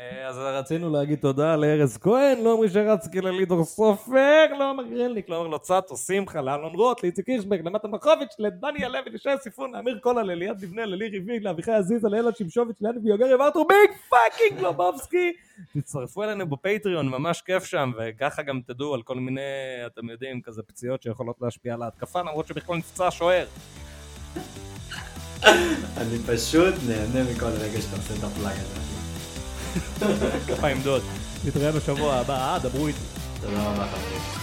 אה, 0.00 0.28
אז 0.28 0.38
רצינו 0.38 0.90
להגיד 0.90 1.18
תודה 1.18 1.56
לארז 1.56 1.98
כהן, 1.98 2.38
לעומרי 2.42 2.70
שרצקי, 2.70 3.20
ללידור 3.20 3.64
סופר, 3.64 4.46
לעומר 4.58 4.84
גרנליק, 4.84 5.28
לעומר 5.28 5.48
לוצטו, 5.48 5.96
שמחה, 5.96 6.40
לאלון 6.40 6.74
רוט, 6.74 7.02
לאיציק 7.02 7.28
הירשברג, 7.28 7.66
למטה 7.66 7.88
מחוביץ', 7.88 8.34
לדני 8.38 8.84
הלוי, 8.84 9.00
לשי 9.12 9.28
סיפון, 9.42 9.72
לאמיר 9.72 9.98
קולה, 10.02 10.22
לליאת 10.22 10.62
לבנה, 10.62 10.86
ללירי 10.86 11.18
ויג, 11.18 11.42
לאביחי 11.42 11.72
עזיזה, 11.72 12.08
לאלעד 12.08 12.36
שמשוביץ', 12.36 12.76
לאני 12.80 12.98
ויוגרי 13.04 13.34
וארתור 13.34 13.68
big 13.68 13.96
fucking 14.08 14.60
לובובסקי. 14.60 15.32
תצטרפו 15.78 16.22
אלינו 16.22 16.46
בפטריון, 16.46 17.08
ממש 17.08 17.42
כיף 17.42 17.64
שם, 17.64 17.92
וככה 17.98 18.42
גם 18.42 18.60
תדעו 18.66 18.94
על 18.94 19.02
כל 19.02 19.14
מיני, 19.14 19.40
אתם 19.86 20.10
יודעים, 20.10 20.40
כזה 20.42 20.62
פציעות 20.62 21.02
שיכולות 21.02 21.36
להשפיע 21.40 21.74
על 21.74 21.82
ההתקפה, 21.82 22.20
למרות 22.20 22.46
שבכלל 22.46 22.76
נפצע 22.76 23.06
השוער. 23.06 23.46
אני 26.00 26.18
פשוט 26.26 26.74
נהנה 26.88 27.30
מכל 27.30 27.46
רגע 27.46 27.80
שאתה 27.80 27.96
עושה 27.96 28.14
את 28.18 28.24
הפלאג 28.24 28.56
הזה. 28.56 28.99
כפיים 30.46 30.82
דוד. 30.82 31.02
נתראה 31.44 31.72
בשבוע 31.72 32.14
הבא, 32.14 32.58
דברו 32.62 32.86
איתי. 32.86 32.98
תודה 33.40 33.62
רבה 33.62 33.86
חברים. 33.86 34.39